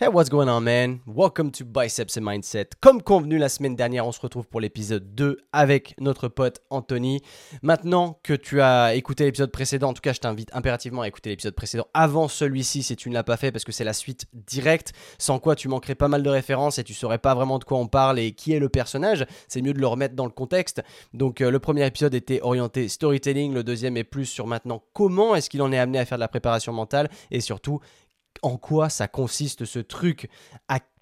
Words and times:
Hey, 0.00 0.06
what's 0.06 0.30
going 0.30 0.46
on, 0.48 0.60
man? 0.60 1.00
Welcome 1.08 1.50
to 1.50 1.64
Biceps 1.64 2.16
and 2.16 2.20
Mindset. 2.20 2.76
Comme 2.80 3.02
convenu 3.02 3.36
la 3.36 3.48
semaine 3.48 3.74
dernière, 3.74 4.06
on 4.06 4.12
se 4.12 4.20
retrouve 4.20 4.46
pour 4.46 4.60
l'épisode 4.60 5.12
2 5.16 5.38
avec 5.52 5.96
notre 5.98 6.28
pote 6.28 6.60
Anthony. 6.70 7.20
Maintenant 7.62 8.20
que 8.22 8.32
tu 8.32 8.60
as 8.60 8.94
écouté 8.94 9.24
l'épisode 9.24 9.50
précédent, 9.50 9.88
en 9.88 9.94
tout 9.94 10.00
cas, 10.00 10.12
je 10.12 10.20
t'invite 10.20 10.54
impérativement 10.54 11.02
à 11.02 11.08
écouter 11.08 11.30
l'épisode 11.30 11.56
précédent 11.56 11.88
avant 11.94 12.28
celui-ci 12.28 12.84
si 12.84 12.94
tu 12.94 13.08
ne 13.08 13.14
l'as 13.14 13.24
pas 13.24 13.36
fait 13.36 13.50
parce 13.50 13.64
que 13.64 13.72
c'est 13.72 13.82
la 13.82 13.92
suite 13.92 14.26
directe, 14.34 14.92
sans 15.18 15.40
quoi 15.40 15.56
tu 15.56 15.66
manquerais 15.66 15.96
pas 15.96 16.06
mal 16.06 16.22
de 16.22 16.30
références 16.30 16.78
et 16.78 16.84
tu 16.84 16.94
saurais 16.94 17.18
pas 17.18 17.34
vraiment 17.34 17.58
de 17.58 17.64
quoi 17.64 17.78
on 17.78 17.88
parle 17.88 18.20
et 18.20 18.30
qui 18.30 18.52
est 18.52 18.60
le 18.60 18.68
personnage. 18.68 19.26
C'est 19.48 19.62
mieux 19.62 19.74
de 19.74 19.80
le 19.80 19.86
remettre 19.88 20.14
dans 20.14 20.26
le 20.26 20.30
contexte. 20.30 20.80
Donc, 21.12 21.40
euh, 21.40 21.50
le 21.50 21.58
premier 21.58 21.84
épisode 21.84 22.14
était 22.14 22.40
orienté 22.42 22.86
storytelling, 22.86 23.52
le 23.52 23.64
deuxième 23.64 23.96
est 23.96 24.04
plus 24.04 24.26
sur 24.26 24.46
maintenant 24.46 24.80
comment 24.92 25.34
est-ce 25.34 25.50
qu'il 25.50 25.60
en 25.60 25.72
est 25.72 25.78
amené 25.78 25.98
à 25.98 26.04
faire 26.04 26.18
de 26.18 26.22
la 26.22 26.28
préparation 26.28 26.72
mentale 26.72 27.10
et 27.32 27.40
surtout 27.40 27.80
en 28.42 28.56
quoi 28.56 28.88
ça 28.88 29.08
consiste 29.08 29.64
ce 29.64 29.78
truc 29.78 30.28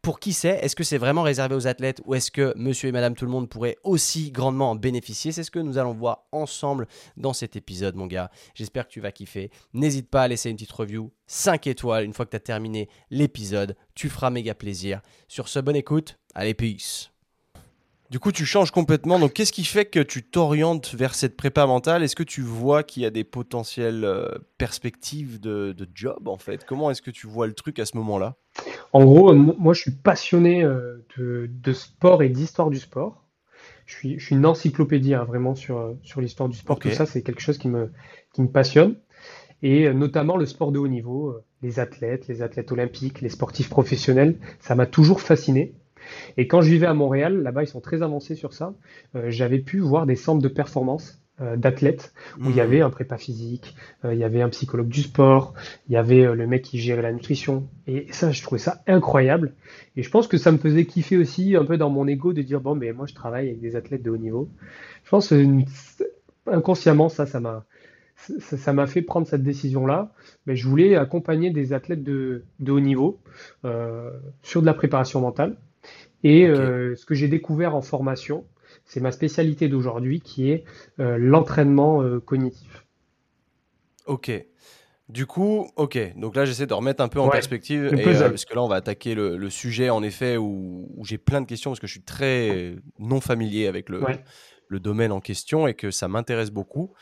pour 0.02 0.20
qui 0.20 0.32
c'est? 0.32 0.58
Est-ce 0.62 0.76
que 0.76 0.84
c'est 0.84 0.98
vraiment 0.98 1.22
réservé 1.22 1.54
aux 1.54 1.66
athlètes 1.66 2.00
ou 2.04 2.14
est-ce 2.14 2.30
que 2.30 2.54
monsieur 2.56 2.88
et 2.88 2.92
madame 2.92 3.14
tout 3.14 3.24
le 3.24 3.30
monde 3.30 3.48
pourraient 3.48 3.76
aussi 3.82 4.30
grandement 4.30 4.70
en 4.70 4.76
bénéficier? 4.76 5.32
C'est 5.32 5.42
ce 5.42 5.50
que 5.50 5.58
nous 5.58 5.78
allons 5.78 5.94
voir 5.94 6.26
ensemble 6.30 6.86
dans 7.16 7.32
cet 7.32 7.56
épisode, 7.56 7.96
mon 7.96 8.06
gars. 8.06 8.30
J'espère 8.54 8.86
que 8.86 8.92
tu 8.92 9.00
vas 9.00 9.10
kiffer. 9.10 9.50
N'hésite 9.74 10.08
pas 10.08 10.22
à 10.22 10.28
laisser 10.28 10.50
une 10.50 10.56
petite 10.56 10.72
review, 10.72 11.10
5 11.26 11.66
étoiles, 11.66 12.04
une 12.04 12.12
fois 12.12 12.24
que 12.24 12.30
tu 12.30 12.36
as 12.36 12.40
terminé 12.40 12.88
l'épisode. 13.10 13.76
Tu 13.94 14.08
feras 14.08 14.30
méga 14.30 14.54
plaisir. 14.54 15.00
Sur 15.26 15.48
ce, 15.48 15.58
bonne 15.58 15.76
écoute. 15.76 16.18
Allez, 16.34 16.54
peace 16.54 17.15
du 18.10 18.20
coup, 18.20 18.30
tu 18.30 18.44
changes 18.44 18.70
complètement. 18.70 19.18
Donc, 19.18 19.32
qu'est-ce 19.32 19.52
qui 19.52 19.64
fait 19.64 19.84
que 19.84 20.00
tu 20.00 20.22
t'orientes 20.22 20.94
vers 20.94 21.14
cette 21.14 21.36
prépa 21.36 21.66
mentale? 21.66 22.02
Est-ce 22.02 22.14
que 22.14 22.22
tu 22.22 22.40
vois 22.40 22.82
qu'il 22.82 23.02
y 23.02 23.06
a 23.06 23.10
des 23.10 23.24
potentielles 23.24 24.04
euh, 24.04 24.28
perspectives 24.58 25.40
de, 25.40 25.74
job, 25.94 26.28
en 26.28 26.38
fait? 26.38 26.64
Comment 26.64 26.90
est-ce 26.90 27.02
que 27.02 27.10
tu 27.10 27.26
vois 27.26 27.46
le 27.46 27.54
truc 27.54 27.78
à 27.78 27.86
ce 27.86 27.96
moment-là? 27.96 28.36
En 28.92 29.04
gros, 29.04 29.34
moi, 29.34 29.74
je 29.74 29.80
suis 29.80 29.90
passionné 29.90 30.62
euh, 30.62 31.04
de, 31.16 31.72
sport 31.72 32.22
et 32.22 32.28
d'histoire 32.28 32.70
du 32.70 32.78
sport. 32.78 33.24
Je 33.86 33.94
suis, 33.94 34.18
une 34.30 34.46
encyclopédie, 34.46 35.14
hein, 35.14 35.24
vraiment, 35.24 35.54
sur, 35.54 35.78
euh, 35.78 35.94
sur 36.02 36.20
l'histoire 36.20 36.48
du 36.48 36.56
sport. 36.56 36.78
Tout 36.78 36.90
ça, 36.90 37.06
c'est 37.06 37.22
quelque 37.22 37.40
chose 37.40 37.58
qui 37.58 37.68
me, 37.68 37.92
qui 38.32 38.42
me 38.42 38.48
passionne. 38.48 38.96
Et 39.62 39.92
notamment 39.92 40.36
le 40.36 40.44
sport 40.44 40.70
de 40.70 40.78
haut 40.78 40.86
niveau, 40.86 41.34
les 41.62 41.80
athlètes, 41.80 42.28
les 42.28 42.42
athlètes 42.42 42.70
olympiques, 42.72 43.22
les 43.22 43.30
sportifs 43.30 43.70
professionnels, 43.70 44.36
ça 44.60 44.74
m'a 44.74 44.84
toujours 44.86 45.22
fasciné. 45.22 45.74
Et 46.36 46.46
quand 46.46 46.60
je 46.60 46.70
vivais 46.70 46.86
à 46.86 46.94
Montréal, 46.94 47.42
là-bas, 47.42 47.62
ils 47.62 47.68
sont 47.68 47.80
très 47.80 48.02
avancés 48.02 48.34
sur 48.34 48.52
ça. 48.52 48.74
Euh, 49.14 49.26
j'avais 49.28 49.58
pu 49.58 49.78
voir 49.78 50.06
des 50.06 50.16
centres 50.16 50.42
de 50.42 50.48
performance 50.48 51.20
euh, 51.40 51.56
d'athlètes 51.56 52.14
où 52.38 52.44
il 52.48 52.52
y 52.52 52.56
mmh. 52.56 52.60
avait 52.60 52.80
un 52.80 52.90
prépa 52.90 53.18
physique, 53.18 53.76
euh, 54.04 54.14
il 54.14 54.20
y 54.20 54.24
avait 54.24 54.40
un 54.40 54.48
psychologue 54.48 54.88
du 54.88 55.02
sport, 55.02 55.52
il 55.88 55.92
y 55.92 55.96
avait 55.96 56.34
le 56.34 56.46
mec 56.46 56.62
qui 56.62 56.78
gérait 56.78 57.02
la 57.02 57.12
nutrition. 57.12 57.68
Et 57.86 58.06
ça, 58.10 58.30
je 58.30 58.42
trouvais 58.42 58.58
ça 58.58 58.82
incroyable. 58.86 59.54
Et 59.96 60.02
je 60.02 60.10
pense 60.10 60.28
que 60.28 60.38
ça 60.38 60.50
me 60.52 60.58
faisait 60.58 60.86
kiffer 60.86 61.18
aussi 61.18 61.56
un 61.56 61.64
peu 61.64 61.76
dans 61.76 61.90
mon 61.90 62.06
ego 62.06 62.32
de 62.32 62.42
dire 62.42 62.60
bon, 62.60 62.74
mais 62.74 62.92
moi, 62.92 63.06
je 63.06 63.14
travaille 63.14 63.48
avec 63.48 63.60
des 63.60 63.76
athlètes 63.76 64.02
de 64.02 64.10
haut 64.10 64.16
niveau. 64.16 64.48
Je 65.04 65.10
pense 65.10 65.32
inconsciemment, 66.46 67.08
ça, 67.08 67.26
ça 67.26 67.40
m'a 67.40 67.64
ça 68.38 68.72
m'a 68.72 68.86
fait 68.86 69.02
prendre 69.02 69.26
cette 69.26 69.42
décision-là. 69.42 70.10
Mais 70.46 70.56
je 70.56 70.66
voulais 70.66 70.96
accompagner 70.96 71.50
des 71.50 71.74
athlètes 71.74 72.02
de, 72.02 72.44
de 72.60 72.72
haut 72.72 72.80
niveau 72.80 73.20
sur 74.42 74.62
de 74.62 74.66
la 74.66 74.72
préparation 74.72 75.20
mentale. 75.20 75.58
Et 76.26 76.44
euh, 76.44 76.96
ce 76.96 77.06
que 77.06 77.14
j'ai 77.14 77.28
découvert 77.28 77.76
en 77.76 77.82
formation, 77.82 78.44
c'est 78.84 78.98
ma 78.98 79.12
spécialité 79.12 79.68
d'aujourd'hui 79.68 80.20
qui 80.20 80.50
est 80.50 80.64
euh, 80.98 81.18
l'entraînement 81.18 82.02
euh, 82.02 82.18
cognitif. 82.18 82.84
Ok. 84.06 84.32
Du 85.08 85.26
coup, 85.26 85.70
ok. 85.76 86.16
Donc 86.16 86.34
là, 86.34 86.44
j'essaie 86.44 86.66
de 86.66 86.74
remettre 86.74 87.00
un 87.00 87.06
peu 87.06 87.20
en 87.20 87.28
perspective, 87.28 87.90
parce 88.02 88.44
que 88.44 88.54
là, 88.56 88.62
on 88.64 88.66
va 88.66 88.74
attaquer 88.74 89.14
le, 89.14 89.50
sujet, 89.50 89.88
en 89.88 90.02
effet, 90.02 90.36
où, 90.36 90.88
j'ai 91.04 91.16
plein 91.16 91.40
de 91.40 91.46
questions, 91.46 91.70
parce 91.70 91.78
que 91.78 91.86
je 91.86 91.92
suis 91.92 92.02
très 92.02 92.74
non 92.98 93.20
familier 93.20 93.68
avec 93.68 93.88
le, 93.88 94.02
le 94.66 94.80
domaine 94.80 95.12
en 95.12 95.20
question 95.20 95.68
et 95.68 95.74
que 95.74 95.92
ça 95.92 96.08
m'intéresse 96.08 96.50
beaucoup. 96.50 96.92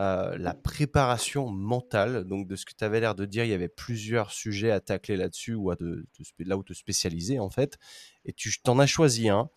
Euh, 0.00 0.36
la 0.38 0.54
préparation 0.54 1.48
mentale. 1.48 2.24
Donc, 2.24 2.46
de 2.46 2.54
ce 2.54 2.64
que 2.64 2.72
tu 2.72 2.84
avais 2.84 3.00
l'air 3.00 3.16
de 3.16 3.24
dire, 3.24 3.42
il 3.44 3.50
y 3.50 3.54
avait 3.54 3.68
plusieurs 3.68 4.30
sujets 4.30 4.70
à 4.70 4.80
tacler 4.80 5.16
là-dessus 5.16 5.54
ou 5.54 5.70
à 5.72 5.76
de, 5.76 6.06
là 6.38 6.56
où 6.56 6.62
te 6.62 6.72
spécialiser 6.72 7.40
en 7.40 7.50
fait. 7.50 7.78
Et 8.24 8.32
tu 8.32 8.52
t'en 8.62 8.78
as 8.78 8.86
choisi 8.86 9.28
un. 9.28 9.50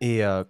Et 0.00 0.24
euh, 0.24 0.42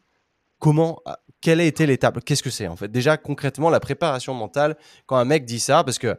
comment, 0.61 1.01
ah, 1.05 1.19
quelle 1.41 1.59
a 1.59 1.65
été 1.65 1.85
l'étape? 1.85 2.25
Qu'est-ce 2.25 2.45
que 2.45 2.51
c'est 2.51 2.69
en 2.69 2.77
fait? 2.77 2.89
Déjà 2.89 3.17
concrètement, 3.17 3.71
la 3.71 3.81
préparation 3.81 4.35
mentale. 4.35 4.77
Quand 5.07 5.17
un 5.17 5.25
mec 5.25 5.45
dit 5.45 5.59
ça, 5.59 5.83
parce 5.83 5.99
que 5.99 6.17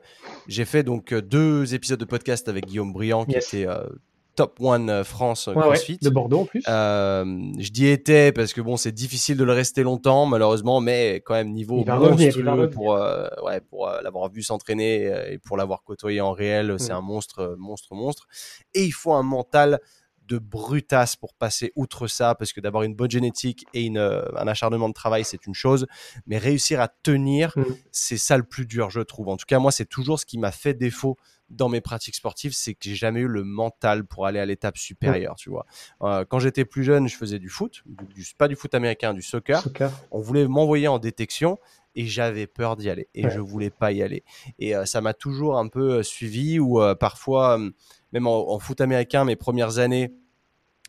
j'ai 0.47 0.65
fait 0.65 0.83
donc 0.83 1.13
deux 1.13 1.73
épisodes 1.73 1.99
de 1.99 2.05
podcast 2.05 2.49
avec 2.49 2.65
Guillaume 2.65 2.91
Briand 2.91 3.23
qui 3.23 3.37
était 3.37 3.65
euh, 3.65 3.87
top 4.35 4.59
one 4.59 4.89
euh, 4.89 5.03
France 5.03 5.47
euh, 5.47 5.53
CrossFit. 5.53 5.97
de 6.01 6.09
Bordeaux 6.09 6.41
en 6.41 6.45
plus. 6.45 6.63
Euh, 6.67 7.23
je 7.57 7.71
dis 7.71 7.87
était 7.87 8.31
parce 8.31 8.53
que 8.53 8.61
bon, 8.61 8.77
c'est 8.77 8.91
difficile 8.91 9.37
de 9.37 9.43
le 9.43 9.53
rester 9.53 9.83
longtemps 9.83 10.25
malheureusement, 10.25 10.81
mais 10.81 11.21
quand 11.25 11.33
même 11.33 11.51
niveau 11.51 11.83
monstrueux 11.85 12.69
pour 12.69 12.99
ouais 13.43 13.61
pour 13.61 13.87
l'avoir 14.03 14.29
vu 14.29 14.43
s'entraîner 14.43 15.11
et 15.31 15.37
pour 15.39 15.57
l'avoir 15.57 15.83
côtoyé 15.83 16.21
en 16.21 16.31
réel, 16.31 16.75
c'est 16.77 16.93
mm. 16.93 16.97
un 16.97 17.01
monstre, 17.01 17.55
monstre, 17.57 17.95
monstre. 17.95 18.27
Et 18.73 18.83
il 18.83 18.91
faut 18.91 19.13
un 19.13 19.23
mental 19.23 19.79
de 20.27 20.39
brutasse 20.39 21.15
pour 21.15 21.35
passer 21.35 21.71
outre 21.75 22.07
ça, 22.07 22.33
parce 22.33 22.51
que 22.51 22.59
d'avoir 22.59 22.83
une 22.83 22.95
bonne 22.95 23.11
génétique 23.11 23.65
et 23.73 23.83
une, 23.83 23.99
un 23.99 24.47
acharnement 24.47 24.89
de 24.89 24.93
travail, 24.93 25.23
c'est 25.23 25.45
une 25.45 25.53
chose, 25.53 25.85
mais 26.25 26.39
réussir 26.39 26.81
à 26.81 26.87
tenir, 26.87 27.53
mm. 27.55 27.63
c'est 27.91 28.17
ça 28.17 28.37
le 28.37 28.43
plus 28.43 28.65
dur, 28.65 28.89
je 28.89 29.01
trouve. 29.01 29.29
En 29.29 29.37
tout 29.37 29.45
cas, 29.47 29.59
moi, 29.59 29.71
c'est 29.71 29.85
toujours 29.85 30.19
ce 30.19 30.25
qui 30.25 30.39
m'a 30.39 30.51
fait 30.51 30.73
défaut 30.73 31.17
dans 31.49 31.69
mes 31.69 31.81
pratiques 31.81 32.15
sportives, 32.15 32.53
c'est 32.53 32.73
que 32.73 32.79
j'ai 32.83 32.95
jamais 32.95 33.21
eu 33.21 33.27
le 33.27 33.43
mental 33.43 34.05
pour 34.05 34.25
aller 34.25 34.39
à 34.39 34.45
l'étape 34.45 34.77
supérieure, 34.77 35.35
tu 35.35 35.49
vois. 35.49 35.65
Euh, 36.01 36.25
quand 36.25 36.39
j'étais 36.39 36.65
plus 36.65 36.83
jeune, 36.83 37.07
je 37.07 37.15
faisais 37.15 37.39
du 37.39 37.49
foot, 37.49 37.83
du, 37.85 38.25
pas 38.37 38.47
du 38.47 38.55
foot 38.55 38.73
américain, 38.73 39.13
du 39.13 39.21
soccer. 39.21 39.63
On 40.11 40.21
voulait 40.21 40.47
m'envoyer 40.47 40.87
en 40.87 40.99
détection 40.99 41.59
et 41.95 42.05
j'avais 42.05 42.47
peur 42.47 42.75
d'y 42.75 42.89
aller 42.89 43.07
et 43.13 43.29
je 43.29 43.39
voulais 43.39 43.69
pas 43.69 43.91
y 43.91 44.01
aller. 44.01 44.23
Et 44.59 44.75
euh, 44.75 44.85
ça 44.85 45.01
m'a 45.01 45.13
toujours 45.13 45.57
un 45.57 45.67
peu 45.67 46.03
suivi 46.03 46.59
ou 46.59 46.81
parfois 46.99 47.59
même 48.11 48.27
en, 48.27 48.59
foot 48.59 48.79
américain, 48.79 49.25
mes 49.25 49.35
premières 49.35 49.77
années, 49.77 50.13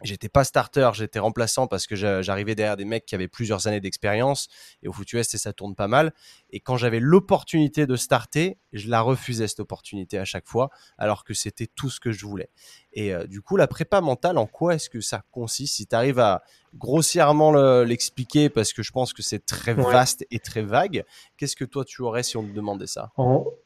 j'étais 0.03 0.29
pas 0.29 0.45
starter, 0.45 0.91
j'étais 0.95 1.19
remplaçant 1.19 1.67
parce 1.67 1.87
que 1.87 1.97
j'arrivais 1.97 2.55
derrière 2.55 2.77
des 2.77 2.84
mecs 2.84 3.07
qui 3.07 3.15
avaient 3.15 3.29
plusieurs 3.29 3.67
années 3.67 3.81
d'expérience. 3.81 4.49
Et 4.83 4.89
au 4.89 4.93
foot 4.93 5.11
US 5.12 5.37
ça 5.37 5.53
tourne 5.53 5.75
pas 5.75 5.89
mal. 5.89 6.12
Et 6.51 6.61
quand 6.61 6.77
j'avais 6.77 7.01
l'opportunité 7.01 7.87
de 7.87 7.97
starter, 7.97 8.59
je 8.73 8.91
la 8.91 9.01
refusais 9.01 9.49
cette 9.49 9.61
opportunité 9.61 10.19
à 10.19 10.25
chaque 10.25 10.47
fois 10.47 10.71
alors 10.99 11.25
que 11.25 11.33
c'était 11.35 11.67
tout 11.67 11.89
ce 11.89 12.01
que 12.01 12.12
je 12.12 12.27
voulais. 12.27 12.51
Et 12.93 13.15
euh, 13.15 13.27
du 13.27 13.41
coup 13.41 13.56
la 13.56 13.67
prépa 13.67 14.01
mentale 14.01 14.37
en 14.39 14.47
quoi 14.47 14.75
est-ce 14.75 14.91
que 14.91 15.01
ça 15.01 15.23
consiste? 15.31 15.77
Si 15.77 15.87
tu 15.87 15.97
arrives 15.97 16.19
à 16.19 16.43
grossièrement 16.75 17.53
l'expliquer 17.83 18.51
parce 18.51 18.75
que 18.75 18.83
je 18.83 18.93
pense 18.93 19.15
que 19.15 19.23
c'est 19.23 19.47
très 19.47 19.73
vaste 19.73 20.27
et 20.31 20.41
très 20.41 20.62
vague, 20.62 21.05
qu'est-ce 21.39 21.56
que 21.56 21.65
toi 21.65 21.85
tu 21.87 22.03
aurais 22.03 22.23
si 22.23 22.37
on 22.37 22.43
te 22.43 22.53
demandait 22.53 22.87
ça? 22.87 23.12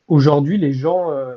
Aujourd'hui 0.06 0.58
les 0.58 0.72
gens 0.72 1.10
euh, 1.10 1.36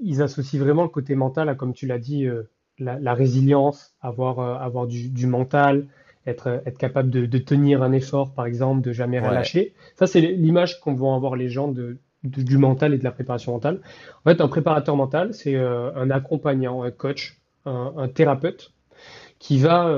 ils 0.00 0.22
associent 0.22 0.60
vraiment 0.60 0.82
le 0.82 0.88
côté 0.88 1.14
mental 1.14 1.48
à, 1.48 1.54
comme 1.54 1.72
tu 1.72 1.86
l'as 1.86 1.98
dit, 1.98 2.26
euh, 2.26 2.48
la, 2.78 3.14
résilience, 3.14 3.94
avoir, 4.00 4.38
euh, 4.38 4.54
avoir 4.56 4.86
du, 4.86 5.26
mental, 5.26 5.86
être, 6.26 6.62
être 6.66 6.78
capable 6.78 7.10
de, 7.10 7.38
tenir 7.38 7.82
un 7.82 7.92
effort, 7.92 8.32
par 8.32 8.46
exemple, 8.46 8.82
de 8.82 8.92
jamais 8.92 9.20
relâcher. 9.20 9.74
Ça, 9.96 10.06
c'est 10.06 10.20
l'image 10.20 10.80
qu'on 10.80 10.94
vont 10.94 11.14
avoir 11.14 11.36
les 11.36 11.48
gens 11.48 11.68
de, 11.68 11.98
du 12.22 12.58
mental 12.58 12.94
et 12.94 12.98
de 12.98 13.04
la 13.04 13.12
préparation 13.12 13.52
mentale. 13.52 13.80
En 14.24 14.30
fait, 14.30 14.40
un 14.40 14.48
préparateur 14.48 14.96
mental, 14.96 15.34
c'est 15.34 15.56
euh, 15.56 15.94
un 15.94 16.10
accompagnant, 16.10 16.82
un 16.82 16.90
coach, 16.90 17.40
un, 17.64 18.08
thérapeute 18.08 18.72
qui 19.38 19.58
va 19.58 19.96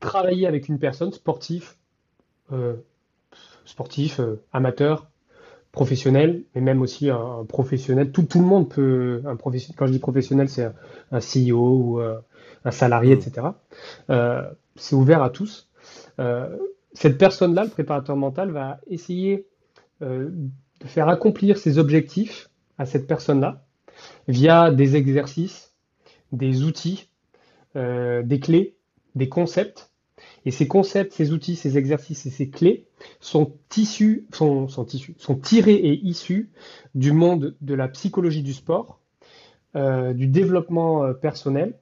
travailler 0.00 0.46
avec 0.46 0.68
une 0.68 0.78
personne 0.78 1.12
sportif, 1.12 1.78
sportif, 3.64 4.20
amateur, 4.52 5.11
professionnel, 5.72 6.44
mais 6.54 6.60
même 6.60 6.82
aussi 6.82 7.08
un, 7.10 7.44
professionnel. 7.48 8.12
Tout, 8.12 8.22
tout, 8.22 8.38
le 8.38 8.44
monde 8.46 8.68
peut, 8.68 9.22
un 9.24 9.36
professionnel, 9.36 9.76
quand 9.76 9.86
je 9.86 9.92
dis 9.92 9.98
professionnel, 9.98 10.48
c'est 10.48 10.70
un, 11.10 11.18
CEO 11.18 11.76
ou 11.76 12.00
euh, 12.00 12.20
un 12.64 12.70
salarié, 12.70 13.14
etc. 13.14 13.46
Mm. 13.46 14.12
Euh, 14.12 14.42
c'est 14.76 14.94
ouvert 14.94 15.22
à 15.22 15.30
tous. 15.30 15.70
Euh, 16.20 16.56
cette 16.92 17.16
personne-là, 17.16 17.64
le 17.64 17.70
préparateur 17.70 18.16
mental, 18.16 18.50
va 18.50 18.78
essayer 18.86 19.46
de 20.00 20.50
faire 20.84 21.08
accomplir 21.08 21.56
ses 21.56 21.78
objectifs 21.78 22.50
à 22.76 22.86
cette 22.86 23.06
personne-là 23.06 23.64
via 24.26 24.72
des 24.72 24.96
exercices, 24.96 25.72
des 26.32 26.64
outils, 26.64 27.08
des 27.76 28.40
clés, 28.42 28.74
des 29.14 29.28
concepts 29.28 29.91
et 30.44 30.50
ces 30.50 30.66
concepts, 30.66 31.12
ces 31.12 31.32
outils, 31.32 31.56
ces 31.56 31.78
exercices 31.78 32.26
et 32.26 32.30
ces 32.30 32.48
clés 32.48 32.86
sont 33.20 33.52
tirés 33.68 35.74
et 35.74 36.00
issus 36.04 36.50
du 36.94 37.12
monde 37.12 37.54
de 37.60 37.74
la 37.74 37.88
psychologie 37.88 38.42
du 38.42 38.52
sport, 38.52 38.98
euh, 39.74 40.12
du 40.12 40.26
développement 40.26 41.02
euh, 41.02 41.14
personnel 41.14 41.78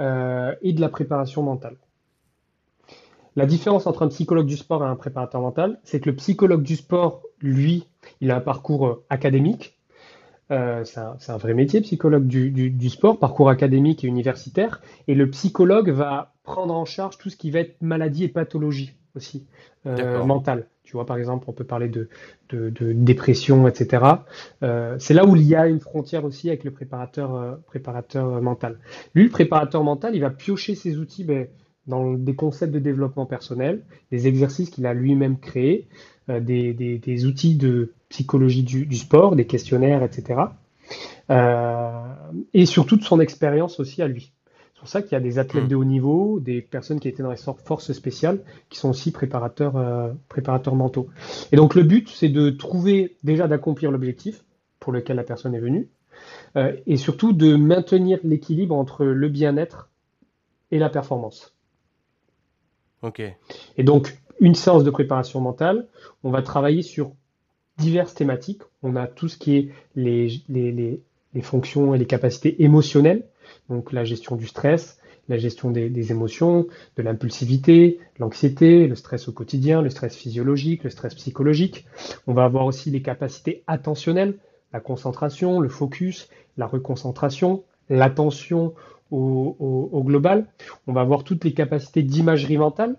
euh, 0.00 0.54
et 0.60 0.74
de 0.74 0.80
la 0.82 0.90
préparation 0.90 1.42
mentale. 1.42 1.76
La 3.34 3.46
différence 3.46 3.86
entre 3.86 4.02
un 4.02 4.08
psychologue 4.08 4.46
du 4.46 4.58
sport 4.58 4.84
et 4.84 4.86
un 4.86 4.96
préparateur 4.96 5.40
mental, 5.40 5.80
c'est 5.84 6.00
que 6.00 6.10
le 6.10 6.16
psychologue 6.16 6.62
du 6.62 6.76
sport, 6.76 7.22
lui, 7.40 7.88
il 8.20 8.30
a 8.30 8.36
un 8.36 8.40
parcours 8.40 9.00
académique, 9.08 9.78
c'est 10.50 10.98
un, 10.98 11.36
vrai 11.38 11.54
métier, 11.54 11.80
psychologue 11.80 12.26
du, 12.26 12.90
sport, 12.90 13.18
parcours 13.18 13.48
académique 13.48 14.04
et 14.04 14.06
universitaire. 14.06 14.82
Et 15.08 15.14
le 15.14 15.30
psychologue 15.30 15.88
va 15.88 16.31
prendre 16.42 16.74
en 16.74 16.84
charge 16.84 17.18
tout 17.18 17.30
ce 17.30 17.36
qui 17.36 17.50
va 17.50 17.60
être 17.60 17.76
maladie 17.80 18.24
et 18.24 18.28
pathologie 18.28 18.94
aussi, 19.16 19.46
euh, 19.86 20.24
mentale. 20.24 20.66
Tu 20.84 20.92
vois, 20.92 21.06
par 21.06 21.16
exemple, 21.16 21.44
on 21.48 21.52
peut 21.52 21.64
parler 21.64 21.88
de, 21.88 22.08
dépression, 22.92 23.68
etc. 23.68 24.04
Euh, 24.62 24.96
c'est 24.98 25.14
là 25.14 25.24
où 25.24 25.36
il 25.36 25.42
y 25.42 25.54
a 25.54 25.66
une 25.66 25.80
frontière 25.80 26.24
aussi 26.24 26.48
avec 26.48 26.64
le 26.64 26.70
préparateur, 26.70 27.58
préparateur 27.66 28.42
mental. 28.42 28.78
Lui, 29.14 29.24
le 29.24 29.30
préparateur 29.30 29.84
mental, 29.84 30.14
il 30.14 30.20
va 30.20 30.30
piocher 30.30 30.74
ses 30.74 30.98
outils 30.98 31.24
ben, 31.24 31.46
dans 31.86 32.12
des 32.12 32.34
concepts 32.34 32.72
de 32.72 32.78
développement 32.78 33.26
personnel, 33.26 33.82
des 34.10 34.26
exercices 34.26 34.70
qu'il 34.70 34.86
a 34.86 34.94
lui-même 34.94 35.38
créés, 35.38 35.88
des, 36.28 37.24
outils 37.26 37.56
de 37.56 37.92
psychologie 38.08 38.62
du, 38.62 38.96
sport, 38.96 39.36
des 39.36 39.46
questionnaires, 39.46 40.02
etc. 40.02 40.42
Euh, 41.30 42.02
et 42.52 42.66
surtout 42.66 42.96
de 42.96 43.04
son 43.04 43.20
expérience 43.20 43.80
aussi 43.80 44.02
à 44.02 44.08
lui. 44.08 44.32
C'est 44.82 44.86
pour 44.86 44.88
ça 44.88 45.02
qu'il 45.02 45.12
y 45.12 45.14
a 45.14 45.20
des 45.20 45.38
athlètes 45.38 45.66
hmm. 45.66 45.68
de 45.68 45.76
haut 45.76 45.84
niveau, 45.84 46.40
des 46.40 46.60
personnes 46.60 46.98
qui 46.98 47.06
étaient 47.06 47.22
dans 47.22 47.30
les 47.30 47.36
forces 47.36 47.92
spéciales, 47.92 48.40
qui 48.68 48.80
sont 48.80 48.90
aussi 48.90 49.12
préparateurs, 49.12 49.76
euh, 49.76 50.12
préparateurs 50.28 50.74
mentaux. 50.74 51.08
Et 51.52 51.56
donc 51.56 51.76
le 51.76 51.84
but, 51.84 52.08
c'est 52.08 52.28
de 52.28 52.50
trouver 52.50 53.16
déjà 53.22 53.46
d'accomplir 53.46 53.92
l'objectif 53.92 54.42
pour 54.80 54.92
lequel 54.92 55.14
la 55.14 55.22
personne 55.22 55.54
est 55.54 55.60
venue, 55.60 55.88
euh, 56.56 56.76
et 56.88 56.96
surtout 56.96 57.32
de 57.32 57.54
maintenir 57.54 58.18
l'équilibre 58.24 58.74
entre 58.74 59.04
le 59.04 59.28
bien-être 59.28 59.88
et 60.72 60.80
la 60.80 60.88
performance. 60.88 61.54
Ok. 63.02 63.22
Et 63.76 63.84
donc, 63.84 64.18
une 64.40 64.56
séance 64.56 64.82
de 64.82 64.90
préparation 64.90 65.40
mentale, 65.40 65.86
on 66.24 66.30
va 66.30 66.42
travailler 66.42 66.82
sur 66.82 67.12
diverses 67.78 68.14
thématiques. 68.14 68.62
On 68.82 68.96
a 68.96 69.06
tout 69.06 69.28
ce 69.28 69.38
qui 69.38 69.56
est 69.56 69.68
les, 69.94 70.42
les, 70.48 71.00
fonctions 71.40 71.94
et 71.94 71.98
les 71.98 72.06
capacités 72.06 72.64
émotionnelles, 72.64 73.28
donc 73.68 73.92
la 73.92 74.04
gestion 74.04 74.36
du 74.36 74.46
stress, 74.46 74.98
la 75.28 75.38
gestion 75.38 75.70
des, 75.70 76.12
émotions, 76.12 76.66
de 76.96 77.02
l'impulsivité, 77.02 77.98
l'anxiété, 78.18 78.86
le 78.88 78.94
stress 78.96 79.28
au 79.28 79.32
quotidien, 79.32 79.80
le 79.80 79.90
stress 79.90 80.16
physiologique, 80.16 80.84
le 80.84 80.90
stress 80.90 81.14
psychologique. 81.14 81.86
On 82.26 82.34
va 82.34 82.44
avoir 82.44 82.66
aussi 82.66 82.90
les 82.90 83.02
capacités 83.02 83.62
attentionnelles, 83.66 84.36
la 84.72 84.80
concentration, 84.80 85.60
le 85.60 85.68
focus, 85.68 86.28
la 86.56 86.66
reconcentration, 86.66 87.62
l'attention 87.88 88.74
au, 89.10 90.02
global. 90.04 90.46
On 90.86 90.92
va 90.92 91.02
avoir 91.02 91.22
toutes 91.22 91.44
les 91.44 91.52
capacités 91.52 92.02
d'imagerie 92.02 92.58
mentale, 92.58 92.96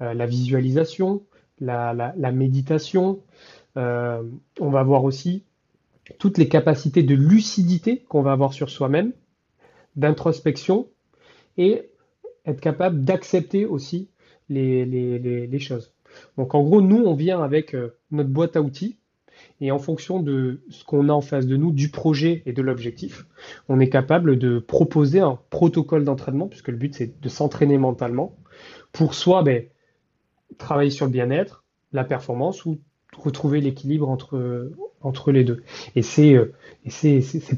euh, 0.00 0.14
la 0.14 0.26
visualisation, 0.26 1.22
la 1.60 2.32
méditation, 2.32 3.20
euh, 3.76 4.22
on 4.60 4.70
va 4.70 4.82
voir 4.82 5.04
aussi 5.04 5.44
toutes 6.18 6.38
les 6.38 6.48
capacités 6.48 7.02
de 7.02 7.14
lucidité 7.14 8.04
qu'on 8.08 8.22
va 8.22 8.32
avoir 8.32 8.52
sur 8.52 8.70
soi-même, 8.70 9.12
d'introspection 9.96 10.88
et 11.56 11.90
être 12.46 12.60
capable 12.60 13.04
d'accepter 13.04 13.64
aussi 13.66 14.08
les, 14.48 15.58
choses. 15.58 15.92
Donc 16.36 16.54
en 16.54 16.62
gros, 16.62 16.80
nous, 16.80 17.04
on 17.04 17.14
vient 17.14 17.42
avec 17.42 17.74
euh, 17.74 17.96
notre 18.10 18.30
boîte 18.30 18.56
à 18.56 18.62
outils 18.62 18.98
et 19.60 19.70
en 19.70 19.78
fonction 19.78 20.20
de 20.20 20.60
ce 20.70 20.84
qu'on 20.84 21.08
a 21.08 21.12
en 21.12 21.20
face 21.20 21.46
de 21.46 21.56
nous, 21.56 21.72
du 21.72 21.90
projet 21.90 22.42
et 22.46 22.52
de 22.52 22.62
l'objectif, 22.62 23.26
on 23.68 23.80
est 23.80 23.88
capable 23.88 24.38
de 24.38 24.58
proposer 24.58 25.20
un 25.20 25.38
protocole 25.50 26.04
d'entraînement, 26.04 26.48
puisque 26.48 26.68
le 26.68 26.76
but 26.76 26.94
c'est 26.94 27.20
de 27.20 27.28
s'entraîner 27.28 27.78
mentalement, 27.78 28.36
pour 28.92 29.14
soit 29.14 29.42
ben, 29.42 29.64
travailler 30.58 30.90
sur 30.90 31.06
le 31.06 31.12
bien-être, 31.12 31.64
la 31.92 32.04
performance 32.04 32.64
ou 32.64 32.78
retrouver 33.16 33.60
l'équilibre 33.60 34.08
entre, 34.08 34.70
entre 35.00 35.32
les 35.32 35.44
deux. 35.44 35.62
Et 35.96 36.02
c'est 36.02 36.34
euh, 36.34 36.52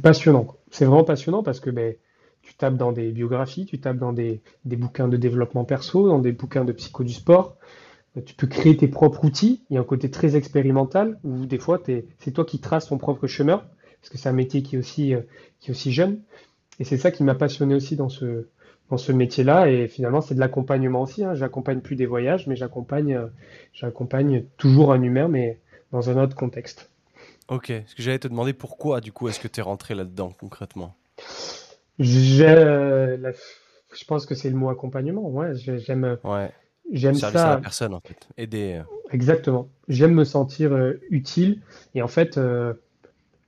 passionnant. 0.03 0.57
C'est 0.71 0.85
vraiment 0.85 1.05
passionnant 1.05 1.43
parce 1.43 1.61
que 1.61 1.71
ben, 1.71 1.95
tu 2.47 2.55
tapes 2.55 2.77
dans 2.77 2.93
des 2.93 3.11
biographies, 3.11 3.67
tu 3.67 3.81
tapes 3.81 3.99
dans 3.99 4.13
des, 4.13 4.41
des, 4.65 4.77
bouquins 4.77 5.09
de 5.09 5.17
développement 5.17 5.65
perso, 5.65 6.09
dans 6.09 6.21
des 6.21 6.33
bouquins 6.33 6.65
de 6.65 6.73
psycho 6.73 7.03
du 7.03 7.13
sport. 7.13 7.57
Tu 8.25 8.35
peux 8.35 8.47
créer 8.47 8.77
tes 8.77 8.89
propres 8.89 9.25
outils. 9.27 9.65
Il 9.69 9.75
y 9.75 9.77
a 9.77 9.81
un 9.81 9.85
côté 9.85 10.11
très 10.11 10.37
expérimental 10.37 11.19
où 11.23 11.45
des 11.45 11.59
fois, 11.59 11.83
c'est 11.85 12.31
toi 12.33 12.47
qui 12.47 12.61
traces 12.61 12.87
ton 12.87 12.97
propre 12.97 13.27
chemin 13.27 13.63
parce 14.01 14.11
que 14.11 14.19
c'est 14.19 14.29
un 14.29 14.35
métier 14.35 14.63
qui 14.63 14.77
est 14.77 14.79
aussi, 14.79 15.15
euh, 15.15 15.21
qui 15.59 15.73
aussi 15.73 15.93
jeune. 15.93 16.21
Et 16.79 16.85
c'est 16.85 16.97
ça 16.97 17.11
qui 17.11 17.25
m'a 17.25 17.35
passionné 17.35 17.75
aussi 17.75 17.97
dans 17.97 18.09
ce, 18.09 18.47
dans 18.89 18.99
ce 18.99 19.11
métier-là. 19.11 19.69
Et 19.69 19.89
finalement, 19.89 20.21
c'est 20.21 20.37
de 20.37 20.41
l'accompagnement 20.41 21.03
aussi. 21.03 21.25
Hein. 21.25 21.35
J'accompagne 21.35 21.81
plus 21.81 21.97
des 21.97 22.07
voyages, 22.07 22.47
mais 22.47 22.55
j'accompagne, 22.55 23.17
euh, 23.17 24.41
toujours 24.57 24.93
un 24.93 25.03
humain, 25.03 25.27
mais 25.27 25.59
dans 25.91 26.09
un 26.09 26.23
autre 26.23 26.37
contexte. 26.37 26.91
Ok. 27.49 27.73
Ce 27.87 27.95
que 27.97 28.03
j'allais 28.03 28.21
te 28.21 28.29
demander, 28.29 28.53
pourquoi 28.53 29.01
du 29.01 29.11
coup 29.11 29.29
est-ce 29.29 29.41
que 29.41 29.49
tu 29.49 29.59
es 29.61 29.63
rentré 29.63 29.95
là-dedans 29.95 30.33
concrètement? 30.39 30.95
Je 31.99 33.35
pense 34.07 34.27
que 34.27 34.35
c'est 34.35 34.51
le 34.51 34.57
mot 34.57 34.69
accompagnement. 34.69 35.29
Ouais, 35.29 35.55
j'aime. 35.55 36.19
Ouais. 36.25 36.51
J'aime 36.93 37.15
ça. 37.15 37.29
à 37.29 37.55
la 37.57 37.61
personne 37.61 37.95
en 37.95 38.01
fait. 38.01 38.29
Aider. 38.37 38.81
Euh. 38.81 38.83
Exactement. 39.11 39.69
J'aime 39.89 40.15
me 40.15 40.25
sentir 40.25 40.73
euh, 40.73 41.01
utile 41.11 41.61
et 41.95 42.03
en 42.03 42.09
fait, 42.09 42.37
je 42.37 42.77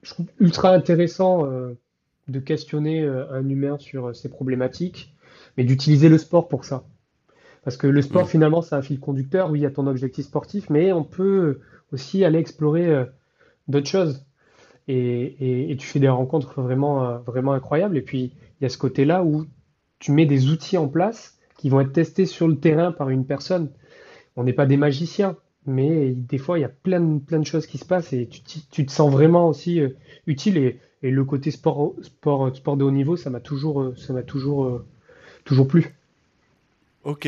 trouve 0.03 0.27
ultra 0.39 0.73
intéressant 0.73 1.47
de 2.27 2.39
questionner 2.39 3.05
un 3.05 3.47
humain 3.47 3.77
sur 3.77 4.15
ses 4.15 4.29
problématiques 4.29 5.13
mais 5.57 5.65
d'utiliser 5.65 6.07
le 6.07 6.17
sport 6.17 6.47
pour 6.47 6.65
ça. 6.65 6.85
Parce 7.63 7.75
que 7.75 7.85
le 7.85 8.01
sport, 8.01 8.29
finalement, 8.29 8.61
c'est 8.61 8.75
un 8.75 8.81
fil 8.81 8.99
conducteur. 8.99 9.51
Oui, 9.51 9.59
il 9.59 9.63
y 9.63 9.65
a 9.65 9.71
ton 9.71 9.87
objectif 9.87 10.25
sportif, 10.25 10.69
mais 10.69 10.93
on 10.93 11.03
peut 11.03 11.59
aussi 11.91 12.23
aller 12.23 12.39
explorer 12.39 12.87
euh, 12.87 13.05
d'autres 13.67 13.89
choses. 13.89 14.25
Et, 14.91 15.75
tu 15.77 15.85
fais 15.85 15.99
des 15.99 16.09
rencontres 16.09 16.61
vraiment, 16.61 17.05
euh, 17.05 17.17
vraiment 17.19 17.53
incroyables. 17.53 17.95
Et 17.95 18.01
puis, 18.01 18.33
il 18.59 18.63
y 18.63 18.65
a 18.65 18.69
ce 18.69 18.77
côté-là 18.77 19.23
où 19.23 19.45
tu 19.99 20.11
mets 20.11 20.25
des 20.25 20.49
outils 20.49 20.77
en 20.77 20.87
place 20.87 21.37
qui 21.57 21.69
vont 21.69 21.79
être 21.79 21.93
testés 21.93 22.25
sur 22.25 22.47
le 22.47 22.57
terrain 22.57 22.91
par 22.91 23.09
une 23.09 23.25
personne. 23.25 23.69
On 24.35 24.43
n'est 24.43 24.53
pas 24.53 24.65
des 24.65 24.77
magiciens, 24.77 25.37
mais 25.67 26.11
des 26.11 26.39
fois, 26.39 26.57
il 26.57 26.61
y 26.61 26.65
a 26.65 26.69
plein 26.69 27.01
de, 27.01 27.19
plein 27.19 27.37
de 27.37 27.45
choses 27.45 27.67
qui 27.67 27.77
se 27.77 27.85
passent 27.85 28.13
et 28.13 28.27
tu, 28.27 28.85
te 28.85 28.91
sens 28.91 29.11
vraiment 29.11 29.47
aussi 29.47 29.79
euh, 29.79 29.89
utile. 30.25 30.57
Et, 30.57 30.79
le 31.01 31.23
côté 31.23 31.49
sport, 31.51 31.93
sport, 32.01 32.53
sport 32.53 32.75
de 32.75 32.83
haut 32.83 32.91
niveau, 32.91 33.15
ça 33.15 33.29
m'a 33.29 33.39
toujours, 33.39 33.93
m'a 34.09 34.21
toujours 34.21 34.81
toujours 35.45 35.65
plus. 35.65 35.95
Ok. 37.05 37.25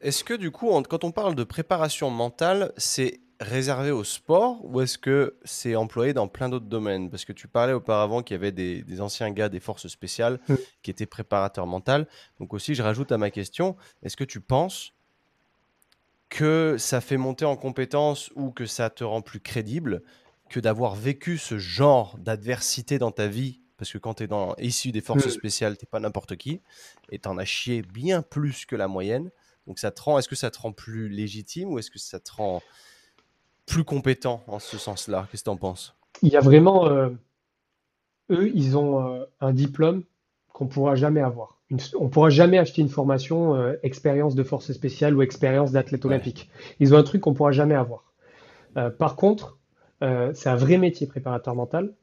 Est-ce 0.00 0.24
que 0.24 0.34
du 0.34 0.50
coup, 0.50 0.70
quand 0.88 1.04
on 1.04 1.12
parle 1.12 1.36
de 1.36 1.44
préparation 1.44 2.10
mentale, 2.10 2.72
c'est 2.76 3.20
réservé 3.40 3.90
au 3.90 4.04
sport 4.04 4.64
ou 4.64 4.80
est-ce 4.80 4.98
que 4.98 5.36
c'est 5.44 5.76
employé 5.76 6.12
dans 6.12 6.28
plein 6.28 6.48
d'autres 6.48 6.66
domaines? 6.66 7.10
Parce 7.10 7.24
que 7.24 7.32
tu 7.32 7.48
parlais 7.48 7.72
auparavant 7.72 8.22
qu'il 8.22 8.34
y 8.34 8.38
avait 8.38 8.52
des, 8.52 9.00
anciens 9.00 9.30
gars 9.30 9.48
des 9.48 9.60
forces 9.60 9.88
spéciales 9.88 10.40
mm. 10.48 10.54
qui 10.82 10.90
étaient 10.90 11.06
préparateurs 11.06 11.66
mentaux. 11.66 12.04
Donc 12.40 12.54
aussi, 12.54 12.74
je 12.74 12.82
rajoute 12.82 13.12
à 13.12 13.18
ma 13.18 13.30
question, 13.30 13.76
est-ce 14.02 14.16
que 14.16 14.24
tu 14.24 14.40
penses 14.40 14.92
que 16.28 16.76
ça 16.78 17.00
fait 17.00 17.16
monter 17.16 17.44
en 17.44 17.56
compétence 17.56 18.30
ou 18.34 18.50
que 18.50 18.66
ça 18.66 18.90
te 18.90 19.04
rend 19.04 19.22
plus 19.22 19.40
crédible 19.40 20.02
que 20.48 20.60
d'avoir 20.60 20.94
vécu 20.94 21.38
ce 21.38 21.58
genre 21.58 22.18
d'adversité 22.18 22.98
dans 22.98 23.12
ta 23.12 23.26
vie? 23.26 23.60
Parce 23.76 23.92
que 23.92 23.98
quand 23.98 24.14
tu 24.14 24.24
es 24.24 24.26
dans, 24.26 24.54
issu 24.56 24.92
des 24.92 25.00
forces 25.00 25.20
spéciales, 25.20 25.40
spéciales, 25.40 25.76
t'es 25.76 25.86
pas 25.86 26.00
n'importe 26.00 26.36
qui, 26.36 26.60
et 27.10 27.18
tu 27.18 27.28
en 27.28 27.38
as 27.38 27.44
chié 27.44 27.82
bien 27.82 28.22
plus 28.22 28.66
que 28.66 28.76
la 28.76 28.88
moyenne. 28.88 29.30
Donc 29.66 29.78
ça 29.78 29.90
te 29.90 30.00
rend, 30.00 30.18
est-ce 30.18 30.28
que 30.28 30.36
ça 30.36 30.50
te 30.50 30.58
rend 30.58 30.72
plus 30.72 31.08
légitime 31.08 31.70
ou 31.70 31.78
est-ce 31.78 31.90
que 31.90 31.98
ça 31.98 32.20
te 32.20 32.32
rend 32.32 32.62
plus 33.66 33.84
compétent 33.84 34.42
en 34.46 34.58
ce 34.58 34.78
sens-là 34.78 35.26
Qu'est-ce 35.30 35.42
que 35.42 35.48
tu 35.48 35.50
en 35.50 35.56
penses? 35.56 35.94
Il 36.22 36.28
y 36.28 36.36
a 36.36 36.40
vraiment, 36.40 36.86
euh, 36.86 37.10
eux, 38.30 38.50
ils 38.54 38.76
ont 38.76 39.06
euh, 39.06 39.24
un 39.40 39.52
diplôme 39.52 40.02
qu'on 40.52 40.66
pourra 40.66 40.94
jamais 40.94 41.20
avoir. 41.20 41.60
Une, 41.70 41.78
on 41.98 42.08
pourra 42.08 42.30
jamais 42.30 42.58
acheter 42.58 42.82
une 42.82 42.88
formation 42.88 43.54
euh, 43.54 43.74
expérience 43.82 44.34
de 44.34 44.42
force 44.42 44.72
spéciale 44.72 45.16
ou 45.16 45.22
expérience 45.22 45.72
d'athlète 45.72 46.04
olympique. 46.04 46.50
Ils 46.78 46.94
ont 46.94 46.98
un 46.98 47.02
truc 47.02 47.22
qu'on 47.22 47.34
pourra 47.34 47.52
jamais 47.52 47.74
avoir. 47.74 48.12
par 48.98 49.16
contre, 49.16 49.58
c'est 50.00 50.48
un 50.48 50.56
vrai 50.56 50.76
métier 50.76 51.06
préparateur 51.06 51.54
mental 51.54 51.94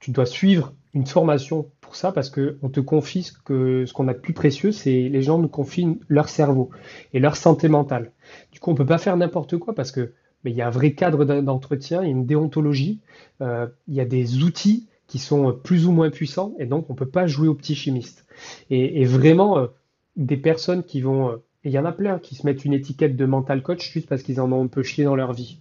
tu 0.00 0.10
dois 0.10 0.26
suivre 0.26 0.74
une 0.94 1.06
formation 1.06 1.70
pour 1.80 1.96
ça 1.96 2.12
parce 2.12 2.30
qu'on 2.30 2.68
te 2.68 2.80
confie 2.80 3.24
ce 3.24 3.32
qu'on 3.32 3.86
ce 3.86 3.92
qu'on 3.92 4.08
a 4.08 4.14
de 4.14 4.18
plus 4.18 4.32
précieux, 4.32 4.72
c'est 4.72 5.08
les 5.08 5.22
gens 5.22 5.38
nous 5.38 5.48
confient 5.48 5.98
leur 6.08 6.28
cerveau 6.28 6.70
et 7.12 7.20
leur 7.20 7.36
santé 7.36 7.68
mentale. 7.68 8.12
Du 8.52 8.60
coup, 8.60 8.70
on 8.70 8.74
peut 8.74 8.86
pas 8.86 8.98
faire 8.98 9.16
n'importe 9.16 9.56
quoi 9.58 9.74
parce 9.74 9.90
que 9.90 10.12
mais 10.44 10.50
il 10.50 10.56
y 10.56 10.62
a 10.62 10.66
un 10.66 10.70
vrai 10.70 10.92
cadre 10.92 11.24
d'entretien, 11.24 12.02
il 12.02 12.06
y 12.06 12.08
a 12.08 12.12
une 12.12 12.26
déontologie, 12.26 13.00
euh, 13.40 13.66
il 13.86 13.94
y 13.94 14.00
a 14.00 14.04
des 14.04 14.42
outils 14.42 14.88
qui 15.06 15.18
sont 15.18 15.52
plus 15.52 15.86
ou 15.86 15.92
moins 15.92 16.10
puissants 16.10 16.54
et 16.58 16.66
donc 16.66 16.90
on 16.90 16.94
peut 16.94 17.08
pas 17.08 17.26
jouer 17.26 17.48
aux 17.48 17.54
petits 17.54 17.74
chimistes. 17.74 18.26
Et, 18.70 19.04
vraiment, 19.04 19.58
euh, 19.58 19.66
des 20.16 20.36
personnes 20.36 20.84
qui 20.84 21.00
vont, 21.00 21.30
euh, 21.30 21.36
et 21.64 21.70
il 21.70 21.72
y 21.72 21.78
en 21.78 21.84
a 21.84 21.92
plein 21.92 22.18
qui 22.18 22.34
se 22.34 22.46
mettent 22.46 22.64
une 22.64 22.74
étiquette 22.74 23.16
de 23.16 23.24
mental 23.24 23.62
coach 23.62 23.90
juste 23.92 24.08
parce 24.08 24.22
qu'ils 24.22 24.40
en 24.40 24.52
ont 24.52 24.64
un 24.64 24.68
peu 24.68 24.82
chié 24.82 25.04
dans 25.04 25.16
leur 25.16 25.32
vie, 25.32 25.58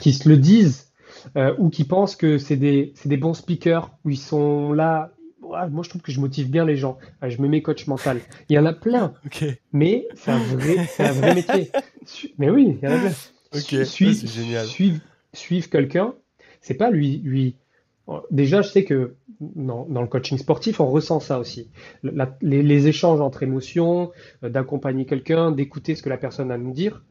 qui 0.00 0.12
se 0.12 0.28
le 0.28 0.36
disent 0.36 0.92
euh, 1.36 1.54
ou 1.58 1.70
qui 1.70 1.84
pensent 1.84 2.16
que 2.16 2.38
c'est 2.38 2.56
des, 2.56 2.92
des, 3.04 3.16
bons 3.16 3.34
speakers, 3.34 3.90
où 4.04 4.10
ils 4.10 4.18
sont 4.18 4.72
là. 4.72 5.12
moi, 5.42 5.82
je 5.82 5.88
trouve 5.88 6.02
que 6.02 6.12
je 6.12 6.20
motive 6.20 6.50
bien 6.50 6.64
les 6.64 6.76
gens. 6.76 6.98
je 7.22 7.40
me 7.40 7.48
mets 7.48 7.62
coach 7.62 7.86
mental. 7.86 8.20
Il 8.48 8.56
y 8.56 8.58
en 8.58 8.66
a 8.66 8.72
plein. 8.72 9.14
Mais 9.72 10.06
c'est 10.14 10.30
un, 10.30 10.38
vrai, 10.38 10.76
un 10.98 11.12
vrai 11.12 11.34
métier. 11.34 11.70
Mais 12.38 12.50
oui, 12.50 12.78
il 12.80 12.88
y 12.88 12.92
en 12.92 12.96
a 12.96 12.98
plein. 12.98 13.12
Okay. 13.54 13.84
Suivre, 13.84 14.26
génial. 14.26 14.66
suivre, 14.66 15.00
suivre 15.32 15.68
quelqu'un, 15.68 16.14
c'est 16.60 16.74
pas 16.74 16.90
lui, 16.90 17.18
lui, 17.18 17.56
Déjà, 18.30 18.60
je 18.60 18.68
sais 18.68 18.84
que 18.84 19.14
dans, 19.40 19.86
le 19.88 20.06
coaching 20.06 20.36
sportif, 20.36 20.80
on 20.80 20.90
ressent 20.90 21.20
ça 21.20 21.38
aussi. 21.38 21.70
les, 22.42 22.86
échanges 22.86 23.20
entre 23.20 23.42
émotions, 23.42 24.10
euh, 24.42 24.50
d'accompagner 24.50 25.06
quelqu'un, 25.06 25.52
d'écouter 25.52 25.94
ce 25.94 26.02
que 26.02 26.10
la 26.10 26.18
personne 26.18 26.50
a 26.50 26.54
à 26.54 26.58
nous 26.58 26.72
dire. 26.72 27.02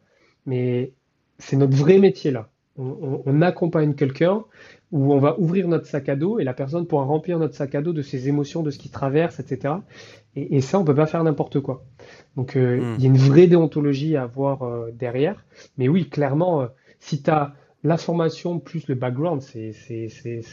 Mais 0.46 0.94
c'est 1.40 1.56
notre 1.56 1.76
vrai 1.76 1.98
métier 1.98 2.32
là. 2.32 2.50
On, 2.76 3.42
accompagne 3.44 3.94
quelqu'un 3.94 4.46
où 4.94 5.14
on 5.14 5.20
va 5.20 5.38
ouvrir 5.38 5.68
notre 5.68 5.86
sac 5.86 6.08
à 6.08 6.16
dos 6.16 6.40
et 6.40 6.46
la 6.46 6.54
personne 6.54 6.88
pourra 6.88 7.04
remplir 7.04 7.38
notre 7.40 7.56
sac 7.56 7.76
à 7.76 7.82
dos 7.82 7.92
de 7.92 8.02
ses 8.02 8.30
émotions, 8.30 8.64
de 8.64 8.72
ce 8.72 8.78
qui 8.78 8.90
traverse, 8.90 9.42
etc. 9.42 9.74
Et, 10.36 10.62
ça, 10.62 10.80
on 10.80 10.86
peut 10.86 10.96
pas 10.96 11.06
faire 11.06 11.24
n'importe 11.24 11.60
quoi. 11.60 11.84
Donc, 12.38 12.56
euh, 12.56 12.80
hmm. 12.80 12.96
il 12.98 13.04
y 13.04 13.06
a 13.06 13.10
une 13.10 13.18
vraie 13.18 13.48
déontologie 13.48 14.16
à 14.16 14.24
avoir 14.24 14.64
euh, 14.64 14.92
derrière. 14.94 15.46
Mais 15.78 15.90
oui, 15.90 16.08
clairement, 16.10 16.68
si 17.00 17.22
tu 17.22 17.30
as 17.30 17.54
la 17.84 17.98
formation 17.98 18.60
plus 18.60 18.88
le 18.88 18.96
background, 18.96 19.42
c'est 19.42 19.74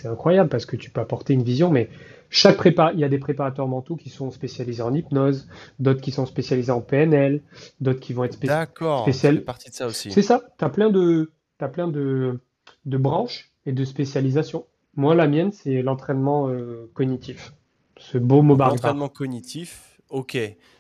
incroyable 0.05 0.49
parce 0.49 0.67
que 0.67 0.77
tu 0.77 0.91
peux 0.91 1.01
apporter 1.01 1.33
une 1.33 1.45
vision, 1.45 1.71
mais 1.71 1.89
chaque 2.29 2.57
prépa, 2.57 2.93
il 2.95 3.01
y 3.01 3.05
a 3.05 3.09
des 3.09 3.19
préparateurs 3.19 3.69
mentaux 3.69 3.97
qui 3.97 4.09
sont 4.09 4.31
spécialisés 4.31 4.83
en 4.83 4.95
hypnose, 4.95 5.49
d'autres 5.79 6.01
qui 6.01 6.11
sont 6.11 6.27
spécialisés 6.27 6.73
en 6.73 6.81
PNL, 6.81 7.43
d'autres 7.81 8.01
qui 8.01 8.13
vont 8.13 8.25
être 8.25 8.35
spécialisés. 8.35 8.67
D'accord, 8.67 9.09
c'est 9.13 9.33
partie 9.45 9.71
de 9.71 9.75
ça 9.75 9.87
aussi. 9.87 10.11
C'est 10.11 10.23
ça, 10.23 10.43
tu 10.59 10.65
as 10.65 10.69
plein, 10.71 10.91
de, 10.91 11.33
as 11.61 11.69
plein 11.69 11.89
de, 11.89 12.41
de, 12.85 12.97
branches 12.97 13.50
et 13.67 13.73
de 13.73 13.85
spécialisations. 13.85 14.67
Moi, 14.97 15.15
la 15.15 15.29
mienne, 15.29 15.53
c'est 15.53 15.83
l'entraînement 15.83 16.49
euh, 16.49 16.91
cognitif. 16.95 17.53
Ce 17.99 18.19
beau 18.19 18.43
mot 18.43 18.57
barbare. 18.57 18.77
L'entraînement 18.77 19.09
cognitif, 19.09 20.01
ok. 20.09 20.39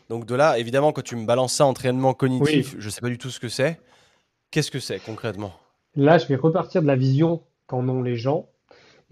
Donc 0.08 0.26
de 0.26 0.34
là, 0.34 0.58
évidemment, 0.58 0.92
quand 0.92 1.04
tu 1.04 1.16
me 1.16 1.26
balances 1.26 1.54
ça, 1.54 1.66
entraînement 1.66 2.14
cognitif, 2.14 2.74
je 2.78 2.84
ne 2.84 2.90
sais 2.90 3.00
pas 3.00 3.08
du 3.08 3.18
tout 3.18 3.30
ce 3.30 3.38
que 3.38 3.48
c'est. 3.48 3.80
Qu'est-ce 4.50 4.70
que 4.70 4.80
c'est 4.80 4.98
concrètement? 4.98 5.52
Là, 5.94 6.18
je 6.18 6.26
vais 6.26 6.34
repartir 6.34 6.82
de 6.82 6.86
la 6.86 6.96
vision 6.96 7.42
qu'en 7.66 7.88
ont 7.88 8.02
les 8.02 8.16
gens. 8.16 8.48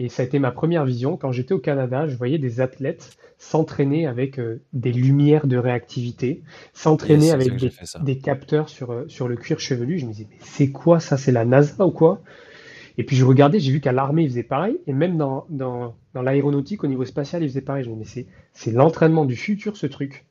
Et 0.00 0.08
ça 0.08 0.22
a 0.22 0.26
été 0.26 0.38
ma 0.38 0.52
première 0.52 0.84
vision. 0.84 1.16
Quand 1.16 1.32
j'étais 1.32 1.54
au 1.54 1.58
Canada, 1.58 2.06
je 2.06 2.16
voyais 2.16 2.38
des 2.38 2.60
athlètes 2.60 3.16
s'entraîner 3.36 4.06
avec 4.06 4.38
euh, 4.38 4.62
des 4.72 4.92
lumières 4.92 5.46
de 5.46 5.56
réactivité, 5.56 6.42
s'entraîner 6.72 7.30
avec 7.32 7.56
des, 8.02 8.18
capteurs 8.18 8.68
sur, 8.68 8.92
euh, 8.92 9.04
sur 9.08 9.28
le 9.28 9.36
cuir 9.36 9.58
chevelu. 9.60 9.98
Je 9.98 10.06
me 10.06 10.12
disais, 10.12 10.26
mais 10.30 10.38
c'est 10.40 10.70
quoi 10.70 11.00
ça? 11.00 11.16
C'est 11.16 11.32
la 11.32 11.44
NASA 11.44 11.84
ou 11.84 11.90
quoi? 11.90 12.22
Et 12.98 13.04
puis 13.04 13.16
je 13.16 13.24
regardais, 13.24 13.60
j'ai 13.60 13.72
vu 13.72 13.80
qu'à 13.80 13.92
l'armée, 13.92 14.24
ils 14.24 14.28
faisaient 14.28 14.42
pareil. 14.42 14.78
Et 14.86 14.92
même 14.92 15.16
dans, 15.16 15.46
dans, 15.48 15.94
l'aéronautique, 16.14 16.82
au 16.84 16.88
niveau 16.88 17.04
spatial, 17.04 17.42
ils 17.42 17.48
faisaient 17.48 17.60
pareil. 17.60 17.84
Je 17.84 17.90
me 17.90 18.02
disais, 18.02 18.26
mais 18.26 18.32
c'est 18.52 18.72
l'entraînement 18.72 19.24
du 19.24 19.36
futur, 19.36 19.76
ce 19.76 19.86
truc. 19.86 20.26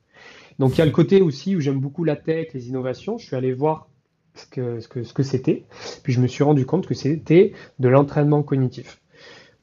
Donc 0.59 0.75
il 0.75 0.79
y 0.79 0.81
a 0.81 0.85
le 0.85 0.91
côté 0.91 1.21
aussi 1.21 1.55
où 1.55 1.61
j'aime 1.61 1.79
beaucoup 1.79 2.03
la 2.03 2.17
tech, 2.17 2.49
les 2.53 2.67
innovations. 2.67 3.17
Je 3.17 3.25
suis 3.25 3.35
allé 3.35 3.53
voir 3.53 3.89
ce 4.35 4.45
que 4.45 4.79
ce 4.81 4.87
que, 4.87 5.03
ce 5.03 5.13
que 5.13 5.23
c'était. 5.23 5.65
Puis 6.03 6.13
je 6.13 6.19
me 6.19 6.27
suis 6.27 6.43
rendu 6.43 6.65
compte 6.65 6.87
que 6.87 6.93
c'était 6.93 7.53
de 7.79 7.87
l'entraînement 7.87 8.43
cognitif. 8.43 9.01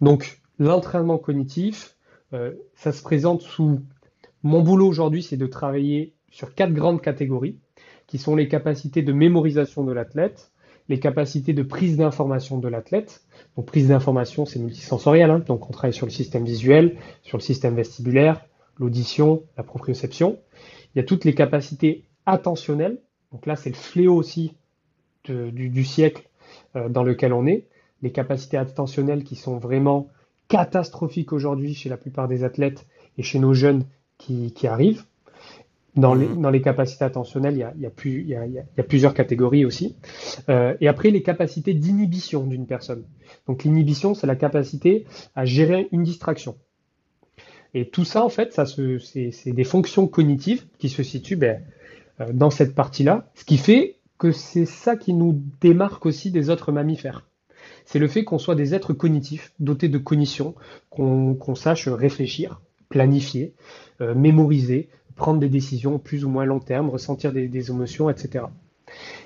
Donc 0.00 0.40
l'entraînement 0.58 1.18
cognitif, 1.18 1.96
euh, 2.32 2.52
ça 2.75 2.92
se 2.92 3.02
présente 3.02 3.42
sous 3.42 3.80
mon 4.42 4.62
boulot 4.62 4.87
aujourd'hui, 4.87 5.23
c'est 5.23 5.37
de 5.37 5.46
travailler 5.46 6.14
sur 6.30 6.54
quatre 6.54 6.73
grandes 6.73 7.00
catégories, 7.00 7.58
qui 8.06 8.18
sont 8.18 8.37
les 8.37 8.49
capacités 8.49 9.02
de 9.02 9.12
mémorisation 9.12 9.84
de 9.84 9.92
l'athlète, 9.92 10.52
les 10.88 11.00
capacités 11.00 11.52
de 11.52 11.62
prise 11.62 11.96
d'information 11.96 12.58
de 12.58 12.68
l'athlète. 12.68 13.22
Donc 13.56 13.66
prise 13.66 13.88
d'information, 13.88 14.44
c'est 14.44 14.58
multisensoriel, 14.58 15.30
hein. 15.30 15.38
donc 15.40 15.68
on 15.68 15.72
travaille 15.72 15.94
sur 15.94 16.06
le 16.06 16.12
système 16.12 16.44
visuel, 16.44 16.96
sur 17.22 17.38
le 17.38 17.42
système 17.42 17.74
vestibulaire, 17.74 18.44
l'audition, 18.78 19.42
la 19.56 19.62
proprioception. 19.62 20.38
Il 20.94 20.98
y 20.98 21.00
a 21.00 21.04
toutes 21.04 21.24
les 21.24 21.34
capacités 21.34 22.04
attentionnelles, 22.26 22.98
donc 23.32 23.46
là 23.46 23.56
c'est 23.56 23.70
le 23.70 23.76
fléau 23.76 24.14
aussi 24.14 24.54
du, 25.24 25.84
siècle 25.84 26.28
euh, 26.76 26.88
dans 26.88 27.02
lequel 27.02 27.32
on 27.32 27.46
est, 27.46 27.66
les 28.02 28.12
capacités 28.12 28.58
attentionnelles 28.58 29.24
qui 29.24 29.36
sont 29.36 29.56
vraiment 29.56 30.08
catastrophiques 30.48 31.32
aujourd'hui 31.32 31.74
chez 31.74 31.88
la 31.88 31.96
plupart 31.96 32.28
des 32.28 32.44
athlètes 32.44 32.86
et 33.16 33.22
chez 33.22 33.38
nos 33.38 33.54
jeunes 33.54 33.86
qui, 34.18 34.66
arrivent. 34.66 35.04
Dans 35.96 36.14
les, 36.14 36.26
dans 36.26 36.50
les, 36.50 36.60
capacités 36.60 37.04
attentionnelles, 37.04 37.54
il 37.54 37.60
y 37.60 37.62
a, 37.62 37.72
il 37.76 38.60
y 38.76 38.80
a, 38.80 38.82
plusieurs 38.82 39.14
catégories 39.14 39.64
aussi. 39.64 39.94
Euh, 40.48 40.74
et 40.80 40.88
après, 40.88 41.10
les 41.10 41.22
capacités 41.22 41.72
d'inhibition 41.72 42.44
d'une 42.44 42.66
personne. 42.66 43.04
Donc 43.46 43.62
l'inhibition, 43.62 44.14
c'est 44.14 44.26
la 44.26 44.34
capacité 44.34 45.06
à 45.36 45.44
gérer 45.44 45.88
une 45.92 46.02
distraction. 46.02 46.56
Et 47.74 47.88
tout 47.88 48.04
ça, 48.04 48.24
en 48.24 48.28
fait, 48.28 48.52
ça 48.52 48.64
c'est 48.66 49.52
des 49.52 49.64
fonctions 49.64 50.06
cognitives 50.08 50.64
qui 50.78 50.88
se 50.88 51.02
situent 51.02 51.36
ben, 51.36 51.62
euh, 52.20 52.32
dans 52.32 52.50
cette 52.50 52.74
partie-là, 52.74 53.30
ce 53.34 53.44
qui 53.44 53.56
fait 53.56 53.96
que 54.18 54.32
c'est 54.32 54.66
ça 54.66 54.96
qui 54.96 55.12
nous 55.12 55.42
démarque 55.60 56.06
aussi 56.06 56.30
des 56.30 56.50
autres 56.50 56.72
mammifères. 56.72 57.26
C'est 57.84 57.98
le 57.98 58.08
fait 58.08 58.24
qu'on 58.24 58.38
soit 58.38 58.54
des 58.54 58.74
êtres 58.74 58.92
cognitifs, 58.92 59.52
dotés 59.58 59.88
de 59.88 59.98
cognition, 59.98 60.54
qu'on 60.90 61.54
sache 61.54 61.88
réfléchir, 61.88 62.60
planifier, 62.88 63.54
euh, 64.00 64.14
mémoriser, 64.14 64.88
prendre 65.16 65.40
des 65.40 65.49
décisions 65.49 65.99
plus 65.99 66.25
ou 66.25 66.28
moins 66.28 66.44
long 66.44 66.61
terme, 66.61 66.88
ressentir 66.88 67.33
des, 67.33 67.71
émotions, 67.71 68.11
etc. 68.11 68.47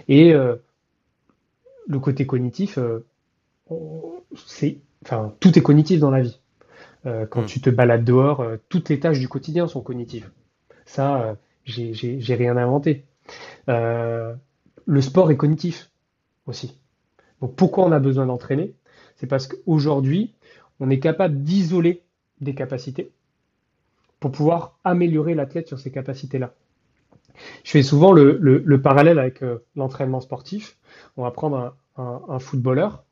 Et 0.09 0.35
euh, 0.35 0.57
le 1.87 1.99
côté 1.99 2.27
cognitif, 2.27 2.79
euh, 2.79 3.07
c'est, 4.47 4.79
enfin, 5.05 5.35
tout 5.41 5.59
est 5.59 5.63
cognitif 5.63 6.01
dans 6.01 6.11
la 6.11 6.23
vie. 6.23 6.41
quand 7.31 7.43
hmm. 7.43 7.47
tu 7.47 7.61
te 7.61 7.71
balades 7.71 8.05
dehors, 8.05 8.45
toutes 8.69 8.89
les 8.89 9.01
tâches 9.01 9.19
du 9.19 9.29
quotidien 9.29 9.67
sont 9.67 9.81
cognitives. 9.81 10.31
Ça, 10.85 11.37
j'ai 11.65 12.35
rien 12.35 12.57
inventé 12.57 13.05
le 14.89 15.03
sport 15.03 15.31
est 15.31 15.37
cognitif 15.37 15.91
aussi. 16.47 16.81
Donc 17.43 17.55
pourquoi 17.55 17.85
on 17.85 17.93
a 17.93 18.01
besoin 18.01 18.27
d'entraîner? 18.27 18.75
C'est 19.17 19.27
parce 19.27 19.47
qu'aujourd'hui, 19.47 20.33
on 20.81 20.89
est 20.89 20.99
capable 20.99 21.43
d'isoler 21.43 22.03
des 22.41 22.55
capacités 22.55 23.13
pour 24.21 24.33
pouvoir 24.33 24.79
améliorer 24.85 25.35
l'athlète 25.35 25.69
sur 25.69 25.79
ces 25.79 25.91
capacités-là. 25.91 26.55
Je 27.65 27.71
fais 27.71 27.83
souvent 27.83 28.13
le, 28.13 28.81
parallèle 28.83 29.19
avec 29.19 29.43
euh, 29.43 29.59
l'entraînement 29.77 30.21
sportif. 30.21 30.77
On 31.17 31.23
va 31.23 31.31
prendre 31.31 31.77
un, 31.97 32.39
footballeur. 32.39 33.05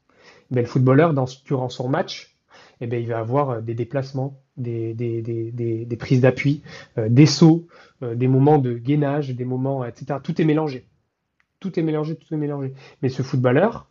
Ben, 0.51 0.61
le 0.63 0.67
footballeur, 0.67 1.15
durant 1.45 1.69
son 1.69 1.89
match, 1.89 2.37
eh 2.81 2.87
ben, 2.87 3.01
il 3.01 3.09
va 3.09 3.19
avoir 3.19 3.51
euh, 3.51 3.61
des 3.61 3.75
déplacements, 3.75 4.41
des, 4.57 4.95
des 4.95 5.97
prises 5.97 6.21
d'appui, 6.21 6.63
euh, 6.99 7.09
des 7.09 7.27
sauts, 7.27 7.67
des 8.03 8.29
moments 8.29 8.59
de 8.59 8.75
gainage, 8.75 9.31
des 9.31 9.45
moments, 9.45 9.85
etc. 9.85 10.19
Tout 10.23 10.41
est 10.41 10.45
mélangé 10.45 10.87
tout 11.61 11.79
est 11.79 11.83
mélangé, 11.83 12.17
tout 12.17 12.33
est 12.33 12.39
mélangé. 12.39 12.73
Mais 13.03 13.09
ce 13.09 13.23
footballeur, 13.23 13.89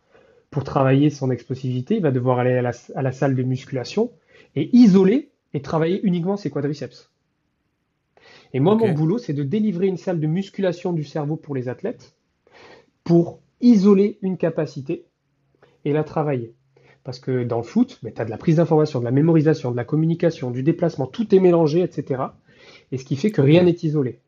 pour 0.50 0.64
travailler 0.64 1.10
son 1.10 1.30
explosivité, 1.30 1.96
il 1.96 2.02
va 2.02 2.10
devoir 2.10 2.38
aller 2.38 2.52
à 2.52 2.62
la, 3.02 3.12
salle 3.12 3.34
de 3.34 3.42
musculation 3.42 4.12
et 4.54 4.74
isoler 4.74 5.30
et 5.56 5.62
travailler 5.62 6.00
uniquement 6.02 6.36
ses 6.36 6.50
quadriceps. 6.50 7.10
Et 8.52 8.60
moi, 8.60 8.74
mon 8.74 8.92
boulot, 8.92 9.16
c'est 9.16 9.32
de 9.32 9.42
délivrer 9.42 9.86
une 9.86 9.96
salle 9.96 10.20
de 10.20 10.26
musculation 10.26 10.92
du 10.92 11.02
cerveau 11.02 11.36
pour 11.36 11.54
les 11.54 11.70
athlètes 11.70 12.14
pour 13.04 13.40
isoler 13.62 14.18
une 14.20 14.36
capacité 14.36 15.06
et 15.86 15.94
la 15.94 16.04
travailler. 16.04 16.52
Parce 17.04 17.20
que 17.20 17.42
dans 17.42 17.56
le 17.56 17.62
foot, 17.62 17.98
ben, 18.02 18.12
tu 18.12 18.20
as 18.20 18.26
de 18.26 18.30
la 18.30 18.36
prise 18.36 18.56
d'information, 18.56 19.00
de 19.00 19.06
la 19.06 19.12
mémorisation, 19.12 19.70
de 19.70 19.76
la 19.76 19.84
communication, 19.84 20.50
du 20.50 20.62
déplacement, 20.62 21.06
tout 21.06 21.34
est 21.34 21.40
mélangé, 21.40 21.80
etc. 21.80 22.24
Et 22.92 22.98
ce 22.98 23.06
qui 23.06 23.16
fait 23.16 23.30
que 23.30 23.40
rien 23.40 23.62
n'est 23.62 23.78
isolé. 23.82 24.20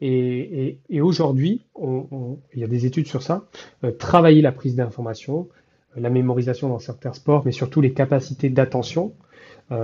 Et, 0.00 0.80
aujourd'hui, 1.00 1.66
il 1.78 2.58
y 2.58 2.64
a 2.64 2.66
des 2.66 2.84
études 2.84 3.06
sur 3.06 3.22
ça, 3.22 3.46
euh, 3.84 3.92
travailler 3.92 4.42
la 4.42 4.50
prise 4.50 4.74
d'information, 4.74 5.48
euh, 5.96 6.00
la 6.00 6.10
mémorisation 6.10 6.68
dans 6.68 6.80
certains 6.80 7.12
sports, 7.12 7.42
mais 7.44 7.52
surtout 7.52 7.80
les 7.80 7.92
capacités 7.92 8.48
d'attention, 8.50 9.14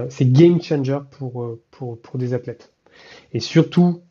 c'est 0.09 0.33
game 0.33 0.61
changer 0.61 0.99
pour, 1.12 1.59
pour, 1.71 1.99
pour 2.00 2.19
des 2.19 2.35
athlètes. 2.35 2.73
Et 3.33 3.40
surtout, 3.40 4.02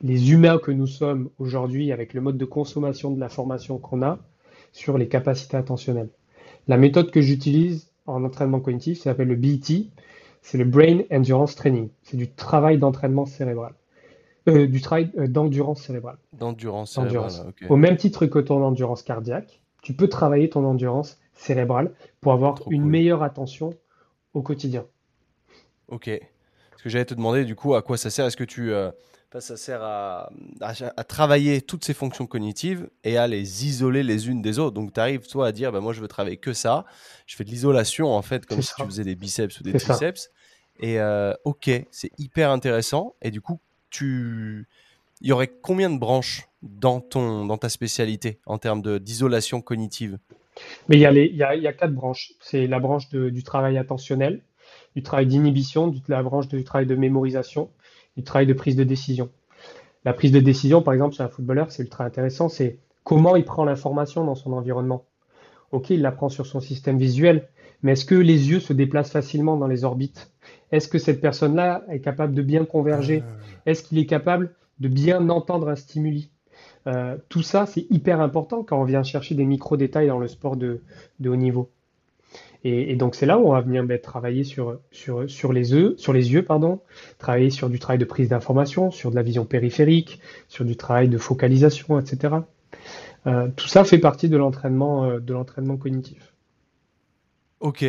les 0.00 0.32
humains 0.32 0.58
que 0.58 0.70
nous 0.70 0.86
sommes 0.86 1.30
aujourd'hui, 1.38 1.92
avec 1.92 2.14
le 2.14 2.20
mode 2.20 2.38
de 2.38 2.44
consommation 2.44 3.10
de 3.10 3.20
l'information 3.20 3.78
qu'on 3.78 4.02
a, 4.02 4.18
sur 4.72 4.98
les 4.98 5.08
capacités 5.08 5.56
attentionnelles. 5.56 6.10
La 6.68 6.76
méthode 6.76 7.10
que 7.10 7.20
j'utilise 7.20 7.90
en 8.06 8.24
entraînement 8.24 8.60
cognitif, 8.60 8.98
ça 8.98 9.04
s'appelle 9.04 9.28
le 9.28 9.36
BET, 9.36 9.88
c'est 10.42 10.58
le 10.58 10.64
Brain 10.64 11.00
Endurance 11.10 11.56
Training. 11.56 11.88
C'est 12.02 12.16
du 12.16 12.30
travail 12.30 12.78
d'entraînement 12.78 13.26
cérébral. 13.26 13.74
Euh, 14.48 14.66
du 14.66 14.80
travail 14.80 15.10
euh, 15.18 15.26
d'endurance 15.26 15.82
cérébrale. 15.82 16.16
D'endurance 16.32 16.92
cérébrale. 16.92 17.52
Au 17.68 17.76
même 17.76 17.96
titre 17.96 18.26
que 18.26 18.38
ton 18.38 18.62
endurance 18.62 19.02
cardiaque, 19.02 19.60
tu 19.82 19.92
peux 19.92 20.08
travailler 20.08 20.48
ton 20.48 20.64
endurance 20.64 21.18
cérébrale 21.34 21.92
pour 22.20 22.32
avoir 22.32 22.62
une 22.70 22.84
meilleure 22.84 23.22
attention 23.22 23.74
au 24.38 24.42
quotidien. 24.42 24.86
Ok. 25.88 26.08
Ce 26.76 26.82
que 26.82 26.88
j'allais 26.88 27.04
te 27.04 27.14
demander, 27.14 27.44
du 27.44 27.56
coup, 27.56 27.74
à 27.74 27.82
quoi 27.82 27.96
ça 27.96 28.08
sert? 28.08 28.26
Est-ce 28.26 28.36
que 28.36 28.44
tu. 28.44 28.72
Euh, 28.72 28.90
ça 29.40 29.56
sert 29.56 29.82
à, 29.82 30.30
à, 30.60 31.04
travailler 31.04 31.60
toutes 31.60 31.84
ces 31.84 31.92
fonctions 31.92 32.26
cognitives 32.26 32.88
et 33.04 33.18
à 33.18 33.26
les 33.26 33.66
isoler 33.66 34.02
les 34.02 34.28
unes 34.28 34.40
des 34.40 34.58
autres? 34.58 34.74
Donc, 34.74 34.94
tu 34.94 35.00
arrives, 35.00 35.26
toi, 35.26 35.48
à 35.48 35.52
dire 35.52 35.72
bah, 35.72 35.80
moi, 35.80 35.92
je 35.92 36.00
veux 36.00 36.08
travailler 36.08 36.38
que 36.38 36.52
ça. 36.52 36.86
Je 37.26 37.36
fais 37.36 37.44
de 37.44 37.50
l'isolation, 37.50 38.06
en 38.14 38.22
fait, 38.22 38.46
comme 38.46 38.62
si 38.62 38.72
tu 38.74 38.84
faisais 38.84 39.04
des 39.04 39.16
biceps 39.16 39.60
ou 39.60 39.64
des 39.64 39.74
triceps. 39.74 40.30
Et 40.80 40.98
ok, 41.44 41.70
c'est 41.90 42.12
hyper 42.16 42.50
intéressant. 42.50 43.16
Et 43.20 43.30
du 43.30 43.40
coup, 43.40 43.60
tu 43.90 44.68
il 45.20 45.28
y 45.28 45.32
aurait 45.32 45.48
combien 45.48 45.90
de 45.90 45.98
branches 45.98 46.48
dans 46.62 47.00
ton 47.00 47.44
dans 47.44 47.58
ta 47.58 47.68
spécialité 47.68 48.38
en 48.46 48.58
termes 48.58 49.00
d'isolation 49.00 49.60
cognitive? 49.60 50.18
Mais 50.88 50.96
il 50.96 51.00
y, 51.00 51.06
a 51.06 51.12
il, 51.12 51.36
y 51.36 51.42
a, 51.42 51.54
il 51.54 51.62
y 51.62 51.66
a 51.66 51.72
quatre 51.72 51.94
branches. 51.94 52.32
C'est 52.40 52.66
la 52.66 52.80
branche 52.80 53.08
du 53.10 53.42
travail 53.42 53.78
attentionnel, 53.78 54.42
du 54.96 55.02
travail 55.02 55.26
d'inhibition, 55.26 55.92
la 56.08 56.22
branche 56.22 56.48
du 56.48 56.64
travail 56.64 56.86
de 56.86 56.94
mémorisation, 56.94 57.70
du 58.16 58.22
travail 58.24 58.46
de 58.46 58.52
prise 58.52 58.76
de 58.76 58.84
décision. 58.84 59.30
La 60.04 60.12
prise 60.12 60.32
de 60.32 60.40
décision, 60.40 60.82
par 60.82 60.94
exemple, 60.94 61.14
chez 61.16 61.22
un 61.22 61.28
footballeur, 61.28 61.70
c'est 61.70 61.82
ultra 61.82 62.04
intéressant, 62.04 62.48
c'est 62.48 62.78
comment 63.04 63.36
il 63.36 63.44
prend 63.44 63.64
l'information 63.64 64.24
dans 64.24 64.34
son 64.34 64.52
environnement. 64.52 65.04
Ok, 65.70 65.90
il 65.90 66.02
la 66.02 66.12
prend 66.12 66.28
sur 66.28 66.46
son 66.46 66.60
système 66.60 66.98
visuel, 66.98 67.48
mais 67.82 67.92
est-ce 67.92 68.04
que 68.04 68.14
les 68.14 68.50
yeux 68.50 68.60
se 68.60 68.72
déplacent 68.72 69.12
facilement 69.12 69.56
dans 69.56 69.66
les 69.66 69.84
orbites? 69.84 70.30
Est-ce 70.72 70.88
que 70.88 70.98
cette 70.98 71.20
personne-là 71.20 71.84
est 71.90 72.00
capable 72.00 72.34
de 72.34 72.42
bien 72.42 72.64
converger? 72.64 73.22
Ah. 73.24 73.60
Est-ce 73.66 73.82
qu'il 73.82 73.98
est 73.98 74.06
capable 74.06 74.54
de 74.80 74.88
bien 74.88 75.28
entendre 75.28 75.68
un 75.68 75.76
stimuli? 75.76 76.30
Euh, 76.86 77.16
Tout 77.28 77.42
ça, 77.42 77.66
c'est 77.66 77.86
hyper 77.90 78.20
important 78.20 78.62
quand 78.62 78.80
on 78.80 78.84
vient 78.84 79.02
chercher 79.02 79.34
des 79.34 79.44
micro-détails 79.44 80.08
dans 80.08 80.18
le 80.18 80.28
sport 80.28 80.56
de, 80.56 80.80
haut 81.24 81.36
niveau. 81.36 81.70
Et, 82.64 82.96
donc 82.96 83.14
c'est 83.14 83.26
là 83.26 83.38
où 83.38 83.48
on 83.48 83.52
va 83.52 83.60
venir 83.60 83.84
ben, 83.84 84.00
travailler 84.00 84.42
sur, 84.42 84.80
les 85.52 85.72
yeux, 85.72 85.94
sur 85.96 86.12
les 86.12 86.32
yeux, 86.32 86.44
pardon, 86.44 86.80
travailler 87.18 87.50
sur 87.50 87.70
du 87.70 87.78
travail 87.78 87.98
de 87.98 88.04
prise 88.04 88.30
d'information, 88.30 88.90
sur 88.90 89.10
de 89.10 89.16
la 89.16 89.22
vision 89.22 89.44
périphérique, 89.44 90.20
sur 90.48 90.64
du 90.64 90.76
travail 90.76 91.08
de 91.08 91.18
focalisation, 91.18 92.00
etc. 92.00 92.36
Euh, 93.26 93.48
tout 93.54 93.68
ça 93.68 93.84
fait 93.84 93.98
partie 93.98 94.28
de 94.28 94.36
l'entraînement 94.36 95.04
euh, 95.04 95.20
de 95.20 95.32
l'entraînement 95.32 95.76
cognitif. 95.76 96.34
Ok. 97.60 97.84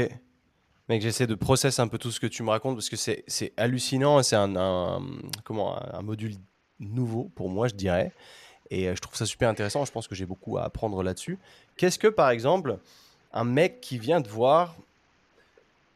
Mec, 0.87 1.01
j'essaie 1.01 1.27
de 1.27 1.35
process 1.35 1.79
un 1.79 1.87
peu 1.87 1.97
tout 1.97 2.11
ce 2.11 2.19
que 2.19 2.27
tu 2.27 2.41
me 2.41 2.49
racontes 2.49 2.75
parce 2.75 2.89
que 2.89 2.95
c'est 2.95 3.53
hallucinant. 3.57 4.23
C'est 4.23 4.35
un 4.35 4.99
module 6.01 6.33
nouveau 6.79 7.31
pour 7.35 7.49
moi, 7.49 7.67
je 7.67 7.75
dirais. 7.75 8.11
Et 8.71 8.87
euh, 8.87 8.95
je 8.95 9.01
trouve 9.01 9.15
ça 9.15 9.25
super 9.25 9.49
intéressant. 9.49 9.85
Je 9.85 9.91
pense 9.91 10.07
que 10.07 10.15
j'ai 10.15 10.25
beaucoup 10.25 10.57
à 10.57 10.63
apprendre 10.63 11.01
là-dessus. 11.03 11.37
Qu'est-ce 11.77 11.99
que, 11.99 12.07
par 12.07 12.29
exemple, 12.29 12.77
un 13.33 13.43
mec 13.43 13.81
qui 13.81 13.97
vient 13.97 14.21
te 14.21 14.29
voir, 14.29 14.75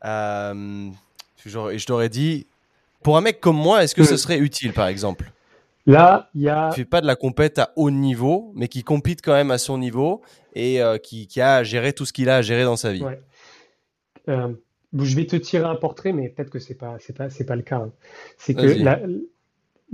euh, 0.05 0.89
je 1.45 1.85
t'aurais 1.85 2.09
dit, 2.09 2.47
pour 3.01 3.17
un 3.17 3.21
mec 3.21 3.39
comme 3.39 3.57
moi, 3.57 3.83
est-ce 3.83 3.95
que 3.95 4.03
ce 4.03 4.13
hmm. 4.13 4.17
serait 4.17 4.37
utile, 4.37 4.73
par 4.73 4.87
exemple? 4.87 5.31
Là, 5.85 6.29
il 6.33 6.41
y 6.41 6.49
a. 6.49 6.69
Qui 6.69 6.77
fait 6.77 6.85
pas 6.85 7.01
de 7.01 7.07
la 7.07 7.15
compète 7.15 7.59
à 7.59 7.73
haut 7.75 7.91
niveau, 7.91 8.51
mais 8.55 8.67
qui 8.67 8.83
compite 8.83 9.21
quand 9.21 9.33
même 9.33 9.51
à 9.51 9.57
son 9.57 9.77
niveau 9.77 10.21
et 10.55 10.81
euh, 10.81 10.97
qui, 10.97 11.27
qui, 11.27 11.41
a 11.41 11.63
géré 11.63 11.93
tout 11.93 12.05
ce 12.05 12.13
qu'il 12.13 12.29
a 12.29 12.37
à 12.37 12.41
gérer 12.41 12.63
dans 12.63 12.77
sa 12.77 12.93
vie. 12.93 13.03
Euh, 14.29 14.53
je 14.97 15.15
vais 15.15 15.25
te 15.25 15.35
tirer 15.35 15.65
un 15.65 15.75
portrait, 15.75 16.13
mais 16.13 16.29
peut-être 16.29 16.49
que 16.49 16.59
c'est 16.59 16.75
pas 16.75 16.95
c'est 16.99 17.17
pas 17.17 17.29
c'est 17.29 17.45
pas 17.45 17.55
le 17.55 17.63
cas. 17.63 17.77
Hein. 17.77 17.91
C'est 18.37 18.53
que 18.53 18.79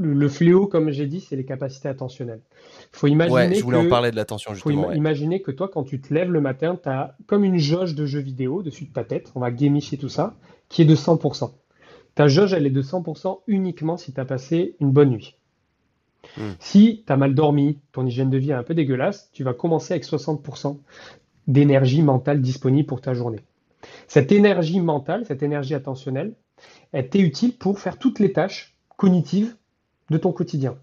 le 0.02 0.30
fléau, 0.30 0.66
comme 0.66 0.92
j'ai 0.92 1.08
dit, 1.08 1.20
c'est 1.20 1.36
les 1.36 1.44
capacités 1.44 1.90
attentionnelles. 1.90 2.42
Faut 2.94 3.08
imaginer 3.08 3.36
ouais, 3.36 3.54
je 3.54 3.64
voulais 3.64 3.78
en 3.78 3.90
parler 3.90 4.12
de 4.12 4.16
l'attention 4.16 4.54
justement. 4.54 4.88
Faut 4.88 4.92
imaginer 4.94 5.42
que 5.42 5.52
toi, 5.52 5.68
quand 5.68 5.84
tu 5.84 6.00
te 6.00 6.14
lèves 6.14 6.32
le 6.32 6.40
matin, 6.40 6.80
tu 6.82 6.88
as 6.88 7.18
comme 7.28 7.44
une 7.44 7.58
jauge 7.58 7.96
de 7.96 8.06
jeux 8.06 8.22
vidéo 8.22 8.64
dessus 8.64 8.86
de 8.86 8.94
ta 8.94 9.04
tête. 9.04 9.32
On 9.36 9.42
va 9.42 9.52
gamifier 9.52 9.98
tout 9.98 10.10
ça, 10.10 10.36
qui 10.70 10.84
est 10.84 10.86
de 10.86 10.96
100%. 10.96 11.52
Ta 12.16 12.28
jauge, 12.30 12.54
elle 12.54 12.66
est 12.66 12.72
de 12.72 12.82
100% 12.82 13.42
uniquement 13.48 13.98
si 13.98 14.14
tu 14.14 14.20
as 14.20 14.26
passé 14.26 14.76
une 14.80 14.92
bonne 14.92 15.10
nuit. 15.10 15.36
Hmm. 16.38 16.52
Si 16.60 17.04
tu 17.06 17.12
as 17.12 17.18
mal 17.18 17.36
dormi, 17.36 17.80
ton 17.92 18.06
hygiène 18.06 18.30
de 18.30 18.38
vie 18.38 18.52
est 18.52 18.54
un 18.54 18.64
peu 18.64 18.74
dégueulasse, 18.74 19.30
tu 19.34 19.44
vas 19.44 19.54
commencer 19.54 19.94
avec 19.94 20.06
60% 20.06 20.78
d'énergie 21.48 22.04
mentale 22.04 22.42
disponible 22.42 22.88
pour 22.88 23.02
ta 23.02 23.14
journée. 23.14 23.40
Cette 24.08 24.32
énergie 24.32 24.80
mentale, 24.80 25.26
cette 25.26 25.44
énergie 25.44 25.76
attentionnelle, 25.76 26.36
elle 26.94 27.10
t'est 27.10 27.20
utile 27.20 27.58
pour 27.58 27.80
faire 27.80 27.98
toutes 27.98 28.20
les 28.20 28.32
tâches 28.32 28.76
cognitives 28.98 29.56
de 30.10 30.18
ton 30.18 30.32
quotidien. 30.32 30.78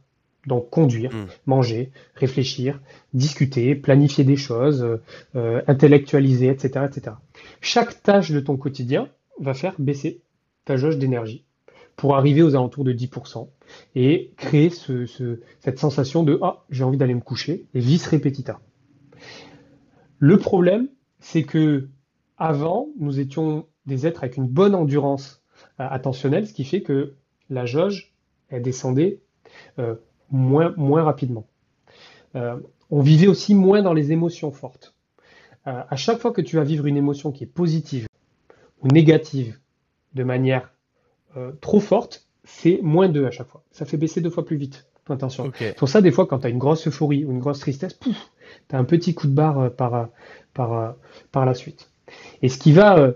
Donc 0.47 0.71
conduire, 0.71 1.13
hmm. 1.13 1.27
manger, 1.47 1.91
réfléchir, 2.15 2.81
discuter, 3.15 3.75
planifier 3.75 4.25
des 4.25 4.37
choses, 4.37 4.83
euh, 4.83 5.03
euh, 5.35 5.63
intellectualiser, 5.67 6.49
etc., 6.49 6.87
etc. 6.89 7.17
Chaque 7.61 8.03
tâche 8.03 8.31
de 8.31 8.41
ton 8.41 8.57
quotidien 8.57 9.09
va 9.41 9.55
faire 9.55 9.75
baisser 9.79 10.21
ta 10.65 10.77
jauge 10.77 10.99
d'énergie 10.99 11.45
pour 11.97 12.17
arriver 12.17 12.43
aux 12.43 12.55
alentours 12.55 12.85
de 12.85 12.93
10% 12.93 13.49
et 13.95 14.33
créer 14.37 14.71
cette 14.71 15.79
sensation 15.79 16.23
de 16.23 16.39
ah 16.43 16.65
j'ai 16.71 16.85
envie 16.85 16.99
d'aller 16.99 17.15
me 17.15 17.21
coucher 17.21 17.67
et 17.75 17.81
vis 17.81 18.07
repetita. 18.07 18.61
Le 20.19 20.39
problème, 20.39 20.89
c'est 21.21 21.43
que 21.43 21.89
avant, 22.39 22.89
nous 22.99 23.19
étions 23.19 23.67
des 23.87 24.07
êtres 24.07 24.23
avec 24.23 24.37
une 24.37 24.47
bonne 24.47 24.75
endurance 24.75 25.43
euh, 25.81 25.87
attentionnelle, 25.89 26.47
ce 26.47 26.53
qui 26.53 26.65
fait 26.65 26.83
que 26.83 27.15
la 27.49 27.65
jauge, 27.67 28.15
elle 28.49 28.63
descendait 28.63 29.21
euh, 29.79 29.95
moins, 30.31 30.75
moins 30.77 31.03
rapidement. 31.03 31.47
Euh, 32.35 32.59
on 32.91 33.01
vivait 33.01 33.27
aussi 33.27 33.55
moins 33.55 33.83
dans 33.83 33.93
les 33.93 34.13
émotions 34.13 34.53
fortes. 34.53 34.95
à 35.65 35.97
chaque 35.97 36.21
fois 36.21 36.33
que 36.33 36.41
tu 36.41 36.57
vas 36.57 36.63
vivre 36.63 36.87
une 36.87 36.97
émotion 36.97 37.33
qui 37.33 37.43
est 37.45 37.49
positive 37.49 38.07
ou 38.83 38.89
négative 38.89 39.59
de 40.15 40.23
manière 40.23 40.73
trop 41.61 41.81
forte, 41.81 42.29
c'est 42.45 42.79
moins 42.83 43.09
2 43.09 43.27
à 43.27 43.33
chaque 43.33 43.49
fois. 43.49 43.65
Ça 43.73 43.85
fait 43.85 43.97
baisser 43.97 44.21
deux 44.21 44.31
fois 44.31 44.45
plus 44.45 44.57
vite 44.57 44.87
attention. 45.09 45.53
Pour 45.77 45.89
ça, 45.89 46.01
des 46.01 46.11
fois, 46.11 46.27
quand 46.27 46.41
tu 46.41 46.47
as 46.47 46.51
une 46.51 46.59
grosse 46.59 46.87
euphorie 46.87 47.25
ou 47.25 47.33
une 47.33 47.41
grosse 47.41 47.61
tristesse, 47.61 47.95
pouf, 47.95 48.17
tu 48.69 48.77
as 48.77 48.79
un 48.79 48.85
petit 48.85 49.15
coup 49.15 49.27
de 49.27 49.35
barre 49.35 49.71
par, 49.73 50.09
par, 50.55 50.95
par 51.33 51.47
la 51.47 51.55
suite. 51.55 51.91
Et 52.43 52.49
ce 52.49 52.59
qui 52.59 52.73
va 52.73 52.99
euh, 52.99 53.13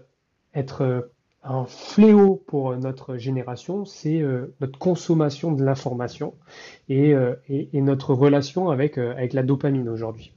être 0.55 0.83
euh, 0.83 1.01
un 1.43 1.65
fléau 1.65 2.43
pour 2.47 2.77
notre 2.77 3.17
génération, 3.17 3.85
c'est 3.85 4.21
euh, 4.21 4.55
notre 4.61 4.79
consommation 4.79 5.53
de 5.53 5.65
l'information 5.65 6.35
et, 6.89 7.15
notre 7.73 8.15
relation 8.15 8.71
avec, 8.71 8.99
avec 8.99 9.33
la 9.33 9.43
dopamine 9.43 9.89
aujourd'hui. 9.89 10.33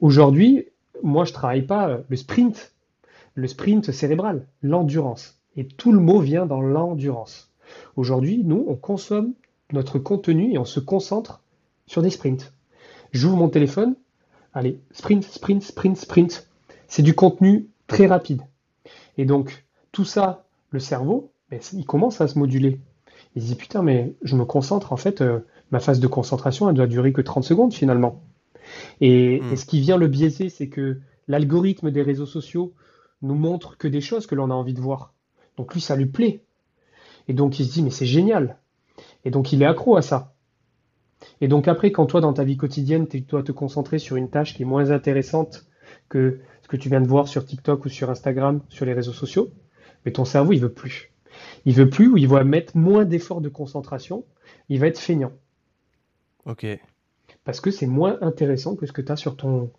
aujourd'hui, 0.00 0.66
moi, 1.02 1.24
je 1.24 1.32
travaille 1.32 1.62
pas 1.62 1.98
le 2.08 2.16
sprint, 2.16 2.72
le 3.34 3.46
sprint 3.46 3.92
cérébral, 3.92 4.46
l'endurance. 4.62 5.38
Et 5.56 5.66
tout 5.66 5.92
le 5.92 6.00
mot 6.00 6.20
vient 6.20 6.46
dans 6.46 6.60
l'endurance. 6.60 7.52
Aujourd'hui, 7.96 8.42
nous, 8.44 8.64
on 8.68 8.74
consomme 8.74 9.34
notre 9.72 9.98
contenu 9.98 10.52
et 10.52 10.58
on 10.58 10.64
se 10.64 10.80
concentre 10.80 11.42
sur 11.86 12.02
des 12.02 12.10
sprints. 12.10 12.52
J'ouvre 13.12 13.36
mon 13.36 13.48
téléphone, 13.48 13.96
allez, 14.54 14.78
sprint, 14.92 15.24
sprint, 15.24 15.62
sprint, 15.62 15.96
sprint 15.96 16.48
c'est 16.88 17.02
du 17.02 17.14
contenu 17.14 17.68
très 17.86 18.06
rapide. 18.06 18.42
Et 19.18 19.24
donc, 19.24 19.64
tout 19.92 20.04
ça, 20.04 20.46
le 20.70 20.78
cerveau, 20.78 21.32
ben, 21.50 21.60
il 21.72 21.84
commence 21.84 22.20
à 22.20 22.28
se 22.28 22.38
moduler. 22.38 22.80
Il 23.34 23.42
se 23.42 23.48
dit, 23.48 23.54
putain, 23.54 23.82
mais 23.82 24.14
je 24.22 24.36
me 24.36 24.44
concentre, 24.44 24.92
en 24.92 24.96
fait, 24.96 25.20
euh, 25.20 25.40
ma 25.70 25.80
phase 25.80 26.00
de 26.00 26.06
concentration, 26.06 26.68
elle 26.68 26.74
doit 26.76 26.86
durer 26.86 27.12
que 27.12 27.20
30 27.20 27.44
secondes 27.44 27.74
finalement. 27.74 28.22
Hmm. 29.00 29.04
Et, 29.04 29.40
ce 29.56 29.64
qui 29.64 29.80
vient 29.80 29.96
le 29.96 30.08
biaiser, 30.08 30.48
c'est 30.48 30.68
que 30.68 31.00
l'algorithme 31.28 31.90
des 31.90 32.02
réseaux 32.02 32.26
sociaux 32.26 32.74
nous 33.22 33.34
montre 33.34 33.78
que 33.78 33.88
des 33.88 34.00
choses 34.00 34.26
que 34.26 34.34
l'on 34.34 34.50
a 34.50 34.54
envie 34.54 34.74
de 34.74 34.80
voir. 34.80 35.14
Donc 35.56 35.74
lui, 35.74 35.80
ça 35.80 35.96
lui 35.96 36.06
plaît. 36.06 36.44
Et 37.28 37.34
donc 37.34 37.58
il 37.58 37.66
se 37.66 37.72
dit, 37.72 37.82
mais 37.82 37.90
c'est 37.90 38.06
génial. 38.06 38.58
Et 39.24 39.30
donc 39.30 39.52
il 39.52 39.62
est 39.62 39.66
accro 39.66 39.96
à 39.96 40.02
ça. 40.02 40.34
Et 41.40 41.48
donc 41.48 41.68
après, 41.68 41.92
quand 41.92 42.06
toi, 42.06 42.20
dans 42.20 42.32
ta 42.32 42.44
vie 42.44 42.56
quotidienne, 42.56 43.06
tu 43.06 43.20
dois 43.20 43.42
te 43.42 43.52
concentrer 43.52 43.98
sur 43.98 44.16
une 44.16 44.28
tâche 44.28 44.54
qui 44.54 44.62
est 44.62 44.66
moins 44.66 44.90
intéressante 44.90 45.66
que 46.08 46.40
que 46.72 46.78
tu 46.78 46.88
viens 46.88 47.02
de 47.02 47.06
voir 47.06 47.28
sur 47.28 47.44
TikTok 47.44 47.84
ou 47.84 47.90
sur 47.90 48.08
Instagram, 48.08 48.62
sur 48.70 48.86
les 48.86 48.94
réseaux 48.94 49.12
sociaux, 49.12 49.50
mais 50.06 50.12
ton 50.12 50.24
cerveau, 50.24 50.54
il 50.54 50.60
veut 50.60 50.72
plus. 50.72 51.12
Il 51.66 51.74
veut 51.74 51.90
plus 51.90 52.08
ou 52.08 52.16
il 52.16 52.26
va 52.26 52.44
mettre 52.44 52.78
moins 52.78 53.04
d'efforts 53.04 53.42
de 53.42 53.50
concentration, 53.50 54.24
il 54.70 54.80
va 54.80 54.86
être 54.86 54.98
feignant. 54.98 55.32
Ok. 56.46 56.66
Parce 57.44 57.60
que 57.60 57.70
c'est 57.70 57.86
moins 57.86 58.16
intéressant 58.22 58.74
que 58.74 58.86
ce 58.86 58.92
que 58.92 59.02
tu 59.02 59.12
as 59.12 59.16
sur 59.16 59.36
ton, 59.36 59.70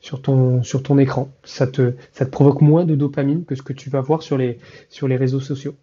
sur, 0.00 0.22
ton, 0.22 0.64
sur 0.64 0.82
ton 0.82 0.98
écran. 0.98 1.30
Ça 1.44 1.68
te, 1.68 1.94
ça 2.12 2.26
te 2.26 2.30
provoque 2.30 2.62
moins 2.62 2.84
de 2.84 2.96
dopamine 2.96 3.44
que 3.44 3.54
ce 3.54 3.62
que 3.62 3.72
tu 3.72 3.88
vas 3.88 4.00
voir 4.00 4.22
sur 4.22 4.36
les, 4.36 4.58
sur 4.88 5.06
les 5.06 5.16
réseaux 5.16 5.40
sociaux. 5.40 5.76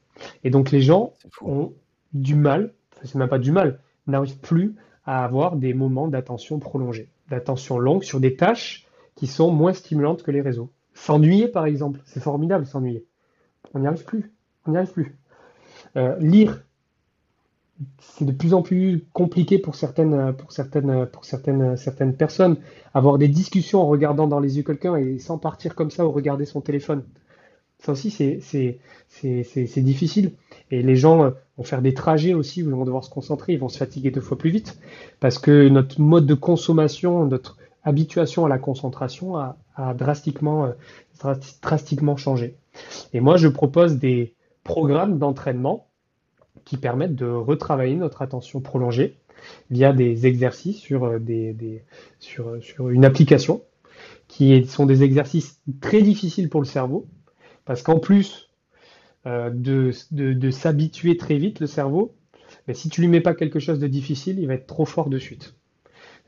Et 0.44 0.50
donc 0.50 0.72
les 0.72 0.82
gens 0.82 1.14
ont 1.42 1.72
du 2.12 2.36
mal, 2.36 2.74
c'est 3.04 3.16
même 3.16 3.30
pas 3.30 3.40
du 3.40 3.54
mal, 3.54 3.80
n'arrivent 4.06 4.40
plus 4.40 4.76
à 5.06 5.24
avoir 5.24 5.56
des 5.56 5.74
moments 5.74 6.10
d'attention 6.10 6.60
prolongée, 6.60 7.08
d'attention 7.30 7.80
longue 7.80 8.04
sur 8.04 8.20
des 8.20 8.36
tâches 8.36 8.87
qui 9.18 9.28
sont 9.28 9.52
moins 9.52 9.74
stimulantes 9.74 10.24
que 10.24 10.32
les 10.32 10.42
réseaux. 10.42 10.70
S'ennuyer, 10.94 11.48
par 11.48 11.66
exemple, 11.66 12.00
c'est 12.06 12.22
formidable, 12.22 12.66
s'ennuyer. 12.66 13.06
On 13.74 13.80
n'y 13.80 13.88
arrive 13.88 14.06
plus. 14.06 14.32
On 14.66 14.72
n'y 14.72 14.78
arrive 14.78 14.94
plus. 14.94 15.18
Euh, 15.98 16.16
lire, 16.20 16.64
c'est 18.00 18.26
de 18.26 18.32
plus 18.32 18.54
en 18.54 18.62
plus 18.62 19.06
compliqué 19.14 19.60
pour 19.60 19.76
certaines, 19.76 20.34
pour 20.34 20.52
certaines, 20.52 21.06
pour 21.08 21.26
certaines, 21.26 21.76
certaines 21.78 22.16
personnes. 22.16 22.58
Avoir 22.94 23.18
des 23.18 23.28
discussions 23.28 23.82
en 23.82 23.88
regardant 23.88 24.28
dans 24.28 24.40
les 24.40 24.58
yeux 24.58 24.64
quelqu'un 24.64 24.96
et 24.96 25.20
sans 25.20 25.38
partir 25.38 25.76
comme 25.76 25.92
ça 25.92 26.06
ou 26.06 26.12
regarder 26.12 26.46
son 26.46 26.62
téléphone. 26.62 27.04
Ça 27.80 27.92
aussi, 27.92 28.10
c'est 28.10 28.80
difficile. 29.82 30.32
Et 30.72 30.82
les 30.82 30.96
gens 30.96 31.32
vont 31.58 31.64
faire 31.64 31.84
des 31.84 31.94
trajets 31.94 32.34
aussi 32.34 32.64
où 32.64 32.70
ils 32.70 32.76
vont 32.76 32.86
devoir 32.86 33.04
se 33.04 33.10
concentrer, 33.10 33.54
ils 33.54 33.60
vont 33.60 33.70
se 33.70 33.78
fatiguer 33.78 34.10
deux 34.10 34.22
fois 34.22 34.38
plus 34.38 34.50
vite. 34.50 34.80
Parce 35.20 35.38
que 35.38 35.70
notre 35.70 36.02
mode 36.02 36.26
de 36.26 36.34
consommation, 36.34 37.26
notre, 37.26 37.58
habituation 37.88 38.46
à 38.46 38.50
la 38.50 38.58
concentration 38.58 39.38
a, 39.38 39.58
drastiquement, 39.96 40.66
euh, 41.24 41.34
drastiquement 41.62 42.18
changé. 42.18 42.56
Et 43.14 43.22
moi, 43.22 43.38
je 43.38 43.48
propose 43.48 43.98
des 43.98 44.36
programmes 44.64 45.18
d'entraînement 45.18 45.88
qui 46.66 46.78
permettent 46.78 47.16
de 47.16 47.28
retravailler 47.28 47.96
notre 47.96 48.22
attention 48.22 48.60
prolongée 48.60 49.18
via 49.70 49.94
des 49.94 50.28
exercices 50.28 50.80
sur, 50.80 51.06
euh, 51.06 51.20
sur 52.20 52.90
une 52.90 53.06
application 53.06 53.62
qui 54.28 54.66
sont 54.66 54.86
des 54.86 55.04
exercices 55.04 55.62
très 55.80 56.02
difficiles 56.02 56.50
pour 56.50 56.62
le 56.62 56.68
cerveau, 56.68 57.08
parce 57.64 57.82
qu'en 57.82 58.00
plus 58.00 58.50
euh, 59.26 59.50
de, 59.50 59.92
de, 60.12 60.52
s'habituer 60.52 61.16
très 61.16 61.38
vite, 61.38 61.62
le 61.62 61.68
cerveau, 61.68 62.14
mais 62.68 62.74
si 62.74 62.90
tu 62.90 63.00
lui 63.00 63.08
mets 63.08 63.22
pas 63.22 63.34
quelque 63.34 63.60
chose 63.60 63.80
de 63.80 63.88
difficile, 63.88 64.40
il 64.40 64.48
va 64.48 64.56
être 64.56 64.68
trop 64.68 64.86
fort 64.86 65.10
de 65.10 65.18
suite. 65.18 65.56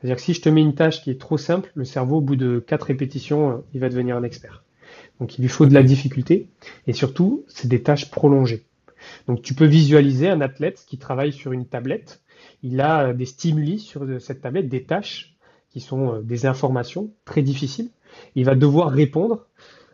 C'est-à-dire 0.00 0.16
que 0.16 0.22
si 0.22 0.34
je 0.34 0.40
te 0.40 0.48
mets 0.48 0.62
une 0.62 0.74
tâche 0.74 1.02
qui 1.02 1.10
est 1.10 1.20
trop 1.20 1.36
simple, 1.36 1.70
le 1.74 1.84
cerveau, 1.84 2.18
au 2.18 2.20
bout 2.20 2.36
de 2.36 2.58
quatre 2.58 2.84
répétitions, 2.84 3.50
euh, 3.50 3.56
il 3.74 3.80
va 3.80 3.88
devenir 3.88 4.16
un 4.16 4.22
expert. 4.22 4.64
Donc 5.20 5.38
il 5.38 5.42
lui 5.42 5.48
faut 5.48 5.66
de 5.66 5.74
la 5.74 5.82
difficulté, 5.82 6.48
et 6.86 6.92
surtout, 6.92 7.44
c'est 7.48 7.68
des 7.68 7.82
tâches 7.82 8.10
prolongées. 8.10 8.64
Donc 9.26 9.42
tu 9.42 9.54
peux 9.54 9.66
visualiser 9.66 10.28
un 10.28 10.40
athlète 10.40 10.84
qui 10.86 10.98
travaille 10.98 11.32
sur 11.32 11.52
une 11.52 11.66
tablette, 11.66 12.22
il 12.62 12.80
a 12.80 13.08
euh, 13.08 13.12
des 13.12 13.26
stimuli 13.26 13.78
sur 13.78 14.06
cette 14.20 14.40
tablette, 14.40 14.68
des 14.68 14.84
tâches 14.84 15.36
qui 15.68 15.80
sont 15.80 16.20
des 16.20 16.46
informations 16.46 17.10
très 17.24 17.42
difficiles. 17.42 17.90
Il 18.34 18.44
va 18.44 18.56
devoir 18.56 18.90
répondre 18.90 19.46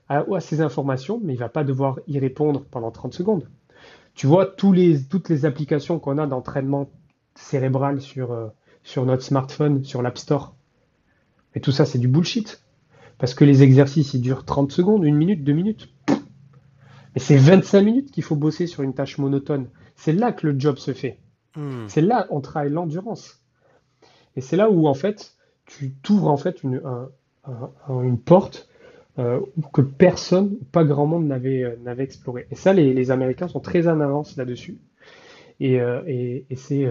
à, 0.09 0.25
ces 0.41 0.61
informations, 0.61 1.21
mais 1.23 1.35
il 1.35 1.39
va 1.39 1.49
pas 1.49 1.65
devoir 1.65 1.99
y 2.07 2.19
répondre 2.19 2.65
pendant 2.71 2.91
30 2.91 3.13
secondes. 3.13 3.49
Tu 4.15 4.27
vois, 4.27 4.47
tous 4.47 4.73
les, 4.73 5.05
toutes 5.05 5.29
les 5.29 5.45
applications 5.45 5.99
qu'on 5.99 6.17
a 6.17 6.27
d'entraînement 6.27 6.89
cérébral 7.35 8.01
sur, 8.01 8.33
euh, 8.33 8.47
sur 8.87 9.05
notre 9.05 9.25
smartphone, 9.25 9.85
sur 9.85 10.01
l'App 10.01 10.17
Store, 10.17 10.55
et 11.57 11.61
tout 11.61 11.73
ça, 11.73 11.85
c'est 11.85 11.99
du 11.99 12.07
bullshit. 12.07 12.63
Parce 13.19 13.35
que 13.35 13.45
les 13.45 13.63
exercices, 13.63 14.15
ils 14.15 14.21
durent 14.21 14.45
30 14.45 14.71
secondes, 14.71 15.03
une 15.03 15.17
minute, 15.17 15.43
deux 15.43 15.55
minutes. 15.55 15.89
Et 17.17 17.19
c'est 17.19 17.37
25 17.37 17.81
minutes 17.81 18.11
qu'il 18.13 18.23
faut 18.23 18.37
bosser 18.37 18.67
sur 18.67 18.83
une 18.85 18.95
tâche 18.95 19.19
monotone. 19.19 19.69
C'est 19.97 20.13
là 20.13 20.33
que 20.33 20.47
le 20.47 20.61
job 20.61 20.77
se 20.77 20.93
fait. 20.93 21.19
Hmm. 21.57 21.89
C'est 21.89 22.03
là 22.03 22.27
on 22.31 22.41
travaille 22.41 22.71
l'endurance. 22.71 23.43
Et 24.37 24.41
c'est 24.41 24.57
là 24.57 24.71
où, 24.71 24.87
en 24.87 24.95
fait, 24.95 25.35
tu 25.65 25.95
t'ouvres 25.95 26.29
en 26.29 26.37
fait 26.37 26.63
une, 26.63 26.81
une 27.89 28.19
porte 28.21 28.69
euh, 29.19 29.41
que 29.73 29.81
personne, 29.81 30.59
pas 30.71 30.85
grand 30.85 31.07
monde 31.07 31.27
n'avait 31.27 31.65
euh, 31.65 31.77
n'avait 31.83 32.05
exploré. 32.05 32.47
Et 32.51 32.55
ça, 32.55 32.75
les, 32.75 32.93
les, 32.93 33.11
Américains 33.11 33.49
sont 33.49 33.61
très 33.61 33.89
en 33.89 34.01
avance 34.01 34.37
là-dessus. 34.37 34.79
Et, 35.59 35.81
euh, 35.81 36.03
et, 36.07 36.45
et 36.51 36.57
c'est 36.57 36.87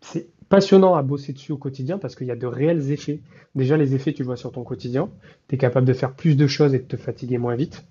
c'est 0.00 0.26
passionnant 0.48 0.94
à 0.94 1.02
bosser 1.02 1.32
dessus 1.32 1.52
au 1.52 1.58
quotidien 1.58 1.98
parce 1.98 2.14
qu'il 2.14 2.26
y 2.26 2.30
a 2.30 2.36
de 2.36 2.46
réels 2.46 2.90
effets. 2.90 3.20
Déjà, 3.54 3.76
les 3.76 3.94
effets, 3.94 4.12
tu 4.12 4.22
vois 4.22 4.36
sur 4.36 4.52
ton 4.52 4.64
quotidien. 4.64 5.10
Tu 5.48 5.54
es 5.54 5.58
capable 5.58 5.86
de 5.86 5.92
faire 5.92 6.14
plus 6.14 6.36
de 6.36 6.46
choses 6.46 6.74
et 6.74 6.78
de 6.78 6.84
te 6.84 6.96
fatiguer 6.96 7.38
moins 7.38 7.56
vite. 7.56 7.84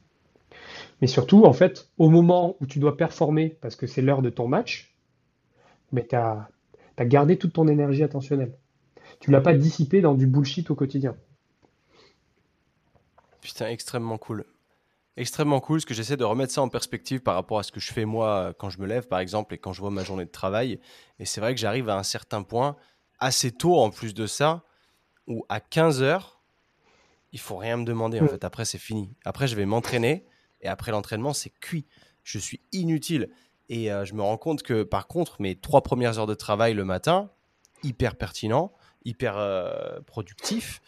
Mais 1.01 1.07
surtout, 1.07 1.43
en 1.43 1.53
fait, 1.53 1.89
au 1.97 2.09
moment 2.09 2.55
où 2.61 2.65
tu 2.65 2.79
dois 2.79 2.97
performer 2.97 3.57
parce 3.61 3.75
que 3.75 3.87
c'est 3.87 4.01
l'heure 4.01 4.21
de 4.21 4.29
ton 4.29 4.47
match, 4.47 4.95
mais 5.91 6.05
tu 6.07 6.15
as, 6.15 6.49
gardé 6.99 7.37
toute 7.37 7.53
ton 7.53 7.67
énergie 7.67 8.03
attentionnelle. 8.03 8.53
Tu 9.19 9.31
l'as 9.31 9.41
pas 9.41 9.53
dissipé 9.53 10.01
dans 10.01 10.13
du 10.13 10.27
bullshit 10.27 10.69
au 10.71 10.75
quotidien. 10.75 11.15
Putain, 13.41 13.67
extrêmement 13.67 14.17
cool. 14.17 14.45
Extrêmement 15.17 15.61
cool, 15.61 15.77
parce 15.77 15.85
que 15.85 15.93
j'essaie 15.93 16.17
de 16.17 16.25
remettre 16.25 16.51
ça 16.51 16.61
en 16.61 16.67
perspective 16.67 17.21
par 17.21 17.35
rapport 17.35 17.59
à 17.59 17.63
ce 17.63 17.71
que 17.71 17.79
je 17.79 17.93
fais 17.93 18.03
moi 18.05 18.53
quand 18.57 18.69
je 18.69 18.79
me 18.79 18.85
lève, 18.85 19.07
par 19.07 19.19
exemple, 19.19 19.53
et 19.53 19.57
quand 19.57 19.71
je 19.71 19.79
vois 19.79 19.91
ma 19.91 20.03
journée 20.03 20.25
de 20.25 20.31
travail. 20.31 20.79
Et 21.19 21.25
c'est 21.25 21.39
vrai 21.39 21.55
que 21.55 21.61
j'arrive 21.61 21.87
à 21.87 21.97
un 21.97 22.03
certain 22.03 22.43
point, 22.43 22.75
assez 23.19 23.51
tôt 23.51 23.79
en 23.79 23.91
plus 23.91 24.13
de 24.13 24.27
ça, 24.27 24.63
où 25.27 25.45
à 25.47 25.59
15 25.59 26.01
heures, 26.01 26.41
il 27.31 27.39
faut 27.39 27.57
rien 27.57 27.77
me 27.77 27.85
demander. 27.85 28.19
En 28.19 28.25
mm. 28.25 28.29
fait, 28.29 28.43
après, 28.43 28.65
c'est 28.65 28.77
fini. 28.77 29.09
Après, 29.23 29.47
je 29.47 29.55
vais 29.55 29.65
m'entraîner, 29.65 30.25
et 30.61 30.67
après 30.67 30.91
l'entraînement, 30.91 31.33
c'est 31.33 31.49
cuit. 31.49 31.85
Je 32.23 32.39
suis 32.39 32.61
inutile. 32.71 33.29
Et 33.69 33.91
euh, 33.91 34.05
je 34.05 34.13
me 34.13 34.21
rends 34.21 34.37
compte 34.37 34.63
que, 34.63 34.83
par 34.83 35.07
contre, 35.07 35.41
mes 35.41 35.55
trois 35.55 35.81
premières 35.81 36.19
heures 36.19 36.27
de 36.27 36.33
travail 36.33 36.73
le 36.73 36.85
matin, 36.85 37.29
hyper 37.83 38.15
pertinent, 38.15 38.73
hyper 39.05 39.37
euh, 39.37 39.99
productif. 40.05 40.81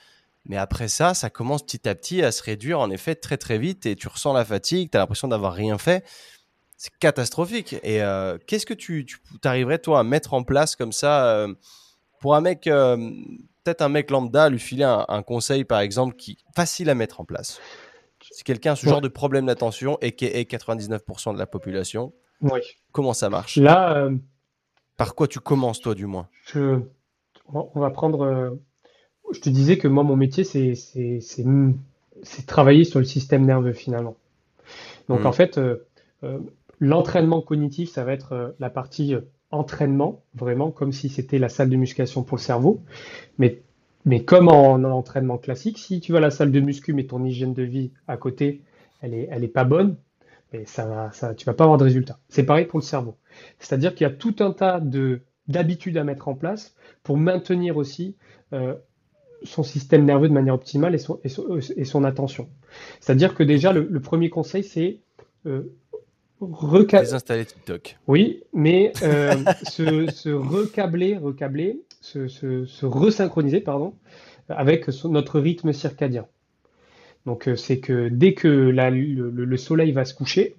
Mais 0.48 0.58
après 0.58 0.88
ça, 0.88 1.14
ça 1.14 1.30
commence 1.30 1.64
petit 1.64 1.88
à 1.88 1.96
petit 1.96 2.24
à 2.24 2.32
se 2.32 2.42
réduire 2.42 2.80
en 2.80 2.90
effet 2.90 3.16
très 3.16 3.38
très 3.38 3.58
vite 3.58 3.86
et 3.86 3.96
tu 3.96 4.08
ressens 4.08 4.34
la 4.34 4.46
fatigue, 4.46 4.90
tu 4.92 4.98
as 4.98 5.02
l'impression 5.02 5.28
d'avoir 5.28 5.54
rien 5.54 5.78
fait. 5.78 6.06
C'est 6.78 6.96
catastrophique. 7.00 7.74
Et 7.84 8.02
euh, 8.02 8.38
qu'est-ce 8.48 8.66
que 8.66 8.74
tu, 8.74 9.06
tu 9.06 9.20
arriverais 9.44 9.80
toi 9.80 10.00
à 10.00 10.04
mettre 10.04 10.34
en 10.34 10.44
place 10.44 10.76
comme 10.76 10.92
ça 10.92 11.28
euh, 11.28 11.54
pour 12.20 12.36
un 12.36 12.42
mec, 12.42 12.68
euh, 12.68 12.96
peut-être 13.64 13.82
un 13.82 13.90
mec 13.90 14.10
lambda, 14.10 14.50
lui 14.50 14.60
filer 14.60 14.86
un, 14.86 15.22
conseil 15.24 15.66
par 15.66 15.80
exemple 15.80 16.16
qui 16.16 16.38
facile 16.56 16.90
à 16.90 16.96
mettre 16.96 17.20
en 17.20 17.26
place? 17.26 17.60
Si 18.32 18.44
quelqu'un 18.44 18.74
a 18.74 18.76
ce 18.76 18.88
genre 18.88 19.02
de 19.02 19.08
problème 19.08 19.48
d'attention 19.48 19.98
et 20.02 20.14
qui 20.14 20.26
est 20.26 20.50
99% 20.50 21.34
de 21.34 21.40
la 21.40 21.46
population, 21.46 22.14
oui. 22.42 22.60
comment 22.92 23.14
ça 23.14 23.30
marche? 23.30 23.58
Là, 23.58 24.10
par 24.98 25.16
quoi 25.16 25.28
tu 25.28 25.40
commences 25.40 25.82
toi 25.82 25.94
du 25.94 26.06
moins? 26.06 26.30
je... 26.46 26.82
On 27.54 27.80
va 27.80 27.90
prendre 27.92 28.60
je 29.34 29.40
te 29.40 29.50
disais 29.50 29.78
que 29.78 29.88
moi, 29.88 30.04
mon 30.04 30.16
métier, 30.16 30.44
c'est 30.44 30.74
travailler 32.46 32.84
sur 32.84 33.00
le 33.00 33.06
système 33.06 33.46
nerveux 33.46 33.74
finalement. 33.74 34.16
Donc 35.10 35.26
en 35.26 35.30
mm. 35.30 35.34
fait, 35.34 35.58
euh, 35.58 35.88
euh, 36.24 36.40
l'entraînement 36.80 37.42
cognitif, 37.42 37.90
ça 37.90 38.04
va 38.04 38.14
être 38.14 38.34
euh, 38.34 38.50
la 38.60 38.70
partie 38.70 39.16
entraînement, 39.52 40.24
vraiment 40.36 40.72
comme 40.72 40.92
si 40.92 41.10
c'était 41.10 41.40
la 41.40 41.50
salle 41.50 41.70
de 41.70 41.76
musculation 41.76 42.24
pour 42.24 42.38
le 42.38 42.42
cerveau. 42.42 42.82
Mais, 43.38 43.62
mais 44.06 44.24
comme 44.24 44.50
en, 44.50 44.84
entraînement 44.84 45.38
classique, 45.38 45.78
si 45.78 46.00
tu 46.00 46.12
vas 46.12 46.18
à 46.18 46.22
la 46.22 46.32
salle 46.32 46.52
de 46.52 46.60
muscu, 46.60 46.94
mais 46.94 47.06
ton 47.06 47.24
hygiène 47.24 47.54
de 47.54 47.64
vie 47.64 47.92
à 48.08 48.18
côté, 48.18 48.62
elle 49.02 49.14
est, 49.14 49.28
elle 49.32 49.44
est 49.44 49.50
pas 49.50 49.64
bonne, 49.64 49.98
mais 50.52 50.66
ça 50.66 50.86
va, 50.86 51.12
ça, 51.12 51.34
tu 51.34 51.46
vas 51.46 51.54
pas 51.54 51.66
avoir 51.66 51.78
de 51.78 51.84
résultat. 51.84 52.20
C'est 52.30 52.44
pareil 52.44 52.66
pour 52.66 52.80
le 52.80 52.84
cerveau. 52.84 53.18
C'est-à-dire 53.60 53.94
qu'il 53.94 54.06
y 54.06 54.10
a 54.10 54.14
tout 54.14 54.36
un 54.40 54.52
tas 54.52 54.80
de 54.80 55.22
d'habitudes 55.48 55.98
à 55.98 56.04
mettre 56.04 56.28
en 56.28 56.36
place 56.36 56.76
pour 57.04 57.16
maintenir 57.16 57.78
aussi 57.78 58.18
son 59.44 59.64
système 59.64 60.06
nerveux 60.06 60.28
de 60.28 60.34
manière 60.34 60.54
optimale 60.54 60.96
et 60.96 60.98
son, 60.98 61.20
et 61.24 61.86
son, 61.86 62.04
attention. 62.04 62.50
C'est-à-dire 63.00 63.36
que 63.36 63.44
déjà, 63.44 63.74
le, 63.74 64.00
premier 64.00 64.30
conseil, 64.30 64.64
c'est 64.64 65.00
euh, 65.46 65.64
Désinstaller 66.40 67.46
TikTok. 67.46 67.98
Oui, 68.08 68.44
mais 68.54 68.92
euh, 69.02 69.34
se, 69.64 70.30
recabler, 70.30 71.18
recabler, 71.18 71.82
se, 72.02 72.28
se, 72.28 72.86
resynchroniser, 72.86 73.60
pardon, 73.62 73.94
avec 74.50 74.88
notre 75.06 75.40
rythme 75.40 75.74
circadien. 75.74 76.26
Donc, 77.26 77.48
euh, 77.48 77.56
c'est 77.56 77.80
que 77.80 78.08
dès 78.10 78.34
que 78.34 78.48
le, 78.48 79.58
soleil 79.58 79.92
va 79.92 80.06
se 80.06 80.14
coucher, 80.14 80.56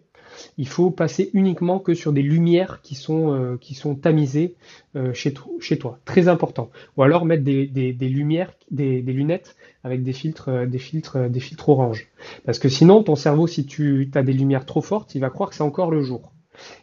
il 0.56 0.68
faut 0.68 0.90
passer 0.90 1.30
uniquement 1.34 1.78
que 1.78 1.94
sur 1.94 2.12
des 2.12 2.22
lumières 2.22 2.80
qui 2.82 2.94
sont, 2.94 3.32
euh, 3.32 3.56
qui 3.56 3.74
sont 3.74 3.94
tamisées 3.94 4.54
euh, 4.96 5.12
chez, 5.12 5.34
chez, 5.60 5.78
toi. 5.78 5.98
Très 6.04 6.28
important. 6.28 6.70
Ou 6.96 7.02
alors 7.02 7.24
mettre 7.24 7.44
des, 7.44 7.66
des, 7.66 7.92
des 7.92 8.08
lumières, 8.08 8.52
des, 8.70 9.02
des, 9.02 9.12
lunettes 9.12 9.56
avec 9.84 10.02
des 10.02 10.12
filtres, 10.12 10.48
euh, 10.48 10.66
des 10.66 10.78
filtres, 10.78 11.28
des 11.28 11.40
filtres 11.40 11.68
orange. 11.68 12.08
Parce 12.44 12.58
que 12.58 12.68
sinon, 12.68 13.02
ton 13.02 13.16
cerveau, 13.16 13.46
si 13.46 13.66
tu 13.66 14.10
as 14.14 14.22
des 14.22 14.32
lumières 14.32 14.66
trop 14.66 14.82
fortes, 14.82 15.14
il 15.14 15.20
va 15.20 15.30
croire 15.30 15.50
que 15.50 15.56
c'est 15.56 15.62
encore 15.62 15.90
le 15.90 16.02
jour. 16.02 16.32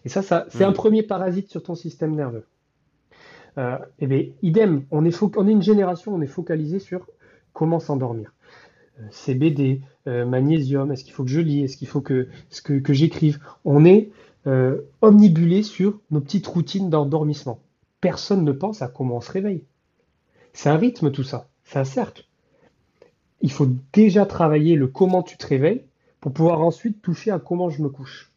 Et 0.06 0.10
ça, 0.10 0.22
ça 0.22 0.46
c'est 0.50 0.64
un 0.64 0.72
hmm. 0.72 0.74
premier 0.74 1.04
parasite 1.04 1.50
sur 1.50 1.62
ton 1.62 1.76
système 1.76 2.16
nerveux. 2.16 2.46
et 3.58 3.62
eh 4.00 4.08
bien, 4.08 4.24
idem, 4.42 4.86
on 4.92 5.06
est, 5.06 5.22
on 5.36 5.48
est 5.48 5.52
une 5.52 5.62
génération, 5.62 6.14
on 6.14 6.22
est 6.22 6.28
focalisé 6.28 6.80
sur 6.80 7.08
comment 7.52 7.80
s'endormir. 7.80 8.35
CBD, 9.12 9.82
euh, 10.08 10.26
magnésium, 10.26 10.92
est-ce 10.92 11.04
qu'il 11.04 11.14
faut 11.14 11.24
que 11.24 11.30
je 11.30 11.42
lis, 11.42 11.64
est-ce 11.64 11.78
qu'il 11.78 11.88
faut 11.88 12.02
que, 12.02 12.28
j'écrive. 12.90 13.40
On 13.64 13.86
est 13.86 14.10
euh, 14.48 14.82
omnibulé 15.02 15.64
sur 15.64 16.00
nos 16.12 16.22
petites 16.22 16.48
routines 16.48 16.90
d'endormissement. 16.90 17.60
Personne 18.02 18.44
ne 18.44 18.52
pense 18.52 18.82
à 18.82 18.88
comment 18.88 19.18
on 19.18 19.22
se 19.22 19.32
réveille. 19.32 19.64
C'est 20.54 20.70
un 20.70 20.78
rythme 20.78 21.12
tout 21.12 21.24
ça, 21.24 21.50
c'est 21.64 21.80
un 21.80 21.86
cercle. 21.86 22.26
Il 23.42 23.52
faut 23.52 23.68
déjà 23.94 24.26
travailler 24.26 24.76
le 24.76 24.88
comment 24.88 25.24
tu 25.24 25.38
te 25.38 25.46
réveilles 25.46 25.84
pour 26.22 26.32
pouvoir 26.32 26.62
ensuite 26.62 27.02
toucher 27.02 27.32
à 27.32 27.40
comment 27.40 27.70
je 27.70 27.82
me 27.82 27.90
couche. 27.90 28.32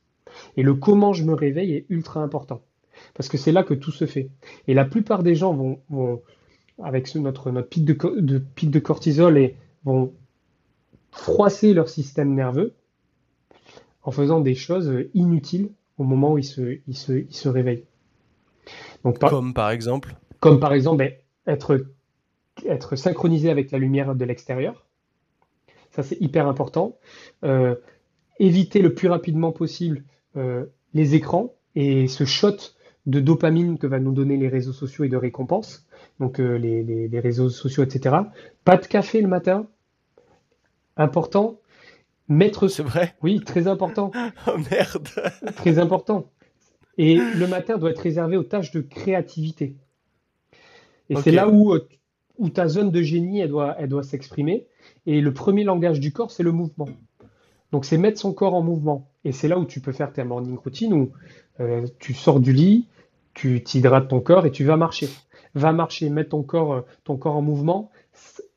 Et 0.56 0.62
le 0.62 0.74
comment 0.74 1.12
je 1.12 1.24
me 1.24 1.34
réveille 1.34 1.72
est 1.72 1.86
ultra 1.88 2.22
important. 2.22 2.60
Parce 3.14 3.28
que 3.28 3.38
c'est 3.38 3.52
là 3.52 3.62
que 3.62 3.74
tout 3.74 3.92
se 3.92 4.06
fait. 4.06 4.28
Et 4.66 4.74
la 4.74 4.84
plupart 4.84 5.22
des 5.22 5.34
gens 5.34 5.54
vont, 5.54 6.20
avec 6.82 7.14
notre, 7.14 7.50
pic 7.62 7.84
de, 7.84 7.94
de, 8.20 8.42
de 8.62 8.78
cortisol, 8.78 9.38
et 9.38 9.56
vont 9.84 10.12
froisser 11.10 11.74
leur 11.74 11.88
système 11.88 12.34
nerveux 12.34 12.74
en 14.02 14.10
faisant 14.10 14.40
des 14.40 14.54
choses 14.54 14.92
inutiles 15.14 15.70
au 15.98 16.04
moment 16.04 16.32
où 16.32 16.38
ils 16.38 16.44
se, 16.44 16.78
ils 16.86 16.96
se, 16.96 17.12
ils 17.12 17.34
se 17.34 17.48
réveillent. 17.48 17.84
Donc, 19.04 19.18
comme 19.18 19.54
par 19.54 19.70
exemple 19.70 20.14
Comme 20.40 20.60
par 20.60 20.72
exemple 20.72 20.98
ben, 20.98 21.12
être, 21.46 21.86
être 22.64 22.96
synchronisé 22.96 23.50
avec 23.50 23.70
la 23.70 23.78
lumière 23.78 24.14
de 24.14 24.24
l'extérieur. 24.24 24.86
Ça, 25.90 26.02
c'est 26.02 26.20
hyper 26.20 26.46
important. 26.46 26.96
Euh, 27.44 27.74
éviter 28.38 28.82
le 28.82 28.94
plus 28.94 29.08
rapidement 29.08 29.52
possible 29.52 30.04
euh, 30.36 30.66
les 30.94 31.14
écrans 31.14 31.54
et 31.74 32.06
ce 32.06 32.24
shot 32.24 32.56
de 33.06 33.20
dopamine 33.20 33.78
que 33.78 33.86
va 33.86 33.98
nous 33.98 34.12
donner 34.12 34.36
les 34.36 34.48
réseaux 34.48 34.72
sociaux 34.72 35.04
et 35.04 35.08
de 35.08 35.16
récompense, 35.16 35.86
donc 36.20 36.40
euh, 36.40 36.56
les, 36.56 36.82
les, 36.82 37.08
les, 37.08 37.20
réseaux 37.20 37.48
sociaux, 37.48 37.82
etc. 37.82 38.16
Pas 38.64 38.76
de 38.76 38.86
café 38.86 39.22
le 39.22 39.28
matin, 39.28 39.66
important. 40.98 41.60
Mettre. 42.28 42.68
C'est 42.68 42.82
vrai. 42.82 43.14
Oui, 43.22 43.40
très 43.40 43.66
important. 43.66 44.10
oh 44.46 44.58
merde. 44.70 45.08
très 45.56 45.78
important. 45.78 46.30
Et 46.98 47.16
le 47.16 47.46
matin 47.46 47.78
doit 47.78 47.90
être 47.90 48.00
réservé 48.00 48.36
aux 48.36 48.42
tâches 48.42 48.72
de 48.72 48.80
créativité. 48.80 49.76
Et 51.08 51.16
c'est 51.16 51.30
là 51.30 51.48
où, 51.48 51.74
où 52.38 52.50
ta 52.50 52.68
zone 52.68 52.90
de 52.90 53.02
génie, 53.02 53.40
elle 53.40 53.50
doit, 53.50 53.76
elle 53.78 53.88
doit 53.88 54.02
s'exprimer. 54.02 54.66
Et 55.06 55.20
le 55.20 55.32
premier 55.32 55.64
langage 55.64 56.00
du 56.00 56.12
corps, 56.12 56.30
c'est 56.30 56.42
le 56.42 56.52
mouvement. 56.52 56.88
Donc 57.72 57.84
c'est 57.84 57.98
mettre 57.98 58.18
son 58.18 58.32
corps 58.32 58.54
en 58.54 58.62
mouvement. 58.62 59.08
Et 59.24 59.32
c'est 59.32 59.48
là 59.48 59.58
où 59.58 59.64
tu 59.64 59.80
peux 59.80 59.92
faire 59.92 60.12
ta 60.12 60.24
morning 60.24 60.56
routine 60.56 60.92
où 60.92 61.12
euh, 61.60 61.86
tu 61.98 62.14
sors 62.14 62.40
du 62.40 62.52
lit, 62.52 62.88
tu 63.34 63.62
t'hydrates 63.62 64.08
ton 64.08 64.20
corps 64.20 64.46
et 64.46 64.50
tu 64.50 64.64
vas 64.64 64.76
marcher. 64.76 65.08
Va 65.54 65.72
marcher, 65.72 66.10
mettre 66.10 66.30
ton 66.30 66.42
corps, 66.42 66.72
euh, 66.72 66.80
ton 67.04 67.16
corps 67.16 67.36
en 67.36 67.42
mouvement. 67.42 67.90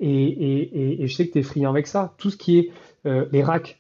Et, 0.02 0.98
je 1.08 1.14
sais 1.14 1.28
que 1.28 1.34
tu 1.34 1.40
es 1.40 1.44
friand 1.44 1.70
avec 1.70 1.88
ça. 1.88 2.14
Tout 2.18 2.30
ce 2.30 2.38
qui 2.38 2.58
est 2.60 2.72
euh, 3.06 3.28
les 3.32 3.44
racks, 3.44 3.80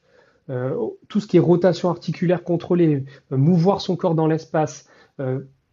tout 1.07 1.19
ce 1.21 1.27
qui 1.27 1.37
est 1.37 1.39
rotation 1.39 1.89
articulaire 1.89 2.43
contrôlée, 2.43 3.05
mouvoir 3.29 3.79
son 3.79 3.95
corps 3.95 4.15
dans 4.15 4.27
l'espace, 4.27 4.89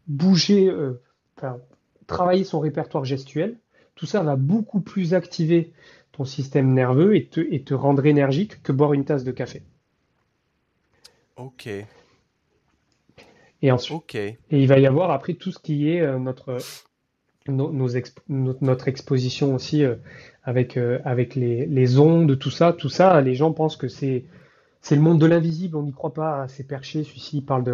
bouger, 0.07 0.73
travailler 2.07 2.45
son 2.45 2.61
répertoire 2.61 3.05
gestuel, 3.05 3.59
tout 3.97 4.07
ça 4.07 4.23
va 4.23 4.37
beaucoup 4.37 4.81
plus 4.81 5.15
activer 5.15 5.73
ton 6.13 6.25
système 6.25 6.73
nerveux 6.73 7.17
et 7.17 7.27
te, 7.27 7.41
et 7.41 7.63
te 7.63 7.75
rendre 7.75 8.07
énergique 8.07 8.63
que 8.63 8.73
boire 8.73 8.93
une 8.93 9.05
tasse 9.05 9.25
de 9.25 9.33
café. 9.33 9.63
Ok. 11.37 11.69
Et 13.63 13.73
ensuite, 13.73 14.15
et 14.15 14.39
il 14.51 14.69
va 14.69 14.79
y 14.79 14.87
avoir 14.87 15.11
après 15.11 15.35
tout 15.35 15.51
ce 15.51 15.59
qui 15.59 15.91
est 15.91 16.01
euh, 16.01 16.19
notre, 16.19 16.59
nos, 17.49 17.89
notre 18.29 18.89
exposition 18.89 19.55
aussi 19.55 19.85
euh, 19.85 19.97
avec, 20.49 20.79
euh, 20.79 20.99
avec 21.05 21.35
les, 21.35 21.67
les, 21.67 21.99
ondes, 21.99 22.39
tout 22.39 22.51
ça. 22.51 22.73
Tout 22.73 22.89
ça, 22.89 23.21
les 23.21 23.35
gens 23.35 23.53
pensent 23.53 23.77
que 23.77 23.89
c'est 23.89 24.25
c'est 24.81 24.95
le 24.95 25.03
monde 25.03 25.21
de 25.21 25.27
l'invisible, 25.27 25.77
on 25.77 25.83
n'y 25.83 25.93
croit 25.93 26.15
pas, 26.15 26.47
c'est 26.49 26.67
perché, 26.67 27.03
celui-ci 27.03 27.43
parle 27.43 27.65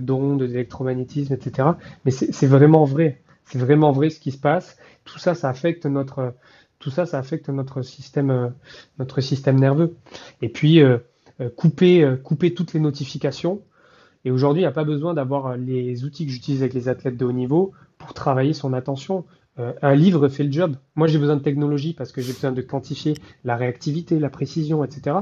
d'ondes, 0.00 0.42
d'électromagnétisme, 0.42 1.34
etc. 1.34 1.68
Mais 2.04 2.10
c'est 2.10 2.46
vraiment 2.46 2.84
vrai, 2.84 3.20
c'est 3.44 3.58
vraiment 3.58 3.92
vrai 3.92 4.08
ce 4.08 4.18
qui 4.18 4.32
se 4.32 4.38
passe. 4.38 4.78
Tout 5.04 5.18
ça, 5.18 5.34
ça 5.34 5.50
affecte 5.50 5.84
notre, 5.84 6.34
tout 6.78 6.90
ça, 6.90 7.04
ça 7.04 7.18
affecte 7.18 7.50
notre 7.50 7.82
système, 7.82 8.54
notre 8.98 9.20
système 9.20 9.60
nerveux. 9.60 9.94
Et 10.40 10.48
puis 10.48 10.80
couper, 11.56 12.16
couper 12.24 12.54
toutes 12.54 12.72
les 12.72 12.80
notifications, 12.80 13.60
et 14.24 14.30
aujourd'hui, 14.30 14.60
il 14.60 14.64
n'y 14.64 14.68
a 14.68 14.72
pas 14.72 14.84
besoin 14.84 15.14
d'avoir 15.14 15.46
euh, 15.46 15.56
les 15.56 16.04
outils 16.04 16.26
que 16.26 16.32
j'utilise 16.32 16.62
avec 16.62 16.74
les 16.74 16.88
athlètes 16.88 17.16
de 17.16 17.24
haut 17.24 17.32
niveau 17.32 17.72
pour 17.98 18.14
travailler 18.14 18.52
son 18.52 18.72
attention. 18.72 19.24
Euh, 19.58 19.72
un 19.82 19.94
livre 19.94 20.28
fait 20.28 20.44
le 20.44 20.52
job. 20.52 20.76
Moi, 20.94 21.06
j'ai 21.06 21.18
besoin 21.18 21.36
de 21.36 21.42
technologie 21.42 21.94
parce 21.94 22.12
que 22.12 22.20
j'ai 22.20 22.32
besoin 22.32 22.52
de 22.52 22.62
quantifier 22.62 23.14
la 23.44 23.56
réactivité, 23.56 24.18
la 24.18 24.30
précision, 24.30 24.84
etc. 24.84 25.16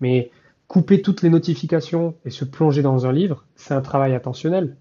Mais 0.00 0.30
couper 0.68 1.02
toutes 1.02 1.22
les 1.22 1.30
notifications 1.30 2.14
et 2.24 2.30
se 2.30 2.44
plonger 2.44 2.82
dans 2.82 3.06
un 3.06 3.12
livre, 3.12 3.46
c'est 3.56 3.74
un 3.74 3.82
travail 3.82 4.14
attentionnel. 4.14 4.76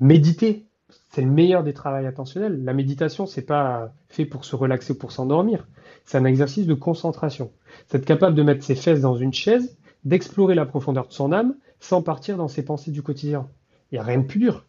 Méditer, 0.00 0.66
c'est 1.10 1.22
le 1.22 1.30
meilleur 1.30 1.64
des 1.64 1.72
travails 1.72 2.06
attentionnels. 2.06 2.64
La 2.64 2.72
méditation, 2.72 3.26
c'est 3.26 3.42
pas 3.42 3.92
fait 4.08 4.24
pour 4.24 4.44
se 4.44 4.56
relaxer 4.56 4.92
ou 4.92 4.96
pour 4.96 5.12
s'endormir. 5.12 5.66
C'est 6.04 6.18
un 6.18 6.24
exercice 6.24 6.66
de 6.66 6.74
concentration. 6.74 7.52
C'est 7.86 7.98
être 7.98 8.04
capable 8.04 8.36
de 8.36 8.42
mettre 8.42 8.64
ses 8.64 8.74
fesses 8.74 9.00
dans 9.00 9.16
une 9.16 9.32
chaise, 9.32 9.76
d'explorer 10.04 10.54
la 10.54 10.66
profondeur 10.66 11.06
de 11.08 11.12
son 11.12 11.32
âme 11.32 11.54
sans 11.80 12.02
partir 12.02 12.36
dans 12.36 12.48
ses 12.48 12.64
pensées 12.64 12.90
du 12.90 13.02
quotidien. 13.02 13.48
Il 13.90 13.96
n'y 13.96 13.98
a 13.98 14.04
rien 14.04 14.18
de 14.18 14.26
plus 14.26 14.40
dur. 14.40 14.64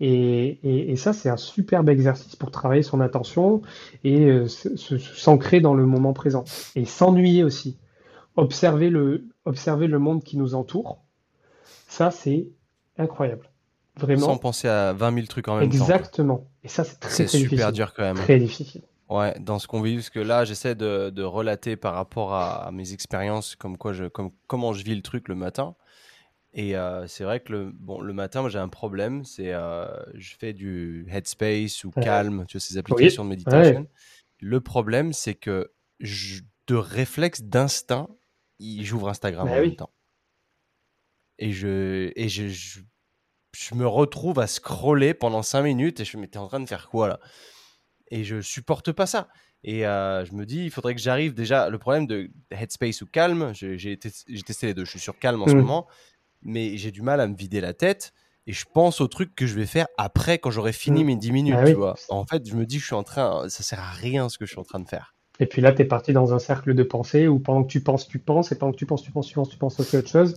Et, 0.00 0.94
ça, 0.96 1.12
c'est 1.12 1.28
un 1.28 1.36
superbe 1.36 1.88
exercice 1.88 2.36
pour 2.36 2.50
travailler 2.50 2.82
son 2.82 3.00
attention 3.00 3.62
et 4.02 4.26
euh, 4.26 4.48
s'ancrer 4.48 5.60
dans 5.60 5.74
le 5.74 5.86
moment 5.86 6.12
présent. 6.12 6.44
Et 6.74 6.84
s'ennuyer 6.84 7.44
aussi. 7.44 7.78
Observer 8.36 8.90
le, 8.90 9.26
observer 9.44 9.86
le 9.86 9.98
monde 9.98 10.24
qui 10.24 10.36
nous 10.36 10.54
entoure. 10.54 10.98
Ça, 11.86 12.10
c'est 12.10 12.48
incroyable. 12.98 13.48
Vraiment. 13.96 14.26
Sans 14.26 14.36
penser 14.38 14.66
à 14.66 14.92
20 14.92 15.14
000 15.14 15.26
trucs 15.26 15.46
en 15.46 15.58
même 15.58 15.68
temps. 15.68 15.76
Exactement. 15.76 16.46
Et 16.64 16.68
ça, 16.68 16.82
c'est 16.82 16.98
très, 16.98 17.10
C'est 17.10 17.28
super 17.28 17.70
dur 17.72 17.94
quand 17.94 18.02
même. 18.02 18.16
Très 18.16 18.38
difficile. 18.38 18.82
Ouais, 19.08 19.38
dans 19.38 19.58
ce 19.58 19.68
qu'on 19.68 19.82
vit, 19.82 19.96
parce 19.96 20.10
que 20.10 20.18
là, 20.18 20.44
j'essaie 20.44 20.74
de, 20.74 21.22
relater 21.22 21.76
par 21.76 21.94
rapport 21.94 22.34
à, 22.34 22.70
mes 22.72 22.92
expériences, 22.92 23.54
comme 23.54 23.76
quoi 23.76 23.92
je, 23.92 24.06
comme, 24.06 24.30
comment 24.46 24.72
je 24.72 24.82
vis 24.82 24.94
le 24.94 25.02
truc 25.02 25.28
le 25.28 25.34
matin. 25.34 25.76
Et 26.56 26.76
euh, 26.76 27.06
c'est 27.08 27.24
vrai 27.24 27.40
que 27.40 27.52
le, 27.52 27.72
bon, 27.72 28.00
le 28.00 28.12
matin, 28.12 28.48
j'ai 28.48 28.60
un 28.60 28.68
problème. 28.68 29.24
C'est 29.24 29.52
euh, 29.52 29.86
je 30.14 30.36
fais 30.36 30.52
du 30.52 31.04
Headspace 31.10 31.82
ou 31.82 31.90
Calm, 31.90 32.46
tu 32.46 32.56
vois, 32.56 32.60
ces 32.60 32.78
applications 32.78 33.24
de 33.24 33.30
méditation. 33.30 33.88
Le 34.40 34.60
problème, 34.60 35.12
c'est 35.12 35.34
que 35.34 35.72
je, 35.98 36.42
de 36.68 36.76
réflexe, 36.76 37.42
d'instinct, 37.42 38.08
j'ouvre 38.60 39.08
Instagram 39.08 39.48
bah 39.48 39.54
en 39.54 39.60
même 39.60 39.74
temps. 39.74 39.90
Et 41.38 41.50
je, 41.50 42.12
et 42.14 42.28
je, 42.28 42.46
je, 42.46 43.74
me 43.74 43.86
retrouve 43.86 44.38
à 44.38 44.46
scroller 44.46 45.12
pendant 45.12 45.42
5 45.42 45.62
minutes 45.62 45.98
et 45.98 46.04
je 46.04 46.16
me 46.16 46.26
dis, 46.26 46.38
en 46.38 46.46
train 46.46 46.60
de 46.60 46.68
faire 46.68 46.88
quoi 46.88 47.08
là? 47.08 47.20
Et 48.12 48.22
je 48.22 48.40
supporte 48.40 48.92
pas 48.92 49.06
ça. 49.06 49.28
Et 49.64 49.86
euh, 49.86 50.24
je 50.24 50.34
me 50.34 50.46
dis, 50.46 50.64
il 50.64 50.70
faudrait 50.70 50.94
que 50.94 51.00
j'arrive 51.00 51.34
déjà. 51.34 51.68
Le 51.68 51.78
problème 51.78 52.06
de 52.06 52.30
Headspace 52.50 53.02
ou 53.02 53.06
Calm, 53.06 53.52
j'ai 53.54 53.98
testé 53.98 54.66
les 54.68 54.74
deux. 54.74 54.84
Je 54.84 54.90
suis 54.90 55.00
sur 55.00 55.18
Calm 55.18 55.42
en 55.42 55.48
ce 55.48 55.54
mmh. 55.54 55.58
moment 55.58 55.88
mais 56.44 56.76
j'ai 56.76 56.90
du 56.90 57.02
mal 57.02 57.20
à 57.20 57.26
me 57.26 57.34
vider 57.34 57.60
la 57.60 57.72
tête 57.72 58.12
et 58.46 58.52
je 58.52 58.64
pense 58.72 59.00
au 59.00 59.08
truc 59.08 59.34
que 59.34 59.46
je 59.46 59.54
vais 59.54 59.66
faire 59.66 59.86
après 59.96 60.38
quand 60.38 60.50
j'aurai 60.50 60.72
fini 60.72 61.02
mm. 61.02 61.06
mes 61.06 61.16
10 61.16 61.32
minutes, 61.32 61.56
ah 61.58 61.64
tu 61.64 61.72
vois. 61.72 61.94
En 62.10 62.24
fait, 62.24 62.46
je 62.48 62.54
me 62.54 62.66
dis 62.66 62.76
que 62.76 62.82
je 62.82 62.86
suis 62.86 62.94
en 62.94 63.02
train, 63.02 63.48
ça 63.48 63.62
sert 63.62 63.80
à 63.80 63.90
rien 63.90 64.28
ce 64.28 64.38
que 64.38 64.46
je 64.46 64.50
suis 64.50 64.60
en 64.60 64.64
train 64.64 64.80
de 64.80 64.88
faire. 64.88 65.14
Et 65.40 65.46
puis 65.46 65.60
là, 65.60 65.72
tu 65.72 65.82
es 65.82 65.84
parti 65.84 66.12
dans 66.12 66.32
un 66.32 66.38
cercle 66.38 66.74
de 66.74 66.82
pensée 66.82 67.26
où 67.26 67.38
pendant 67.40 67.64
que 67.64 67.68
tu 67.68 67.80
penses, 67.80 68.06
tu 68.06 68.18
penses, 68.18 68.52
et 68.52 68.58
pendant 68.58 68.72
que 68.72 68.76
tu 68.76 68.86
penses, 68.86 69.02
tu 69.02 69.10
penses, 69.10 69.26
tu 69.26 69.34
penses, 69.34 69.48
tu 69.48 69.58
penses 69.58 69.80
aussi 69.80 69.96
autre 69.96 70.08
chose. 70.08 70.36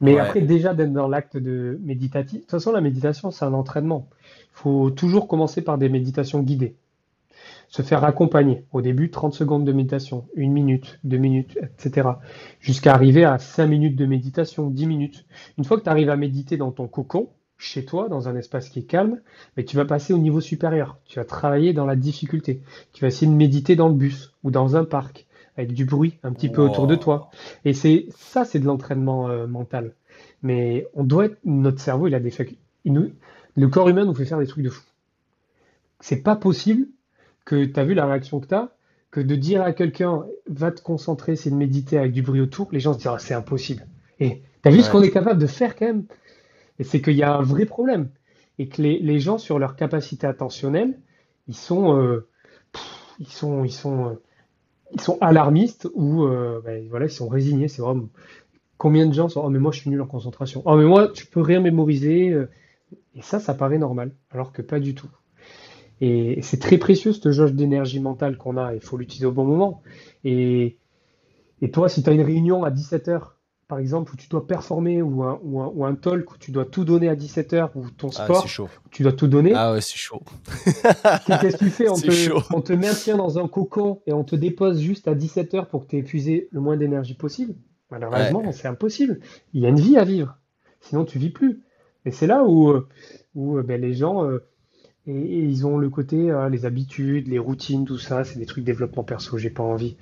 Mais 0.00 0.18
après, 0.18 0.40
déjà 0.40 0.74
d'être 0.74 0.92
dans 0.92 1.06
l'acte 1.06 1.36
de 1.36 1.78
méditatif, 1.82 2.38
de 2.38 2.40
toute 2.40 2.50
façon, 2.50 2.72
la 2.72 2.80
méditation, 2.80 3.30
c'est 3.30 3.44
un 3.44 3.52
entraînement. 3.52 4.08
Il 4.20 4.54
faut 4.54 4.90
toujours 4.90 5.28
commencer 5.28 5.62
par 5.62 5.78
des 5.78 5.88
méditations 5.88 6.40
guidées 6.40 6.74
se 7.72 7.80
faire 7.80 8.04
accompagner. 8.04 8.66
Au 8.70 8.82
début, 8.82 9.10
30 9.10 9.32
secondes 9.32 9.64
de 9.64 9.72
méditation, 9.72 10.26
une 10.36 10.52
minute, 10.52 11.00
deux 11.04 11.16
minutes, 11.16 11.58
etc. 11.62 12.10
Jusqu'à 12.60 12.92
arriver 12.92 13.24
à 13.24 13.38
5 13.38 13.66
minutes 13.66 13.96
de 13.96 14.04
méditation, 14.04 14.68
10 14.68 14.86
minutes. 14.86 15.24
Une 15.56 15.64
fois 15.64 15.78
que 15.78 15.82
tu 15.82 15.88
arrives 15.88 16.10
à 16.10 16.16
méditer 16.16 16.58
dans 16.58 16.70
ton 16.70 16.86
cocon, 16.86 17.30
chez 17.56 17.86
toi, 17.86 18.10
dans 18.10 18.28
un 18.28 18.36
espace 18.36 18.68
qui 18.68 18.80
est 18.80 18.84
calme, 18.84 19.20
mais 19.56 19.64
tu 19.64 19.76
vas 19.76 19.86
passer 19.86 20.12
au 20.12 20.18
niveau 20.18 20.42
supérieur. 20.42 20.98
Tu 21.06 21.18
vas 21.18 21.24
travailler 21.24 21.72
dans 21.72 21.86
la 21.86 21.96
difficulté. 21.96 22.60
Tu 22.92 23.00
vas 23.00 23.08
essayer 23.08 23.30
de 23.30 23.36
méditer 23.36 23.74
dans 23.74 23.88
le 23.88 23.94
bus 23.94 24.34
ou 24.44 24.50
dans 24.50 24.76
un 24.76 24.84
parc 24.84 25.26
avec 25.56 25.72
du 25.72 25.86
bruit 25.86 26.18
un 26.24 26.32
petit 26.32 26.50
peu 26.50 26.60
autour 26.60 26.86
de 26.86 26.94
toi. 26.94 27.30
Et 27.64 27.72
c'est 27.72 28.06
ça, 28.10 28.44
c'est 28.44 28.58
de 28.58 28.66
l'entraînement 28.66 29.30
euh, 29.30 29.46
mental. 29.46 29.94
Mais 30.42 30.86
on 30.92 31.04
doit 31.04 31.26
être, 31.26 31.38
notre 31.46 31.80
cerveau, 31.80 32.06
il 32.06 32.14
a 32.14 32.20
des 32.20 32.30
facultés. 32.30 32.60
Le 32.84 33.68
corps 33.68 33.88
humain 33.88 34.04
nous 34.04 34.14
fait 34.14 34.26
faire 34.26 34.38
des 34.38 34.46
trucs 34.46 34.64
de 34.64 34.70
fou. 34.70 34.82
C'est 36.00 36.22
pas 36.22 36.36
possible 36.36 36.86
que 37.44 37.64
tu 37.64 37.78
as 37.78 37.84
vu 37.84 37.94
la 37.94 38.06
réaction 38.06 38.40
que 38.40 38.46
tu 38.46 38.54
as, 38.54 38.70
que 39.10 39.20
de 39.20 39.36
dire 39.36 39.62
à 39.62 39.72
quelqu'un 39.72 40.24
va 40.48 40.72
te 40.72 40.80
concentrer, 40.80 41.36
c'est 41.36 41.50
de 41.50 41.54
méditer 41.54 41.98
avec 41.98 42.12
du 42.12 42.22
bruit 42.22 42.40
autour, 42.40 42.68
les 42.72 42.80
gens 42.80 42.94
se 42.94 42.98
disent 42.98 43.08
ah, 43.08 43.18
c'est 43.18 43.34
impossible. 43.34 43.86
Et 44.20 44.42
tu 44.62 44.68
as 44.68 44.72
vu 44.72 44.82
ce 44.82 44.90
qu'on 44.90 45.02
est 45.02 45.10
capable 45.10 45.40
de 45.40 45.46
faire 45.46 45.76
quand 45.76 45.86
même? 45.86 46.04
Et 46.78 46.84
c'est 46.84 47.02
qu'il 47.02 47.16
y 47.16 47.22
a 47.22 47.36
un 47.36 47.42
vrai 47.42 47.66
problème. 47.66 48.08
Et 48.58 48.68
que 48.68 48.80
les, 48.80 48.98
les, 48.98 49.20
gens, 49.20 49.38
sur 49.38 49.58
leur 49.58 49.76
capacité 49.76 50.26
attentionnelle, 50.26 50.98
ils 51.48 51.56
sont, 51.56 51.96
euh, 51.98 52.28
ils 53.18 53.28
sont, 53.28 53.64
ils 53.64 53.72
sont, 53.72 54.06
euh, 54.06 54.14
ils 54.92 55.00
sont 55.00 55.18
alarmistes 55.20 55.88
ou 55.94 56.24
euh, 56.24 56.60
ben, 56.64 56.86
voilà, 56.88 57.06
ils 57.06 57.12
sont 57.12 57.28
résignés. 57.28 57.68
C'est 57.68 57.82
vraiment 57.82 58.08
combien 58.78 59.06
de 59.06 59.12
gens 59.12 59.28
sont 59.28 59.42
oh 59.44 59.48
mais 59.48 59.58
moi 59.58 59.72
je 59.72 59.80
suis 59.80 59.90
nul 59.90 60.00
en 60.00 60.06
concentration. 60.06 60.62
Oh 60.64 60.76
mais 60.76 60.84
moi 60.84 61.08
tu 61.08 61.26
peux 61.26 61.40
rien 61.40 61.60
mémoriser. 61.60 62.36
Et 63.14 63.22
ça, 63.22 63.40
ça 63.40 63.54
paraît 63.54 63.78
normal, 63.78 64.12
alors 64.30 64.52
que 64.52 64.62
pas 64.62 64.80
du 64.80 64.94
tout. 64.94 65.08
Et 66.04 66.40
c'est 66.42 66.58
très 66.58 66.78
précieux 66.78 67.12
cette 67.12 67.30
jauge 67.30 67.52
d'énergie 67.52 68.00
mentale 68.00 68.36
qu'on 68.36 68.56
a. 68.56 68.74
Il 68.74 68.80
faut 68.80 68.96
l'utiliser 68.96 69.26
au 69.26 69.30
bon 69.30 69.44
moment. 69.44 69.82
Et, 70.24 70.76
et 71.60 71.70
toi, 71.70 71.88
si 71.88 72.02
tu 72.02 72.10
as 72.10 72.12
une 72.12 72.22
réunion 72.22 72.64
à 72.64 72.70
17h, 72.72 73.20
par 73.68 73.78
exemple, 73.78 74.12
où 74.12 74.16
tu 74.16 74.28
dois 74.28 74.44
performer, 74.44 75.00
ou 75.00 75.22
un, 75.22 75.38
ou 75.44 75.84
un, 75.84 75.94
talk 75.94 76.32
où 76.32 76.38
tu 76.38 76.50
dois 76.50 76.64
tout 76.64 76.84
donner 76.84 77.08
à 77.08 77.14
17h, 77.14 77.70
ou 77.76 77.88
ton 77.90 78.08
ah, 78.18 78.24
sport, 78.24 78.46
où 78.84 78.88
tu 78.90 79.04
dois 79.04 79.12
tout 79.12 79.28
donner. 79.28 79.52
Ah 79.54 79.74
ouais, 79.74 79.80
c'est 79.80 79.96
chaud. 79.96 80.20
Qu'est-ce 80.74 81.56
que 81.56 81.64
tu 81.64 81.70
fais? 81.70 81.88
On 81.88 81.94
te, 81.94 82.52
on 82.52 82.60
te, 82.62 82.72
maintient 82.72 83.16
dans 83.16 83.38
un 83.38 83.46
cocon 83.46 84.02
et 84.08 84.12
on 84.12 84.24
te 84.24 84.34
dépose 84.34 84.80
juste 84.80 85.06
à 85.06 85.14
17h 85.14 85.66
pour 85.66 85.84
que 85.84 85.90
tu 85.90 85.96
aies 85.96 86.00
épuisé 86.00 86.48
le 86.50 86.60
moins 86.60 86.76
d'énergie 86.76 87.14
possible. 87.14 87.54
Malheureusement, 87.92 88.50
c'est 88.50 88.66
impossible. 88.66 89.20
Il 89.54 89.62
y 89.62 89.66
a 89.66 89.68
une 89.68 89.78
vie 89.78 89.96
à 89.96 90.04
vivre. 90.04 90.36
Sinon, 90.80 91.04
tu 91.04 91.20
vis 91.20 91.30
plus. 91.30 91.62
Et 92.04 92.10
c'est 92.10 92.26
là 92.26 92.42
où, 92.42 92.74
où 93.36 93.62
ben, 93.62 93.80
les 93.80 93.94
gens. 93.94 94.24
Euh, 94.24 94.44
et, 95.06 95.12
ils 95.12 95.66
ont 95.66 95.78
le 95.78 95.90
côté, 95.90 96.30
euh, 96.30 96.48
les 96.48 96.64
habitudes, 96.66 97.28
les 97.28 97.38
routines, 97.38 97.84
tout 97.84 97.98
ça, 97.98 98.24
c'est 98.24 98.38
des 98.38 98.46
trucs 98.46 98.64
développement 98.64 99.04
perso, 99.04 99.38
j'ai 99.38 99.50
pas 99.50 99.62
envie. 99.62 99.96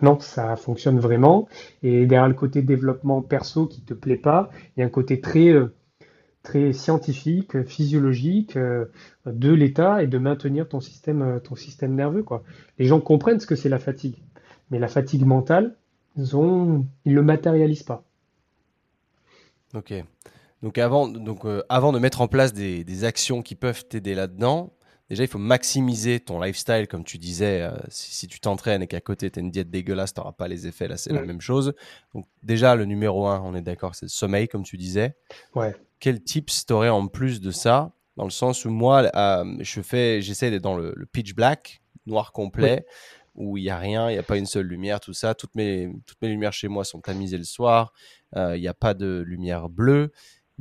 Non, 0.00 0.18
ça 0.20 0.56
fonctionne 0.56 0.98
vraiment. 0.98 1.48
Et 1.82 2.06
derrière 2.06 2.28
le 2.28 2.34
côté 2.34 2.62
développement 2.62 3.22
perso 3.22 3.66
qui 3.66 3.82
te 3.82 3.94
plaît 3.94 4.16
pas, 4.16 4.50
il 4.76 4.80
y 4.80 4.82
a 4.82 4.86
un 4.86 4.90
côté 4.90 5.20
très, 5.20 5.50
euh, 5.50 5.74
très 6.42 6.72
scientifique, 6.72 7.62
physiologique 7.64 8.56
euh, 8.56 8.86
de 9.26 9.52
l'état 9.52 10.02
et 10.02 10.06
de 10.06 10.18
maintenir 10.18 10.68
ton 10.68 10.80
système, 10.80 11.40
ton 11.44 11.54
système 11.54 11.94
nerveux. 11.94 12.22
Quoi. 12.22 12.42
Les 12.78 12.86
gens 12.86 13.00
comprennent 13.00 13.40
ce 13.40 13.46
que 13.46 13.56
c'est 13.56 13.68
la 13.68 13.78
fatigue, 13.78 14.16
mais 14.70 14.78
la 14.78 14.88
fatigue 14.88 15.24
mentale, 15.24 15.76
ils, 16.16 16.24
ils 17.04 17.14
le 17.14 17.22
matérialisent 17.22 17.84
pas. 17.84 18.04
Ok. 19.74 19.94
Donc 20.62 20.78
avant, 20.78 21.08
donc, 21.08 21.44
euh, 21.44 21.62
avant 21.68 21.92
de 21.92 21.98
mettre 21.98 22.20
en 22.20 22.28
place 22.28 22.52
des, 22.52 23.04
actions 23.04 23.42
qui 23.42 23.56
peuvent 23.56 23.84
t'aider 23.84 24.14
là-dedans, 24.14 24.72
déjà, 25.10 25.24
il 25.24 25.28
faut 25.28 25.38
maximiser 25.38 26.20
ton 26.20 26.40
lifestyle, 26.40 26.86
comme 26.88 27.04
tu 27.04 27.18
disais. 27.18 27.62
Euh, 27.62 27.76
si, 27.88 28.28
tu 28.28 28.38
t'entraînes 28.38 28.82
et 28.82 28.86
qu'à 28.86 29.00
côté, 29.00 29.30
tu 29.30 29.40
as 29.40 29.42
une 29.42 29.50
diète 29.50 29.70
dégueulasse, 29.70 30.14
tu 30.14 30.20
n'auras 30.20 30.32
pas 30.32 30.46
les 30.46 30.68
effets. 30.68 30.86
Là, 30.86 30.96
c'est 30.96 31.12
la 31.12 31.22
même 31.22 31.40
chose. 31.40 31.74
Donc, 32.14 32.26
déjà, 32.42 32.76
le 32.76 32.84
numéro 32.84 33.26
un, 33.26 33.40
on 33.40 33.54
est 33.56 33.62
d'accord, 33.62 33.96
c'est 33.96 34.06
le 34.06 34.10
sommeil, 34.10 34.46
comme 34.46 34.62
tu 34.62 34.76
disais. 34.76 35.16
Ouais. 35.54 35.74
Quel 35.98 36.22
tips 36.22 36.66
t'aurais 36.66 36.88
en 36.88 37.08
plus 37.08 37.40
de 37.40 37.50
ça 37.50 37.92
Dans 38.16 38.24
le 38.24 38.30
sens 38.30 38.64
où 38.64 38.70
moi, 38.70 39.10
euh, 39.16 39.56
je 39.60 39.80
fais, 39.82 40.22
j'essaie 40.22 40.50
d'être 40.50 40.62
dans 40.62 40.76
le, 40.76 40.94
pitch 41.12 41.34
black, 41.34 41.82
noir 42.06 42.32
complet. 42.32 42.86
où 43.34 43.56
il 43.56 43.62
n'y 43.62 43.70
a 43.70 43.78
rien, 43.78 44.10
il 44.10 44.12
n'y 44.12 44.18
a 44.18 44.22
pas 44.22 44.36
une 44.36 44.44
seule 44.44 44.66
lumière, 44.66 45.00
tout 45.00 45.14
ça. 45.14 45.34
Toutes 45.34 45.54
mes, 45.54 45.90
toutes 46.06 46.20
mes 46.20 46.28
lumières 46.28 46.52
chez 46.52 46.68
moi 46.68 46.84
sont 46.84 47.00
tamisées 47.00 47.38
le 47.38 47.44
soir. 47.44 47.94
Il 48.36 48.60
n'y 48.60 48.68
a 48.68 48.74
pas 48.74 48.92
de 48.92 49.24
lumière 49.26 49.70
bleue. 49.70 50.12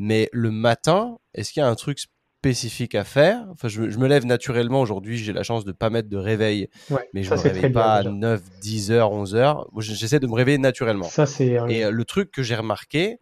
Mais 0.03 0.29
le 0.33 0.49
matin, 0.49 1.19
est-ce 1.35 1.53
qu'il 1.53 1.61
y 1.61 1.63
a 1.63 1.69
un 1.69 1.75
truc 1.75 1.99
spécifique 1.99 2.95
à 2.95 3.03
faire? 3.03 3.45
Enfin, 3.51 3.67
je, 3.67 3.83
me 3.83 4.07
lève 4.07 4.25
naturellement 4.25 4.81
aujourd'hui, 4.81 5.19
j'ai 5.19 5.31
la 5.31 5.43
chance 5.43 5.63
de 5.63 5.69
ne 5.69 5.75
pas 5.75 5.91
mettre 5.91 6.09
de 6.09 6.17
réveil, 6.17 6.69
mais 7.13 7.21
je 7.21 7.31
ne 7.31 7.37
me 7.37 7.41
réveille 7.43 7.71
pas 7.71 7.97
à 7.97 8.03
9, 8.03 8.41
10 8.61 8.91
heures, 8.91 9.11
11 9.11 9.35
heures. 9.35 9.67
J'essaie 9.77 10.19
de 10.19 10.25
me 10.25 10.33
réveiller 10.33 10.57
naturellement. 10.57 11.07
Ça, 11.07 11.27
c'est... 11.27 11.59
Et 11.69 11.85
euh, 11.85 11.91
le 11.91 12.03
truc 12.03 12.31
que 12.31 12.41
j'ai 12.41 12.55
remarqué, 12.55 13.19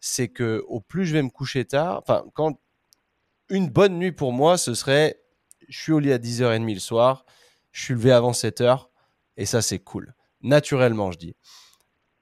c'est 0.00 0.28
que 0.28 0.64
au 0.68 0.80
plus 0.80 1.04
je 1.04 1.12
vais 1.12 1.22
me 1.22 1.28
coucher 1.28 1.66
tard, 1.66 1.98
enfin, 2.02 2.24
quand 2.32 2.58
une 3.50 3.68
bonne 3.68 3.98
nuit 3.98 4.12
pour 4.12 4.32
moi, 4.32 4.56
ce 4.56 4.72
serait 4.72 5.20
je 5.68 5.78
suis 5.78 5.92
au 5.92 5.98
lit 5.98 6.14
à 6.14 6.18
10h30 6.18 6.72
le 6.72 6.80
soir, 6.80 7.26
je 7.72 7.84
suis 7.84 7.92
levé 7.92 8.10
avant 8.10 8.32
7h, 8.32 8.86
et 9.36 9.44
ça, 9.44 9.60
c'est 9.60 9.80
cool. 9.80 10.14
Naturellement, 10.40 11.12
je 11.12 11.18
dis. 11.18 11.36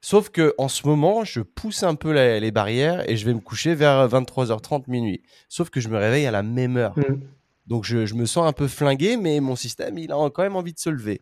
Sauf 0.01 0.31
que 0.31 0.55
en 0.57 0.69
ce 0.69 0.87
moment, 0.87 1.25
je 1.25 1.41
pousse 1.41 1.83
un 1.83 1.95
peu 1.95 2.13
les 2.13 2.51
barrières 2.51 3.09
et 3.09 3.17
je 3.17 3.27
vais 3.27 3.35
me 3.35 3.41
coucher 3.41 3.75
vers 3.75 4.09
23h30 4.09 4.85
minuit. 4.89 5.23
Sauf 5.49 5.69
que 5.69 5.81
je 5.81 5.89
me 5.89 5.99
réveille 5.99 6.27
à 6.27 6.31
la 6.31 6.43
même 6.43 6.77
heure. 6.77 6.99
Mm. 6.99 7.21
Donc 7.67 7.85
je, 7.85 8.15
me 8.15 8.27
sens 8.27 8.49
un 8.49 8.53
peu 8.53 8.67
flingué, 8.67 9.17
mais 9.17 9.41
mon 9.41 9.57
système, 9.57 9.99
il 9.99 10.11
a 10.11 10.31
quand 10.31 10.43
même 10.43 10.57
envie 10.57 10.73
de 10.73 10.79
se 10.79 10.91
lever. 10.91 11.21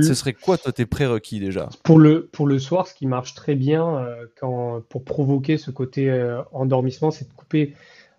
Ce 0.00 0.14
serait 0.14 0.34
quoi, 0.34 0.56
toi, 0.56 0.72
tes 0.72 0.86
prérequis 0.86 1.40
déjà? 1.40 1.68
Pour 1.82 1.98
le, 1.98 2.26
pour 2.26 2.46
le 2.46 2.60
soir, 2.60 2.86
ce 2.86 2.94
qui 2.94 3.06
marche 3.06 3.34
très 3.34 3.56
bien 3.56 3.98
euh, 3.98 4.26
quand, 4.38 4.82
pour 4.88 5.04
provoquer 5.04 5.58
ce 5.58 5.72
côté 5.72 6.08
euh, 6.08 6.40
endormissement, 6.52 7.10
c'est 7.10 7.28
de 7.28 7.34
couper. 7.34 7.74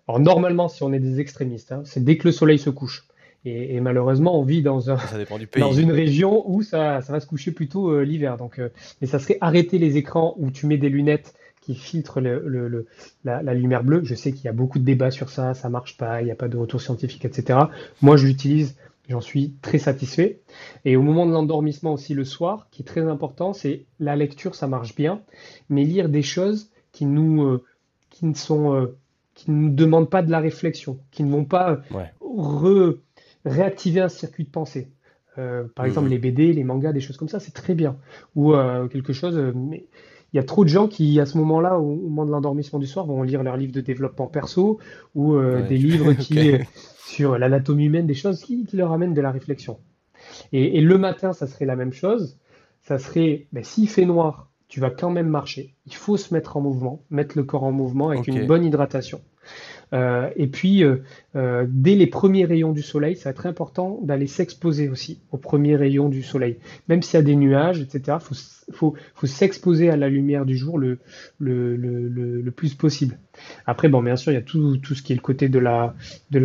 Alors, 0.06 0.20
normalement, 0.20 0.68
si 0.68 0.82
on 0.82 0.92
est 0.92 1.00
des 1.00 1.18
extrémistes, 1.18 1.72
hein, 1.72 1.82
c'est 1.86 2.04
dès 2.04 2.18
que 2.18 2.28
le 2.28 2.32
soleil 2.32 2.58
se 2.58 2.68
couche. 2.68 3.04
Et, 3.44 3.80
malheureusement, 3.80 4.38
on 4.38 4.44
vit 4.44 4.62
dans, 4.62 4.90
un, 4.90 4.98
dans 5.58 5.72
une 5.72 5.90
région 5.90 6.48
où 6.48 6.62
ça, 6.62 7.00
ça 7.02 7.12
va 7.12 7.20
se 7.20 7.26
coucher 7.26 7.50
plutôt 7.50 7.90
euh, 7.90 8.02
l'hiver. 8.02 8.36
Donc, 8.36 8.58
euh, 8.58 8.68
mais 9.00 9.08
ça 9.08 9.18
serait 9.18 9.38
arrêter 9.40 9.78
les 9.78 9.96
écrans 9.96 10.34
où 10.38 10.50
tu 10.50 10.66
mets 10.66 10.78
des 10.78 10.88
lunettes 10.88 11.34
qui 11.60 11.74
filtrent 11.74 12.20
le, 12.20 12.42
le, 12.46 12.86
la, 13.24 13.42
la, 13.42 13.54
lumière 13.54 13.82
bleue. 13.82 14.02
Je 14.04 14.14
sais 14.14 14.32
qu'il 14.32 14.44
y 14.44 14.48
a 14.48 14.52
beaucoup 14.52 14.78
de 14.78 14.84
débats 14.84 15.10
sur 15.10 15.28
ça, 15.28 15.54
ça 15.54 15.68
marche 15.68 15.96
pas, 15.96 16.20
il 16.20 16.24
n'y 16.24 16.30
a 16.30 16.36
pas 16.36 16.48
de 16.48 16.56
retour 16.56 16.80
scientifique, 16.80 17.24
etc. 17.24 17.58
Moi, 18.00 18.16
je 18.16 18.26
l'utilise, 18.26 18.76
j'en 19.08 19.20
suis 19.20 19.54
très 19.60 19.78
satisfait. 19.78 20.40
Et 20.84 20.96
au 20.96 21.02
moment 21.02 21.26
de 21.26 21.32
l'endormissement 21.32 21.92
aussi 21.92 22.14
le 22.14 22.24
soir, 22.24 22.68
qui 22.70 22.82
est 22.82 22.84
très 22.86 23.02
important, 23.02 23.52
c'est 23.52 23.84
la 23.98 24.14
lecture, 24.16 24.54
ça 24.54 24.68
marche 24.68 24.94
bien, 24.94 25.20
mais 25.68 25.84
lire 25.84 26.08
des 26.08 26.22
choses 26.22 26.70
qui 26.92 27.06
nous, 27.06 27.42
euh, 27.44 27.64
qui 28.10 28.26
ne 28.26 28.34
sont, 28.34 28.88
qui 29.34 29.50
ne 29.50 29.56
nous 29.56 29.74
demandent 29.74 30.10
pas 30.10 30.22
de 30.22 30.30
la 30.30 30.40
réflexion, 30.40 30.98
qui 31.10 31.22
ne 31.22 31.30
vont 31.30 31.44
pas 31.44 31.80
re 32.20 32.94
réactiver 33.44 34.00
un 34.00 34.08
circuit 34.08 34.44
de 34.44 34.50
pensée. 34.50 34.88
Euh, 35.38 35.64
par 35.74 35.86
exemple, 35.86 36.06
mhm. 36.06 36.12
les 36.12 36.18
BD, 36.18 36.52
les 36.52 36.64
mangas, 36.64 36.92
des 36.92 37.00
choses 37.00 37.16
comme 37.16 37.28
ça, 37.28 37.40
c'est 37.40 37.52
très 37.52 37.74
bien. 37.74 37.96
Ou 38.34 38.54
euh, 38.54 38.88
quelque 38.88 39.12
chose. 39.12 39.36
Euh, 39.36 39.52
mais 39.54 39.86
il 40.32 40.36
y 40.36 40.40
a 40.40 40.44
trop 40.44 40.64
de 40.64 40.68
gens 40.68 40.88
qui, 40.88 41.20
à 41.20 41.26
ce 41.26 41.36
moment-là, 41.38 41.78
au, 41.78 41.94
moment 41.94 42.24
de 42.24 42.30
l'endormissement 42.30 42.78
du 42.78 42.86
soir, 42.86 43.06
vont 43.06 43.22
lire 43.22 43.42
leurs 43.42 43.56
livres 43.56 43.72
de 43.72 43.80
développement 43.80 44.26
perso 44.26 44.78
ou 45.14 45.38
des 45.68 45.76
livres 45.76 46.14
qui 46.14 46.52
sur 47.04 47.36
l'anatomie 47.36 47.84
humaine, 47.84 48.06
des 48.06 48.14
choses 48.14 48.40
qui, 48.40 48.66
leur 48.72 48.92
amènent 48.92 49.12
de 49.12 49.20
la 49.20 49.30
réflexion. 49.30 49.78
Et, 50.52 50.80
le 50.80 50.96
matin, 50.96 51.34
ça 51.34 51.46
serait 51.46 51.66
la 51.66 51.76
même 51.76 51.92
chose. 51.92 52.38
Ça 52.80 52.98
serait, 52.98 53.46
ben, 53.52 53.62
s'il 53.62 53.90
fait 53.90 54.06
noir, 54.06 54.50
tu 54.68 54.80
vas 54.80 54.88
quand 54.88 55.10
même 55.10 55.28
marcher. 55.28 55.74
Il 55.84 55.94
faut 55.94 56.16
se 56.16 56.32
mettre 56.32 56.56
en 56.56 56.62
mouvement, 56.62 57.04
mettre 57.10 57.36
le 57.36 57.44
corps 57.44 57.64
en 57.64 57.72
mouvement 57.72 58.08
avec 58.08 58.26
une 58.26 58.46
bonne 58.46 58.64
hydratation. 58.64 59.20
Euh, 59.92 60.30
et 60.36 60.46
puis, 60.46 60.82
euh, 60.82 61.02
euh, 61.36 61.66
dès 61.68 61.94
les 61.94 62.06
premiers 62.06 62.44
rayons 62.44 62.72
du 62.72 62.82
soleil, 62.82 63.16
ça 63.16 63.28
va 63.28 63.30
être 63.30 63.46
important 63.46 64.00
d'aller 64.02 64.26
s'exposer 64.26 64.88
aussi 64.88 65.20
aux 65.32 65.36
premiers 65.36 65.76
rayons 65.76 66.08
du 66.08 66.22
soleil. 66.22 66.58
Même 66.88 67.02
s'il 67.02 67.18
y 67.18 67.22
a 67.22 67.24
des 67.24 67.36
nuages, 67.36 67.80
etc., 67.80 68.18
il 68.68 68.74
faut, 68.74 68.94
s'exposer 69.24 69.90
à 69.90 69.96
la 69.96 70.08
lumière 70.08 70.46
du 70.46 70.56
jour 70.56 70.78
le, 70.78 70.98
plus 72.56 72.74
possible. 72.74 73.18
Après, 73.66 73.88
bon, 73.88 74.02
bien 74.02 74.16
sûr, 74.16 74.32
il 74.32 74.36
y 74.36 74.38
a 74.38 74.42
tout, 74.42 74.78
ce 74.82 75.02
qui 75.02 75.12
est 75.12 75.16
le 75.16 75.22
côté 75.22 75.48
de 75.48 75.58
la, 75.58 75.94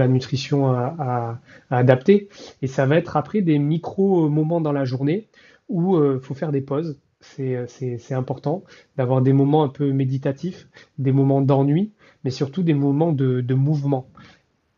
nutrition 0.07 0.71
à, 0.71 1.39
à, 1.69 1.77
adapter. 1.77 2.27
Et 2.61 2.67
ça 2.67 2.85
va 2.85 2.97
être 2.97 3.15
après 3.15 3.41
des 3.41 3.59
micro-moments 3.59 4.61
dans 4.61 4.73
la 4.73 4.83
journée 4.83 5.27
où 5.69 6.01
il 6.01 6.19
faut 6.19 6.33
faire 6.33 6.51
des 6.51 6.61
pauses. 6.61 6.99
C'est 7.19 8.13
important 8.13 8.63
d'avoir 8.95 9.21
des 9.21 9.33
moments 9.33 9.63
un 9.63 9.69
peu 9.69 9.91
méditatifs, 9.91 10.67
des 10.97 11.11
moments 11.11 11.41
d'ennui, 11.41 11.91
mais 12.27 12.31
surtout 12.31 12.61
des 12.61 12.73
moments 12.73 13.13
de, 13.13 13.53
mouvement. 13.53 14.05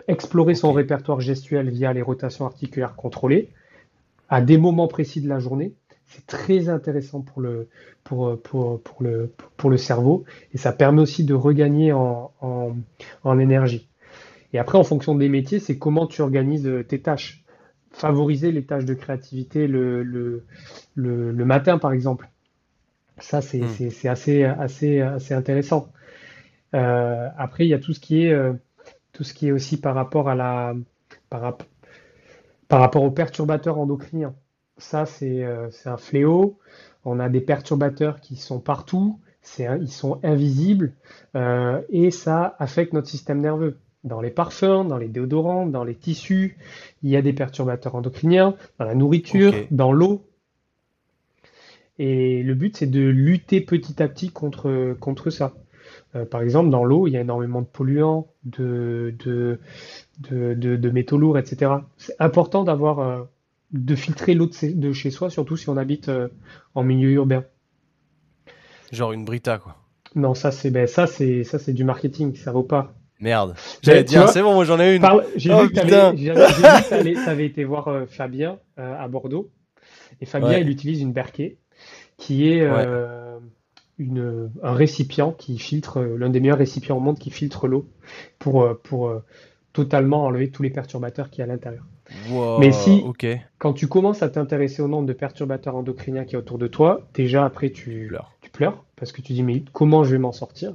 Explorer 0.08 0.54
son 0.54 0.72
répertoire 0.72 1.20
gestuel 1.20 1.72
via 1.72 1.92
les 1.94 2.04
rotations 2.04 2.46
articulaires 2.46 2.96
contrôlées 2.96 3.50
à 4.30 4.40
des 4.40 4.60
moments 4.60 4.88
précis 4.88 5.20
de 5.20 5.28
la 5.28 5.40
journée, 5.40 5.74
c'est 6.06 6.28
très 6.28 6.70
intéressant 6.70 7.22
pour 7.22 7.42
le, 7.42 7.68
pour, 8.04 8.40
pour, 8.40 8.80
pour, 8.84 9.02
le, 9.02 9.34
pour 9.58 9.72
le 9.72 9.78
cerveau 9.78 10.26
et 10.54 10.60
ça 10.60 10.72
permet 10.74 11.02
aussi 11.02 11.24
de 11.24 11.34
regagner 11.34 11.92
en, 11.92 12.32
en, 12.40 13.40
énergie. 13.40 13.90
Et 14.54 14.60
après, 14.60 14.78
en 14.78 14.84
fonction 14.84 15.16
des 15.16 15.28
métiers, 15.28 15.60
c'est 15.60 15.80
comment 15.80 16.06
tu 16.06 16.22
organises 16.22 16.70
tes 16.88 17.02
tâches. 17.02 17.44
Favoriser 17.90 18.52
les 18.52 18.64
tâches 18.64 18.86
de 18.86 18.94
créativité 18.94 19.66
le, 19.66 20.04
le, 20.04 20.44
le, 20.94 21.46
matin, 21.46 21.80
par 21.80 21.94
exemple. 21.94 22.30
Ça, 23.18 23.42
c'est 23.42 23.62
hmm. 23.62 24.08
assez, 24.08 24.44
assez, 24.44 25.02
assez 25.02 25.34
intéressant. 25.34 25.92
Euh, 26.76 27.30
après, 27.38 27.66
il 27.66 27.70
y 27.70 27.74
a 27.74 27.80
tout 27.80 27.94
ce 27.94 28.00
qui 28.00 28.24
est 28.24 28.32
euh, 28.32 28.54
tout 29.14 29.24
ce 29.24 29.34
qui 29.34 29.48
est 29.48 29.52
aussi 29.52 29.80
par 29.80 29.96
rapport 29.96 30.30
à 30.30 30.36
la 30.36 30.76
par, 31.30 31.58
par 32.68 32.80
rapport 32.80 33.04
aux 33.04 33.12
perturbateurs 33.12 33.80
endocriniens. 33.80 34.36
Ça, 34.78 35.06
c'est 35.06 35.44
euh, 35.44 35.70
un 35.86 35.98
fléau. 35.98 36.60
On 37.06 37.20
a 37.20 37.30
des 37.30 37.42
perturbateurs 37.42 38.22
qui 38.22 38.36
sont 38.36 38.60
partout, 38.60 39.20
ils 39.58 39.92
sont 39.92 40.20
invisibles 40.22 40.94
et 41.34 42.12
ça 42.12 42.56
affecte 42.60 42.92
notre 42.92 43.08
système 43.08 43.40
nerveux. 43.40 43.78
Dans 44.04 44.20
les 44.20 44.32
parfums, 44.32 44.86
dans 44.88 44.98
les 44.98 45.08
déodorants, 45.08 45.66
dans 45.66 45.86
les 45.86 45.96
tissus, 45.96 46.58
il 47.02 47.10
y 47.10 47.16
a 47.16 47.22
des 47.22 47.32
perturbateurs 47.32 47.96
endocriniens, 47.96 48.56
dans 48.80 48.86
la 48.86 48.96
nourriture, 48.96 49.54
dans 49.72 49.94
l'eau. 49.94 50.26
Et 52.00 52.44
le 52.44 52.54
but, 52.54 52.78
c'est 52.78 52.88
de 52.92 53.02
lutter 53.02 53.62
petit 53.62 54.04
à 54.04 54.10
petit 54.10 54.30
contre, 54.30 54.96
contre 55.00 55.30
ça. 55.30 55.54
Euh, 56.16 56.26
par 56.26 56.42
exemple, 56.42 56.70
dans 56.70 56.84
l'eau, 56.84 57.08
il 57.08 57.12
y 57.12 57.18
a 57.18 57.22
énormément 57.22 57.62
de 57.62 57.68
polluants, 57.68 58.28
de, 58.44 59.14
de, 59.20 59.60
de, 60.30 60.90
métaux 60.90 61.18
lourds, 61.18 61.38
etc. 61.38 61.72
C'est 61.98 62.16
important 62.20 62.64
d'avoir, 62.64 63.00
euh, 63.00 63.24
de 63.72 63.96
filtrer 63.96 64.34
l'eau 64.34 64.48
de, 64.48 64.92
chez 64.92 65.12
soi, 65.12 65.30
surtout 65.30 65.56
si 65.56 65.70
on 65.70 65.78
habite 65.78 66.10
euh, 66.10 66.30
en 66.74 66.84
milieu 66.84 67.12
urbain. 67.12 67.44
Genre 68.92 69.14
une 69.14 69.24
Brita, 69.24 69.60
quoi. 69.60 69.76
Non, 70.16 70.34
ça 70.34 70.50
c'est 70.50 70.72
ben, 70.72 70.88
ça 70.88 71.06
c'est 71.06 71.44
ça 71.44 71.60
c'est 71.60 71.74
du 71.74 71.84
marketing, 71.84 72.36
ça 72.36 72.52
vaut 72.52 72.64
pas. 72.64 72.96
Merde. 73.20 73.54
J'allais 73.84 74.04
dire, 74.04 74.28
c'est 74.30 74.42
bon, 74.42 74.56
moi 74.56 74.66
j'en 74.66 74.80
ai 74.80 74.96
une. 74.96 75.04
J'ai 75.36 75.54
oh, 75.54 75.62
vu 75.62 75.70
que 75.70 77.14
tu 77.14 77.30
avais 77.30 77.46
été 77.46 77.64
voir 77.64 78.08
Fabien 78.08 78.58
à 78.76 79.08
Bordeaux. 79.08 79.52
Et 80.20 80.26
Fabien, 80.26 80.58
il 80.58 80.70
utilise 80.70 81.02
une 81.02 81.14
Berquet 81.14 81.60
qui 82.18 82.50
est 82.50 82.68
un 84.00 84.74
récipient 84.74 85.32
qui 85.32 85.58
filtre, 85.58 85.98
euh, 85.98 86.18
l'un 86.18 86.30
des 86.30 86.40
meilleurs 86.40 86.58
récipients 86.58 86.98
au 86.98 87.00
monde 87.00 87.20
qui 87.20 87.32
filtre 87.32 87.68
l'eau 87.68 87.90
pour, 88.38 88.64
euh, 88.64 88.80
pour 88.84 89.10
euh, 89.10 89.24
totalement 89.74 90.26
enlever 90.26 90.50
tous 90.50 90.64
les 90.64 90.70
perturbateurs 90.70 91.30
qui 91.30 91.40
y 91.40 91.42
a 91.42 91.46
à 91.46 91.48
l'intérieur. 91.48 91.86
Mais 92.60 92.72
si, 92.72 93.04
quand 93.60 93.74
tu 93.74 93.88
commences 93.88 94.24
à 94.24 94.30
t'intéresser 94.30 94.82
au 94.82 94.88
nombre 94.88 95.06
de 95.06 95.14
perturbateurs 95.14 95.76
endocriniens 95.76 96.26
qui 96.26 96.36
a 96.36 96.40
autour 96.40 96.58
de 96.58 96.66
toi, 96.66 97.08
déjà 97.14 97.46
après 97.46 97.70
tu 97.70 98.08
pleures, 98.08 98.32
tu 98.42 98.50
pleures 98.50 98.84
parce 98.96 99.12
que 99.12 99.22
tu 99.22 99.34
dis 99.34 99.44
mais 99.44 99.64
comment 99.74 100.04
je 100.04 100.12
vais 100.12 100.18
m'en 100.18 100.32
sortir? 100.32 100.74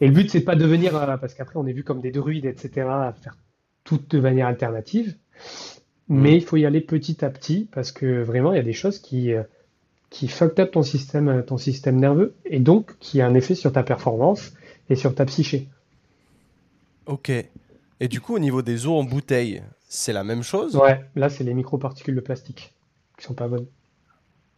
Et 0.00 0.06
le 0.06 0.14
but 0.14 0.30
c'est 0.30 0.40
pas 0.40 0.54
de 0.54 0.62
devenir, 0.62 0.92
parce 1.20 1.34
qu'après 1.34 1.58
on 1.58 1.66
est 1.66 1.74
vu 1.74 1.84
comme 1.84 2.00
des 2.00 2.10
druides, 2.10 2.46
etc., 2.46 2.86
à 2.88 3.14
faire 3.20 3.36
tout 3.84 4.00
de 4.08 4.18
manière 4.18 4.46
alternative, 4.46 5.14
mais 6.08 6.30
mm. 6.30 6.36
il 6.36 6.42
faut 6.42 6.56
y 6.56 6.64
aller 6.64 6.80
petit 6.80 7.22
à 7.22 7.28
petit 7.28 7.68
parce 7.70 7.92
que 7.92 8.22
vraiment 8.22 8.54
il 8.54 8.56
y 8.56 8.60
a 8.60 8.62
des 8.62 8.72
choses 8.72 8.98
qui 8.98 9.34
qui 10.10 10.28
fucked 10.28 10.58
up 10.60 10.72
ton 10.72 10.82
système, 10.82 11.28
euh, 11.28 11.42
ton 11.42 11.56
système 11.56 11.96
nerveux 11.96 12.34
et 12.44 12.58
donc 12.58 12.98
qui 12.98 13.20
a 13.20 13.26
un 13.26 13.34
effet 13.34 13.54
sur 13.54 13.72
ta 13.72 13.82
performance 13.82 14.52
et 14.88 14.96
sur 14.96 15.14
ta 15.14 15.24
psyché. 15.24 15.68
Ok. 17.06 17.30
Et 18.00 18.08
du 18.08 18.20
coup, 18.20 18.34
au 18.34 18.38
niveau 18.38 18.62
des 18.62 18.86
eaux 18.86 18.96
en 18.96 19.04
bouteille, 19.04 19.62
c'est 19.88 20.12
la 20.12 20.24
même 20.24 20.42
chose? 20.42 20.76
Ouais, 20.76 21.04
là, 21.14 21.28
c'est 21.28 21.44
les 21.44 21.54
microparticules 21.54 22.14
de 22.14 22.20
plastique 22.20 22.74
qui 23.16 23.24
sont 23.24 23.34
pas 23.34 23.48
bonnes. 23.48 23.66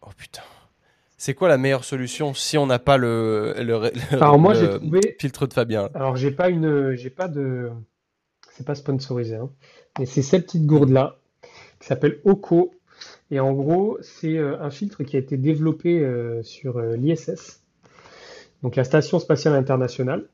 Oh 0.01 0.09
putain. 0.17 0.41
C'est 1.17 1.33
quoi 1.33 1.47
la 1.47 1.57
meilleure 1.57 1.85
solution 1.85 2.33
si 2.33 2.57
on 2.57 2.65
n'a 2.65 2.79
pas 2.79 2.97
le, 2.97 3.55
le, 3.59 3.91
alors 4.11 4.37
moi, 4.39 4.53
j'ai 4.53 4.67
trouvé... 4.67 5.15
filtre 5.19 5.47
de 5.47 5.53
Fabien 5.53 5.89
Alors, 5.93 6.15
j'ai 6.17 6.31
pas 6.31 6.49
une, 6.49 6.95
j'ai 6.95 7.09
pas 7.09 7.27
de. 7.27 7.71
c'est 8.51 8.65
pas 8.65 8.75
sponsorisé, 8.75 9.35
hein. 9.35 9.49
mais 9.99 10.05
c'est 10.05 10.21
cette 10.21 10.45
petite 10.45 10.65
gourde-là 10.65 11.17
qui 11.79 11.87
s'appelle 11.87 12.19
Oko. 12.25 12.71
Et 13.33 13.39
en 13.39 13.51
gros, 13.53 13.97
c'est 14.01 14.37
euh, 14.37 14.61
un 14.61 14.69
filtre 14.69 15.03
qui 15.03 15.15
a 15.15 15.19
été 15.19 15.37
développé 15.37 15.99
euh, 16.01 16.43
sur 16.43 16.77
euh, 16.77 16.95
l'ISS, 16.95 17.63
donc 18.61 18.75
la 18.75 18.83
Station 18.83 19.17
spatiale 19.17 19.55
internationale, 19.55 20.25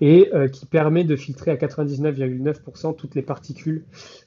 et 0.00 0.28
qui 0.52 0.66
permet 0.66 1.04
de 1.04 1.14
filtrer 1.14 1.52
à 1.52 1.54
99,9% 1.54 2.96
toutes 2.96 3.14
les 3.14 3.22
particules 3.22 3.84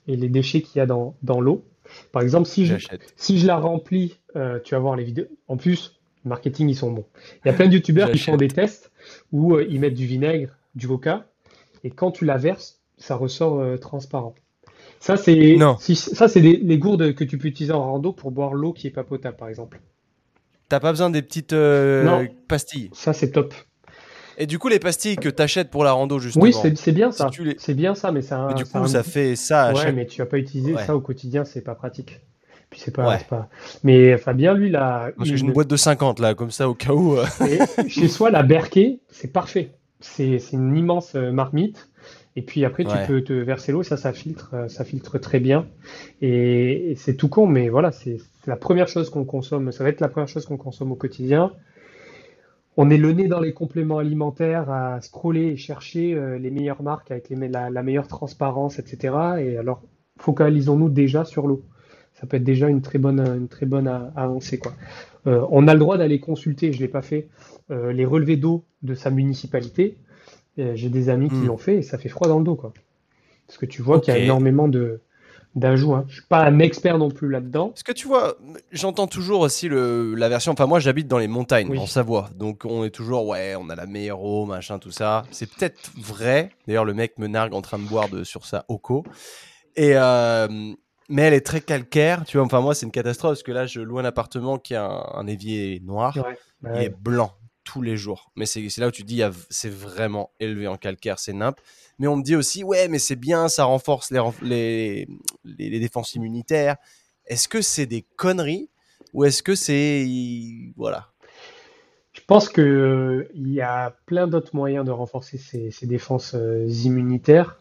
et 0.08 0.16
les 0.16 0.30
déchets 0.30 0.62
qu'il 0.62 0.80
y 0.80 0.82
a 0.82 0.86
dans, 0.86 1.14
dans 1.24 1.42
l'eau. 1.42 1.66
Par 2.14 2.22
exemple, 2.22 2.48
si 2.48 2.66
je, 2.66 2.76
si 3.18 3.38
je 3.38 3.46
la 3.46 3.58
remplis, 3.58 4.18
tu 4.64 4.76
vas 4.76 4.80
voir 4.80 4.96
les 4.96 5.04
vidéos. 5.04 5.26
En 5.50 5.58
plus, 5.58 6.00
le 6.24 6.30
marketing, 6.30 6.70
ils 6.70 6.76
sont 6.78 6.90
bons. 6.90 7.04
Il 7.44 7.50
y 7.50 7.52
a 7.52 7.54
plein 7.54 7.68
de 7.68 7.74
youtubeurs 7.74 8.12
qui 8.12 8.20
font 8.20 8.38
des 8.38 8.48
tests 8.48 8.94
où 9.34 9.60
ils 9.60 9.82
mettent 9.82 9.94
du 9.94 10.06
vinaigre, 10.06 10.52
du 10.76 10.88
coca, 10.88 11.26
et 11.84 11.90
quand 11.90 12.12
tu 12.12 12.24
la 12.24 12.38
verses, 12.38 12.80
ça 12.98 13.16
ressort 13.16 13.60
euh, 13.60 13.78
transparent. 13.78 14.36
Ça, 15.00 15.18
c'est 15.18 15.58
ça, 15.96 16.28
c'est 16.28 16.42
les 16.42 16.78
gourdes 16.78 17.14
que 17.14 17.24
tu 17.24 17.38
peux 17.38 17.48
utiliser 17.48 17.74
en 17.74 17.84
rando 17.84 18.14
pour 18.14 18.32
boire 18.32 18.54
l'eau 18.54 18.74
qui 18.74 18.88
est 18.88 18.92
pas 18.92 19.04
potable, 19.04 19.38
par 19.38 19.50
exemple. 19.50 19.80
T'as 20.70 20.80
pas 20.80 20.92
besoin 20.92 21.10
des 21.10 21.22
petites 21.22 21.54
euh, 21.54 22.28
pastilles. 22.48 22.90
Ça, 22.94 23.14
c'est 23.14 23.32
top. 23.32 23.54
Et 24.38 24.46
du 24.46 24.60
coup, 24.60 24.68
les 24.68 24.80
pastilles 24.80 25.16
que 25.16 25.30
tu 25.30 25.42
achètes 25.42 25.70
pour 25.70 25.84
la 25.84 25.94
rando, 25.94 26.20
justement. 26.20 26.44
Oui, 26.44 26.54
c'est 26.54 26.92
bien 26.92 27.12
ça. 27.12 27.30
C'est 27.58 27.74
bien 27.74 27.96
ça, 27.96 28.12
mais 28.12 28.22
ça. 28.22 28.50
du 28.56 28.66
coup, 28.66 28.88
ça 28.88 29.04
fait 29.04 29.36
ça. 29.36 29.74
ouais, 29.74 29.92
mais 29.94 30.06
tu 30.06 30.22
vas 30.22 30.26
pas 30.26 30.38
utiliser 30.38 30.76
ça 30.78 30.96
au 30.96 31.02
quotidien, 31.02 31.46
c'est 31.46 31.62
pas 31.62 31.76
pratique. 31.76 32.20
Puis 32.70 32.82
c'est 32.84 32.92
pas, 32.92 33.18
pas, 33.30 33.48
Mais 33.86 34.18
Fabien, 34.18 34.54
lui, 34.54 34.70
là. 34.70 35.12
Parce 35.16 35.30
que 35.30 35.38
j'ai 35.38 35.46
une 35.46 35.54
boîte 35.54 35.70
de 35.70 35.78
50 35.78 36.20
là, 36.20 36.34
comme 36.34 36.52
ça, 36.52 36.68
au 36.68 36.74
cas 36.74 36.92
où. 36.92 37.16
Euh. 37.18 37.26
chez 37.88 38.10
soi, 38.10 38.30
la 38.30 38.44
Berkey, 38.44 39.00
c'est 39.10 39.32
parfait. 39.32 39.72
C'est 40.02 40.42
une 40.52 40.76
immense 40.76 41.14
marmite. 41.14 41.88
Et 42.38 42.44
puis 42.44 42.64
après, 42.66 42.84
tu 42.86 42.96
peux 43.08 43.24
te 43.24 43.34
verser 43.34 43.72
l'eau, 43.72 43.82
ça, 43.82 43.98
ça 43.98 44.14
filtre, 44.14 44.52
euh, 44.54 44.68
ça 44.68 44.86
filtre 44.86 45.18
très 45.18 45.40
bien. 45.40 45.68
Et, 46.22 46.94
c'est 46.96 47.16
tout 47.16 47.30
con, 47.30 47.48
mais 47.48 47.68
voilà, 47.68 47.92
c'est 47.92 48.18
la 48.46 48.56
première 48.56 48.88
chose 48.88 49.10
qu'on 49.10 49.26
consomme. 49.26 49.72
Ça 49.72 49.84
va 49.84 49.90
être 49.90 50.02
la 50.02 50.08
première 50.08 50.28
chose 50.28 50.46
qu'on 50.46 50.56
consomme 50.56 50.92
au 50.92 50.96
quotidien. 50.96 51.52
On 52.78 52.92
est 52.92 52.98
le 52.98 53.12
nez 53.12 53.28
dans 53.28 53.40
les 53.40 53.54
compléments 53.54 53.98
alimentaires 53.98 54.70
à 54.70 55.02
scroller 55.02 55.48
et 55.48 55.58
chercher 55.58 56.14
euh, 56.14 56.38
les 56.38 56.52
meilleures 56.52 56.84
marques 56.84 57.10
avec 57.10 57.32
la, 57.32 57.82
meilleure 57.82 58.08
transparence, 58.08 58.78
etc. 58.78 59.16
Et 59.40 59.58
alors, 59.58 59.82
focalisons-nous 60.20 60.90
déjà 60.90 61.26
sur 61.26 61.48
l'eau. 61.48 61.64
Ça 62.14 62.28
peut 62.28 62.38
être 62.38 62.44
déjà 62.44 62.70
une 62.70 62.84
très 62.84 63.00
bonne, 63.00 63.20
une 63.20 63.48
très 63.48 63.66
bonne 63.66 63.88
avancée. 64.16 64.60
Quoi. 64.60 64.74
Euh, 65.26 65.44
on 65.50 65.68
a 65.68 65.74
le 65.74 65.80
droit 65.80 65.98
d'aller 65.98 66.20
consulter, 66.20 66.72
je 66.72 66.78
ne 66.78 66.84
l'ai 66.84 66.88
pas 66.88 67.02
fait, 67.02 67.30
les 67.70 68.06
relevés 68.06 68.38
d'eau 68.38 68.64
de 68.84 68.94
sa 68.94 69.10
municipalité 69.10 69.98
j'ai 70.58 70.90
des 70.90 71.10
amis 71.10 71.30
qui 71.30 71.36
hmm. 71.36 71.48
l'ont 71.48 71.58
fait 71.58 71.78
et 71.78 71.82
ça 71.82 71.98
fait 71.98 72.10
froid 72.10 72.28
dans 72.28 72.40
le 72.40 72.46
dos, 72.46 72.56
quoi. 72.56 72.74
Parce 73.48 73.58
que 73.58 73.66
tu 73.66 73.82
vois 73.82 74.02
qu'il 74.02 74.14
y 74.14 74.18
a 74.18 74.20
énormément 74.20 74.68
de 74.68 75.00
d'ajouts. 75.56 75.94
Hein. 75.94 76.06
Je 76.08 76.16
suis 76.16 76.26
pas 76.28 76.44
un 76.44 76.60
expert 76.60 76.98
non 76.98 77.10
plus 77.10 77.30
là-dedans. 77.30 77.70
Parce 77.70 77.84
que 77.84 77.92
tu 77.92 78.08
vois, 78.08 78.36
j'entends 78.72 79.08
toujours 79.08 79.42
aussi 79.42 79.68
le, 79.68 80.14
la 80.14 80.30
version. 80.30 80.52
Enfin, 80.52 80.68
moi, 80.68 80.80
j'habite 80.80 81.08
dans 81.08 81.18
les 81.18 81.28
montagnes, 81.28 81.76
en 81.78 81.88
Savoie, 81.88 82.30
donc 82.36 82.64
on 82.66 82.84
est 82.84 82.92
toujours 82.92 83.26
ouais, 83.28 83.56
on 83.56 83.70
a 83.70 83.76
la 83.76 83.88
meilleure 83.88 84.22
eau, 84.22 84.46
machin, 84.46 84.80
tout 84.80 84.92
ça. 84.92 85.24
C'est 85.32 85.50
peut-être 85.50 85.92
vrai. 85.98 86.52
D'ailleurs, 86.68 86.86
le 86.86 86.94
mec 86.94 87.18
me 87.18 87.28
nargue 87.28 87.54
en 87.54 87.62
train 87.62 87.80
de 87.80 87.88
boire 87.88 88.10
de, 88.10 88.24
sur 88.24 88.46
sa 88.46 88.66
Oko. 88.68 89.04
Et 89.76 89.92
euh, 89.96 90.48
mais 91.10 91.22
elle 91.22 91.34
est 91.34 91.46
très 91.46 91.62
calcaire, 91.62 92.26
tu 92.26 92.38
vois. 92.38 92.46
Enfin, 92.46 92.62
moi, 92.62 92.76
c'est 92.76 92.86
une 92.86 92.92
catastrophe 92.92 93.32
parce 93.32 93.44
que 93.44 93.52
là, 93.52 93.66
je 93.66 93.82
loue 93.82 94.00
un 94.00 94.06
appartement 94.06 94.58
qui 94.58 94.76
a 94.76 94.86
un, 94.86 95.28
évier 95.28 95.82
noir 95.84 96.18
ouais, 96.64 96.86
et 96.86 96.90
blanc 96.90 97.32
tous 97.68 97.82
les 97.82 97.98
jours. 97.98 98.32
Mais 98.38 98.46
c'est 98.46 98.66
là 98.78 98.88
où 98.88 98.92
tu 98.92 99.04
dis, 99.04 99.22
c'est 99.50 99.70
vraiment 99.70 100.32
élevé 100.40 100.68
en 100.68 100.78
calcaire, 100.78 101.20
c'est 101.20 101.34
nimp. 101.34 101.60
Mais 102.00 102.08
on 102.08 102.16
me 102.16 102.24
dit 102.24 102.38
aussi, 102.38 102.64
ouais, 102.64 102.88
mais 102.88 102.98
c'est 102.98 103.18
bien, 103.18 103.50
ça 103.50 103.66
renforce 103.66 104.10
les, 104.42 105.06
défenses 105.44 106.16
immunitaires. 106.16 106.78
Est-ce 107.26 107.50
que 107.50 107.62
c'est 107.62 107.86
des 107.86 108.06
conneries 108.16 108.70
ou 109.14 109.26
est-ce 109.26 109.44
que 109.44 109.54
c'est. 109.54 110.08
Voilà? 110.78 111.10
Je 112.14 112.22
pense 112.26 112.48
qu'il 112.48 112.64
euh, 112.64 113.28
y 113.36 113.60
a 113.60 113.94
plein 114.06 114.28
d'autres 114.28 114.56
moyens 114.56 114.86
de 114.86 114.92
renforcer 114.92 115.38
ces, 115.38 115.88
défenses 115.88 116.36
euh, 116.36 116.66
immunitaires, 116.86 117.60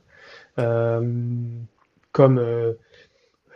euh, 0.61 1.03
comme 2.13 2.41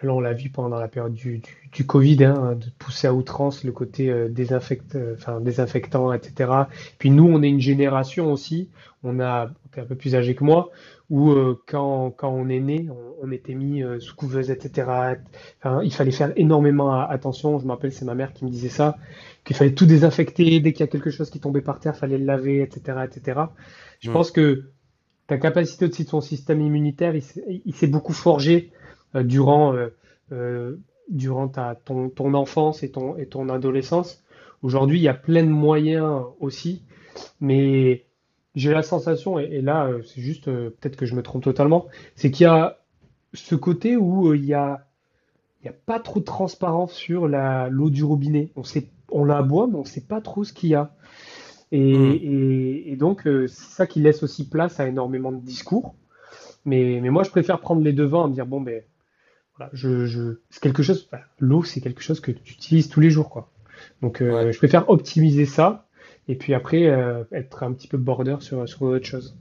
Là, 0.02 0.14
on 0.14 0.20
l'a 0.20 0.32
vu 0.32 0.48
pendant 0.48 0.78
la 0.78 0.88
période 0.88 1.12
du, 1.12 1.42
du, 1.72 1.86
Covid, 1.86 2.24
hein, 2.24 2.56
de 2.58 2.66
pousser 2.78 3.06
à 3.06 3.12
outrance 3.12 3.64
le 3.64 3.72
côté 3.72 4.08
euh, 4.08 4.28
désinfect, 4.28 4.94
euh, 4.94 5.14
enfin, 5.18 5.40
désinfectant, 5.40 6.12
etc. 6.12 6.50
Puis 6.98 7.10
nous, 7.10 7.26
on 7.26 7.42
est 7.42 7.48
une 7.48 7.60
génération 7.60 8.32
aussi, 8.32 8.70
on 9.04 9.20
a, 9.20 9.50
un 9.76 9.84
peu 9.84 9.94
plus 9.94 10.14
âgé 10.14 10.34
que 10.34 10.42
moi, 10.42 10.70
où 11.10 11.32
euh, 11.32 11.60
quand, 11.66 12.12
quand 12.12 12.30
on 12.30 12.48
est 12.48 12.60
né, 12.60 12.88
on, 13.22 13.30
était 13.30 13.54
mis 13.54 13.82
sous 14.00 14.16
couveuse, 14.16 14.50
etc. 14.50 15.16
Enfin, 15.62 15.82
il 15.82 15.92
fallait 15.92 16.10
faire 16.10 16.32
énormément 16.36 16.98
attention. 16.98 17.58
Je 17.58 17.66
me 17.66 17.70
rappelle, 17.70 17.92
c'est 17.92 18.04
ma 18.04 18.14
mère 18.14 18.32
qui 18.32 18.44
me 18.44 18.50
disait 18.50 18.70
ça, 18.70 18.96
qu'il 19.44 19.54
fallait 19.54 19.74
tout 19.74 19.86
désinfecter 19.86 20.60
dès 20.60 20.72
qu'il 20.72 20.80
y 20.80 20.88
a 20.88 20.90
quelque 20.90 21.10
chose 21.10 21.30
qui 21.30 21.38
tombait 21.38 21.60
par 21.60 21.78
terre, 21.78 21.96
fallait 21.96 22.18
le 22.18 22.24
laver, 22.24 22.62
etc., 22.62 22.98
etc. 23.04 23.40
Je 24.00 24.10
pense 24.10 24.30
que 24.30 24.70
ta 25.26 25.38
capacité 25.38 25.84
aussi 25.84 26.04
de 26.04 26.10
ton 26.10 26.20
système 26.20 26.60
immunitaire, 26.60 27.14
il 27.14 27.74
s'est 27.74 27.86
beaucoup 27.86 28.14
forgé 28.14 28.72
durant, 29.14 29.74
euh, 29.74 29.88
euh, 30.32 30.76
durant 31.08 31.48
ta, 31.48 31.74
ton, 31.74 32.08
ton, 32.08 32.34
enfance 32.34 32.82
et 32.82 32.90
ton, 32.90 33.16
et 33.16 33.26
ton 33.26 33.48
adolescence. 33.48 34.22
Aujourd'hui, 34.62 34.98
il 34.98 35.02
y 35.02 35.08
a 35.08 35.14
plein 35.14 35.42
de 35.42 35.48
moyens 35.48 36.22
aussi, 36.38 36.82
mais 37.40 38.04
j'ai 38.54 38.72
la 38.72 38.82
sensation, 38.82 39.38
et, 39.38 39.60
là, 39.60 39.90
c'est 40.04 40.20
juste 40.20 40.44
peut-être 40.44 40.96
que 40.96 41.06
je 41.06 41.14
me 41.14 41.22
trompe 41.22 41.44
totalement, 41.44 41.86
c'est 42.14 42.30
qu'il 42.30 42.44
y 42.44 42.48
a 42.48 42.78
ce 43.32 43.54
côté 43.54 43.96
où 43.96 44.34
il 44.34 44.44
y 44.44 44.54
a, 44.54 44.86
il 45.62 45.66
y 45.66 45.68
a 45.68 45.74
pas 45.86 46.00
trop 46.00 46.20
de 46.20 46.24
transparence 46.24 46.92
sur 46.92 47.28
la, 47.28 47.68
l'eau 47.68 47.90
du 47.90 48.04
robinet. 48.04 48.50
On 48.56 48.64
sait, 48.64 48.88
on 49.10 49.24
la 49.24 49.42
boit, 49.42 49.66
mais 49.66 49.76
on 49.76 49.82
ne 49.82 49.86
sait 49.86 50.00
pas 50.00 50.20
trop 50.20 50.44
ce 50.44 50.52
qu'il 50.52 50.70
y 50.70 50.74
a. 50.74 50.92
Et, 51.72 51.96
hmm. 51.96 52.18
et, 52.22 52.92
et 52.92 52.96
donc, 52.96 53.22
c'est 53.24 53.48
ça 53.48 53.86
qui 53.86 54.00
laisse 54.00 54.22
aussi 54.22 54.48
place 54.48 54.80
à 54.80 54.88
énormément 54.88 55.32
de 55.32 55.40
discours. 55.40 55.94
Mais, 56.64 57.00
mais 57.00 57.10
moi, 57.10 57.22
je 57.22 57.30
préfère 57.30 57.60
prendre 57.60 57.82
les 57.82 57.92
devants 57.92 58.26
et 58.26 58.30
me 58.30 58.34
dire, 58.34 58.46
bon, 58.46 58.60
ben, 58.60 58.82
je, 59.72 60.38
c'est 60.50 60.62
quelque 60.62 60.82
chose. 60.82 61.08
L'eau, 61.38 61.64
c'est 61.64 61.80
quelque 61.80 62.02
chose 62.02 62.20
que 62.20 62.30
tu 62.30 62.52
utilises 62.54 62.88
tous 62.88 63.00
les 63.00 63.10
jours, 63.10 63.30
quoi. 63.30 63.50
Donc, 64.02 64.20
euh, 64.20 64.52
je 64.52 64.58
préfère 64.58 64.88
optimiser 64.88 65.46
ça 65.46 65.86
et 66.28 66.36
puis 66.36 66.54
après 66.54 66.86
euh, 66.86 67.24
être 67.32 67.62
un 67.62 67.72
petit 67.72 67.88
peu 67.88 67.96
border 67.96 68.36
sur 68.40 68.68
sur 68.68 68.82
autre 68.82 69.06
chose. 69.06 69.36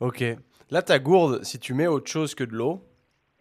Ok. 0.00 0.24
Là, 0.70 0.82
ta 0.82 0.98
gourde, 0.98 1.42
si 1.44 1.58
tu 1.58 1.74
mets 1.74 1.86
autre 1.86 2.10
chose 2.10 2.34
que 2.34 2.44
de 2.44 2.52
l'eau, 2.52 2.84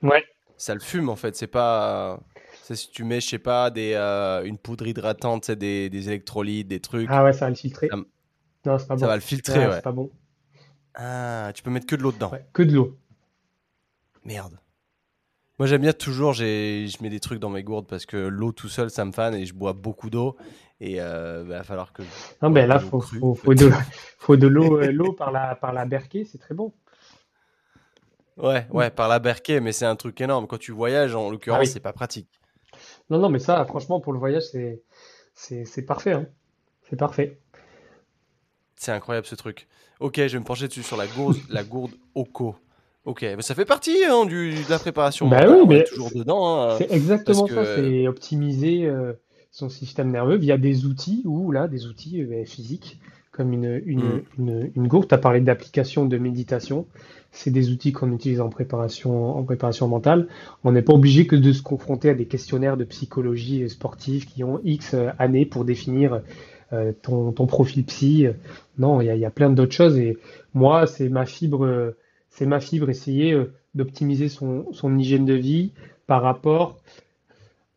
ouais. 0.02 0.24
ça 0.56 0.74
le 0.74 0.80
fume 0.80 1.10
en 1.10 1.16
fait. 1.16 1.36
C'est 1.36 1.48
pas. 1.48 2.20
C'est 2.64 2.76
si 2.76 2.90
tu 2.92 3.04
mets, 3.04 3.22
je 3.22 3.28
sais 3.30 3.40
pas, 3.40 3.70
des, 3.70 3.94
euh, 3.94 4.44
une 4.44 4.58
poudre 4.58 4.88
hydratante, 4.88 5.52
des, 5.52 5.90
des 5.90 6.08
électrolytes, 6.10 6.68
des 6.68 6.82
trucs. 6.82 7.08
Ah 7.10 7.24
ouais, 7.24 7.32
ça 7.32 7.46
va 7.46 7.50
le 7.50 7.56
filtrer. 7.56 7.90
Non, 8.66 8.78
c'est 8.78 8.88
pas 8.88 8.96
bon. 8.96 9.00
Ça 9.00 9.08
va 9.08 9.16
le 9.16 9.22
filtrer, 9.22 9.68
ouais. 9.68 9.76
C'est 9.76 9.82
pas 9.82 9.92
bon. 9.92 10.12
Ah, 10.96 11.52
tu 11.54 11.64
peux 11.64 11.70
mettre 11.70 11.86
que 11.86 11.96
de 11.96 12.02
l'eau 12.02 12.12
dedans. 12.12 12.32
que 12.54 12.64
de 12.64 12.74
l'eau. 12.74 12.98
Merde. 14.26 14.60
Moi, 15.60 15.68
j'aime 15.68 15.82
bien 15.82 15.94
toujours, 15.94 16.34
je 16.34 17.02
mets 17.02 17.10
des 17.10 17.20
trucs 17.20 17.40
dans 17.40 17.50
mes 17.50 17.64
gourdes 17.64 17.88
parce 17.88 18.06
que 18.06 18.18
l'eau 18.18 18.52
tout 18.52 18.70
seul, 18.70 18.92
ça 18.92 19.06
me 19.06 19.12
fan 19.12 19.34
et 19.34 19.46
je 19.46 19.56
bois 19.56 19.74
beaucoup 19.74 20.10
d'eau. 20.10 20.36
Et 20.80 20.94
il 20.94 21.00
euh, 21.00 21.44
bah, 21.44 21.58
va 21.58 21.64
falloir 21.64 21.92
que. 21.92 22.04
Non, 22.44 22.52
mais 22.52 22.68
là, 22.68 22.80
il 22.80 22.88
faut, 22.88 23.02
faut, 23.02 23.54
de, 23.56 23.72
faut 24.20 24.38
de 24.38 24.46
l'eau 24.46 24.80
euh, 24.80 24.92
l'eau 24.92 25.14
par 25.14 25.32
la, 25.32 25.56
par 25.56 25.74
la 25.74 25.86
berquée, 25.86 26.26
c'est 26.26 26.38
très 26.38 26.54
bon. 26.54 26.74
Ouais, 28.38 28.68
ouais, 28.70 28.92
par 28.92 29.08
la 29.08 29.18
berquée, 29.18 29.60
mais 29.60 29.72
c'est 29.72 29.88
un 29.88 29.96
truc 29.96 30.22
énorme. 30.22 30.46
Quand 30.46 30.60
tu 30.60 30.72
voyages, 30.72 31.16
en 31.16 31.32
l'occurrence, 31.32 31.62
ah 31.64 31.66
c'est 31.66 31.80
pas 31.80 31.94
pratique. 31.94 32.30
Non, 33.10 33.18
non, 33.18 33.30
mais 33.30 33.40
ça, 33.40 33.66
franchement, 33.66 34.00
pour 34.00 34.14
le 34.14 34.20
voyage, 34.20 34.44
c'est, 34.44 34.84
c'est, 35.34 35.82
parfait. 35.82 36.14
Hein. 36.14 36.28
C'est 36.88 36.98
parfait. 36.98 37.40
C'est 38.76 38.92
incroyable 38.92 39.26
ce 39.26 39.34
truc. 39.34 39.68
Ok, 40.00 40.18
je 40.18 40.34
vais 40.34 40.40
me 40.40 40.46
pencher 40.46 40.68
dessus 40.68 40.84
sur 40.84 40.98
la 40.98 41.08
gourde, 41.08 41.38
la 41.50 41.64
gourde 41.64 41.94
Oko. 42.14 42.56
Ok, 43.08 43.22
mais 43.22 43.42
ça 43.42 43.56
fait 43.56 43.64
partie 43.64 44.04
hein, 44.04 44.26
du, 44.26 44.52
de 44.52 44.70
la 44.70 44.80
préparation. 44.80 45.30
Bah 45.30 45.46
oui, 45.48 45.66
mais 45.66 45.86
toujours 45.86 46.12
dedans. 46.14 46.60
Hein, 46.60 46.76
c'est 46.78 46.92
exactement 46.92 47.48
ça, 47.48 47.64
c'est 47.64 48.06
optimiser 48.06 48.86
euh, 48.86 49.14
son 49.50 49.70
système 49.70 50.12
nerveux 50.12 50.36
via 50.36 50.58
des 50.58 50.86
outils 50.86 51.22
ou 51.24 51.54
là 51.54 51.70
des 51.70 51.86
outils 51.86 52.22
euh, 52.22 52.44
physiques 52.44 53.00
comme 53.32 53.54
une, 53.54 53.82
une, 53.86 54.02
mm. 54.02 54.24
une, 54.40 54.72
une 54.76 54.88
gourde. 54.90 55.08
Tu 55.08 55.16
as 55.16 55.20
parlé 55.20 55.40
d'application 55.40 56.04
de 56.04 56.18
méditation. 56.18 56.86
C'est 57.32 57.50
des 57.50 57.70
outils 57.70 57.94
qu'on 57.94 58.12
utilise 58.12 58.42
en 58.42 58.50
préparation, 58.50 59.38
en 59.38 59.44
préparation 59.44 59.88
mentale. 59.88 60.28
On 60.66 60.74
n'est 60.74 60.82
pas 60.82 60.94
obligé 60.94 61.28
que 61.28 61.38
de 61.38 61.54
se 61.54 61.62
confronter 61.62 62.10
à 62.10 62.14
des 62.14 62.26
questionnaires 62.26 62.76
de 62.76 62.84
psychologie 62.84 63.70
sportive 63.70 64.26
qui 64.26 64.44
ont 64.44 64.60
X 64.66 64.96
euh, 64.96 65.12
années 65.18 65.46
pour 65.46 65.64
définir 65.64 66.22
ton, 67.02 67.32
ton, 67.32 67.46
profil 67.46 67.86
psy. 67.86 68.28
Non, 68.78 69.00
il 69.00 69.06
y 69.06 69.10
a, 69.10 69.16
y 69.16 69.24
a, 69.24 69.32
plein 69.32 69.50
d'autres 69.50 69.72
choses. 69.72 69.98
Et 69.98 70.18
moi, 70.54 70.86
c'est 70.86 71.08
ma 71.08 71.26
fibre 71.26 71.96
c'est 72.38 72.46
ma 72.46 72.60
fibre, 72.60 72.88
essayer 72.90 73.34
euh, 73.34 73.52
d'optimiser 73.74 74.30
son, 74.30 74.64
hygiène 75.00 75.26
de 75.26 75.34
vie 75.34 75.72
par 76.06 76.22
rapport 76.22 76.78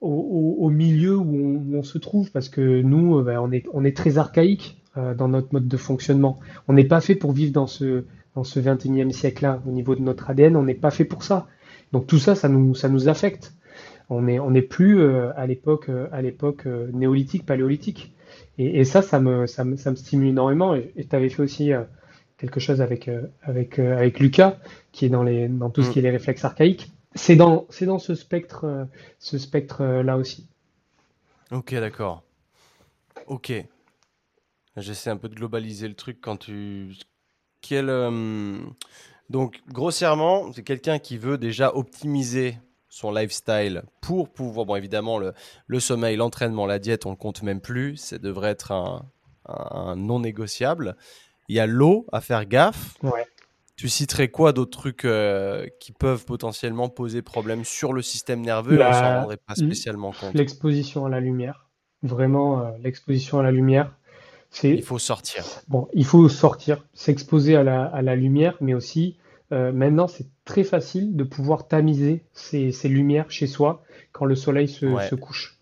au, 0.03 0.71
milieu 0.71 1.17
où 1.17 1.75
on, 1.75 1.83
se 1.83 1.99
trouve, 1.99 2.31
parce 2.31 2.49
que 2.49 2.83
nous, 2.83 3.19
euh, 3.19 3.23
ben, 3.23 3.39
on, 3.73 3.85
est, 3.85 3.97
très 3.97 4.19
archaïque 4.19 4.83
euh, 4.97 5.15
dans 5.15 5.29
notre 5.29 5.49
mode 5.53 5.67
de 5.67 5.77
fonctionnement. 5.79 6.39
On 6.69 6.75
n'est 6.75 6.85
pas 6.85 7.01
fait 7.01 7.15
pour 7.15 7.33
vivre 7.33 7.53
dans 7.53 7.67
ce, 7.67 8.05
dans 8.35 8.45
ce 8.45 8.61
21e 8.61 9.11
siècle-là, 9.13 9.63
au 9.67 9.71
niveau 9.71 9.95
de 9.95 10.03
notre 10.03 10.29
ADN, 10.29 10.57
on 10.57 10.63
n'est 10.63 10.75
pas 10.75 10.91
fait 10.91 11.07
pour 11.07 11.23
ça. 11.23 11.47
Donc 11.93 12.07
tout 12.07 12.19
ça, 12.19 12.35
ça 12.35 12.49
nous, 12.51 13.09
affecte. 13.09 13.55
On 14.11 14.21
n'est 14.23 14.63
plus 14.63 15.03
à 15.05 15.47
l'époque 15.47 15.89
néolithique, 16.93 17.47
paléolithique. 17.47 18.15
Et, 18.59 18.85
ça, 18.85 19.03
ça 19.03 19.21
me, 19.21 19.47
ça 19.47 19.65
me, 19.65 19.77
ça 19.77 19.91
me 19.91 19.97
stimule 19.97 20.29
énormément. 20.29 20.75
Et 20.75 21.07
tu 21.09 21.17
avais 21.17 21.29
fait 21.29 21.43
aussi 21.43 21.73
quelque 22.41 22.59
chose 22.61 22.81
avec, 22.81 23.11
avec, 23.43 23.79
avec 23.79 24.19
Lucas, 24.19 24.57
qui 24.93 25.05
est 25.05 25.09
dans, 25.09 25.23
les, 25.23 25.49
dans 25.49 25.71
tout 25.71 25.83
ce 25.83 25.89
mm. 25.89 25.93
qui 25.93 25.99
est 25.99 26.03
les 26.03 26.11
réflexes 26.11 26.45
archaïques. 26.45 26.91
C'est 27.15 27.37
dans, 27.37 27.67
c'est 27.71 27.87
dans 27.87 27.99
ce 27.99 28.15
spectre, 28.15 28.87
ce 29.19 29.37
spectre 29.37 29.85
là 29.85 30.17
aussi. 30.17 30.49
Ok, 31.51 31.75
d'accord. 31.75 32.23
Ok. 33.27 33.53
J'essaie 34.77 35.11
un 35.11 35.17
peu 35.17 35.29
de 35.29 35.35
globaliser 35.35 35.89
le 35.89 35.95
truc 35.95 36.19
quand 36.21 36.37
tu. 36.37 36.95
Quel, 37.61 37.89
Donc, 39.29 39.61
grossièrement, 39.69 40.53
c'est 40.53 40.63
quelqu'un 40.63 40.99
qui 40.99 41.19
veut 41.19 41.37
déjà 41.37 41.75
optimiser 41.75 42.57
son 42.89 43.13
lifestyle 43.13 43.83
pour 44.01 44.29
pouvoir, 44.29 44.67
bon 44.67 44.77
évidemment 44.77 45.19
le, 45.19 45.33
le 45.67 45.81
sommeil, 45.81 46.17
l'entraînement, 46.17 46.67
la 46.67 46.79
diète, 46.79 47.07
on 47.07 47.11
le 47.11 47.17
compte 47.17 47.43
même 47.43 47.61
plus, 47.61 47.97
ça 47.97 48.19
devrait 48.19 48.51
être 48.51 48.73
un, 48.73 49.05
un 49.47 49.97
non 49.97 50.21
négociable. 50.21 50.97
Il 51.51 51.55
y 51.55 51.59
a 51.59 51.67
l'eau 51.67 52.07
à 52.13 52.21
faire 52.21 52.47
gaffe. 52.47 52.95
Ouais. 53.03 53.27
Tu 53.75 53.89
citerais 53.89 54.29
quoi 54.29 54.53
d'autres 54.53 54.79
trucs 54.79 55.05
euh, 55.05 55.67
qui 55.81 55.91
peuvent 55.91 56.25
potentiellement 56.25 56.89
poser 56.89 57.23
problème 57.23 57.65
sur 57.65 57.93
le 57.93 58.03
système 58.03 58.41
nerveux 58.41 58.81
On 58.81 58.93
s'en 58.93 59.21
rendrait 59.23 59.37
pas 59.37 59.57
spécialement 59.57 60.13
compte. 60.13 60.33
L'exposition 60.35 61.07
à 61.07 61.09
la 61.09 61.19
lumière, 61.19 61.69
vraiment 62.05 62.61
euh, 62.61 62.71
l'exposition 62.81 63.41
à 63.41 63.43
la 63.43 63.51
lumière. 63.51 63.97
Il 64.63 64.85
faut 64.85 65.01
sortir. 65.01 65.45
Bon, 65.67 65.89
il 65.93 66.05
faut 66.05 66.29
sortir, 66.29 66.87
s'exposer 66.95 67.57
à 67.57 67.65
la, 67.65 67.83
à 67.85 68.01
la 68.01 68.15
lumière, 68.15 68.57
mais 68.61 68.75
aussi 68.75 69.17
euh, 69.51 69.73
maintenant, 69.73 70.07
c'est 70.07 70.29
très 70.45 70.63
facile 70.63 71.17
de 71.17 71.25
pouvoir 71.25 71.67
tamiser 71.67 72.23
ces, 72.33 72.71
lumières 72.85 73.29
chez 73.29 73.49
soi 73.49 73.83
quand 74.13 74.25
le 74.25 74.37
soleil 74.37 74.69
se, 74.69 75.17
couche. 75.17 75.59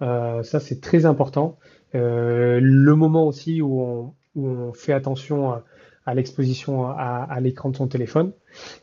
Euh, 0.00 0.42
ça, 0.42 0.58
c'est 0.58 0.80
très 0.80 1.06
important. 1.06 1.58
Le 1.94 2.94
moment 2.94 3.28
aussi 3.28 3.62
où 3.62 3.82
on, 3.82 4.14
fait 4.74 4.92
attention 4.92 5.52
à, 6.06 6.14
l'exposition 6.14 6.86
à, 6.86 7.38
l'écran 7.40 7.70
de 7.70 7.76
son 7.76 7.86
téléphone. 7.86 8.32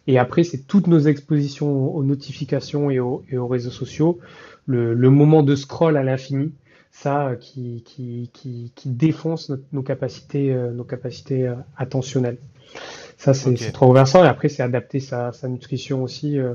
Et 0.07 0.17
après, 0.17 0.43
c'est 0.43 0.67
toutes 0.67 0.87
nos 0.87 0.99
expositions 0.99 1.95
aux 1.95 2.03
notifications 2.03 2.89
et 2.89 2.99
aux, 2.99 3.47
réseaux 3.47 3.71
sociaux. 3.71 4.19
Le, 4.65 4.95
moment 5.09 5.43
de 5.43 5.55
scroll 5.55 5.97
à 5.97 6.03
l'infini, 6.03 6.53
ça 6.91 7.33
qui, 7.39 7.83
qui, 7.85 8.71
défonce 8.85 9.51
nos 9.71 9.83
capacités, 9.83 10.53
nos 10.73 10.83
capacités 10.83 11.53
attentionnelles. 11.77 12.37
Ça, 13.19 13.33
c'est 13.33 13.71
trop 13.73 13.91
versant. 13.91 14.23
Et 14.23 14.27
après, 14.27 14.47
c'est 14.47 14.63
adapter 14.63 15.01
sa, 15.01 15.31
nutrition 15.43 16.03
aussi, 16.03 16.39
euh, 16.39 16.53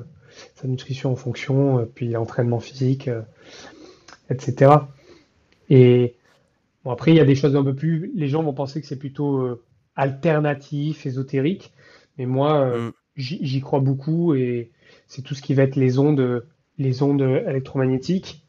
sa 0.57 0.67
nutrition 0.67 1.13
en 1.13 1.17
fonction, 1.17 1.79
euh, 1.79 1.85
puis 1.85 2.09
l'entraînement 2.09 2.59
physique, 2.59 3.09
euh, 3.09 3.21
etc. 4.31 4.73
Et 5.69 6.15
bon, 6.85 6.91
après, 6.91 7.13
il 7.13 7.17
y 7.17 7.21
a 7.21 7.25
des 7.25 7.35
choses 7.35 7.57
un 7.57 7.65
peu 7.65 7.75
plus. 7.75 8.13
Les 8.15 8.29
gens 8.29 8.43
vont 8.43 8.55
penser 8.55 8.81
que 8.81 8.87
c'est 8.87 8.99
plutôt 8.99 9.61
alternatif, 9.97 11.07
ésotérique. 11.07 11.73
Mais 12.19 12.27
moi, 12.27 12.77
mm. 12.77 12.93
j'y 13.17 13.61
crois 13.61 13.81
beaucoup 13.81 14.35
et 14.35 14.71
c'est 15.07 15.23
tout 15.23 15.35
ce 15.35 15.43
qui 15.43 15.55
va 15.55 15.65
être 15.65 15.77
les 15.77 15.99
ondes, 15.99 16.47
les 16.79 17.03
ondes 17.03 17.23
électromagnétiques. 17.23 18.45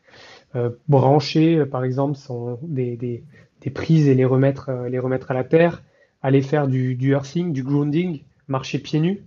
brancher, 0.87 1.65
par 1.65 1.83
exemple, 1.83 2.17
sont 2.17 2.59
des, 2.61 2.95
des, 2.97 3.23
des, 3.61 3.69
prises 3.69 4.07
et 4.07 4.15
les 4.15 4.25
remettre, 4.25 4.71
les 4.89 4.99
remettre 4.99 5.31
à 5.31 5.33
la 5.33 5.43
terre 5.43 5.81
aller 6.25 6.41
faire 6.41 6.67
du, 6.67 6.95
du 6.95 7.11
earthing, 7.11 7.53
du 7.53 7.61
grounding, 7.61 8.23
marcher 8.47 8.79
pieds 8.79 8.99
nus. 8.99 9.23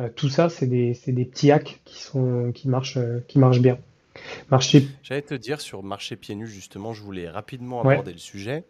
Euh, 0.00 0.08
tout 0.08 0.30
ça, 0.30 0.48
c'est 0.48 0.66
des, 0.66 0.98
des, 1.06 1.24
petits 1.26 1.50
hacks 1.50 1.82
qui, 1.84 2.02
sont, 2.02 2.52
qui, 2.54 2.70
marchent, 2.70 2.96
euh, 2.96 3.20
qui 3.28 3.38
marchent 3.38 3.60
bien. 3.60 3.78
Marcher... 4.50 4.88
J'allais 5.02 5.22
te 5.22 5.34
dire 5.34 5.60
sur 5.60 5.82
marcher 5.82 6.16
pieds 6.16 6.34
nus, 6.34 6.48
justement, 6.48 6.92
je 6.92 7.02
voulais 7.02 7.28
rapidement 7.28 7.80
aborder 7.80 8.12
le 8.12 8.18
sujet. 8.18 8.64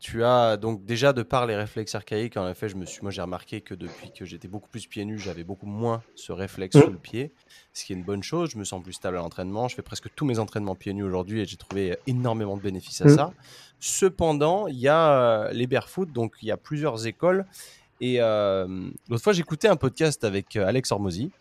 Tu 0.00 0.22
as 0.22 0.56
donc 0.56 0.84
déjà 0.84 1.12
de 1.12 1.24
par 1.24 1.46
les 1.46 1.56
réflexes 1.56 1.96
archaïques, 1.96 2.36
en 2.36 2.48
effet, 2.48 2.68
je 2.68 2.76
me 2.76 2.84
suis, 2.84 3.02
moi 3.02 3.10
j'ai 3.10 3.20
remarqué 3.20 3.62
que 3.62 3.74
depuis 3.74 4.12
que 4.12 4.24
j'étais 4.24 4.46
beaucoup 4.46 4.68
plus 4.68 4.86
pieds 4.86 5.04
nus, 5.04 5.18
j'avais 5.18 5.42
beaucoup 5.42 5.66
moins 5.66 6.02
ce 6.14 6.30
réflexe 6.30 6.76
mmh. 6.76 6.82
sous 6.82 6.90
le 6.90 6.98
pied, 6.98 7.32
ce 7.72 7.84
qui 7.84 7.92
est 7.92 7.96
une 7.96 8.04
bonne 8.04 8.22
chose. 8.22 8.50
Je 8.52 8.58
me 8.58 8.64
sens 8.64 8.80
plus 8.80 8.92
stable 8.92 9.16
à 9.16 9.20
l'entraînement. 9.20 9.66
Je 9.66 9.74
fais 9.74 9.82
presque 9.82 10.08
tous 10.14 10.24
mes 10.24 10.38
entraînements 10.38 10.76
pieds 10.76 10.94
nus 10.94 11.02
aujourd'hui 11.02 11.40
et 11.40 11.46
j'ai 11.46 11.56
trouvé 11.56 11.96
énormément 12.06 12.56
de 12.56 12.62
bénéfices 12.62 13.00
à 13.00 13.06
mmh. 13.06 13.16
ça. 13.16 13.32
Cependant, 13.80 14.68
il 14.68 14.78
y 14.78 14.86
a 14.86 15.10
euh, 15.10 15.52
les 15.52 15.66
barefoot, 15.66 16.12
donc 16.12 16.34
il 16.42 16.46
y 16.46 16.52
a 16.52 16.56
plusieurs 16.56 17.08
écoles. 17.08 17.44
Et 18.00 18.20
euh, 18.20 18.88
l'autre 19.08 19.24
fois, 19.24 19.32
j'écoutais 19.32 19.66
un 19.66 19.76
podcast 19.76 20.22
avec 20.22 20.54
euh, 20.54 20.64
Alex 20.64 20.92
Hormozy 20.92 21.32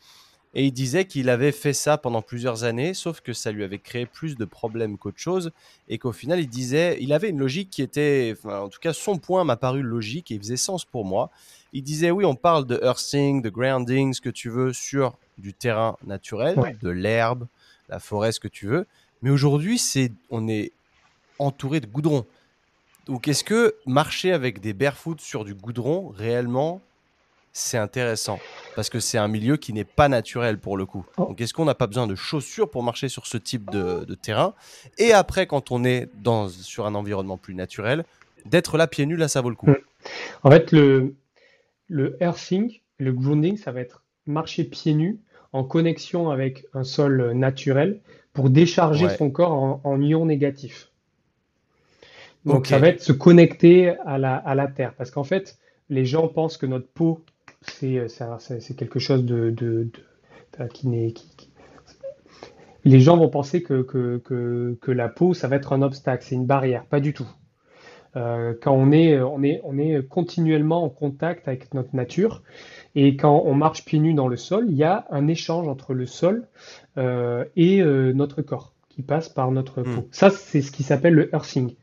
et 0.57 0.65
il 0.65 0.71
disait 0.71 1.05
qu'il 1.05 1.29
avait 1.29 1.51
fait 1.51 1.71
ça 1.71 1.99
pendant 1.99 2.23
plusieurs 2.23 2.63
années, 2.63 2.95
sauf 2.95 3.21
que 3.21 3.31
ça 3.31 3.51
lui 3.51 3.63
avait 3.63 3.77
créé 3.77 4.07
plus 4.07 4.35
de 4.35 4.43
problèmes 4.43 4.97
qu'autre 4.97 5.19
chose, 5.19 5.51
et 5.87 5.99
qu'au 5.99 6.11
final, 6.11 6.39
il 6.39 6.47
disait, 6.47 6.97
il 6.99 7.13
avait 7.13 7.29
une 7.29 7.37
logique 7.37 7.69
qui 7.69 7.83
était, 7.83 8.35
en 8.43 8.67
tout 8.67 8.79
cas, 8.79 8.91
son 8.91 9.19
point 9.19 9.43
m'a 9.43 9.55
paru 9.55 9.83
logique 9.83 10.31
et 10.31 10.33
il 10.33 10.39
faisait 10.39 10.57
sens 10.57 10.83
pour 10.83 11.05
moi. 11.05 11.29
Il 11.73 11.83
disait, 11.83 12.09
oui, 12.09 12.25
on 12.25 12.33
parle 12.33 12.65
de 12.65 12.79
earthing, 12.83 13.43
de 13.43 13.51
grounding, 13.51 14.15
ce 14.15 14.19
que 14.19 14.31
tu 14.31 14.49
veux, 14.49 14.73
sur 14.73 15.15
du 15.37 15.53
terrain 15.53 15.95
naturel, 16.03 16.57
de 16.81 16.89
l'herbe, 16.89 17.45
la 17.87 17.99
forêt, 17.99 18.31
ce 18.31 18.39
que 18.39 18.47
tu 18.47 18.65
veux, 18.65 18.87
mais 19.21 19.29
aujourd'hui, 19.29 19.77
c'est, 19.77 20.11
on 20.31 20.47
est 20.47 20.71
entouré 21.37 21.81
de 21.81 21.85
goudron. 21.85 22.25
Donc, 23.05 23.27
est-ce 23.27 23.43
que 23.43 23.75
marcher 23.85 24.31
avec 24.31 24.59
des 24.59 24.73
barefoot 24.73 25.21
sur 25.21 25.45
du 25.45 25.53
goudron, 25.53 26.09
réellement, 26.09 26.81
c'est 27.57 27.77
intéressant 27.77 28.39
parce 28.75 28.89
que 28.89 28.99
c'est 28.99 29.17
un 29.17 29.27
milieu 29.27 29.57
qui 29.57 29.73
n'est 29.73 29.83
pas 29.83 30.07
naturel 30.09 30.59
pour 30.59 30.77
le 30.77 30.85
coup. 30.85 31.05
Oh. 31.17 31.25
Donc, 31.25 31.41
est-ce 31.41 31.53
qu'on 31.53 31.65
n'a 31.65 31.75
pas 31.75 31.87
besoin 31.87 32.05
de 32.05 32.15
chaussures 32.15 32.69
pour 32.69 32.83
marcher 32.83 33.09
sur 33.09 33.25
ce 33.25 33.37
type 33.37 33.69
de, 33.71 34.05
terrain? 34.15 34.53
Et 34.97 35.11
après, 35.11 35.47
quand 35.47 35.71
on 35.71 35.83
est 35.83 36.07
dans, 36.21 36.49
sur 36.49 36.85
un 36.85 36.93
environnement 36.93 37.37
plus 37.37 37.55
naturel, 37.55 38.05
d'être 38.45 38.77
là 38.77 38.87
pieds 38.87 39.05
nus, 39.05 39.17
là, 39.17 39.27
ça 39.27 39.41
vaut 39.41 39.49
le 39.49 39.55
coup. 39.55 39.67
Hmm. 39.67 39.75
En 40.43 40.51
fait, 40.51 40.71
le, 40.71 41.15
le 41.87 42.15
earthing, 42.21 42.79
le 42.99 43.11
grounding, 43.11 43.57
ça 43.57 43.71
va 43.71 43.81
être 43.81 44.03
marcher 44.27 44.63
pieds 44.63 44.93
nus 44.93 45.19
en 45.51 45.63
connexion 45.63 46.29
avec 46.29 46.65
un 46.73 46.83
sol 46.83 47.31
naturel 47.31 48.01
pour 48.33 48.51
décharger 48.51 49.09
son 49.09 49.31
corps 49.31 49.53
en, 49.53 49.81
en 49.83 50.01
ions 50.01 50.25
négatifs. 50.25 50.91
Donc, 52.45 52.67
ça 52.67 52.77
va 52.77 52.89
être 52.89 53.01
se 53.01 53.13
connecter 53.13 53.95
à 54.05 54.19
la, 54.19 54.35
à 54.35 54.53
la 54.53 54.67
terre. 54.67 54.93
Parce 54.95 55.09
qu'en 55.09 55.23
fait, 55.23 55.57
les 55.89 56.05
gens 56.05 56.27
pensent 56.27 56.57
que 56.57 56.65
notre 56.65 56.87
peau 56.87 57.25
euh, 57.83 58.07
c'est 58.07 58.75
quelque 58.75 58.99
chose 58.99 59.25
de, 59.25 59.49
de, 59.51 59.89
qui 60.73 60.87
n'est 60.87 61.13
les 62.83 62.99
gens 63.01 63.17
vont 63.17 63.29
penser 63.29 63.63
que, 63.63 63.81
que, 63.81 64.21
que, 64.79 64.91
la 64.91 65.09
peau 65.09 65.33
ça 65.33 65.47
va 65.47 65.57
être 65.57 65.73
un 65.73 65.81
obstacle, 65.81 66.23
c'est 66.25 66.35
une 66.35 66.45
barrière, 66.45 66.85
pas 66.85 66.99
du 66.99 67.13
tout. 67.13 67.27
Euh, 68.15 68.53
quand 68.61 68.71
on 68.71 68.91
est, 68.91 69.19
on, 69.19 69.43
est, 69.43 69.59
on 69.63 69.77
est 69.77 70.07
continuellement 70.07 70.83
en 70.83 70.89
contact 70.89 71.47
avec 71.47 71.73
notre 71.73 71.95
nature 71.95 72.41
et 72.95 73.17
quand 73.17 73.43
on 73.45 73.53
marche 73.53 73.83
pieds 73.83 73.99
nus 73.99 74.13
dans 74.13 74.29
le 74.29 74.37
sol, 74.37 74.67
il 74.69 74.75
y 74.75 74.83
a 74.83 75.05
un 75.09 75.27
échange 75.27 75.67
entre 75.67 75.93
le 75.93 76.05
sol 76.05 76.47
euh, 76.97 77.43
et 77.55 77.83
notre 77.83 78.41
corps 78.41 78.73
qui 78.89 79.03
passe 79.03 79.29
par 79.29 79.51
notre 79.51 79.81
hmm. 79.81 79.95
peau. 79.95 80.07
Ça, 80.11 80.29
c'est 80.29 80.61
ce 80.61 80.71
qui 80.71 80.83
s'appelle 80.83 81.13
le 81.13 81.29
earthing. 81.35 81.75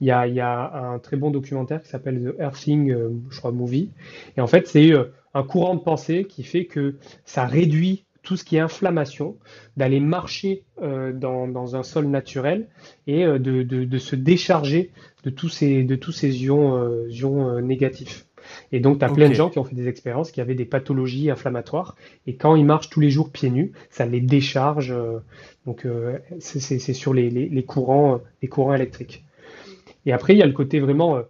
Il 0.00 0.06
y, 0.06 0.10
a, 0.10 0.26
il 0.26 0.34
y 0.34 0.40
a, 0.40 0.92
un 0.92 0.98
très 0.98 1.16
bon 1.16 1.30
documentaire 1.30 1.82
qui 1.82 1.88
s'appelle 1.88 2.22
The 2.22 2.40
Earthing, 2.40 2.94
je 3.28 3.38
crois, 3.38 3.52
Movie. 3.52 3.90
Et 4.36 4.40
en 4.40 4.46
fait, 4.46 4.66
c'est 4.66 4.92
un 5.34 5.42
courant 5.42 5.74
de 5.74 5.80
pensée 5.80 6.24
qui 6.24 6.42
fait 6.42 6.64
que 6.64 6.96
ça 7.24 7.44
réduit 7.44 8.04
tout 8.22 8.36
ce 8.36 8.44
qui 8.44 8.56
est 8.56 8.60
inflammation, 8.60 9.36
d'aller 9.76 10.00
marcher 10.00 10.64
euh, 10.82 11.12
dans, 11.12 11.76
un 11.76 11.82
sol 11.82 12.06
naturel 12.06 12.68
et 13.06 13.24
euh, 13.24 13.38
de, 13.38 13.98
se 13.98 14.16
décharger 14.16 14.90
de 15.24 15.30
tous 15.30 15.48
ces, 15.48 15.84
de 15.84 15.96
tous 15.96 16.12
ces 16.12 16.44
ions, 16.44 16.76
euh, 16.76 17.08
ions 17.08 17.60
négatifs. 17.60 18.26
Et 18.72 18.80
donc, 18.80 18.98
tu 18.98 19.04
as 19.04 19.08
plein 19.08 19.28
de 19.28 19.34
gens 19.34 19.48
qui 19.48 19.58
ont 19.58 19.64
fait 19.64 19.76
des 19.76 19.86
expériences 19.86 20.32
qui 20.32 20.40
avaient 20.40 20.54
des 20.54 20.64
pathologies 20.64 21.30
inflammatoires. 21.30 21.94
Et 22.26 22.36
quand 22.36 22.56
ils 22.56 22.64
marchent 22.64 22.90
tous 22.90 23.00
les 23.00 23.10
jours 23.10 23.30
pieds 23.30 23.50
nus, 23.50 23.72
ça 23.90 24.06
les 24.06 24.20
décharge. 24.20 24.94
donc, 25.66 25.86
c'est 26.40 26.78
sur 26.78 27.14
les, 27.14 27.30
les, 27.30 27.64
courants, 27.64 28.20
les 28.42 28.48
courants 28.48 28.74
électriques. 28.74 29.24
Et 30.06 30.12
après, 30.12 30.34
il 30.34 30.38
y 30.38 30.42
a 30.42 30.46
le 30.46 30.52
côté 30.52 30.80
vraiment 30.80 31.22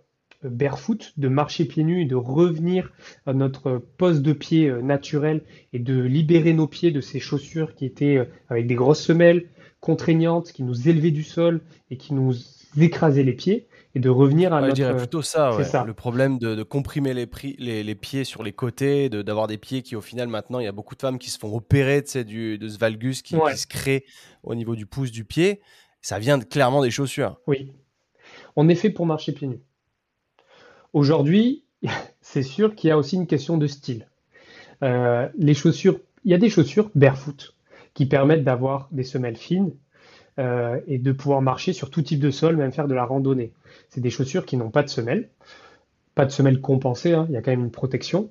barefoot, 0.43 1.13
de 1.17 1.29
marcher 1.29 1.65
pieds 1.65 1.85
nus 1.85 2.03
et 2.03 2.07
de 2.07 2.15
revenir 2.15 2.93
à 3.27 3.33
notre 3.33 3.79
poste 3.99 4.23
de 4.23 4.33
pied 4.33 4.69
euh, 4.69 4.81
naturel 4.81 5.43
et 5.73 5.79
de 5.79 6.01
libérer 6.01 6.53
nos 6.53 6.67
pieds 6.67 6.91
de 6.91 7.01
ces 7.01 7.21
chaussures 7.21 7.75
qui 7.75 7.85
étaient 7.85 8.17
euh, 8.17 8.25
avec 8.49 8.67
des 8.67 8.75
grosses 8.75 9.03
semelles 9.03 9.49
contraignantes, 9.81 10.53
qui 10.53 10.63
nous 10.63 10.89
élevaient 10.89 11.11
du 11.11 11.25
sol 11.25 11.63
et 11.91 11.97
qui 11.97 12.15
nous 12.15 12.35
écrasaient 12.79 13.23
les 13.23 13.33
pieds 13.33 13.67
et 13.95 13.99
de 13.99 14.09
revenir 14.09 14.53
à 14.53 14.61
notre... 14.61 14.77
Je 14.77 14.83
dirais 14.83 14.97
plutôt 14.97 15.23
ça, 15.23 15.51
le 15.85 15.95
problème 15.95 16.39
de, 16.39 16.63
comprimer 16.63 17.13
les, 17.15 17.83
les, 17.83 17.95
pieds 17.95 18.25
sur 18.25 18.43
les 18.43 18.53
côtés, 18.53 19.09
d'avoir 19.09 19.47
des 19.47 19.59
pieds 19.59 19.83
qui 19.83 19.97
au 19.97 20.01
final 20.01 20.29
maintenant, 20.29 20.61
il 20.61 20.65
y 20.65 20.69
a 20.69 20.73
beaucoup 20.73 20.95
de 20.95 21.01
femmes 21.01 21.19
qui 21.19 21.31
se 21.31 21.39
font 21.39 21.55
opérer 21.57 22.03
du, 22.27 22.59
de 22.59 22.69
ce 22.69 22.79
valgus 22.79 23.23
qui, 23.23 23.35
qui, 23.35 23.59
se 23.59 23.67
crée 23.67 24.05
au 24.43 24.55
niveau 24.55 24.77
du 24.77 24.87
pouce 24.87 25.11
du 25.11 25.25
pied. 25.25 25.61
Ça 26.03 26.19
vient 26.19 26.39
clairement 26.39 26.83
des 26.83 26.91
chaussures. 26.91 27.41
Oui. 27.47 27.73
On 28.63 28.69
est 28.69 28.75
fait 28.75 28.91
pour 28.91 29.07
marcher 29.07 29.33
pieds 29.33 29.49
nus. 29.49 29.63
Aujourd'hui, 30.93 31.65
c'est 32.21 32.43
sûr 32.43 32.75
qu'il 32.75 32.89
y 32.89 32.91
a 32.91 32.99
aussi 32.99 33.17
une 33.17 33.27
question 33.27 33.57
de 33.57 33.67
style. 33.67 34.07
Euh, 34.83 35.31
les 35.39 35.55
chaussures, 35.55 35.99
il 36.27 36.31
y 36.31 36.35
a 36.35 36.39
des 36.39 36.51
chaussures 36.51 36.91
barefoot 36.95 37.55
qui 37.95 38.05
permettent 38.05 38.45
d'avoir 38.45 38.89
des 38.93 39.03
semelles 39.03 39.39
fines 39.39 39.73
euh, 40.39 40.79
et 40.87 40.99
de 40.99 41.11
pouvoir 41.11 41.41
marcher 41.41 41.73
sur 41.73 41.89
tout 41.89 42.03
type 42.03 42.21
de 42.21 42.31
sol, 42.31 42.59
même 42.59 42.71
faire 42.71 42.87
de 42.87 42.93
la 42.93 43.07
randonnée. 43.07 43.55
C'est 43.89 44.03
des 44.03 44.11
chaussures 44.11 44.45
qui 44.45 44.59
n'ont 44.59 44.69
pas 44.69 44.83
de 44.83 44.91
semelles, 44.91 45.31
pas 46.15 46.27
de 46.27 46.31
semelles 46.31 46.61
compensées, 46.61 47.15
hein, 47.15 47.25
il 47.31 47.33
y 47.33 47.39
a 47.39 47.41
quand 47.41 47.53
même 47.53 47.65
une 47.65 47.71
protection. 47.71 48.31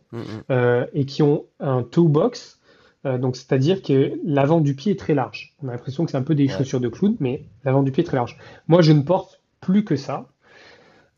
Euh, 0.52 0.86
et 0.94 1.06
qui 1.06 1.24
ont 1.24 1.46
un 1.60 1.82
toe 1.82 2.08
box, 2.08 2.60
donc 3.04 3.36
c'est-à-dire 3.36 3.82
que 3.82 4.20
l'avant 4.24 4.60
du 4.60 4.76
pied 4.76 4.92
est 4.92 5.00
très 5.00 5.16
large. 5.16 5.56
On 5.64 5.70
a 5.70 5.72
l'impression 5.72 6.06
que 6.06 6.12
c'est 6.12 6.18
un 6.18 6.22
peu 6.22 6.36
des 6.36 6.50
chaussures 6.50 6.82
de 6.82 6.90
clown, 6.90 7.16
mais 7.20 7.46
l'avant 7.64 7.82
du 7.82 7.92
pied 7.92 8.04
est 8.04 8.06
très 8.06 8.18
large. 8.18 8.38
Moi, 8.68 8.84
je 8.84 8.92
ne 8.92 9.02
porte 9.02 9.39
plus 9.62 9.84
que 9.84 9.96
ça. 9.96 10.30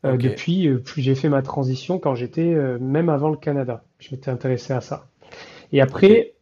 Depuis, 0.04 0.68
j'ai 0.96 1.14
fait 1.14 1.28
ma 1.28 1.42
transition 1.42 1.98
quand 1.98 2.16
j'étais, 2.16 2.54
même 2.80 3.08
avant 3.08 3.30
le 3.30 3.36
Canada. 3.36 3.84
Je 4.00 4.08
m'étais 4.10 4.30
intéressé 4.30 4.72
à 4.72 4.80
ça. 4.80 5.06
Et 5.70 5.80
après, 5.80 6.34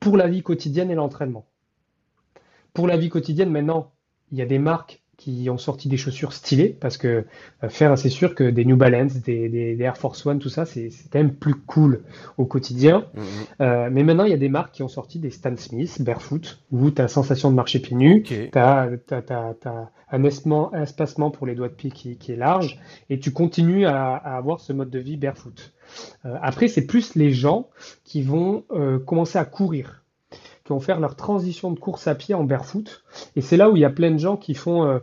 pour 0.00 0.16
la 0.16 0.28
vie 0.28 0.42
quotidienne 0.42 0.90
et 0.90 0.94
l'entraînement. 0.94 1.46
Pour 2.72 2.86
la 2.86 2.96
vie 2.96 3.10
quotidienne, 3.10 3.50
maintenant, 3.50 3.92
il 4.30 4.38
y 4.38 4.42
a 4.42 4.46
des 4.46 4.58
marques 4.58 5.01
qui 5.22 5.48
ont 5.50 5.58
sorti 5.58 5.88
des 5.88 5.96
chaussures 5.96 6.32
stylées 6.32 6.76
parce 6.80 6.96
que 6.96 7.24
euh, 7.62 7.68
faire, 7.68 7.96
c'est 7.96 8.08
sûr 8.08 8.34
que 8.34 8.50
des 8.50 8.64
New 8.64 8.76
Balance, 8.76 9.14
des, 9.22 9.76
Air 9.78 9.96
Force 9.96 10.26
One, 10.26 10.40
tout 10.40 10.48
ça, 10.48 10.66
c'est 10.66 10.90
quand 11.12 11.20
même 11.20 11.32
plus 11.32 11.54
cool 11.54 12.02
au 12.38 12.44
quotidien. 12.44 13.06
Mhm. 13.14 13.22
Euh, 13.60 13.88
mais 13.92 14.02
maintenant, 14.02 14.24
il 14.24 14.30
y 14.30 14.34
a 14.34 14.38
des 14.38 14.48
marques 14.48 14.74
qui 14.74 14.82
ont 14.82 14.88
sorti 14.88 15.20
des 15.20 15.30
Stan 15.30 15.56
Smith, 15.56 16.02
Barefoot, 16.02 16.58
où 16.72 16.90
tu 16.90 17.00
as 17.00 17.04
la 17.04 17.08
sensation 17.08 17.52
de 17.52 17.54
marcher 17.54 17.78
pieds 17.78 17.96
nus, 17.96 18.24
tu 18.24 18.50
as, 18.58 18.90
un, 20.10 20.24
espacement, 20.24 21.30
pour 21.30 21.46
les 21.46 21.54
doigts 21.54 21.68
de 21.68 21.74
pied 21.74 21.92
qui, 21.92 22.32
est 22.32 22.36
large, 22.36 22.80
et 23.08 23.20
tu 23.20 23.30
continues 23.30 23.86
à, 23.86 24.16
avoir 24.16 24.60
ce 24.60 24.72
mode 24.72 24.90
de 24.90 24.98
vie 24.98 25.16
Barefoot. 25.16 25.72
Euh, 26.24 26.36
après, 26.42 26.66
c'est 26.66 26.86
plus 26.86 27.14
les 27.14 27.30
gens 27.30 27.68
qui 28.02 28.22
vont 28.22 28.64
commencer 29.06 29.38
à 29.38 29.44
courir 29.44 30.01
qui 30.64 30.72
vont 30.72 30.80
faire 30.80 31.00
leur 31.00 31.16
transition 31.16 31.70
de 31.70 31.78
course 31.78 32.06
à 32.06 32.14
pied 32.14 32.34
en 32.34 32.44
barefoot. 32.44 33.04
Et 33.36 33.40
c'est 33.40 33.56
là 33.56 33.70
où 33.70 33.76
il 33.76 33.80
y 33.80 33.84
a 33.84 33.90
plein 33.90 34.10
de 34.10 34.18
gens 34.18 34.36
qui 34.36 34.54
font, 34.54 35.00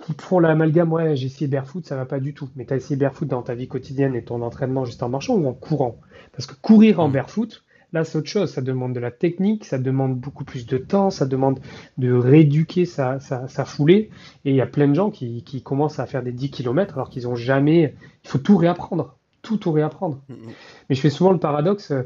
qui 0.00 0.14
font 0.18 0.38
l'amalgame, 0.38 0.92
ouais, 0.92 1.16
j'ai 1.16 1.26
essayé 1.26 1.46
barefoot, 1.46 1.84
ça 1.84 1.96
va 1.96 2.06
pas 2.06 2.20
du 2.20 2.34
tout. 2.34 2.48
Mais 2.56 2.64
tu 2.64 2.72
as 2.72 2.76
essayé 2.76 2.96
barefoot 2.96 3.28
dans 3.28 3.42
ta 3.42 3.54
vie 3.54 3.68
quotidienne 3.68 4.14
et 4.14 4.24
ton 4.24 4.42
entraînement 4.42 4.84
juste 4.84 5.02
en 5.02 5.08
marchant 5.08 5.34
ou 5.34 5.46
en 5.46 5.52
courant? 5.52 5.98
Parce 6.32 6.46
que 6.46 6.54
courir 6.54 7.00
en 7.00 7.08
mm. 7.08 7.12
barefoot, 7.12 7.64
là, 7.92 8.04
c'est 8.04 8.18
autre 8.18 8.28
chose. 8.28 8.52
Ça 8.52 8.62
demande 8.62 8.94
de 8.94 9.00
la 9.00 9.10
technique, 9.10 9.64
ça 9.64 9.78
demande 9.78 10.18
beaucoup 10.18 10.44
plus 10.44 10.66
de 10.66 10.78
temps, 10.78 11.10
ça 11.10 11.26
demande 11.26 11.60
de 11.98 12.12
rééduquer 12.12 12.84
sa, 12.84 13.20
sa, 13.20 13.64
foulée. 13.64 14.10
Et 14.44 14.50
il 14.50 14.56
y 14.56 14.60
a 14.60 14.66
plein 14.66 14.88
de 14.88 14.94
gens 14.94 15.10
qui, 15.10 15.42
qui, 15.44 15.62
commencent 15.62 15.98
à 15.98 16.06
faire 16.06 16.22
des 16.22 16.32
10 16.32 16.50
km 16.50 16.94
alors 16.94 17.10
qu'ils 17.10 17.28
ont 17.28 17.36
jamais. 17.36 17.94
Il 18.24 18.30
faut 18.30 18.38
tout 18.38 18.56
réapprendre. 18.56 19.16
Tout, 19.42 19.56
tout 19.56 19.72
réapprendre. 19.72 20.20
Mm, 20.28 20.34
mm. 20.34 20.52
Mais 20.88 20.94
je 20.94 21.00
fais 21.00 21.10
souvent 21.10 21.32
le 21.32 21.38
paradoxe 21.38 21.90
euh, 21.90 22.02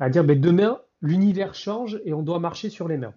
à 0.00 0.10
dire, 0.10 0.24
ben, 0.24 0.40
demain, 0.40 0.78
l'univers 1.02 1.54
change 1.54 2.00
et 2.04 2.12
on 2.12 2.22
doit 2.22 2.40
marcher 2.40 2.70
sur 2.70 2.88
les 2.88 2.96
mains. 2.96 3.14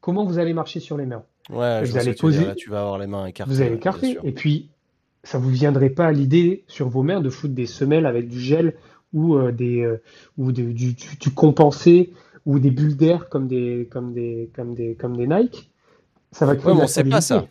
Comment 0.00 0.24
vous 0.24 0.38
allez 0.38 0.52
marcher 0.52 0.80
sur 0.80 0.96
les 0.96 1.06
mains? 1.06 1.24
Ouais, 1.50 1.84
vous 1.84 1.96
allez 1.96 2.14
poser. 2.14 2.54
tu 2.56 2.70
vas 2.70 2.80
avoir 2.80 2.98
les 2.98 3.06
mains 3.06 3.26
écartées. 3.26 3.52
Vous 3.52 3.60
allez 3.60 3.74
écarter. 3.74 4.18
Et 4.22 4.32
puis, 4.32 4.70
ça 5.22 5.38
vous 5.38 5.50
viendrait 5.50 5.90
pas 5.90 6.06
à 6.06 6.12
l'idée 6.12 6.64
sur 6.68 6.88
vos 6.88 7.02
mains 7.02 7.20
de 7.20 7.30
foutre 7.30 7.54
des 7.54 7.66
semelles 7.66 8.06
avec 8.06 8.28
du 8.28 8.40
gel 8.40 8.74
ou 9.12 9.36
euh, 9.36 9.52
des 9.52 9.80
euh, 9.80 10.02
ou 10.36 10.52
du, 10.52 10.74
du, 10.74 11.30
compensé 11.34 12.12
ou 12.44 12.58
des 12.58 12.70
bulles 12.70 12.96
d'air 12.96 13.28
comme 13.28 13.48
des 13.48 13.88
comme 13.90 14.12
des 14.12 14.50
comme 14.54 14.74
des 14.74 14.94
comme 14.94 15.16
des 15.16 15.26
Nike? 15.26 15.70
Ça 16.32 16.46
va 16.46 16.56
créer 16.56 16.72
ouais, 16.72 16.82
on 16.82 16.86
sait 16.86 17.04
pas 17.04 17.20
ça. 17.20 17.46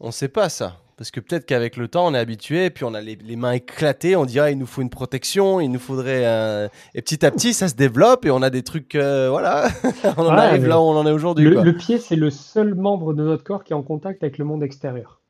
On 0.00 0.10
sait 0.10 0.28
pas 0.28 0.48
ça. 0.48 0.80
Parce 0.96 1.10
que 1.10 1.18
peut-être 1.18 1.44
qu'avec 1.44 1.76
le 1.76 1.88
temps, 1.88 2.06
on 2.06 2.14
est 2.14 2.18
habitué, 2.18 2.70
puis 2.70 2.84
on 2.84 2.94
a 2.94 3.00
les, 3.00 3.36
mains 3.36 3.52
éclatées, 3.52 4.14
on 4.14 4.24
dirait 4.24 4.52
il 4.52 4.58
nous 4.58 4.66
faut 4.66 4.80
une 4.80 4.90
protection, 4.90 5.60
il 5.60 5.68
nous 5.68 5.80
faudrait. 5.80 6.24
Un... 6.24 6.68
Et 6.94 7.02
petit 7.02 7.26
à 7.26 7.32
petit, 7.32 7.52
ça 7.52 7.66
se 7.68 7.74
développe 7.74 8.24
et 8.24 8.30
on 8.30 8.42
a 8.42 8.50
des 8.50 8.62
trucs. 8.62 8.94
Euh, 8.94 9.28
voilà, 9.28 9.68
on 10.16 10.22
en 10.22 10.28
arrive 10.28 10.66
là 10.66 10.78
où 10.78 10.84
on 10.84 10.96
en 10.96 11.06
est 11.06 11.10
aujourd'hui. 11.10 11.50
Le, 11.50 11.76
pied, 11.76 11.98
c'est 11.98 12.14
le 12.14 12.30
seul 12.30 12.74
membre 12.74 13.12
de 13.12 13.24
notre 13.24 13.42
corps 13.42 13.64
qui 13.64 13.72
est 13.72 13.76
en 13.76 13.82
contact 13.82 14.22
avec 14.22 14.38
le 14.38 14.44
monde 14.44 14.62
extérieur. 14.62 15.20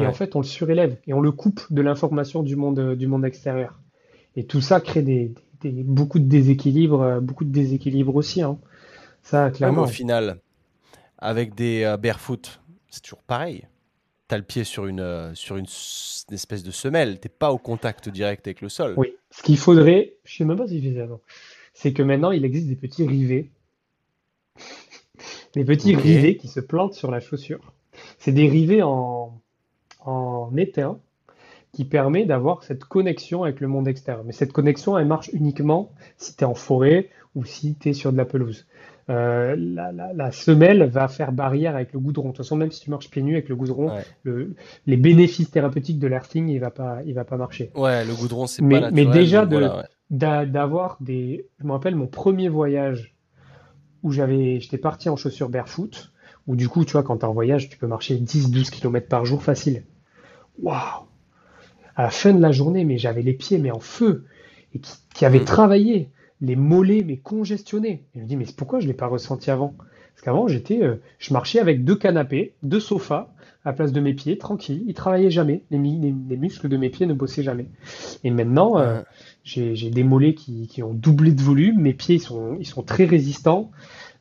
Et 0.00 0.06
en 0.06 0.12
fait, 0.12 0.34
on 0.34 0.40
le 0.40 0.44
surélève 0.44 0.96
et 1.06 1.14
on 1.14 1.20
le 1.20 1.30
coupe 1.30 1.60
de 1.70 1.80
l'information 1.80 2.42
du 2.42 2.56
monde, 2.56 2.94
du 2.96 3.06
monde 3.06 3.24
extérieur. 3.24 3.80
Et 4.34 4.44
tout 4.44 4.60
ça 4.60 4.80
crée 4.80 5.02
des, 5.02 5.32
beaucoup 5.62 6.18
de 6.18 6.24
déséquilibres, 6.24 7.02
euh, 7.02 7.20
beaucoup 7.20 7.44
de 7.44 7.52
déséquilibres 7.52 8.16
aussi. 8.16 8.42
Hein. 8.42 8.58
Ça, 9.22 9.50
clairement. 9.50 9.82
au 9.82 9.86
final, 9.86 10.40
avec 11.18 11.54
des 11.54 11.84
euh, 11.84 11.96
barefoot, 11.96 12.60
c'est 12.88 13.02
toujours 13.02 13.22
pareil 13.22 13.68
tu 14.28 14.34
as 14.34 14.38
le 14.38 14.44
pied 14.44 14.64
sur 14.64 14.86
une, 14.86 15.00
euh, 15.00 15.34
sur 15.34 15.56
une, 15.56 15.66
espèce 16.30 16.62
de 16.62 16.70
semelle, 16.70 17.20
tu 17.20 17.28
pas 17.28 17.52
au 17.52 17.58
contact 17.58 18.08
direct 18.08 18.46
avec 18.46 18.60
le 18.60 18.68
sol. 18.68 18.94
Oui, 18.96 19.14
ce 19.30 19.42
qu'il 19.42 19.58
faudrait, 19.58 20.14
je 20.24 20.36
sais 20.36 20.44
même 20.44 20.56
pas 20.56 20.66
si 20.66 20.82
je 20.82 20.98
avant, 21.00 21.20
c'est 21.74 21.92
que 21.92 22.02
maintenant 22.02 22.30
il 22.30 22.44
existe 22.44 22.68
des 22.68 22.76
petits 22.76 23.06
rivets. 23.06 23.50
des 25.54 25.64
petits 25.64 25.94
rivets 25.94 26.36
qui 26.36 26.48
se 26.48 26.60
plantent 26.60 26.94
sur 26.94 27.10
la 27.10 27.20
chaussure. 27.20 27.72
C'est 28.18 28.32
des 28.32 28.48
rivets 28.48 28.82
en, 28.82 29.40
en 30.00 30.56
étain 30.56 30.98
qui 31.72 31.84
permet 31.84 32.24
d'avoir 32.24 32.62
cette 32.62 32.84
connexion 32.84 33.42
avec 33.42 33.60
le 33.60 33.68
monde 33.68 33.88
extérieur. 33.88 34.24
Mais 34.24 34.32
cette 34.32 34.52
connexion, 34.52 34.96
elle 34.96 35.06
marche 35.06 35.30
uniquement 35.32 35.92
si 36.16 36.36
tu 36.36 36.44
es 36.44 36.46
en 36.46 36.54
forêt 36.54 37.10
ou 37.34 37.44
si 37.44 37.74
tu 37.74 37.90
es 37.90 37.92
sur 37.92 38.12
de 38.12 38.16
la 38.16 38.24
pelouse. 38.24 38.66
Euh, 39.10 39.54
la, 39.56 40.32
semelle 40.32 40.84
va 40.84 41.08
faire 41.08 41.32
barrière 41.32 41.74
avec 41.74 41.92
le 41.92 41.98
goudron. 41.98 42.24
De 42.24 42.28
toute 42.28 42.38
façon, 42.38 42.56
même 42.56 42.72
si 42.72 42.80
tu 42.80 42.90
marches 42.90 43.10
pieds 43.10 43.22
nus 43.22 43.34
avec 43.34 43.48
le 43.48 43.56
goudron, 43.56 43.92
les 44.24 44.96
bénéfices 44.96 45.50
thérapeutiques 45.50 45.98
de 45.98 46.06
l'airthing, 46.06 46.48
il 46.48 46.58
va 46.58 46.70
pas, 46.70 46.98
il 47.04 47.14
va 47.14 47.24
pas 47.24 47.36
marcher. 47.36 47.70
Ouais, 47.74 48.04
le 48.04 48.14
goudron, 48.14 48.46
c'est 48.46 48.62
pas 48.62 48.68
naturel. 48.68 48.92
Mais 48.94 49.06
déjà, 49.06 49.46
d'avoir 50.10 50.96
des. 51.00 51.46
Je 51.60 51.66
me 51.66 51.72
rappelle 51.72 51.96
mon 51.96 52.06
premier 52.06 52.48
voyage 52.48 53.14
où 54.02 54.12
j'avais, 54.12 54.60
j'étais 54.60 54.78
parti 54.78 55.08
en 55.08 55.16
chaussures 55.16 55.48
barefoot, 55.48 56.12
où 56.46 56.56
du 56.56 56.68
coup, 56.68 56.84
tu 56.84 56.92
vois, 56.92 57.02
quand 57.02 57.18
tu 57.18 57.22
es 57.22 57.28
en 57.28 57.32
voyage, 57.32 57.70
tu 57.70 57.78
peux 57.78 57.86
marcher 57.86 58.16
10-12 58.16 58.70
km 58.70 59.08
par 59.08 59.24
jour 59.24 59.42
facile. 59.42 59.84
Waouh 60.62 61.06
À 61.96 62.02
la 62.02 62.10
fin 62.10 62.32
de 62.32 62.40
la 62.40 62.52
journée, 62.52 62.84
mais 62.84 62.98
j'avais 62.98 63.22
les 63.22 63.32
pieds 63.32 63.58
mais 63.58 63.70
en 63.70 63.80
feu 63.80 64.26
et 64.74 64.78
qui, 64.78 64.92
qui 65.14 65.24
avaient 65.24 65.40
mm. 65.40 65.46
travaillé 65.46 66.10
les 66.40 66.56
mollets 66.56 67.02
mais 67.04 67.16
congestionnés. 67.16 68.04
Et 68.14 68.18
je 68.18 68.20
me 68.20 68.26
dis 68.26 68.36
mais 68.36 68.46
pourquoi 68.56 68.80
je 68.80 68.86
l'ai 68.86 68.94
pas 68.94 69.06
ressenti 69.06 69.50
avant? 69.50 69.74
Parce 70.14 70.22
qu'avant 70.22 70.48
j'étais, 70.48 70.82
euh, 70.82 70.96
je 71.18 71.32
marchais 71.32 71.58
avec 71.58 71.84
deux 71.84 71.96
canapés, 71.96 72.54
deux 72.62 72.80
sofas 72.80 73.30
à 73.64 73.70
la 73.70 73.72
place 73.72 73.92
de 73.92 74.00
mes 74.00 74.12
pieds, 74.14 74.36
tranquille. 74.36 74.84
Ils 74.86 74.94
travaillaient 74.94 75.30
jamais. 75.30 75.64
Les, 75.70 75.78
muscles 75.78 76.68
de 76.68 76.76
mes 76.76 76.90
pieds 76.90 77.06
ne 77.06 77.14
bossaient 77.14 77.42
jamais. 77.42 77.66
Et 78.22 78.30
maintenant 78.30 78.78
euh, 78.78 79.00
j'ai 79.42 79.90
des 79.90 80.04
mollets 80.04 80.34
qui, 80.34 80.82
ont 80.82 80.94
doublé 80.94 81.32
de 81.32 81.42
volume. 81.42 81.80
Mes 81.80 81.94
pieds 81.94 82.16
ils 82.16 82.20
sont, 82.20 82.56
ils 82.60 82.66
sont 82.66 82.82
très 82.82 83.04
résistants. 83.04 83.70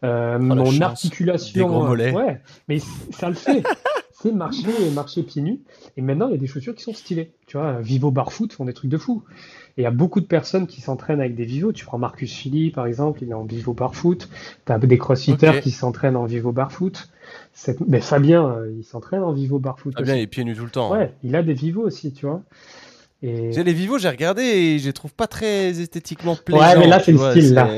Euh, 0.03 0.37
oh, 0.37 0.43
mon 0.43 0.81
articulation, 0.81 1.91
ouais, 1.91 2.41
mais 2.67 2.79
ça 3.11 3.29
le 3.29 3.35
fait. 3.35 3.63
c'est 4.23 4.31
marcher, 4.31 4.89
marcher 4.93 5.23
pieds 5.23 5.41
nus. 5.41 5.61
Et 5.97 6.01
maintenant, 6.01 6.27
il 6.27 6.31
y 6.31 6.35
a 6.35 6.37
des 6.37 6.47
chaussures 6.47 6.75
qui 6.75 6.83
sont 6.83 6.93
stylées. 6.93 7.33
Tu 7.45 7.57
vois, 7.57 7.81
Vivo 7.81 8.09
Barfoot 8.09 8.51
font 8.53 8.65
des 8.65 8.73
trucs 8.73 8.89
de 8.89 8.97
fou. 8.97 9.23
Et 9.77 9.81
il 9.81 9.83
y 9.83 9.87
a 9.87 9.91
beaucoup 9.91 10.21
de 10.21 10.25
personnes 10.25 10.67
qui 10.67 10.81
s'entraînent 10.81 11.19
avec 11.19 11.35
des 11.35 11.45
Vivo. 11.45 11.71
Tu 11.71 11.85
prends 11.85 11.97
Marcus 11.97 12.31
Philly, 12.31 12.69
par 12.69 12.85
exemple, 12.85 13.23
il 13.23 13.29
est 13.29 13.33
en 13.33 13.43
Vivo 13.43 13.73
Barfoot. 13.73 14.29
Tu 14.65 14.71
as 14.71 14.77
des 14.77 14.97
crossfitters 14.97 15.61
qui 15.61 15.71
s'entraînent 15.71 16.15
en 16.15 16.25
Vivo 16.25 16.51
Barfoot. 16.51 17.09
Mais 17.87 18.01
Fabien, 18.01 18.45
euh, 18.45 18.71
il 18.77 18.83
s'entraîne 18.83 19.23
en 19.23 19.31
Vivo 19.31 19.57
Barfoot. 19.57 19.93
Fabien, 19.95 20.15
il 20.15 20.21
est 20.21 20.27
pieds 20.27 20.43
nus 20.43 20.55
tout 20.55 20.65
le 20.65 20.69
temps. 20.69 20.91
Ouais, 20.91 21.13
il 21.23 21.35
a 21.35 21.41
des 21.41 21.53
Vivo 21.53 21.81
aussi, 21.81 22.13
tu 22.13 22.27
vois. 22.27 22.43
J'ai 23.23 23.63
les 23.63 23.73
Vivo, 23.73 23.97
j'ai 23.97 24.09
regardé 24.09 24.43
et 24.43 24.79
je 24.79 24.87
les 24.87 24.93
trouve 24.93 25.13
pas 25.13 25.27
très 25.27 25.69
esthétiquement 25.79 26.35
plaisants. 26.35 26.61
Ouais, 26.61 26.77
mais 26.77 26.87
là, 26.87 26.99
c'est 26.99 27.13
le 27.13 27.31
style, 27.31 27.53
là. 27.53 27.69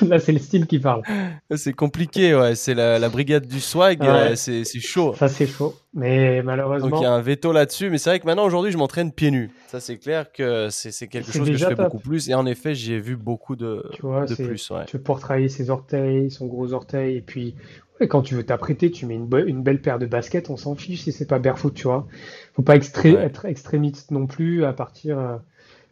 là, 0.02 0.18
c'est 0.20 0.32
le 0.32 0.38
style 0.38 0.66
qui 0.66 0.78
parle. 0.78 1.02
C'est 1.56 1.72
compliqué, 1.72 2.34
ouais. 2.34 2.54
C'est 2.54 2.74
la, 2.74 3.08
brigade 3.08 3.46
du 3.46 3.60
swag, 3.60 4.02
euh, 4.02 4.34
c'est 4.34 4.64
chaud. 4.80 5.14
Ça, 5.16 5.28
c'est 5.28 5.46
chaud. 5.46 5.74
Mais 5.94 6.42
malheureusement. 6.42 6.90
Donc, 6.90 7.00
il 7.00 7.04
y 7.04 7.06
a 7.06 7.12
un 7.12 7.20
veto 7.20 7.52
là-dessus. 7.52 7.88
Mais 7.88 7.98
c'est 7.98 8.10
vrai 8.10 8.20
que 8.20 8.26
maintenant, 8.26 8.44
aujourd'hui, 8.44 8.70
je 8.70 8.76
m'entraîne 8.76 9.10
pieds 9.10 9.30
nus. 9.30 9.50
Ça, 9.68 9.80
c'est 9.80 9.96
clair 9.96 10.30
que 10.30 10.68
c'est 10.70 11.08
quelque 11.08 11.32
chose 11.32 11.48
que 11.48 11.56
je 11.56 11.66
fais 11.66 11.74
beaucoup 11.74 11.98
plus. 11.98 12.28
Et 12.28 12.34
en 12.34 12.46
effet, 12.46 12.74
j'y 12.74 12.92
ai 12.92 13.00
vu 13.00 13.16
beaucoup 13.16 13.56
de, 13.56 13.84
tu 13.94 14.02
vois, 14.02 14.26
de 14.26 14.34
plus. 14.34 14.70
Ouais. 14.70 14.84
Tu 14.86 14.98
pour 14.98 15.18
travailler 15.18 15.48
ses 15.48 15.70
orteils, 15.70 16.30
son 16.30 16.46
gros 16.46 16.72
orteil. 16.72 17.16
Et 17.16 17.22
puis, 17.22 17.54
quand 18.00 18.22
tu 18.22 18.34
veux 18.34 18.44
t'apprêter, 18.44 18.90
tu 18.90 19.06
mets 19.06 19.14
une, 19.14 19.28
une, 19.46 19.62
belle 19.62 19.80
paire 19.80 19.98
de 19.98 20.06
baskets, 20.06 20.50
on 20.50 20.56
s'en 20.56 20.74
fiche 20.74 21.02
si 21.02 21.12
c'est 21.12 21.26
pas 21.26 21.38
barefoot, 21.38 21.72
tu 21.72 21.84
vois. 21.84 22.06
Faut 22.54 22.62
pas 22.62 22.76
être 22.76 23.44
extrémiste 23.44 24.10
non 24.10 24.26
plus 24.26 24.64
à 24.64 24.72
partir, 24.72 25.18
à 25.18 25.42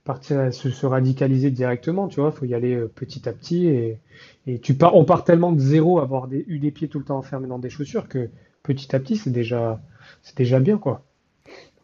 partir 0.05 0.39
à 0.39 0.53
se, 0.53 0.87
radicaliser 0.87 1.51
directement, 1.51 2.09
tu 2.09 2.21
vois. 2.21 2.31
Faut 2.31 2.45
y 2.45 2.55
aller 2.55 2.75
euh, 2.75 2.91
petit 2.95 3.29
à 3.29 3.33
petit 3.33 3.67
et, 3.67 3.99
et 4.47 4.59
tu 4.59 4.75
pars, 4.75 4.95
on 4.95 5.05
part 5.05 5.25
tellement 5.25 5.53
de 5.53 5.61
zéro, 5.61 5.99
avoir 5.99 6.29
des, 6.29 6.45
eu 6.47 6.59
des 6.59 6.71
pieds 6.71 6.89
tout 6.89 6.99
le 6.99 7.05
temps 7.05 7.19
enfermés 7.19 7.49
dans 7.49 7.59
des 7.59 7.71
chaussures 7.71 8.09
que 8.09 8.29
petit 8.63 8.95
à 8.95 9.01
petit, 9.01 9.17
c'est 9.17 9.31
déjà, 9.31 9.81
c'est 10.23 10.37
déjà 10.37 10.61
bien, 10.61 10.79
quoi. 10.79 11.05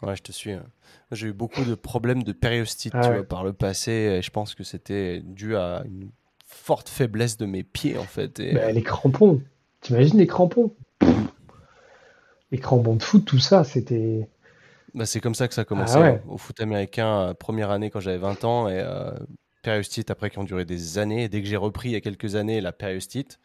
Ouais, 0.03 0.17
je 0.17 0.23
te 0.23 0.33
suis. 0.33 0.53
Hein. 0.53 0.65
J'ai 1.13 1.29
eu 1.29 1.33
beaucoup 1.33 1.65
de 1.65 1.75
problèmes 1.75 2.23
de 2.23 2.33
périostite 2.33 2.95
ah 2.95 3.23
par 3.23 3.45
le 3.45 3.53
passé 3.53 3.91
et 3.91 4.23
je 4.23 4.31
pense 4.31 4.55
que 4.55 4.65
c'était 4.65 5.21
dû 5.21 5.57
à 5.57 5.83
une 5.85 6.11
forte 6.47 6.89
faiblesse 6.89 7.37
de 7.37 7.47
mes 7.47 7.65
pieds 7.65 7.99
en 7.99 8.05
fait. 8.05 8.39
Et... 8.41 8.55
Bah, 8.55 8.71
les 8.71 8.83
crampons. 8.83 9.43
T'imagines 9.81 10.19
les 10.19 10.27
crampons 10.27 10.75
Les 12.51 12.59
crampons 12.59 12.97
de 12.97 13.03
foot, 13.03 13.25
tout 13.25 13.39
ça, 13.39 13.65
c'était. 13.65 14.29
Bah, 14.95 15.07
c'est 15.07 15.21
comme 15.21 15.35
ça 15.35 15.47
que 15.47 15.55
ça 15.55 15.61
a 15.61 15.65
commencé 15.65 15.97
ah 15.97 16.07
hein. 16.07 16.21
au 16.29 16.37
foot 16.37 16.61
américain, 16.61 17.35
première 17.39 17.71
année 17.71 17.91
quand 17.91 18.01
j'avais 18.01 18.19
20 18.19 18.45
ans 18.45 18.69
et 18.69 18.83
périostite 19.63 20.11
après 20.11 20.31
qui 20.31 20.39
ont 20.39 20.45
duré 20.45 20.65
des 20.65 20.99
années. 20.99 21.29
dès 21.29 21.43
que 21.43 21.49
j'ai 21.49 21.57
repris 21.57 21.91
il 21.91 21.93
y 21.93 21.97
a 21.97 22.01
quelques 22.01 22.35
années 22.35 22.61
la 22.61 22.73
périostite, 22.73 23.39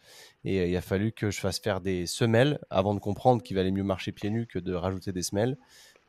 et 0.43 0.59
euh, 0.59 0.67
il 0.67 0.75
a 0.75 0.81
fallu 0.81 1.11
que 1.11 1.31
je 1.31 1.39
fasse 1.39 1.59
faire 1.59 1.81
des 1.81 2.05
semelles 2.05 2.59
avant 2.69 2.93
de 2.93 2.99
comprendre 2.99 3.41
qu'il 3.41 3.55
valait 3.55 3.71
mieux 3.71 3.83
marcher 3.83 4.11
pieds 4.11 4.29
nus 4.29 4.47
que 4.47 4.59
de 4.59 4.73
rajouter 4.73 5.11
des 5.11 5.23
semelles. 5.23 5.57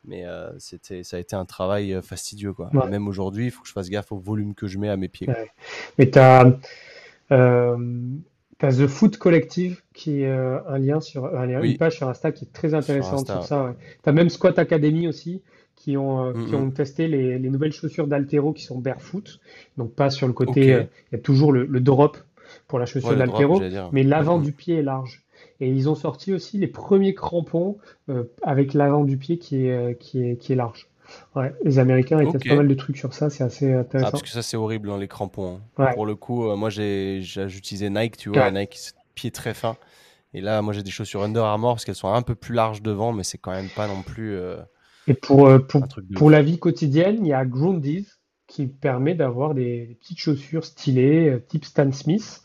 Mais 0.05 0.25
euh, 0.25 0.57
c'était, 0.59 1.03
ça 1.03 1.17
a 1.17 1.19
été 1.19 1.35
un 1.35 1.45
travail 1.45 1.93
euh, 1.93 2.01
fastidieux. 2.01 2.53
Quoi. 2.53 2.69
Même 2.89 3.07
aujourd'hui, 3.07 3.45
il 3.45 3.51
faut 3.51 3.61
que 3.63 3.67
je 3.67 3.73
fasse 3.73 3.89
gaffe 3.89 4.11
au 4.11 4.17
volume 4.17 4.53
que 4.53 4.67
je 4.67 4.77
mets 4.77 4.89
à 4.89 4.95
mes 4.95 5.09
pieds. 5.09 5.27
Mais 5.97 6.09
tu 6.09 6.19
as, 6.19 6.45
The 8.59 8.87
Foot 8.87 9.17
Collective 9.17 9.81
qui 9.93 10.23
est 10.23 10.31
un 10.31 10.77
lien 10.79 10.99
sur 10.99 11.25
un 11.25 11.45
lien, 11.45 11.61
une 11.61 11.77
page 11.77 11.97
sur 11.97 12.09
Insta 12.09 12.31
qui 12.31 12.45
est 12.45 12.53
très 12.53 12.73
intéressante 12.73 13.27
sur, 13.27 13.43
ça. 13.43 13.75
Tu 14.03 14.09
as 14.09 14.13
même 14.13 14.29
Squat 14.29 14.57
Academy 14.57 15.07
aussi 15.07 15.41
qui 15.75 15.95
ont, 15.95 16.33
qui 16.33 16.55
ont 16.55 16.71
testé 16.71 17.07
les, 17.07 17.37
les, 17.37 17.49
nouvelles 17.51 17.71
chaussures 17.71 18.07
d'Altero 18.07 18.53
qui 18.53 18.63
sont 18.63 18.79
barefoot. 18.79 19.39
Donc 19.77 19.93
pas 19.93 20.09
sur 20.09 20.25
le 20.25 20.33
côté, 20.33 20.65
il 20.65 20.87
y 21.11 21.15
a 21.15 21.19
toujours 21.19 21.51
le, 21.51 21.65
le 21.65 21.79
drop 21.79 22.17
pour 22.67 22.79
la 22.79 22.85
chaussure 22.85 23.15
d'Altero, 23.15 23.61
mais 23.91 24.03
l'avant 24.03 24.39
du 24.39 24.51
pied 24.51 24.75
est 24.75 24.83
large. 24.83 25.23
Et 25.59 25.69
ils 25.69 25.89
ont 25.89 25.95
sorti 25.95 26.33
aussi 26.33 26.57
les 26.57 26.67
premiers 26.67 27.13
crampons 27.13 27.77
euh, 28.09 28.23
avec 28.43 28.73
l'avant 28.73 29.03
du 29.03 29.17
pied 29.17 29.37
qui 29.37 29.65
est, 29.65 29.71
euh, 29.71 29.93
qui 29.93 30.23
est, 30.23 30.37
qui 30.37 30.53
est 30.53 30.55
large. 30.55 30.87
Ouais, 31.35 31.53
les 31.63 31.79
Américains, 31.79 32.21
ils 32.21 32.31
testent 32.31 32.47
pas 32.47 32.55
mal 32.55 32.67
de 32.67 32.73
trucs 32.73 32.97
sur 32.97 33.13
ça, 33.13 33.29
c'est 33.29 33.43
assez 33.43 33.73
intéressant. 33.73 34.07
Ah, 34.07 34.11
parce 34.11 34.23
que 34.23 34.29
ça, 34.29 34.41
c'est 34.41 34.57
horrible, 34.57 34.87
dans 34.87 34.97
les 34.97 35.07
crampons. 35.07 35.59
Hein. 35.79 35.91
Pour 35.93 36.05
le 36.05 36.15
coup, 36.15 36.47
euh, 36.47 36.55
moi, 36.55 36.69
j'ai 36.69 37.21
utilisé 37.37 37.89
Nike, 37.89 38.17
tu 38.17 38.29
vois, 38.29 38.51
Nike, 38.51 38.93
pied 39.15 39.31
très 39.31 39.53
fin. 39.53 39.77
Et 40.33 40.41
là, 40.41 40.61
moi, 40.61 40.73
j'ai 40.73 40.83
des 40.83 40.91
chaussures 40.91 41.23
Under 41.23 41.43
Armour 41.43 41.73
parce 41.73 41.85
qu'elles 41.85 41.95
sont 41.95 42.11
un 42.11 42.21
peu 42.21 42.35
plus 42.35 42.53
larges 42.53 42.81
devant, 42.81 43.13
mais 43.13 43.23
c'est 43.23 43.37
quand 43.37 43.51
même 43.51 43.69
pas 43.75 43.87
non 43.87 44.01
plus. 44.01 44.37
Et 45.07 45.13
pour, 45.13 45.49
pour, 45.67 45.87
pour 46.15 46.29
la 46.29 46.41
vie 46.41 46.59
quotidienne, 46.59 47.17
il 47.21 47.27
y 47.27 47.33
a 47.33 47.45
Grundies 47.45 48.07
qui 48.47 48.67
permet 48.67 49.13
d'avoir 49.13 49.53
des, 49.53 49.97
petites 50.01 50.19
chaussures 50.19 50.65
stylées, 50.65 51.39
type 51.47 51.65
Stan 51.65 51.91
Smith, 51.91 52.41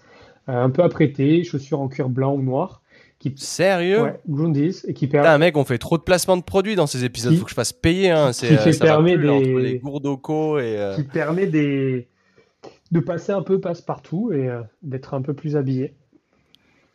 un 0.47 0.71
peu 0.71 0.83
apprêtées, 0.83 1.45
chaussures 1.45 1.81
en 1.81 1.89
cuir 1.89 2.09
blanc 2.09 2.35
ou 2.35 2.43
noir. 2.43 2.82
Qui... 3.23 3.33
Sérieux 3.37 4.03
Ouais, 4.03 4.21
Grundis. 4.29 4.83
Et 4.89 4.95
qui 4.95 5.07
permet... 5.07 5.39
mec, 5.39 5.57
on 5.57 5.65
fait 5.65 5.79
trop 5.79 5.97
de 5.97 6.03
placements 6.03 6.37
de 6.37 6.43
produits 6.43 6.75
dans 6.75 6.89
ces 6.89 7.05
épisodes. 7.05 7.33
Il 7.33 7.39
Faut 7.39 7.45
que 7.45 7.51
je 7.51 7.55
fasse 7.55 7.73
payer. 7.73 8.11
Hein. 8.11 8.33
Qui, 8.33 8.47
fait 8.47 8.77
permet 8.81 9.17
des... 9.17 9.63
les 9.63 9.79
gourdocos 9.79 10.59
et. 10.59 10.77
Euh, 10.77 10.97
qui 10.97 11.05
permet 11.05 11.47
des... 11.47 12.09
de 12.91 12.99
passer 12.99 13.31
un 13.31 13.43
peu 13.43 13.61
passe-partout 13.61 14.33
et 14.33 14.49
euh, 14.49 14.63
d'être 14.83 15.15
un 15.15 15.23
peu 15.23 15.35
plus 15.35 15.57
habillé. 15.57 15.95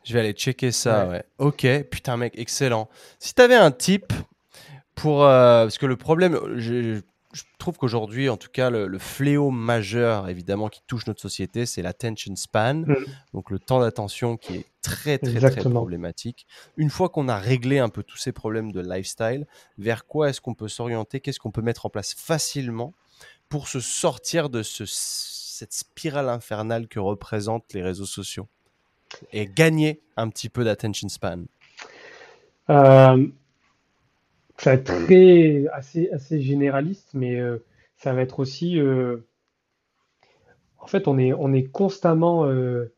Je 0.04 0.14
vais 0.14 0.20
aller 0.20 0.34
checker 0.34 0.72
ça, 0.72 1.08
ouais. 1.08 1.24
Ok, 1.38 1.66
putain, 1.90 2.18
mec, 2.18 2.34
excellent. 2.38 2.90
Si 3.20 3.34
tu 3.34 3.42
avais 3.42 3.56
un 3.56 3.72
tip 3.72 4.12
pour. 4.96 5.24
Euh, 5.24 5.64
parce 5.64 5.78
que 5.78 5.86
le 5.86 5.96
problème, 5.96 6.38
je, 6.58 7.00
je 7.38 7.44
trouve 7.58 7.78
qu'aujourd'hui, 7.78 8.30
en 8.30 8.38
tout 8.38 8.50
cas, 8.52 8.70
le, 8.70 8.98
fléau 8.98 9.52
majeur, 9.52 10.28
évidemment, 10.28 10.70
qui 10.70 10.82
touche 10.88 11.08
notre 11.08 11.22
société, 11.22 11.66
c'est 11.66 11.82
l'attention 11.82 12.36
span, 12.36 12.74
mm. 12.74 12.96
donc 13.34 13.50
le 13.50 13.60
temps 13.60 13.80
d'attention 13.80 14.38
qui 14.38 14.56
est 14.58 14.66
très, 14.88 15.18
très, 15.18 15.52
très 15.52 15.70
problématique. 15.70 16.48
Une 16.78 16.90
fois 16.90 17.10
qu'on 17.10 17.28
a 17.28 17.38
réglé 17.38 17.80
un 17.80 17.90
peu 17.90 18.04
tous 18.04 18.18
ces 18.18 18.32
problèmes 18.32 18.72
de 18.72 18.82
lifestyle, 18.82 19.46
vers 19.78 20.06
quoi 20.06 20.30
est-ce 20.30 20.42
qu'on 20.42 20.54
peut 20.54 20.68
s'orienter? 20.68 21.20
Qu'est-ce 21.20 21.40
qu'on 21.40 21.52
peut 21.52 21.62
mettre 21.62 21.86
en 21.86 21.90
place 21.90 22.14
facilement 22.14 22.94
pour 23.50 23.68
se 23.68 23.80
sortir 23.80 24.50
de 24.50 24.64
ce, 24.64 24.86
cette 24.86 25.74
spirale 25.74 26.30
infernale 26.30 26.88
que 26.88 27.00
représentent 27.00 27.74
les 27.74 27.84
réseaux 27.84 28.06
sociaux 28.06 28.48
et 29.32 29.46
gagner 29.46 30.02
un 30.16 30.30
petit 30.30 30.50
peu 30.50 30.64
d'attention 30.64 31.10
span? 31.10 31.44
Euh, 32.70 33.28
ça 34.58 34.72
va 34.72 34.74
être 34.74 35.06
très 35.06 35.66
assez, 35.74 36.10
assez 36.12 36.42
généraliste, 36.42 37.10
mais 37.14 37.40
euh, 37.40 37.64
ça 37.98 38.14
va 38.14 38.22
être 38.22 38.40
aussi. 38.40 38.80
Euh, 38.80 39.28
en 40.80 40.88
fait, 40.88 41.08
on 41.08 41.18
est, 41.18 41.34
on 41.34 41.54
est 41.54 41.64
constamment. 41.64 42.46
Euh, 42.46 42.94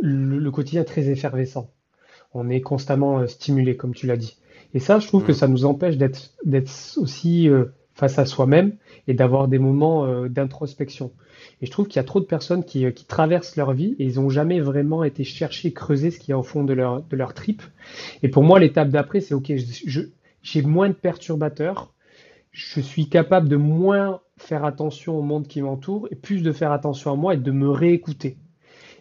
le, 0.00 0.50
quotidien 0.50 0.84
très 0.84 1.08
effervescent. 1.08 1.70
On 2.34 2.50
est 2.50 2.60
constamment 2.60 3.26
stimulé, 3.26 3.76
comme 3.76 3.94
tu 3.94 4.06
l'as 4.06 4.16
dit. 4.16 4.38
Et 4.74 4.80
ça, 4.80 4.98
je 4.98 5.06
trouve 5.06 5.24
que 5.24 5.32
mm. 5.32 5.36
ça 5.36 5.48
nous 5.48 5.64
empêche 5.64 5.96
d'être 5.96 6.98
aussi 6.98 7.48
face 7.94 8.18
à 8.18 8.26
soi-même 8.26 8.76
et 9.06 9.14
d'avoir 9.14 9.48
des 9.48 9.58
moments 9.58 10.26
d'introspection. 10.28 11.12
Et 11.60 11.66
je 11.66 11.70
trouve 11.70 11.88
qu'il 11.88 11.96
y 11.96 12.00
a 12.00 12.04
trop 12.04 12.20
de 12.20 12.26
personnes 12.26 12.64
qui, 12.64 12.92
qui 12.92 13.04
traversent 13.06 13.56
leur 13.56 13.72
vie 13.72 13.96
et 13.98 14.04
ils 14.04 14.16
n'ont 14.16 14.28
jamais 14.30 14.60
vraiment 14.60 15.04
été 15.04 15.24
chercher, 15.24 15.72
creuser 15.72 16.10
ce 16.10 16.18
qu'il 16.18 16.30
y 16.30 16.32
a 16.32 16.38
au 16.38 16.42
fond 16.42 16.64
de 16.64 16.72
leur, 16.72 17.02
de 17.02 17.16
leur 17.16 17.34
trip. 17.34 17.62
Et 18.22 18.28
pour 18.28 18.42
moi, 18.42 18.60
l'étape 18.60 18.90
d'après, 18.90 19.20
c'est 19.20 19.34
OK, 19.34 19.52
je, 19.56 20.02
j'ai 20.42 20.62
moins 20.62 20.88
de 20.88 20.94
perturbateurs, 20.94 21.92
je 22.52 22.80
suis 22.80 23.08
capable 23.08 23.48
de 23.48 23.56
moins 23.56 24.20
faire 24.36 24.64
attention 24.64 25.18
au 25.18 25.22
monde 25.22 25.46
qui 25.46 25.62
m'entoure 25.62 26.08
et 26.10 26.16
plus 26.16 26.42
de 26.42 26.52
faire 26.52 26.72
attention 26.72 27.12
à 27.12 27.16
moi 27.16 27.34
et 27.34 27.38
de 27.38 27.50
me 27.50 27.68
réécouter. 27.68 28.36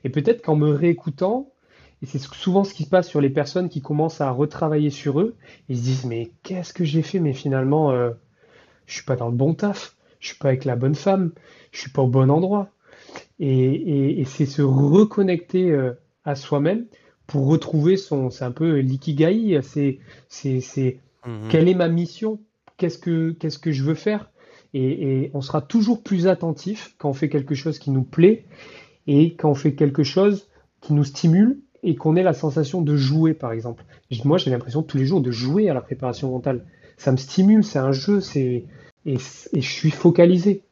Et 0.04 0.10
peut-être 0.10 0.42
qu'en 0.42 0.56
me 0.56 0.70
réécoutant, 0.72 1.52
et 2.02 2.06
c'est 2.06 2.20
souvent 2.20 2.64
ce 2.64 2.74
qui 2.74 2.84
se 2.84 2.90
passe 2.90 3.08
sur 3.08 3.22
les 3.22 3.30
personnes 3.30 3.70
qui 3.70 3.82
commencent 3.82 4.22
à 4.22 4.30
retravailler 4.32 4.90
sur 4.90 5.20
eux, 5.20 5.36
ils 5.70 5.78
se 5.78 5.84
disent 5.84 6.06
mais 6.06 6.32
qu'est-ce 6.44 6.74
que 6.74 6.84
j'ai 6.84 7.02
fait? 7.02 7.20
Mais 7.20 7.34
finalement, 7.34 7.92
euh, 7.92 8.12
je 8.86 8.96
suis 8.96 9.06
pas 9.06 9.16
dans 9.16 9.30
le 9.30 9.36
bon 9.36 9.54
taf, 9.54 9.96
je 10.20 10.30
suis 10.30 10.38
pas 10.38 10.50
avec 10.50 10.66
la 10.66 10.76
bonne 10.76 10.96
femme, 10.96 11.32
je 11.72 11.80
suis 11.80 11.92
pas 11.92 12.02
au 12.02 12.08
bon 12.08 12.30
endroit. 12.30 12.70
Et, 13.40 14.24
c'est 14.26 14.46
se 14.46 14.62
reconnecter 14.62 15.72
euh, 15.72 15.94
à 16.26 16.36
soi-même 16.36 16.86
pour 17.28 17.48
retrouver 17.48 17.98
son, 17.98 18.30
c'est 18.30 18.46
un 18.46 18.52
peu 18.52 18.78
l'ikigai, 18.78 19.60
c'est, 19.62 20.00
c'est, 20.30 21.00
Mhm. 21.28 21.50
Quelle 21.50 21.68
est 21.68 21.76
ma 21.76 21.90
mission? 21.90 22.40
Qu'est-ce 22.78 22.98
que 22.98 23.32
qu'est-ce 23.32 23.60
que 23.60 23.72
je 23.72 23.84
veux 23.84 23.96
faire? 23.96 24.32
Et, 24.74 25.32
on 25.34 25.42
sera 25.42 25.62
toujours 25.62 26.04
plus 26.04 26.28
attentif 26.28 26.94
quand 26.98 27.10
on 27.10 27.14
fait 27.14 27.30
quelque 27.30 27.56
chose 27.56 27.80
qui 27.80 27.90
nous 27.90 28.04
plaît 28.04 28.46
et 29.08 29.36
quand 29.36 29.50
on 29.50 29.56
fait 29.56 29.74
quelque 29.74 30.04
chose 30.04 30.48
qui 30.82 30.94
nous 30.94 31.04
stimule 31.04 31.60
et 31.84 31.96
qu'on 31.96 32.16
ait 32.16 32.24
la 32.24 32.34
sensation 32.34 32.82
de 32.82 32.96
jouer, 32.96 33.34
par 33.34 33.52
exemple. 33.52 33.86
Moi, 34.26 34.38
j'ai 34.38 34.52
l'impression 34.52 34.84
tous 34.84 34.98
les 34.98 35.06
jours 35.06 35.22
de 35.22 35.32
jouer 35.32 35.70
à 35.70 35.74
la 35.74 35.82
préparation 35.82 36.32
mentale. 36.32 36.66
Ça 36.98 37.12
me 37.12 37.18
stimule, 37.18 37.64
c'est 37.64 37.80
un 37.80 37.92
jeu, 37.92 38.20
et, 38.36 38.66
je 39.06 39.60
suis 39.60 39.92
focalisé. 39.92 40.64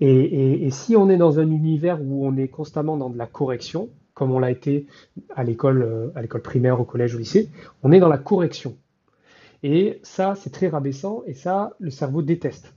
Et, 0.00 0.66
et, 0.66 0.70
si 0.70 0.96
on 0.96 1.10
est 1.10 1.16
dans 1.16 1.40
un 1.40 1.50
univers 1.50 2.00
où 2.00 2.26
on 2.26 2.36
est 2.36 2.48
constamment 2.48 2.96
dans 2.96 3.10
de 3.10 3.18
la 3.18 3.26
correction, 3.26 3.90
comme 4.14 4.32
on 4.32 4.38
l'a 4.38 4.50
été 4.50 4.86
à 5.34 5.44
l'école, 5.44 5.82
euh, 5.82 6.10
à 6.14 6.22
l'école 6.22 6.42
primaire, 6.42 6.80
au 6.80 6.84
collège, 6.84 7.14
au 7.14 7.18
lycée, 7.18 7.50
on 7.82 7.92
est 7.92 8.00
dans 8.00 8.08
la 8.08 8.18
correction. 8.18 8.76
Et 9.62 10.00
ça, 10.02 10.34
c'est 10.36 10.50
très 10.50 10.68
rabaissant 10.68 11.22
et 11.26 11.34
ça, 11.34 11.74
le 11.78 11.90
cerveau 11.90 12.22
déteste. 12.22 12.74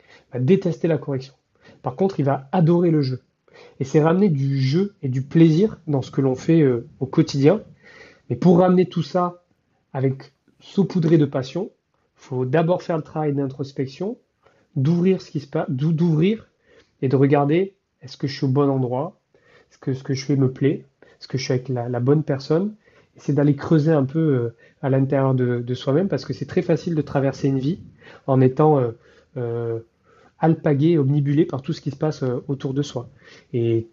Il 0.00 0.32
va 0.34 0.38
détester 0.40 0.88
la 0.88 0.98
correction. 0.98 1.34
Par 1.82 1.96
contre, 1.96 2.18
il 2.18 2.24
va 2.24 2.48
adorer 2.52 2.90
le 2.90 3.02
jeu. 3.02 3.22
Et 3.80 3.84
c'est 3.84 4.02
ramener 4.02 4.28
du 4.28 4.60
jeu 4.60 4.94
et 5.02 5.08
du 5.08 5.22
plaisir 5.22 5.78
dans 5.86 6.02
ce 6.02 6.10
que 6.10 6.20
l'on 6.20 6.34
fait 6.34 6.60
euh, 6.62 6.88
au 7.00 7.06
quotidien. 7.06 7.62
Mais 8.28 8.36
pour 8.36 8.58
ramener 8.58 8.86
tout 8.86 9.02
ça 9.02 9.44
avec 9.92 10.32
saupoudré 10.60 11.18
de 11.18 11.26
passion, 11.26 11.70
faut 12.14 12.44
d'abord 12.44 12.82
faire 12.82 12.96
le 12.96 13.02
travail 13.02 13.32
d'introspection, 13.34 14.18
d'ouvrir 14.76 15.20
ce 15.20 15.30
qui 15.30 15.40
se 15.40 15.46
passe, 15.46 15.66
d'ouvrir 15.68 16.48
et 17.02 17.08
de 17.08 17.16
regarder 17.16 17.76
est-ce 18.00 18.16
que 18.16 18.26
je 18.26 18.36
suis 18.36 18.46
au 18.46 18.48
bon 18.48 18.68
endroit, 18.70 19.20
est-ce 19.70 19.78
que 19.78 19.94
ce 19.94 20.02
que 20.02 20.14
je 20.14 20.24
fais 20.24 20.36
me 20.36 20.50
plaît, 20.50 20.86
est-ce 21.20 21.28
que 21.28 21.38
je 21.38 21.44
suis 21.44 21.52
avec 21.52 21.68
la 21.68 22.00
bonne 22.00 22.22
personne, 22.22 22.74
c'est 23.16 23.32
d'aller 23.32 23.56
creuser 23.56 23.92
un 23.92 24.04
peu 24.04 24.18
euh, 24.18 24.56
à 24.82 24.90
l'intérieur 24.90 25.34
de, 25.34 25.74
soi-même 25.74 26.08
parce 26.08 26.24
que 26.24 26.32
c'est 26.32 26.46
très 26.46 26.62
facile 26.62 26.94
de 26.94 27.02
traverser 27.02 27.48
une 27.48 27.58
vie 27.58 27.80
en 28.26 28.40
étant 28.40 28.80
euh, 29.36 29.78
alpagué, 30.44 30.98
omnibulé 30.98 31.44
par 31.44 31.62
tout 31.62 31.72
ce 31.72 31.80
qui 31.80 31.90
se 31.90 31.96
passe 31.96 32.24
autour 32.48 32.74
de 32.74 32.82
soi. 32.82 33.08
Et 33.52 33.88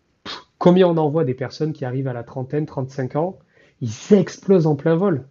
combien 0.58 0.88
on 0.88 0.98
en 0.98 1.10
voit 1.10 1.24
des 1.24 1.34
personnes 1.34 1.74
qui 1.74 1.86
arrivent 1.86 2.08
à 2.08 2.14
la 2.14 2.24
trentaine, 2.24 2.66
35 2.66 3.16
ans, 3.16 3.40
ils 3.82 4.14
explosent 4.14 4.68
en 4.68 4.76
plein 4.76 4.96
vol. 4.96 5.26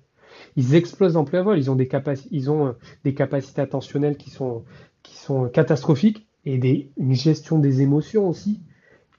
Ils 0.57 0.75
explosent 0.75 1.17
en 1.17 1.25
plein 1.25 1.43
vol. 1.43 1.59
Ils 1.59 1.71
ont 1.71 1.77
des, 1.77 1.89
ils 2.31 2.51
ont, 2.51 2.75
des 3.05 3.15
capacités 3.15 3.61
attentionnelles 3.61 4.17
qui 4.17 4.31
sont, 4.31 4.65
sont 5.05 5.49
catastrophiques 5.49 6.27
et 6.47 6.89
une 6.97 7.15
gestion 7.15 7.59
des 7.59 7.83
émotions 7.83 8.29
aussi. 8.29 8.61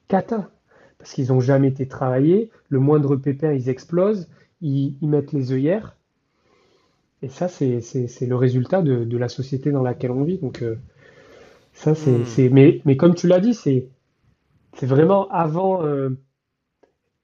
Cata. 0.07 0.49
Parce 0.97 1.13
qu'ils 1.13 1.29
n'ont 1.29 1.39
jamais 1.39 1.69
été 1.69 1.87
travaillés. 1.87 2.51
Le 2.69 2.79
moindre 2.79 3.15
pépin, 3.15 3.53
ils 3.53 3.69
explosent 3.69 4.27
ils, 4.61 4.95
mettent 5.01 5.33
les 5.33 5.51
œillères. 5.51 5.95
Et 7.21 7.29
ça, 7.29 7.47
c'est 7.47 7.81
le 8.21 8.35
résultat 8.35 8.81
de, 8.81 9.17
la 9.17 9.29
société 9.29 9.71
dans 9.71 9.83
laquelle 9.83 10.11
on 10.11 10.23
vit. 10.23 10.37
Donc, 10.37 10.61
euh, 10.61 10.75
ça, 11.73 11.95
c'est. 11.95 12.49
Hmm. 12.49 12.53
Mais, 12.53 12.81
mais 12.85 12.97
comme 12.97 13.15
tu 13.15 13.27
l'as 13.27 13.39
dit, 13.39 13.53
c'est 13.53 13.87
vraiment 14.81 15.29
avant. 15.29 15.83
Euh, 15.83 16.17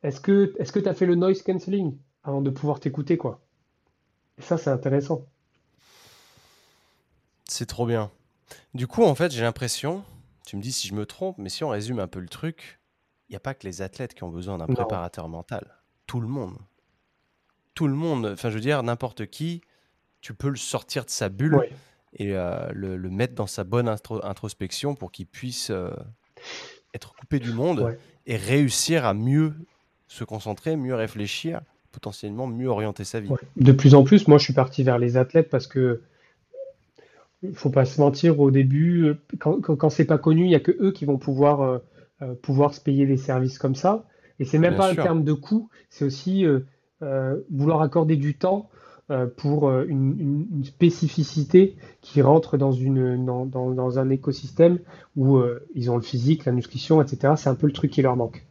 est-ce 0.03 0.21
que 0.21 0.79
tu 0.79 0.87
as 0.87 0.93
fait 0.93 1.05
le 1.05 1.15
noise 1.15 1.41
cancelling 1.41 1.97
avant 2.23 2.41
de 2.41 2.49
pouvoir 2.49 2.79
t'écouter, 2.79 3.17
quoi? 3.17 3.41
Et 4.37 4.41
ça, 4.41 4.57
c'est 4.57 4.69
intéressant. 4.69 5.25
C'est 7.45 7.65
trop 7.65 7.85
bien. 7.85 8.11
Du 8.73 8.87
coup, 8.87 9.03
en 9.03 9.15
fait, 9.15 9.31
j'ai 9.31 9.41
l'impression, 9.41 10.03
tu 10.45 10.57
me 10.57 10.61
dis 10.61 10.71
si 10.71 10.87
je 10.87 10.93
me 10.93 11.05
trompe, 11.05 11.37
mais 11.37 11.49
si 11.49 11.63
on 11.63 11.69
résume 11.69 11.99
un 11.99 12.07
peu 12.07 12.19
le 12.19 12.29
truc, 12.29 12.79
il 13.27 13.33
n'y 13.33 13.37
a 13.37 13.39
pas 13.39 13.53
que 13.53 13.65
les 13.65 13.81
athlètes 13.81 14.13
qui 14.13 14.23
ont 14.23 14.29
besoin 14.29 14.57
d'un 14.57 14.67
préparateur 14.67 15.27
mental. 15.27 15.75
Tout 16.05 16.21
le 16.21 16.27
monde 16.27 16.57
tout 17.77 17.87
le 17.87 17.93
monde, 17.93 18.31
enfin 18.33 18.49
je 18.49 18.55
veux 18.55 18.61
dire, 18.61 18.81
n'importe 18.81 19.27
qui, 19.27 19.61
tu 20.21 20.33
peux 20.33 20.49
le 20.49 20.55
sortir 20.55 21.05
de 21.05 21.11
sa 21.11 21.29
bulle 21.29 21.69
et 22.13 22.33
le, 22.33 23.09
mettre 23.09 23.35
dans 23.35 23.47
sa 23.47 23.63
bonne 23.63 23.87
introspection 24.23 24.95
pour 24.95 25.11
qu'il 25.11 25.27
puisse 25.27 25.71
être 26.93 27.13
coupé 27.15 27.39
du 27.39 27.51
monde 27.51 27.97
et 28.25 28.37
réussir 28.37 29.05
à 29.05 29.13
mieux 29.13 29.53
se 30.07 30.23
concentrer, 30.23 30.75
mieux 30.75 30.95
réfléchir, 30.95 31.61
potentiellement 31.91 32.47
mieux 32.47 32.67
orienter 32.67 33.03
sa 33.03 33.19
vie. 33.19 33.29
De 33.55 33.71
plus 33.71 33.93
en 33.95 34.03
plus, 34.03 34.27
moi 34.27 34.37
je 34.37 34.45
suis 34.45 34.53
parti 34.53 34.83
vers 34.83 34.97
les 34.97 35.17
athlètes 35.17 35.49
parce 35.49 35.67
que 35.67 36.01
il 37.43 37.55
faut 37.55 37.69
pas 37.69 37.85
se 37.85 38.01
mentir, 38.01 38.39
au 38.39 38.51
début, 38.51 39.05
euh, 39.05 39.17
quand, 39.39 39.61
quand, 39.61 39.89
c'est 39.89 40.05
pas 40.05 40.17
connu, 40.17 40.45
il 40.45 40.49
y 40.49 40.55
a 40.55 40.59
que 40.59 40.71
eux 40.79 40.91
qui 40.91 41.05
vont 41.05 41.17
pouvoir, 41.17 41.61
euh, 41.61 41.77
euh, 42.21 42.33
pouvoir 42.33 42.73
se 42.73 42.81
payer 42.81 43.05
des 43.05 43.17
services 43.17 43.59
comme 43.59 43.75
ça. 43.75 44.05
Et 44.39 44.45
c'est 44.45 44.57
même 44.57 44.75
pas 44.75 44.89
un 44.91 44.95
terme 44.95 45.23
de 45.23 45.33
coût, 45.33 45.69
c'est 45.89 46.05
aussi 46.05 46.45
vouloir 47.49 47.81
accorder 47.81 48.17
du 48.17 48.35
temps 48.35 48.69
pour 49.37 49.71
une, 49.71 50.47
une, 50.51 50.65
spécificité 50.65 51.77
qui 52.01 52.21
rentre 52.21 52.57
dans, 52.57 52.71
une, 52.71 53.25
dans, 53.25 53.45
dans, 53.45 53.71
dans 53.71 53.99
un 53.99 54.09
écosystème 54.09 54.79
où 55.15 55.39
ils 55.75 55.89
ont 55.89 55.95
le 55.95 56.01
physique, 56.01 56.45
la 56.45 56.51
nutrition, 56.51 57.01
etc. 57.01 57.33
C'est 57.37 57.49
un 57.49 57.55
peu 57.55 57.67
le 57.67 57.73
truc 57.73 57.91
qui 57.91 58.01
leur 58.01 58.15
manque. 58.15 58.45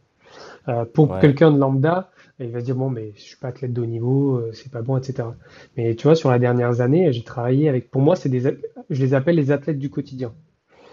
pour 0.93 1.19
quelqu'un 1.19 1.51
de 1.51 1.59
lambda, 1.59 2.09
il 2.39 2.51
va 2.51 2.59
se 2.59 2.65
dire 2.65 2.75
bon 2.75 2.89
mais 2.89 3.13
je 3.15 3.21
suis 3.21 3.37
pas 3.37 3.47
athlète 3.47 3.73
de 3.73 3.81
haut 3.81 3.85
niveau, 3.85 4.35
euh, 4.37 4.51
c'est 4.53 4.71
pas 4.71 4.81
bon, 4.81 4.97
etc. 4.97 5.29
Mais 5.75 5.95
tu 5.95 6.03
vois, 6.03 6.15
sur 6.15 6.31
les 6.31 6.39
dernières 6.39 6.81
années, 6.81 7.11
j'ai 7.11 7.23
travaillé 7.23 7.67
avec, 7.69 7.89
pour 7.89 8.01
moi, 8.01 8.15
c'est 8.15 8.29
des, 8.29 8.41
je 8.89 9.01
les 9.01 9.13
appelle 9.13 9.35
les 9.35 9.51
athlètes 9.51 9.79
du 9.79 9.89
quotidien. 9.89 10.33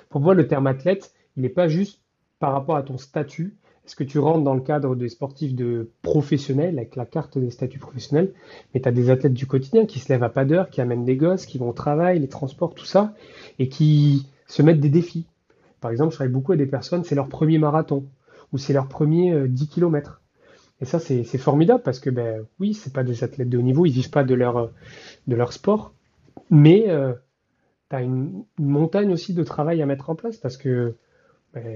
Pour 0.09 0.21
moi, 0.21 0.35
le 0.35 0.47
terme 0.47 0.67
athlète, 0.67 1.13
il 1.37 1.43
n'est 1.43 1.49
pas 1.49 1.69
juste 1.69 2.01
par 2.39 2.53
rapport 2.53 2.77
à 2.77 2.83
ton 2.83 2.99
statut. 2.99 3.57
Est-ce 3.87 3.97
que 3.97 4.05
tu 4.05 4.19
rentres 4.19 4.45
dans 4.45 4.55
le 4.55 4.63
cadre 4.63 4.97
des 4.97 5.11
sportifs 5.11 5.55
de 5.55 5.91
professionnels, 6.03 6.79
avec 6.79 6.97
la 6.97 7.05
carte 7.05 7.37
des 7.39 7.51
statuts 7.51 7.79
professionnels, 7.79 8.33
mais 8.73 8.81
tu 8.81 8.89
as 8.89 8.93
des 8.93 9.11
athlètes 9.11 9.35
du 9.35 9.47
quotidien 9.47 9.85
qui 9.85 9.99
se 9.99 10.11
lèvent 10.11 10.23
à 10.23 10.31
pas 10.31 10.47
d'heure, 10.47 10.71
qui 10.71 10.81
amènent 10.81 11.05
des 11.05 11.17
gosses, 11.17 11.45
qui 11.45 11.59
vont 11.59 11.69
au 11.69 11.75
travail, 11.75 12.19
les 12.19 12.29
transports, 12.29 12.75
tout 12.75 12.87
ça, 12.87 13.15
et 13.59 13.69
qui 13.69 14.27
se 14.47 14.63
mettent 14.63 14.81
des 14.81 14.89
défis. 14.89 15.27
Par 15.81 15.91
exemple, 15.91 16.13
je 16.13 16.17
travaille 16.17 16.33
beaucoup 16.33 16.53
avec 16.53 16.65
des 16.65 16.71
personnes, 16.71 17.05
c'est 17.05 17.15
leur 17.15 17.29
premier 17.29 17.59
marathon, 17.59 18.07
ou 18.53 18.59
c'est 18.59 18.73
leur 18.73 18.89
premier 18.89 19.49
10 19.49 19.65
euh, 19.65 19.67
km. 19.67 20.23
Et 20.81 20.87
ça, 20.87 20.99
c'est 20.99 21.25
formidable 21.39 21.83
parce 21.83 22.01
que, 22.01 22.11
ben, 22.11 22.45
oui, 22.59 22.75
c'est 22.75 22.93
pas 22.93 23.05
des 23.05 23.23
athlètes 23.23 23.49
de 23.49 23.59
haut 23.59 23.63
niveau, 23.63 23.87
ils 23.87 23.93
vivent 23.93 24.11
pas 24.11 24.25
de 24.25 24.35
leur, 24.35 24.71
de 25.27 25.37
leur 25.37 25.53
sport, 25.53 25.95
mais 26.51 26.89
euh, 26.89 27.13
tu 27.91 27.97
as 27.97 28.03
une, 28.03 28.45
montagne 28.59 29.13
aussi 29.13 29.35
de 29.35 29.43
travail 29.45 29.83
à 29.83 29.87
mettre 29.87 30.11
en 30.11 30.15
place 30.15 30.37
parce 30.37 30.57
que 30.57 30.97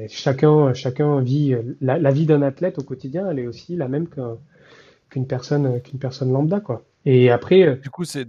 chacun, 0.09 0.75
chacun 0.75 1.21
vit 1.21 1.55
la, 1.81 2.11
vie 2.11 2.27
d'un 2.27 2.43
athlète 2.43 2.79
au 2.79 2.83
quotidien, 2.83 3.31
elle 3.31 3.39
est 3.39 3.47
aussi 3.47 3.77
la 3.77 3.89
même 3.89 4.09
qu'une 5.09 5.27
personne, 5.27 5.81
qu'une 5.83 5.99
personne 5.99 6.33
lambda, 6.33 6.61
quoi. 6.61 6.85
Et 7.05 7.31
après, 7.31 7.63
euh, 7.63 7.77
du 7.77 7.91
coup, 7.91 8.05
c'est, 8.05 8.27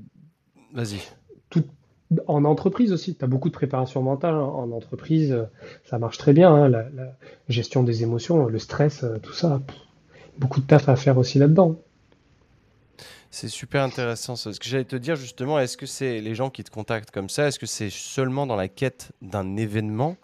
vas-y. 0.74 1.00
Tout, 1.50 1.66
en 2.28 2.46
entreprise 2.46 2.94
aussi, 2.94 3.16
tu 3.16 3.26
as 3.26 3.28
beaucoup 3.28 3.50
de 3.50 3.54
préparation 3.54 4.02
mentale 4.02 4.36
hein. 4.36 4.44
en 4.44 4.72
entreprise, 4.72 5.36
ça 5.86 6.00
marche 6.00 6.18
très 6.18 6.34
bien, 6.34 6.54
hein, 6.54 6.70
la, 6.70 6.86
gestion 7.50 7.84
des 7.84 8.04
émotions, 8.04 8.46
le 8.46 8.60
stress, 8.60 9.06
tout 9.24 9.34
ça 9.34 9.62
beaucoup 10.40 10.62
de 10.62 10.66
taf 10.66 10.90
à 10.90 10.96
faire 10.96 11.18
aussi 11.18 11.38
là-dedans. 11.38 11.80
C'est 13.30 13.50
super 13.50 13.84
intéressant. 13.84 14.36
Ce 14.36 14.50
que 14.50 14.66
j'allais 14.66 14.86
te 14.86 14.96
dire 14.96 15.16
justement, 15.16 15.60
est-ce 15.60 15.78
que 15.78 15.86
c'est 15.86 16.20
les 16.20 16.34
gens 16.34 16.50
qui 16.50 16.64
te 16.64 16.72
contactent 16.72 17.12
comme 17.12 17.30
ça, 17.30 17.48
est-ce 17.48 17.60
que 17.60 17.68
c'est 17.68 17.92
seulement 17.92 18.48
dans 18.48 18.56
la 18.56 18.68
quête 18.68 19.12
d'un 19.22 19.56
événement 19.56 20.18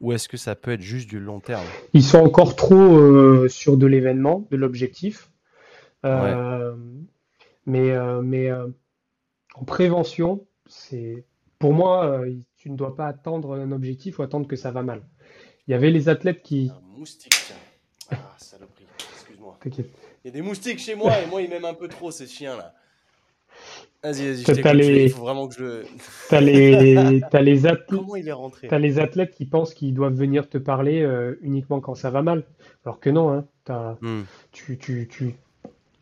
ou 0.00 0.12
est-ce 0.12 0.28
que 0.28 0.36
ça 0.36 0.54
peut 0.54 0.72
être 0.72 0.80
juste 0.80 1.08
du 1.08 1.20
long 1.20 1.40
terme? 1.40 1.64
Ils 1.92 2.02
sont 2.02 2.18
encore 2.18 2.56
trop 2.56 2.98
euh, 2.98 3.48
sur 3.48 3.76
de 3.76 3.86
l'événement, 3.86 4.46
de 4.50 4.56
l'objectif. 4.56 5.30
Euh, 6.04 6.74
mais 7.66 7.90
euh, 7.90 8.22
mais 8.22 8.50
en 9.54 9.64
prévention, 9.64 10.46
c'est 10.66 11.24
pour 11.58 11.74
moi, 11.74 12.22
tu 12.56 12.70
ne 12.70 12.76
dois 12.76 12.96
pas 12.96 13.06
attendre 13.06 13.54
un 13.54 13.72
objectif 13.72 14.18
ou 14.18 14.22
attendre 14.22 14.46
que 14.48 14.56
ça 14.56 14.70
va 14.70 14.82
mal. 14.82 15.02
Il 15.66 15.72
y 15.72 15.74
avait 15.74 15.90
les 15.90 16.08
athlètes 16.08 16.42
qui. 16.42 16.70
Un 16.74 16.98
moustique, 16.98 17.52
Ah, 18.10 18.16
saloperie. 18.38 18.86
Il 19.66 19.84
y 20.24 20.28
a 20.28 20.30
des 20.30 20.42
moustiques 20.42 20.78
chez 20.78 20.94
moi 20.94 21.18
et 21.20 21.26
moi, 21.26 21.42
ils 21.42 21.50
m'aiment 21.50 21.66
un 21.66 21.74
peu 21.74 21.88
trop, 21.88 22.10
ces 22.10 22.26
chiens-là. 22.26 22.74
Vas-y, 24.02 24.32
vas-y, 24.32 24.44
je 24.44 24.76
les... 24.76 25.04
Il 25.04 25.10
faut 25.10 25.22
vraiment 25.22 25.46
que 25.46 25.54
je. 25.54 25.82
T'as 26.30 26.40
les, 26.40 27.22
as 27.32 27.42
les 27.42 27.66
athlètes. 27.66 27.86
Comment 27.88 28.16
il 28.16 28.28
est 28.28 28.32
rentré 28.32 28.68
T'as 28.68 28.78
les 28.78 28.98
athlètes 28.98 29.34
qui 29.34 29.44
pensent 29.44 29.74
qu'ils 29.74 29.92
doivent 29.92 30.14
venir 30.14 30.48
te 30.48 30.56
parler 30.56 31.02
euh, 31.02 31.38
uniquement 31.42 31.80
quand 31.80 31.94
ça 31.94 32.10
va 32.10 32.22
mal. 32.22 32.44
Alors 32.84 32.98
que 32.98 33.10
non, 33.10 33.30
hein. 33.30 33.44
As... 33.68 33.98
Hmm. 34.00 34.22
Tu, 34.52 34.78
tu, 34.78 35.06
tu... 35.08 35.34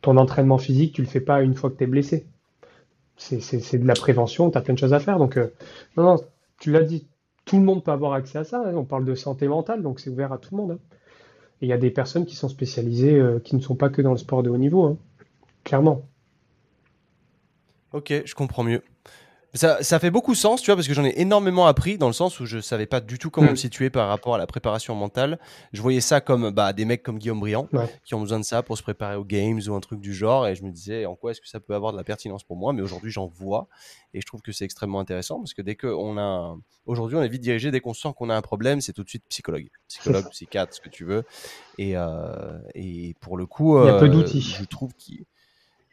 Ton 0.01 0.17
entraînement 0.17 0.59
physique, 0.59 0.95
tu 0.95 1.03
le 1.03 1.09
fais 1.09 1.21
pas 1.21 1.43
une 1.43 1.55
fois 1.55 1.71
que 1.71 1.77
tu 1.77 1.85
es 1.85 1.87
blessé. 1.89 2.25
C'est 3.17 3.79
de 3.79 3.87
la 3.87 3.95
prévention, 3.95 4.49
tu 4.51 4.57
as 4.57 4.61
plein 4.61 4.75
de 4.75 4.79
choses 4.79 4.95
à 4.95 5.01
faire. 5.01 5.19
Donc, 5.19 5.37
euh, 5.37 5.49
non, 5.97 6.05
non, 6.05 6.17
tu 6.61 6.71
l'as 6.71 6.85
dit, 6.85 7.05
tout 7.45 7.57
le 7.57 7.65
monde 7.65 7.83
peut 7.83 7.91
avoir 7.91 8.13
accès 8.13 8.39
à 8.39 8.45
ça. 8.45 8.63
Hein. 8.65 8.75
On 8.77 8.85
parle 8.85 9.05
de 9.05 9.17
santé 9.17 9.49
mentale, 9.49 9.83
donc 9.83 9.99
c'est 9.99 10.09
ouvert 10.09 10.33
à 10.33 10.39
tout 10.39 10.51
le 10.53 10.57
monde. 10.59 10.71
Hein. 10.73 10.97
Et 11.61 11.67
il 11.67 11.69
y 11.69 11.73
a 11.73 11.79
des 11.79 11.91
personnes 11.91 12.27
qui 12.27 12.37
sont 12.37 12.49
spécialisées, 12.49 13.19
euh, 13.19 13.41
qui 13.41 13.57
ne 13.57 13.61
sont 13.61 13.75
pas 13.75 13.89
que 13.89 14.03
dans 14.03 14.13
le 14.13 14.19
sport 14.19 14.45
de 14.45 14.51
haut 14.51 14.57
niveau, 14.57 14.85
hein. 14.85 14.97
clairement. 15.65 16.03
Ok, 17.93 18.13
je 18.25 18.35
comprends 18.35 18.65
mieux. 18.65 18.83
Ça, 19.55 19.83
ça, 19.83 19.99
fait 19.99 20.11
beaucoup 20.11 20.35
sens, 20.35 20.61
tu 20.61 20.67
vois, 20.67 20.77
parce 20.77 20.87
que 20.87 20.93
j'en 20.93 21.07
ai 21.07 21.15
énormément 21.17 21.67
appris 21.67 21.97
dans 21.97 22.07
le 22.07 22.13
sens 22.13 22.39
où 22.39 22.45
je 22.45 22.61
savais 22.61 22.85
pas 22.85 23.01
du 23.01 23.19
tout 23.19 23.31
comment 23.31 23.49
mm. 23.49 23.53
me 23.53 23.57
situer 23.57 23.89
par 23.89 24.09
rapport 24.09 24.35
à 24.35 24.39
la 24.39 24.47
préparation 24.47 24.95
mentale. 24.95 25.39
Je 25.73 25.81
voyais 25.81 26.03
ça 26.03 26.21
comme 26.21 26.51
bah, 26.51 26.75
des 26.75 26.85
mecs 26.85 27.03
comme 27.03 27.19
Guillaume 27.19 27.41
Briand 27.41 27.67
qui 28.05 28.15
ont 28.15 28.21
besoin 28.21 28.39
de 28.39 28.45
ça 28.45 28.63
pour 28.63 28.77
se 28.77 28.83
préparer 28.83 29.17
aux 29.17 29.25
games 29.25 29.59
ou 29.67 29.75
un 29.75 29.81
truc 29.81 30.01
du 30.01 30.13
genre, 30.13 30.47
et 30.47 30.55
je 30.55 30.65
me 30.65 30.71
disais 30.71 31.07
en 31.07 31.17
quoi 31.17 31.31
est-ce 31.31 31.41
que 31.41 31.49
ça 31.49 31.61
peut 31.61 31.75
avoir 31.75 31.93
de 31.93 31.97
la 31.97 32.05
pertinence 32.05 32.45
pour 32.45 32.57
moi. 32.57 32.75
Mais 32.75 32.83
aujourd'hui, 32.83 33.11
j'en 33.11 33.27
vois 33.27 33.69
et 34.13 34.21
je 34.21 34.27
trouve 34.27 34.43
que 34.43 34.53
c'est 34.53 34.67
extrêmement 34.67 35.01
intéressant 35.01 35.39
parce 35.39 35.55
que 35.55 35.63
dès 35.63 35.77
qu'on 35.77 36.19
a, 36.19 36.55
aujourd'hui, 36.85 37.17
on 37.17 37.23
est 37.23 37.29
vite 37.29 37.43
dirigé 37.43 37.71
dès 37.71 37.81
qu'on 37.81 37.95
sent 37.95 38.11
qu'on 38.17 38.29
a 38.29 38.37
un 38.37 38.43
problème, 38.43 38.83
c'est 38.83 38.93
tout 38.93 39.03
de 39.03 39.09
suite 39.09 39.25
psychologue, 39.31 39.69
psychologue, 39.89 40.27
psychiatre, 40.31 40.75
ce 40.75 40.81
que 40.83 40.91
tu 40.91 41.05
veux. 41.05 41.25
Et, 41.79 41.97
euh, 41.97 42.59
et 42.75 43.15
pour 43.21 43.39
le 43.39 43.47
coup, 43.47 43.83
il 43.83 43.87
y 43.87 43.89
a 43.91 43.99
peu 43.99 44.07
euh, 44.07 44.09
d'outils. 44.09 44.43
Je 44.43 44.65
trouve 44.65 44.93
qu'il 44.95 45.25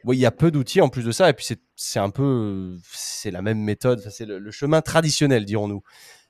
oui, 0.06 0.18
il 0.18 0.20
y 0.20 0.26
a 0.26 0.30
peu 0.30 0.52
d'outils 0.52 0.80
en 0.80 0.88
plus 0.88 1.04
de 1.04 1.10
ça, 1.10 1.28
et 1.28 1.32
puis 1.32 1.44
c'est 1.74 1.98
un 1.98 2.10
peu, 2.10 2.78
c'est 2.92 3.32
la 3.32 3.42
même 3.42 3.58
méthode, 3.58 4.00
c'est 4.08 4.24
le, 4.24 4.50
chemin 4.52 4.80
traditionnel, 4.80 5.44
dirons-nous. 5.44 5.82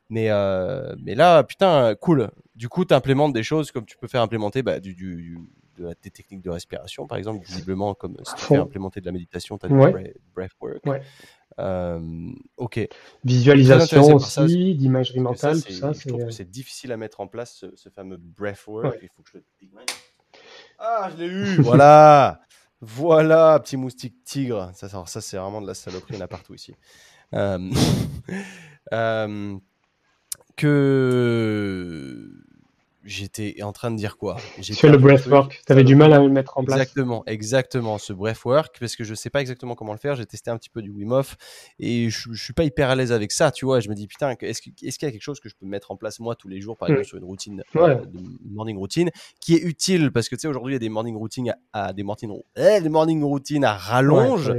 Mais, 0.08 0.30
euh, 0.30 0.94
mais 1.02 1.14
là, 1.14 1.44
putain, 1.44 1.94
cool. 1.96 2.30
Du 2.54 2.70
coup, 2.70 2.86
tu 2.86 2.94
implémentes 2.94 3.34
des 3.34 3.42
choses 3.42 3.72
comme 3.72 3.84
tu 3.84 3.98
peux 3.98 4.08
faire 4.08 4.22
implémenter 4.22 4.62
bah, 4.62 4.80
du, 4.80 4.94
du, 4.94 5.38
de, 5.76 5.94
des 6.02 6.10
techniques 6.10 6.40
de 6.40 6.48
respiration, 6.48 7.06
par 7.06 7.18
exemple, 7.18 7.44
visiblement, 7.44 7.92
comme 7.92 8.16
si 8.24 8.34
tu 8.36 8.44
fais 8.46 8.56
implémenter 8.56 9.00
de 9.00 9.06
la 9.06 9.12
méditation, 9.12 9.58
tu 9.58 9.66
as 9.66 9.68
du 9.68 10.14
breathwork. 10.34 10.82
Euh, 11.58 12.30
ok. 12.56 12.88
Visualisation 13.24 14.14
aussi, 14.14 14.74
d'imagerie 14.74 15.20
mentale, 15.20 15.62
tout 15.62 15.72
ça. 15.72 15.92
Je 15.92 16.08
trouve 16.08 16.24
que 16.24 16.30
c'est 16.30 16.50
difficile 16.50 16.92
à 16.92 16.96
mettre 16.96 17.20
en 17.20 17.26
place 17.26 17.66
ce, 17.74 17.88
fameux 17.90 18.16
breathwork. 18.16 18.98
Il 19.02 19.08
faut 19.14 19.22
que 19.22 19.30
je 19.34 19.38
le. 19.38 19.44
Ah, 20.78 21.10
je 21.12 21.22
l'ai 21.22 21.26
eu 21.26 21.62
Voilà 21.62 22.40
voilà, 22.80 23.58
petit 23.60 23.76
moustique 23.76 24.22
tigre. 24.24 24.70
Ça, 24.74 24.88
ça 24.88 25.20
c'est 25.20 25.36
vraiment 25.36 25.60
de 25.60 25.66
la 25.66 25.74
saloperie, 25.74 26.14
il 26.14 26.22
a 26.22 26.28
partout 26.28 26.54
ici. 26.54 26.74
Euh, 27.34 27.70
euh, 28.92 29.58
que 30.56 32.30
j'étais 33.06 33.62
en 33.62 33.72
train 33.72 33.90
de 33.90 33.96
dire 33.96 34.16
quoi? 34.16 34.36
Sur 34.60 34.90
le 34.90 34.98
breathwork, 34.98 35.62
tu 35.66 35.72
avais 35.72 35.84
du 35.84 35.94
mal 35.94 36.12
à 36.12 36.18
le 36.18 36.28
mettre 36.28 36.58
en 36.58 36.64
place. 36.64 36.78
Exactement, 36.80 37.22
exactement, 37.26 37.98
ce 37.98 38.12
breathwork, 38.12 38.78
parce 38.78 38.96
que 38.96 39.04
je 39.04 39.14
sais 39.14 39.30
pas 39.30 39.40
exactement 39.40 39.74
comment 39.74 39.92
le 39.92 39.98
faire. 39.98 40.16
J'ai 40.16 40.26
testé 40.26 40.50
un 40.50 40.58
petit 40.58 40.70
peu 40.70 40.82
du 40.82 40.90
Wim 40.90 41.12
Hof 41.12 41.36
et 41.78 42.10
je, 42.10 42.32
je 42.32 42.42
suis 42.42 42.52
pas 42.52 42.64
hyper 42.64 42.90
à 42.90 42.96
l'aise 42.96 43.12
avec 43.12 43.32
ça, 43.32 43.50
tu 43.50 43.64
vois. 43.64 43.80
Je 43.80 43.88
me 43.88 43.94
dis, 43.94 44.06
putain, 44.06 44.34
est-ce 44.40 44.60
qu'il 44.60 44.74
y 44.82 44.88
a 44.88 45.12
quelque 45.12 45.22
chose 45.22 45.40
que 45.40 45.48
je 45.48 45.54
peux 45.54 45.66
mettre 45.66 45.90
en 45.90 45.96
place 45.96 46.20
moi 46.20 46.34
tous 46.34 46.48
les 46.48 46.60
jours, 46.60 46.76
par 46.76 46.88
exemple, 46.88 47.06
sur 47.06 47.18
une 47.18 47.24
routine, 47.24 47.62
euh, 47.76 47.94
de 47.94 48.20
morning 48.50 48.76
routine, 48.76 49.10
qui 49.40 49.54
est 49.54 49.62
utile 49.62 50.10
Parce 50.10 50.28
que 50.28 50.34
tu 50.34 50.42
sais, 50.42 50.48
aujourd'hui, 50.48 50.72
il 50.72 50.76
y 50.76 50.76
a 50.76 50.80
des 50.80 50.88
morning 50.88 51.16
routines 51.16 51.54
à, 51.72 51.92
des 51.92 52.02
morning, 52.02 52.32
eh, 52.56 52.80
des 52.80 52.88
morning 52.88 53.22
routines 53.22 53.64
à 53.64 53.74
rallonge 53.74 54.52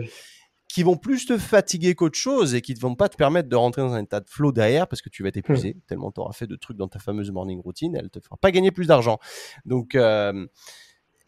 qui 0.67 0.83
vont 0.83 0.97
plus 0.97 1.25
te 1.25 1.37
fatiguer 1.37 1.95
qu'autre 1.95 2.17
chose 2.17 2.53
et 2.53 2.61
qui 2.61 2.73
ne 2.73 2.79
vont 2.79 2.95
pas 2.95 3.09
te 3.09 3.15
permettre 3.15 3.49
de 3.49 3.55
rentrer 3.55 3.81
dans 3.81 3.93
un 3.93 4.03
état 4.03 4.19
de 4.19 4.29
flow 4.29 4.51
derrière 4.51 4.87
parce 4.87 5.01
que 5.01 5.09
tu 5.09 5.23
vas 5.23 5.31
t'épuiser 5.31 5.75
hmm. 5.75 5.81
tellement 5.87 6.11
tu 6.11 6.19
auras 6.19 6.33
fait 6.33 6.47
de 6.47 6.55
trucs 6.55 6.77
dans 6.77 6.87
ta 6.87 6.99
fameuse 6.99 7.31
morning 7.31 7.61
routine, 7.61 7.95
elle 7.95 8.09
te 8.09 8.19
fera 8.19 8.37
pas 8.37 8.51
gagner 8.51 8.71
plus 8.71 8.87
d'argent. 8.87 9.19
Donc, 9.65 9.95
euh, 9.95 10.45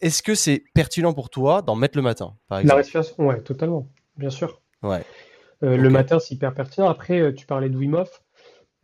est-ce 0.00 0.22
que 0.22 0.34
c'est 0.34 0.64
pertinent 0.74 1.12
pour 1.12 1.30
toi 1.30 1.62
d'en 1.62 1.74
mettre 1.74 1.96
le 1.96 2.02
matin, 2.02 2.36
par 2.48 2.58
exemple? 2.58 2.74
La 2.74 2.76
respiration, 2.76 3.26
ouais, 3.26 3.40
totalement, 3.40 3.88
bien 4.16 4.30
sûr. 4.30 4.60
Ouais. 4.82 5.04
Euh, 5.62 5.76
le 5.76 5.90
matin, 5.90 6.18
c'est 6.18 6.34
hyper 6.34 6.54
pertinent. 6.54 6.88
Après, 6.88 7.20
euh, 7.20 7.32
tu 7.32 7.46
parlais 7.46 7.68
de 7.68 7.76
Wim 7.76 7.94
Hof. 7.94 8.22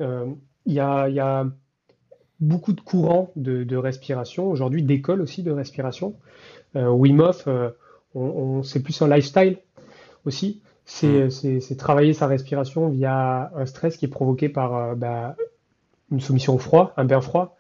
Il 0.00 0.72
y 0.72 0.80
a, 0.80 1.08
y, 1.08 1.20
a, 1.20 1.46
beaucoup 2.40 2.72
de 2.72 2.80
courants 2.80 3.32
de, 3.36 3.64
de 3.64 3.76
respiration, 3.76 4.48
aujourd'hui 4.50 4.82
d'écoles 4.82 5.22
aussi 5.22 5.42
de 5.42 5.52
respiration. 5.52 6.16
Wim 6.74 7.20
Hof, 7.20 7.46
on, 7.46 7.72
on 8.14 8.62
c'est 8.62 8.82
plus 8.82 9.00
un 9.00 9.08
lifestyle 9.08 9.58
aussi, 10.26 10.60
c'est 10.84 11.76
travailler 11.78 12.12
sa 12.12 12.26
respiration 12.26 12.88
via 12.88 13.50
un 13.54 13.66
stress 13.66 13.96
qui 13.96 14.04
est 14.04 14.08
provoqué 14.08 14.48
par 14.48 14.74
euh, 14.74 14.94
bah, 14.94 15.36
une 16.10 16.20
soumission 16.20 16.54
au 16.54 16.58
froid, 16.58 16.92
un 16.96 17.04
bain 17.04 17.20
froid. 17.20 17.56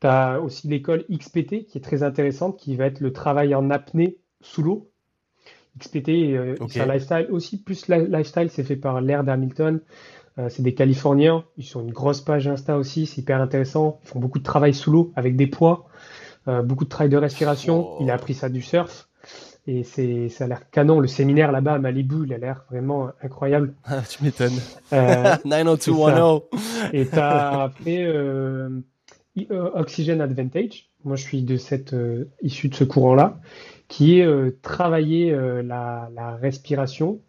Tu 0.00 0.06
as 0.06 0.40
aussi 0.40 0.68
l'école 0.68 1.04
XPT 1.10 1.66
qui 1.66 1.78
est 1.78 1.82
très 1.82 2.02
intéressante, 2.02 2.58
qui 2.58 2.76
va 2.76 2.86
être 2.86 3.00
le 3.00 3.12
travail 3.12 3.54
en 3.54 3.70
apnée 3.70 4.18
sous 4.40 4.62
l'eau. 4.62 4.90
XPT, 5.78 6.08
euh, 6.08 6.56
c'est 6.68 6.80
un 6.80 6.92
lifestyle 6.92 7.28
aussi, 7.30 7.62
plus 7.62 7.88
lifestyle, 7.88 8.50
c'est 8.50 8.64
fait 8.64 8.76
par 8.76 9.00
l'air 9.00 9.24
d'Hamilton. 9.24 9.80
c'est 10.48 10.62
des 10.62 10.74
Californiens. 10.74 11.44
Ils 11.56 11.64
sont 11.64 11.80
une 11.82 11.92
grosse 11.92 12.20
page 12.20 12.48
Insta 12.48 12.76
aussi. 12.76 13.06
C'est 13.06 13.22
hyper 13.22 13.40
intéressant. 13.40 14.00
Ils 14.04 14.08
font 14.08 14.18
beaucoup 14.18 14.38
de 14.38 14.44
travail 14.44 14.74
sous 14.74 14.90
l'eau 14.90 15.12
avec 15.16 15.36
des 15.36 15.46
poids, 15.46 15.86
beaucoup 16.46 16.84
de 16.84 16.90
travail 16.90 17.08
de 17.08 17.16
respiration. 17.16 17.96
Il 18.00 18.10
a 18.10 18.14
appris 18.14 18.34
ça 18.34 18.50
du 18.50 18.60
surf. 18.60 19.08
Et 19.66 19.84
c'est, 19.84 20.28
ça 20.28 20.44
a 20.44 20.46
l'air 20.48 20.70
canon. 20.70 20.98
Le 20.98 21.06
séminaire 21.06 21.52
là-bas 21.52 21.74
à 21.74 21.78
Malibu, 21.78 22.24
il 22.26 22.34
a 22.34 22.38
l'air 22.38 22.64
vraiment 22.70 23.10
incroyable. 23.22 23.74
Ah, 23.84 24.02
tu 24.08 24.24
m'étonnes. 24.24 24.58
Euh, 24.92 25.36
90210. 25.44 26.42
Et 26.92 27.06
tu 27.06 27.18
as 27.18 27.62
après 27.62 28.04
euh, 28.04 28.80
Oxygen 29.74 30.20
Advantage. 30.20 30.90
Moi, 31.04 31.16
je 31.16 31.22
suis 31.22 31.42
de 31.42 31.56
cette, 31.56 31.94
euh, 31.94 32.30
issu 32.42 32.68
de 32.68 32.74
ce 32.74 32.84
courant-là, 32.84 33.40
qui 33.88 34.18
est 34.18 34.24
euh, 34.24 34.56
travailler 34.62 35.32
euh, 35.32 35.62
la, 35.62 36.10
la, 36.14 36.36
respiration 36.36 37.20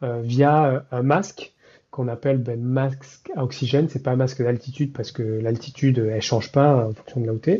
via 0.00 0.86
un 0.92 1.02
masque 1.02 1.54
qu'on 1.90 2.06
appelle 2.06 2.38
ben, 2.38 2.62
masque 2.62 3.32
à 3.34 3.42
oxygène. 3.42 3.88
C'est 3.88 4.04
pas 4.04 4.12
un 4.12 4.16
masque 4.16 4.40
d'altitude 4.40 4.92
parce 4.92 5.10
que 5.10 5.24
l'altitude, 5.24 5.98
elle 5.98 6.22
change 6.22 6.52
pas 6.52 6.86
en 6.86 6.92
fonction 6.92 7.20
de 7.20 7.26
la 7.26 7.32
hauteur. 7.32 7.58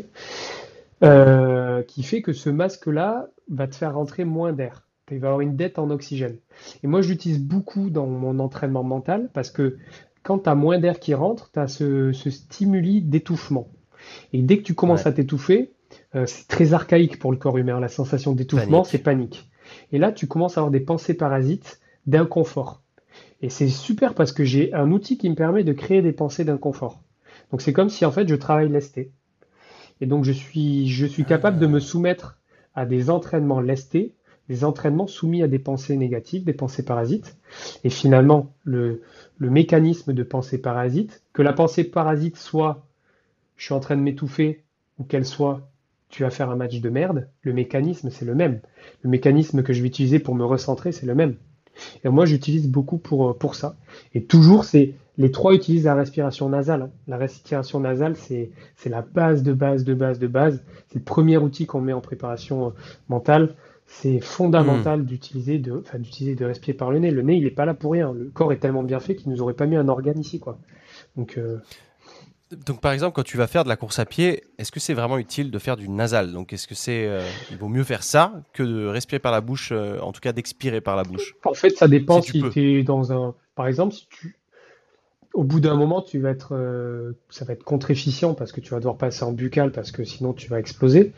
Euh, 1.01 1.81
qui 1.83 2.03
fait 2.03 2.21
que 2.21 2.33
ce 2.33 2.49
masque-là 2.49 3.29
va 3.49 3.67
te 3.67 3.75
faire 3.75 3.95
rentrer 3.95 4.25
moins 4.25 4.51
d'air. 4.51 4.85
Il 5.11 5.19
va 5.19 5.29
avoir 5.29 5.41
une 5.41 5.55
dette 5.55 5.79
en 5.79 5.89
oxygène. 5.89 6.37
Et 6.83 6.87
moi, 6.87 7.01
je 7.01 7.09
l'utilise 7.09 7.39
beaucoup 7.39 7.89
dans 7.89 8.05
mon 8.05 8.39
entraînement 8.39 8.83
mental 8.83 9.29
parce 9.33 9.49
que 9.49 9.77
quand 10.23 10.39
tu 10.39 10.49
as 10.49 10.55
moins 10.55 10.77
d'air 10.77 10.99
qui 10.99 11.13
rentre, 11.13 11.51
tu 11.51 11.59
as 11.59 11.67
ce, 11.67 12.11
stimuli 12.11 13.01
d'étouffement. 13.01 13.69
Et 14.33 14.41
dès 14.41 14.57
que 14.57 14.63
tu 14.63 14.75
commences 14.75 15.05
à 15.05 15.13
t'étouffer, 15.13 15.71
euh, 16.15 16.25
c'est 16.25 16.47
très 16.47 16.73
archaïque 16.73 17.17
pour 17.17 17.31
le 17.31 17.37
corps 17.37 17.57
humain. 17.57 17.79
La 17.79 17.87
sensation 17.87 18.33
d'étouffement, 18.33 18.83
c'est 18.83 18.99
panique. 18.99 19.49
Et 19.91 19.99
là, 19.99 20.11
tu 20.11 20.27
commences 20.27 20.57
à 20.57 20.61
avoir 20.61 20.71
des 20.71 20.79
pensées 20.79 21.13
parasites 21.13 21.79
d'inconfort. 22.05 22.81
Et 23.41 23.49
c'est 23.49 23.69
super 23.69 24.13
parce 24.13 24.33
que 24.33 24.43
j'ai 24.43 24.73
un 24.73 24.91
outil 24.91 25.17
qui 25.17 25.29
me 25.29 25.35
permet 25.35 25.63
de 25.63 25.73
créer 25.73 26.01
des 26.01 26.11
pensées 26.11 26.43
d'inconfort. 26.43 27.01
Donc 27.51 27.61
c'est 27.61 27.73
comme 27.73 27.89
si 27.89 28.05
en 28.05 28.11
fait 28.11 28.27
je 28.27 28.35
travaille 28.35 28.69
lesté. 28.69 29.11
Et 30.01 30.05
donc, 30.05 30.23
je 30.23 30.31
suis, 30.31 30.87
je 30.87 31.05
suis 31.05 31.25
capable 31.25 31.59
de 31.59 31.67
me 31.67 31.79
soumettre 31.79 32.39
à 32.75 32.85
des 32.85 33.09
entraînements 33.09 33.59
lestés, 33.59 34.13
des 34.47 34.63
entraînements 34.63 35.07
soumis 35.07 35.43
à 35.43 35.47
des 35.47 35.59
pensées 35.59 35.97
négatives, 35.97 36.43
des 36.43 36.53
pensées 36.53 36.83
parasites. 36.83 37.37
Et 37.83 37.89
finalement, 37.89 38.53
le, 38.63 39.01
le 39.37 39.49
mécanisme 39.49 40.13
de 40.13 40.23
pensée 40.23 40.57
parasite, 40.57 41.23
que 41.33 41.41
la 41.41 41.53
pensée 41.53 41.83
parasite 41.83 42.37
soit 42.37 42.85
je 43.57 43.65
suis 43.65 43.73
en 43.73 43.79
train 43.79 43.97
de 43.97 44.01
m'étouffer 44.01 44.63
ou 44.97 45.03
qu'elle 45.03 45.25
soit 45.25 45.69
tu 46.09 46.23
vas 46.23 46.31
faire 46.31 46.49
un 46.49 46.55
match 46.55 46.79
de 46.79 46.89
merde, 46.89 47.29
le 47.43 47.53
mécanisme 47.53 48.09
c'est 48.09 48.25
le 48.25 48.33
même. 48.33 48.61
Le 49.03 49.09
mécanisme 49.09 49.61
que 49.61 49.73
je 49.73 49.81
vais 49.81 49.87
utiliser 49.87 50.19
pour 50.19 50.33
me 50.33 50.43
recentrer, 50.43 50.91
c'est 50.91 51.05
le 51.05 51.13
même. 51.13 51.35
Et 52.03 52.09
moi, 52.09 52.25
j'utilise 52.25 52.67
beaucoup 52.67 52.97
pour, 52.97 53.37
pour 53.37 53.55
ça. 53.55 53.75
Et 54.13 54.23
toujours, 54.23 54.63
c'est 54.63 54.93
les 55.19 55.31
trois 55.31 55.53
utilisent 55.53 55.83
la 55.83 55.95
respiration 55.95 56.47
nasale. 56.47 56.83
Hein. 56.83 56.91
La 57.07 57.17
respiration 57.17 57.81
nasale, 57.81 58.15
c'est 58.15 58.49
la 58.85 59.01
base 59.01 59.43
de 59.43 59.51
base 59.51 59.83
de 59.83 59.93
base 59.93 60.17
de 60.17 60.27
base. 60.27 60.63
C'est 60.87 60.99
le 60.99 61.03
premier 61.03 61.37
outil 61.37 61.65
qu'on 61.65 61.81
met 61.81 61.93
en 61.93 61.99
préparation 61.99 62.67
euh, 62.67 62.69
mentale. 63.09 63.55
C'est 63.85 64.21
fondamental 64.21 65.01
hmm. 65.01 65.05
d'utiliser 65.05 65.59
de, 65.59 65.73
enfin, 65.73 65.99
d'utiliser 65.99 66.35
de 66.35 66.45
respirer 66.45 66.77
par 66.77 66.89
le 66.89 66.99
nez. 66.99 67.11
Le 67.11 67.21
nez, 67.21 67.35
il 67.35 67.43
n'est 67.43 67.51
pas 67.51 67.65
là 67.65 67.73
pour 67.73 67.91
rien. 67.91 68.13
Le 68.13 68.25
corps 68.25 68.53
est 68.53 68.59
tellement 68.59 68.83
bien 68.83 69.01
fait 69.01 69.15
qu'il 69.15 69.29
nous 69.29 69.41
aurait 69.41 69.55
pas 69.55 69.65
mis 69.65 69.75
un 69.75 69.89
organe 69.89 70.19
ici, 70.19 70.39
quoi. 70.39 70.57
Donc, 71.17 71.37
euh, 71.37 71.57
donc, 72.65 72.81
par 72.81 72.91
exemple, 72.91 73.15
quand 73.15 73.23
tu 73.23 73.37
vas 73.37 73.47
faire 73.47 73.63
de 73.63 73.69
la 73.69 73.75
course 73.75 73.99
à 73.99 74.05
pied, 74.05 74.43
est-ce 74.57 74.71
que 74.71 74.79
c'est 74.79 74.93
vraiment 74.93 75.17
utile 75.17 75.51
de 75.51 75.59
faire 75.59 75.77
du 75.77 75.87
nasal? 75.87 76.31
Donc, 76.31 76.51
est-ce 76.53 76.67
que 76.67 76.75
c'est, 76.75 77.05
euh, 77.05 77.21
il 77.51 77.57
vaut 77.57 77.67
mieux 77.67 77.83
faire 77.83 78.03
ça 78.03 78.41
que 78.53 78.63
de 78.63 78.87
respirer 78.87 79.19
par 79.19 79.31
la 79.31 79.41
bouche, 79.41 79.71
en 79.71 80.11
tout 80.11 80.21
cas 80.21 80.31
d'expirer 80.31 80.81
par 80.81 80.95
la 80.95 81.03
bouche? 81.03 81.35
En 81.45 81.53
fait, 81.53 81.71
ça 81.71 81.87
dépend 81.87 82.21
si, 82.21 82.43
tu 82.51 82.79
es 82.79 82.83
dans 82.83 83.13
un, 83.13 83.35
par 83.55 83.67
exemple, 83.67 83.93
si 83.93 84.07
tu, 84.09 84.39
au 85.33 85.43
bout 85.43 85.59
d'un 85.59 85.75
moment, 85.75 86.01
tu 86.01 86.19
vas 86.19 86.31
être, 86.31 86.55
euh, 86.55 87.13
ça 87.29 87.45
va 87.45 87.53
être 87.53 87.63
contre-efficient 87.63 88.33
parce 88.33 88.51
que 88.51 88.61
tu 88.61 88.71
vas 88.71 88.77
devoir 88.77 88.97
passer 88.97 89.23
en 89.23 89.31
buccal 89.31 89.71
parce 89.71 89.91
que 89.91 90.03
sinon 90.03 90.33
tu 90.33 90.49
vas 90.49 90.59
exploser. 90.59 91.13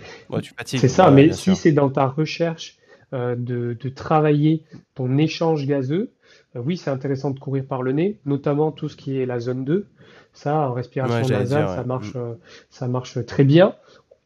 c'est 0.65 0.88
ça, 0.88 1.11
mais 1.11 1.32
si 1.32 1.55
c'est 1.55 1.71
dans 1.71 1.89
ta 1.89 2.07
recherche 2.07 2.77
euh, 3.13 3.36
de, 3.38 3.75
travailler 3.89 4.63
ton 4.95 5.17
échange 5.17 5.65
gazeux, 5.65 6.11
euh, 6.55 6.61
oui, 6.63 6.77
c'est 6.77 6.89
intéressant 6.89 7.32
de 7.32 7.39
courir 7.39 7.65
par 7.65 7.84
le 7.84 7.93
nez, 7.93 8.19
notamment 8.25 8.71
tout 8.71 8.89
ce 8.89 8.95
qui 8.95 9.17
est 9.17 9.25
la 9.25 9.39
zone 9.39 9.63
2. 9.65 9.88
Ça, 10.34 10.69
en 10.69 10.73
respiration 10.73 11.27
nasale, 11.27 11.67
ça 11.67 11.84
marche, 11.84 12.13
mm. 12.15 12.38
ça 12.69 12.88
marche 12.88 13.25
très 13.25 13.43
bien. 13.43 13.75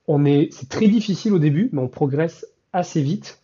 On 0.07 0.25
est, 0.25 0.49
c'est 0.51 0.69
très 0.69 0.87
difficile 0.87 1.33
au 1.33 1.39
début, 1.39 1.69
mais 1.71 1.81
on 1.81 1.87
progresse 1.87 2.45
assez 2.73 3.01
vite. 3.01 3.39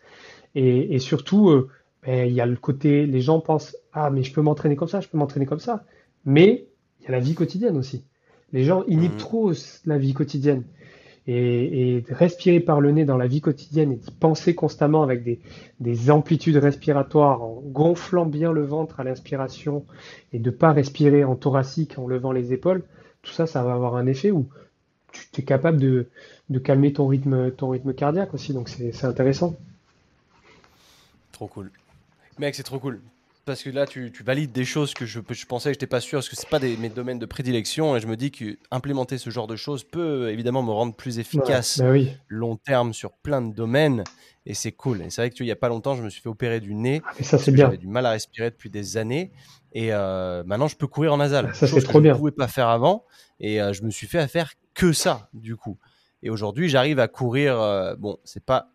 Et, 0.53 0.99
surtout, 0.99 1.67
ben, 2.05 2.27
il 2.27 2.33
y 2.33 2.41
a 2.41 2.45
le 2.45 2.57
côté, 2.57 3.05
les 3.05 3.21
gens 3.21 3.39
pensent, 3.39 3.75
ah, 3.93 4.09
mais 4.09 4.23
je 4.23 4.33
peux 4.33 4.41
m'entraîner 4.41 4.75
comme 4.75 4.89
ça, 4.89 4.99
je 4.99 5.07
peux 5.07 5.17
m'entraîner 5.17 5.45
comme 5.45 5.59
ça. 5.59 5.85
Mais 6.25 6.65
il 6.99 7.05
y 7.05 7.07
a 7.07 7.11
la 7.11 7.19
vie 7.19 7.33
quotidienne 7.33 7.77
aussi. 7.77 8.03
Les 8.53 8.63
gens 8.63 8.83
inhibent 8.87 9.13
mhm. 9.13 9.17
trop 9.17 9.51
la 9.85 9.97
vie 9.97 10.13
quotidienne. 10.13 10.63
Et, 11.27 12.03
respirer 12.09 12.59
par 12.59 12.81
le 12.81 12.91
nez 12.91 13.05
dans 13.05 13.17
la 13.17 13.27
vie 13.27 13.41
quotidienne 13.41 13.91
et 13.91 13.95
d'y 13.95 14.11
penser 14.11 14.55
constamment 14.55 15.03
avec 15.03 15.23
des, 15.79 16.11
amplitudes 16.11 16.57
respiratoires 16.57 17.43
en 17.43 17.61
gonflant 17.63 18.25
bien 18.25 18.51
le 18.51 18.65
ventre 18.65 18.99
à 18.99 19.03
l'inspiration 19.03 19.85
et 20.33 20.39
de 20.39 20.49
pas 20.49 20.71
respirer 20.71 21.23
en 21.23 21.35
thoracique 21.35 21.99
en 21.99 22.07
levant 22.07 22.31
les 22.31 22.53
épaules, 22.53 22.83
tout 23.21 23.31
ça, 23.31 23.45
ça 23.45 23.63
va 23.63 23.73
avoir 23.73 23.95
un 23.95 24.07
effet 24.07 24.31
où 24.31 24.47
tu 25.31 25.41
es 25.41 25.43
capable 25.43 25.79
de, 25.79 26.07
de 26.49 26.59
calmer 26.59 26.93
ton 26.93 27.07
rythme, 27.07 27.51
ton 27.51 27.69
rythme 27.69 27.93
cardiaque 27.93 28.33
aussi. 28.33 28.53
Donc 28.53 28.69
c'est 28.69 29.05
intéressant. 29.05 29.55
Trop 31.31 31.47
cool. 31.47 31.71
Mec, 32.39 32.55
c'est 32.55 32.63
trop 32.63 32.79
cool 32.79 32.99
parce 33.45 33.63
que 33.63 33.69
là, 33.69 33.85
tu, 33.85 34.11
valides 34.23 34.51
des 34.51 34.65
choses 34.65 34.93
que 34.93 35.05
je, 35.05 35.19
je 35.29 35.45
pensais 35.45 35.69
que 35.69 35.73
je 35.73 35.77
n'étais 35.77 35.87
pas 35.87 36.01
sûr, 36.01 36.17
parce 36.17 36.29
que 36.29 36.35
ce 36.35 36.45
pas 36.45 36.59
des, 36.59 36.77
mes 36.77 36.89
domaines 36.89 37.19
de 37.19 37.25
prédilection, 37.25 37.95
et 37.95 37.99
je 37.99 38.07
me 38.07 38.15
dis 38.15 38.31
qu'implémenter 38.31 39.17
ce 39.17 39.29
genre 39.29 39.47
de 39.47 39.55
choses 39.55 39.83
peut 39.83 40.29
évidemment 40.29 40.63
me 40.63 40.71
rendre 40.71 40.95
plus 40.95 41.19
efficace 41.19 41.79
bah 41.79 41.93
long 42.27 42.55
terme 42.55 42.93
sur 42.93 43.11
plein 43.11 43.41
de 43.41 43.53
domaines, 43.53 44.03
et 44.45 44.53
c'est 44.53 44.71
cool. 44.71 45.01
Et 45.01 45.09
c'est 45.09 45.21
vrai 45.21 45.29
qu'il 45.29 45.45
n'y 45.45 45.51
a 45.51 45.55
pas 45.55 45.69
longtemps, 45.69 45.95
je 45.95 46.03
me 46.03 46.09
suis 46.09 46.21
fait 46.21 46.29
opérer 46.29 46.59
du 46.59 46.75
nez, 46.75 47.01
ah, 47.05 47.23
ça 47.23 47.37
c'est 47.37 47.51
bien. 47.51 47.65
J'avais 47.65 47.77
du 47.77 47.87
mal 47.87 48.05
à 48.05 48.11
respirer 48.11 48.49
depuis 48.49 48.69
des 48.69 48.97
années, 48.97 49.31
et 49.73 49.93
euh, 49.93 50.43
maintenant 50.45 50.67
je 50.67 50.75
peux 50.75 50.87
courir 50.87 51.13
en 51.13 51.17
nasal. 51.17 51.47
Ah, 51.49 51.53
ça 51.53 51.67
c'est 51.67 51.81
trop 51.81 51.99
que 51.99 52.03
bien. 52.03 52.11
Je 52.11 52.15
ne 52.15 52.19
pouvais 52.19 52.31
pas 52.31 52.47
faire 52.47 52.67
avant, 52.67 53.05
et 53.39 53.61
euh, 53.61 53.73
je 53.73 53.83
me 53.83 53.89
suis 53.89 54.07
fait 54.07 54.19
à 54.19 54.27
faire 54.27 54.53
que 54.73 54.93
ça 54.93 55.29
du 55.33 55.55
coup. 55.55 55.77
Et 56.23 56.29
aujourd'hui, 56.29 56.69
j'arrive 56.69 56.99
à 56.99 57.07
courir. 57.07 57.59
Euh, 57.59 57.95
bon, 57.95 58.17
c'est 58.23 58.43
pas 58.45 58.69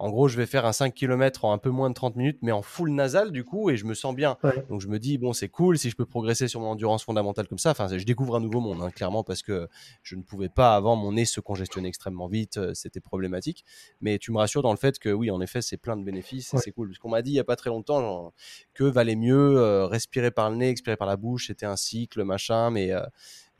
en 0.00 0.10
gros, 0.10 0.26
je 0.26 0.36
vais 0.36 0.46
faire 0.46 0.66
un 0.66 0.72
5 0.72 0.92
km 0.92 1.44
en 1.44 1.52
un 1.52 1.58
peu 1.58 1.70
moins 1.70 1.88
de 1.88 1.94
30 1.94 2.16
minutes, 2.16 2.38
mais 2.42 2.50
en 2.50 2.62
full 2.62 2.90
nasal 2.90 3.30
du 3.30 3.44
coup, 3.44 3.70
et 3.70 3.76
je 3.76 3.84
me 3.84 3.94
sens 3.94 4.14
bien. 4.14 4.36
Donc 4.68 4.80
je 4.80 4.88
me 4.88 4.98
dis, 4.98 5.18
bon, 5.18 5.32
c'est 5.32 5.48
cool 5.48 5.78
si 5.78 5.88
je 5.88 5.96
peux 5.96 6.04
progresser 6.04 6.48
sur 6.48 6.60
mon 6.60 6.70
endurance 6.70 7.04
fondamentale 7.04 7.46
comme 7.46 7.58
ça. 7.58 7.70
Enfin, 7.70 7.86
je 7.88 8.04
découvre 8.04 8.36
un 8.36 8.40
nouveau 8.40 8.60
monde, 8.60 8.82
hein, 8.82 8.90
clairement, 8.90 9.22
parce 9.22 9.42
que 9.42 9.68
je 10.02 10.16
ne 10.16 10.22
pouvais 10.22 10.48
pas 10.48 10.74
avant, 10.74 10.96
mon 10.96 11.12
nez 11.12 11.24
se 11.24 11.40
congestionner 11.40 11.88
extrêmement 11.88 12.26
vite, 12.26 12.56
euh, 12.56 12.74
c'était 12.74 13.00
problématique. 13.00 13.64
Mais 14.00 14.18
tu 14.18 14.32
me 14.32 14.38
rassures 14.38 14.62
dans 14.62 14.72
le 14.72 14.78
fait 14.78 14.98
que 14.98 15.10
oui, 15.10 15.30
en 15.30 15.40
effet, 15.40 15.62
c'est 15.62 15.76
plein 15.76 15.96
de 15.96 16.02
bénéfices 16.02 16.52
et 16.54 16.58
c'est 16.58 16.72
cool. 16.72 16.88
Parce 16.88 16.98
qu'on 16.98 17.10
m'a 17.10 17.22
dit 17.22 17.30
il 17.30 17.34
n'y 17.34 17.40
a 17.40 17.44
pas 17.44 17.56
très 17.56 17.70
longtemps 17.70 18.32
que 18.74 18.84
valait 18.84 19.16
mieux 19.16 19.56
euh, 19.58 19.86
respirer 19.86 20.32
par 20.32 20.50
le 20.50 20.56
nez, 20.56 20.70
expirer 20.70 20.96
par 20.96 21.06
la 21.06 21.16
bouche, 21.16 21.46
c'était 21.46 21.66
un 21.66 21.76
cycle, 21.76 22.24
machin, 22.24 22.70
mais. 22.70 22.90
Euh, 22.90 23.02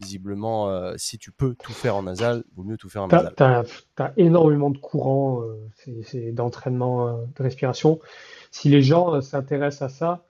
visiblement, 0.04 0.68
euh, 0.68 0.94
si 0.96 1.18
tu 1.18 1.32
peux 1.32 1.54
tout 1.54 1.72
faire 1.72 1.96
en 1.96 2.02
nasal, 2.02 2.44
vaut 2.56 2.62
mieux 2.62 2.76
tout 2.76 2.88
faire 2.88 3.02
en 3.02 3.08
nasal. 3.08 3.34
Tu 3.36 4.02
as, 4.02 4.12
énormément 4.16 4.70
de 4.70 4.78
courants 4.78 5.42
euh, 5.42 6.32
d'entraînement 6.32 7.08
euh, 7.08 7.12
de 7.36 7.42
respiration. 7.42 8.00
Si 8.50 8.68
les 8.68 8.82
gens 8.82 9.20
s'intéressent 9.20 9.82
à 9.82 9.88
ça, 9.88 10.24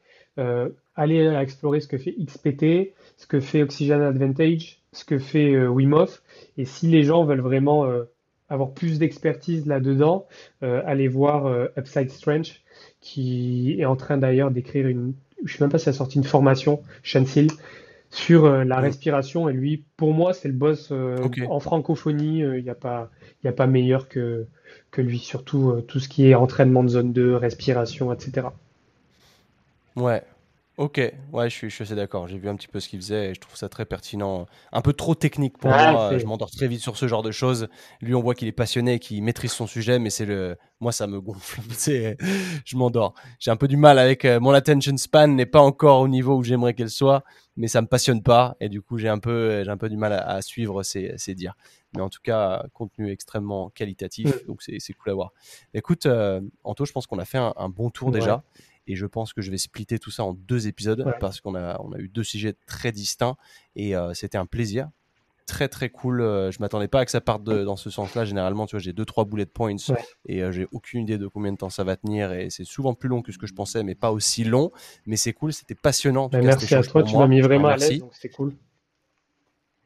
allez 0.96 1.26
explorer 1.26 1.80
ce 1.80 1.88
que 1.88 1.98
fait 1.98 2.14
XPT, 2.18 2.94
ce 3.16 3.26
que 3.26 3.40
fait 3.40 3.62
Oxygen 3.62 4.00
Advantage, 4.00 4.80
ce 4.92 5.04
que 5.04 5.18
fait 5.18 5.66
Wim 5.66 5.92
Hof. 5.92 6.22
Et 6.56 6.64
si 6.64 6.86
les 6.86 7.02
gens 7.02 7.24
veulent 7.24 7.42
vraiment 7.42 7.86
avoir 8.48 8.72
plus 8.72 8.98
d'expertise 8.98 9.66
là-dedans, 9.66 10.26
allez 10.62 11.08
voir 11.08 11.68
Upside 11.76 12.10
Strength, 12.10 12.62
qui 13.00 13.76
est 13.78 13.84
en 13.84 13.96
train 13.96 14.16
d'ailleurs 14.16 14.50
d'écrire 14.50 14.88
une, 14.88 15.12
je 15.44 15.52
ne 15.52 15.58
sais 15.58 15.64
même 15.64 15.70
pas 15.70 15.78
si 15.78 15.88
elle 15.88 15.94
a 15.94 15.98
sorti 15.98 16.18
une 16.18 16.24
formation, 16.24 16.82
Chansil, 17.02 17.48
sur 18.14 18.44
euh, 18.44 18.64
la 18.64 18.78
respiration. 18.78 19.48
Et 19.48 19.52
lui, 19.52 19.84
pour 19.96 20.14
moi, 20.14 20.32
c'est 20.32 20.48
le 20.48 20.54
boss 20.54 20.88
euh, 20.92 21.18
en 21.48 21.60
francophonie. 21.60 22.38
Il 22.38 22.44
euh, 22.44 22.62
n'y 22.62 22.70
a, 22.70 22.74
pas, 22.74 23.10
y 23.42 23.48
a 23.48 23.52
pas 23.52 23.66
meilleur 23.66 24.08
que, 24.08 24.46
que 24.90 25.02
lui, 25.02 25.18
surtout 25.18 25.82
tout 25.88 25.98
ce 25.98 26.08
qui 26.08 26.28
est 26.28 26.34
entraînement 26.34 26.84
de 26.84 26.88
zone 26.88 27.12
2, 27.12 27.34
respiration, 27.36 28.12
etc. 28.12 28.48
Ouais, 29.96 30.22
Ok, 30.76 30.98
ouais, 31.32 31.48
je 31.48 31.54
suis, 31.54 31.70
je 31.70 31.74
suis 31.74 31.84
assez 31.84 31.94
d'accord. 31.94 32.26
J'ai 32.26 32.36
vu 32.36 32.48
un 32.48 32.56
petit 32.56 32.66
peu 32.66 32.80
ce 32.80 32.88
qu'il 32.88 32.98
faisait 32.98 33.30
et 33.30 33.34
je 33.34 33.40
trouve 33.40 33.54
ça 33.54 33.68
très 33.68 33.84
pertinent. 33.84 34.46
Un 34.72 34.82
peu 34.82 34.92
trop 34.92 35.14
technique 35.14 35.56
pour 35.56 35.70
moi. 35.70 36.18
Je 36.18 36.26
m'endors 36.26 36.50
très 36.50 36.66
vite 36.66 36.80
sur 36.80 36.96
ce 36.96 37.06
genre 37.06 37.22
de 37.22 37.30
choses. 37.30 37.68
Lui, 38.00 38.14
on 38.14 38.20
voit 38.20 38.34
qu'il 38.34 38.48
est 38.48 38.52
passionné, 38.52 38.98
qu'il 38.98 39.22
maîtrise 39.22 39.52
son 39.52 39.68
sujet, 39.68 40.00
mais 40.00 40.10
c'est 40.10 40.26
le, 40.26 40.56
moi, 40.80 40.90
ça 40.90 41.06
me 41.06 41.20
gonfle. 41.20 41.60
je 42.64 42.76
m'endors. 42.76 43.14
J'ai 43.38 43.52
un 43.52 43.56
peu 43.56 43.68
du 43.68 43.76
mal 43.76 44.00
avec 44.00 44.24
mon 44.24 44.50
attention 44.50 44.96
span 44.96 45.28
n'est 45.28 45.46
pas 45.46 45.60
encore 45.60 46.00
au 46.00 46.08
niveau 46.08 46.36
où 46.36 46.42
j'aimerais 46.42 46.74
qu'elle 46.74 46.90
soit 46.90 47.22
mais 47.56 47.68
ça 47.68 47.80
me 47.82 47.86
passionne 47.86 48.22
pas 48.22 48.56
et 48.60 48.68
du 48.68 48.82
coup 48.82 48.98
j'ai 48.98 49.08
un 49.08 49.18
peu 49.18 49.62
j'ai 49.64 49.70
un 49.70 49.76
peu 49.76 49.88
du 49.88 49.96
mal 49.96 50.12
à, 50.12 50.42
suivre 50.42 50.82
ces, 50.82 51.14
ces, 51.16 51.34
dires 51.34 51.54
mais 51.94 52.02
en 52.02 52.08
tout 52.08 52.20
cas 52.22 52.64
contenu 52.72 53.10
extrêmement 53.10 53.70
qualitatif 53.70 54.42
mm. 54.42 54.46
donc 54.46 54.62
c'est 54.62 54.92
cool 54.94 55.12
à 55.12 55.14
voir 55.14 55.32
écoute 55.72 56.06
euh, 56.06 56.40
Anto 56.64 56.84
je 56.84 56.92
pense 56.92 57.06
qu'on 57.06 57.18
a 57.18 57.24
fait 57.24 57.38
un, 57.38 57.68
bon 57.68 57.90
tour 57.90 58.10
déjà 58.10 58.42
Et 58.86 58.96
je 58.96 59.06
pense 59.06 59.32
que 59.32 59.42
je 59.42 59.50
vais 59.50 59.58
splitter 59.58 59.98
tout 59.98 60.10
ça 60.10 60.24
en 60.24 60.34
deux 60.34 60.68
épisodes 60.68 61.04
parce 61.20 61.40
qu'on 61.40 61.54
a, 61.54 61.80
on 61.80 61.92
a 61.92 61.98
eu 61.98 62.08
deux 62.08 62.24
sujets 62.24 62.54
très 62.66 62.92
distincts 62.92 63.36
et 63.76 63.94
c'était 64.14 64.38
un 64.38 64.46
plaisir 64.46 64.90
très 65.46 65.68
très 65.68 65.90
cool. 65.90 66.20
Euh, 66.20 66.50
je 66.50 66.58
m'attendais 66.60 66.88
pas 66.88 67.00
à 67.00 67.04
que 67.04 67.10
ça 67.10 67.20
parte 67.20 67.44
dans 67.44 67.76
ce 67.76 67.90
sens-là. 67.90 68.24
Généralement, 68.24 68.66
tu 68.66 68.76
vois, 68.76 68.80
j'ai 68.80 68.92
deux 68.92 69.04
trois 69.04 69.24
bullet 69.24 69.46
points 69.46 69.76
et 70.26 70.42
euh, 70.42 70.52
j'ai 70.52 70.66
aucune 70.72 71.02
idée 71.02 71.18
de 71.18 71.26
combien 71.26 71.52
de 71.52 71.56
temps 71.56 71.70
ça 71.70 71.84
va 71.84 71.96
tenir. 71.96 72.32
Et 72.32 72.50
c'est 72.50 72.64
souvent 72.64 72.94
plus 72.94 73.08
long 73.08 73.22
que 73.22 73.32
ce 73.32 73.38
que 73.38 73.46
je 73.46 73.54
pensais, 73.54 73.82
mais 73.82 73.94
pas 73.94 74.12
aussi 74.12 74.44
long. 74.44 74.72
Mais 75.06 75.16
c'est 75.16 75.32
cool, 75.32 75.52
c'était 75.52 75.74
passionnant. 75.74 76.28
Bah, 76.28 76.40
merci 76.42 76.74
à 76.74 76.82
toi, 76.82 77.02
tu 77.02 77.16
m'as 77.16 77.26
mis 77.26 77.40
vraiment 77.40 77.68
à 77.68 77.76
l'aise, 77.76 77.98
donc 77.98 78.14
c'était 78.14 78.34
cool. 78.34 78.54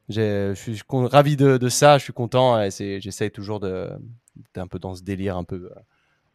Je 0.09 0.55
suis 0.55 0.80
ravi 0.90 1.36
de, 1.36 1.68
ça, 1.68 1.99
je 1.99 2.05
suis 2.05 2.12
content. 2.12 2.68
J'essaye 2.70 3.30
toujours 3.30 3.61
de, 3.61 3.90
un 4.57 4.66
peu 4.66 4.78
dans 4.78 4.94
ce 4.94 5.03
délire 5.03 5.36
un 5.36 5.44
peu, 5.44 5.70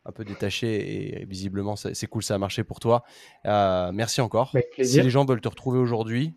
un 0.05 0.11
peu 0.11 0.25
détaché 0.25 1.21
et 1.21 1.25
visiblement 1.25 1.75
c'est 1.75 2.07
cool, 2.07 2.23
ça 2.23 2.35
a 2.35 2.37
marché 2.37 2.63
pour 2.63 2.79
toi. 2.79 3.03
Euh, 3.45 3.91
merci 3.93 4.21
encore. 4.21 4.53
Si 4.81 5.01
les 5.01 5.09
gens 5.09 5.25
veulent 5.25 5.41
te 5.41 5.47
retrouver 5.47 5.79
aujourd'hui, 5.79 6.33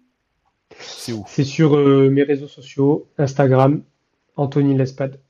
c'est 0.79 1.12
où? 1.12 1.25
C'est 1.29 1.45
sur 1.45 1.77
euh, 1.77 2.11
mes 2.11 2.23
réseaux 2.23 2.49
sociaux, 2.49 3.09
Instagram, 3.19 3.83
Anthony 4.37 4.77
Lespade. 4.77 5.21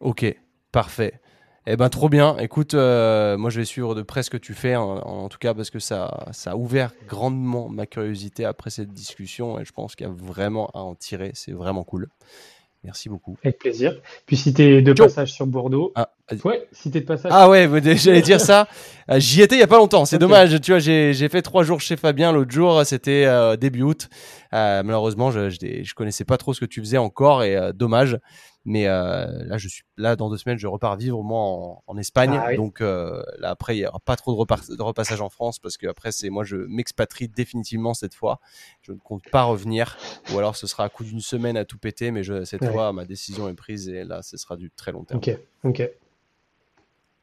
Ok, 0.00 0.24
parfait. 0.72 1.20
Eh 1.66 1.76
ben 1.76 1.90
trop 1.90 2.08
bien. 2.08 2.36
Écoute, 2.38 2.72
euh, 2.72 3.36
moi 3.36 3.50
je 3.50 3.60
vais 3.60 3.66
suivre 3.66 3.94
de 3.94 4.02
près 4.02 4.22
ce 4.22 4.30
que 4.30 4.38
tu 4.38 4.54
fais, 4.54 4.76
en, 4.76 5.28
tout 5.28 5.38
cas 5.38 5.52
parce 5.52 5.70
que 5.70 5.78
ça, 5.78 6.26
ça 6.32 6.52
a 6.52 6.56
ouvert 6.56 6.92
grandement 7.06 7.68
ma 7.68 7.86
curiosité 7.86 8.46
après 8.46 8.70
cette 8.70 8.92
discussion 8.92 9.58
et 9.58 9.64
je 9.64 9.72
pense 9.72 9.94
qu'il 9.94 10.06
y 10.06 10.10
a 10.10 10.12
vraiment 10.12 10.70
à 10.70 10.78
en 10.78 10.94
tirer. 10.94 11.32
C'est 11.34 11.52
vraiment 11.52 11.84
cool. 11.84 12.08
Merci 12.82 13.10
beaucoup. 13.10 13.36
Avec 13.44 13.58
plaisir. 13.58 14.00
Puis 14.24 14.36
si 14.36 14.54
t'es 14.54 14.80
de 14.80 14.92
passage 14.92 15.32
sur 15.32 15.46
Bordeaux. 15.46 15.92
Ah, 15.94 16.10
ouais, 16.44 16.68
t'es 16.90 17.00
de 17.00 17.06
passage. 17.06 17.32
Ah 17.34 17.48
ouais, 17.48 17.68
j'allais 17.96 18.22
dire 18.22 18.40
ça. 18.40 18.68
Euh, 19.10 19.18
j'y 19.18 19.42
étais 19.42 19.56
il 19.56 19.58
y 19.58 19.62
a 19.62 19.66
pas 19.66 19.78
longtemps. 19.78 20.04
C'est 20.04 20.18
dommage. 20.18 20.60
Tu 20.60 20.70
vois, 20.70 20.78
j'ai 20.78 21.28
fait 21.28 21.42
trois 21.42 21.64
jours 21.64 21.80
chez 21.80 21.96
Fabien 21.96 22.32
l'autre 22.32 22.52
jour. 22.52 22.84
C'était 22.84 23.24
euh, 23.26 23.56
début 23.56 23.82
août. 23.82 24.08
Euh, 24.52 24.82
malheureusement, 24.82 25.30
je, 25.30 25.50
je, 25.50 25.94
connaissais 25.94 26.24
pas 26.24 26.36
trop 26.36 26.54
ce 26.54 26.60
que 26.60 26.66
tu 26.66 26.80
faisais 26.80 26.98
encore 26.98 27.42
et 27.42 27.72
dommage. 27.74 28.18
Mais 28.66 28.84
là, 28.84 29.56
je 29.56 29.68
suis 29.68 29.84
là 29.96 30.16
dans 30.16 30.28
deux 30.28 30.36
semaines, 30.36 30.58
je 30.58 30.66
repars 30.66 30.96
vivre 30.96 31.22
moi 31.22 31.82
en, 31.86 31.96
Espagne. 31.96 32.38
Ah 32.40 32.54
Donc 32.54 32.80
là 32.80 33.24
après, 33.50 33.76
il 33.76 33.80
n'y 33.80 33.86
aura 33.86 34.00
pas 34.00 34.16
trop 34.16 34.32
de, 34.32 34.82
repassage 34.82 35.20
en 35.20 35.30
France 35.30 35.58
parce 35.58 35.76
que 35.76 35.86
après 35.86 36.12
c'est 36.12 36.30
moi 36.30 36.44
je 36.44 36.56
m'expatrie 36.56 37.28
définitivement 37.28 37.94
cette 37.94 38.14
fois. 38.14 38.38
Je 38.82 38.92
ne 38.92 38.98
compte 38.98 39.22
pas 39.30 39.44
revenir 39.44 39.96
ou 40.32 40.38
alors 40.38 40.56
ce 40.56 40.66
sera 40.66 40.84
à 40.84 40.88
coup 40.88 41.04
d'une 41.04 41.20
semaine 41.20 41.56
à 41.56 41.64
tout 41.64 41.78
péter. 41.78 42.10
Mais 42.10 42.22
je, 42.22 42.44
cette 42.44 42.64
fois, 42.66 42.92
ma 42.92 43.06
décision 43.06 43.48
est 43.48 43.54
prise 43.54 43.88
et 43.88 44.04
là, 44.04 44.22
ce 44.22 44.36
sera 44.36 44.56
du 44.56 44.70
très 44.70 44.92
long 44.92 45.04
terme. 45.04 45.18
Ok, 45.18 45.36
ok. 45.64 45.90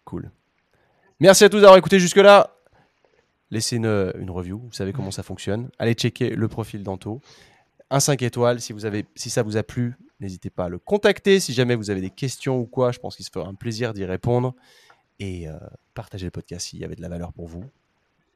Cool. 0.08 0.32
Merci 1.20 1.44
à 1.44 1.50
tous 1.50 1.60
d'avoir 1.60 1.78
écouté 1.78 2.00
jusque 2.00 2.18
là. 2.18 2.56
Laissez 3.52 3.76
une, 3.76 4.14
une 4.20 4.30
review, 4.30 4.60
vous 4.60 4.74
savez 4.74 4.94
comment 4.94 5.12
ça 5.12 5.24
fonctionne. 5.24 5.70
Allez 5.80 5.94
checker 5.94 6.30
le 6.30 6.48
profil 6.48 6.84
d'Anto 6.84 7.22
un 7.90 8.00
5 8.00 8.22
étoiles 8.22 8.60
si, 8.60 9.30
ça 9.30 9.44
vous 9.44 9.58
a 9.58 9.64
plu. 9.64 9.96
N'hésitez 10.20 10.50
pas 10.50 10.66
à 10.66 10.70
le 10.70 10.80
contacter 10.80 11.40
si 11.40 11.54
jamais 11.54 11.76
vous 11.76 11.90
avez 11.90 12.02
des 12.02 12.10
questions 12.10 12.60
ou 12.60 12.66
quoi. 12.66 12.92
Je 12.92 13.00
pense 13.00 13.16
qu'il 13.16 13.26
se 13.26 13.32
fera 13.32 13.48
un 13.48 13.54
plaisir 13.54 13.94
d'y 13.94 14.06
répondre. 14.06 14.54
Et 15.20 15.48
euh, 15.48 15.58
partagez 15.94 16.26
le 16.26 16.32
podcast 16.32 16.68
s'il 16.68 16.80
y 16.80 16.86
avait 16.86 16.96
de 16.96 17.02
la 17.02 17.10
valeur 17.10 17.34
pour 17.34 17.48
vous. 17.48 17.64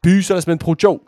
Peace 0.02 0.32
à 0.32 0.36
la 0.36 0.42
semaine 0.42 0.58
pro. 0.58 0.76
Ciao 0.76 1.02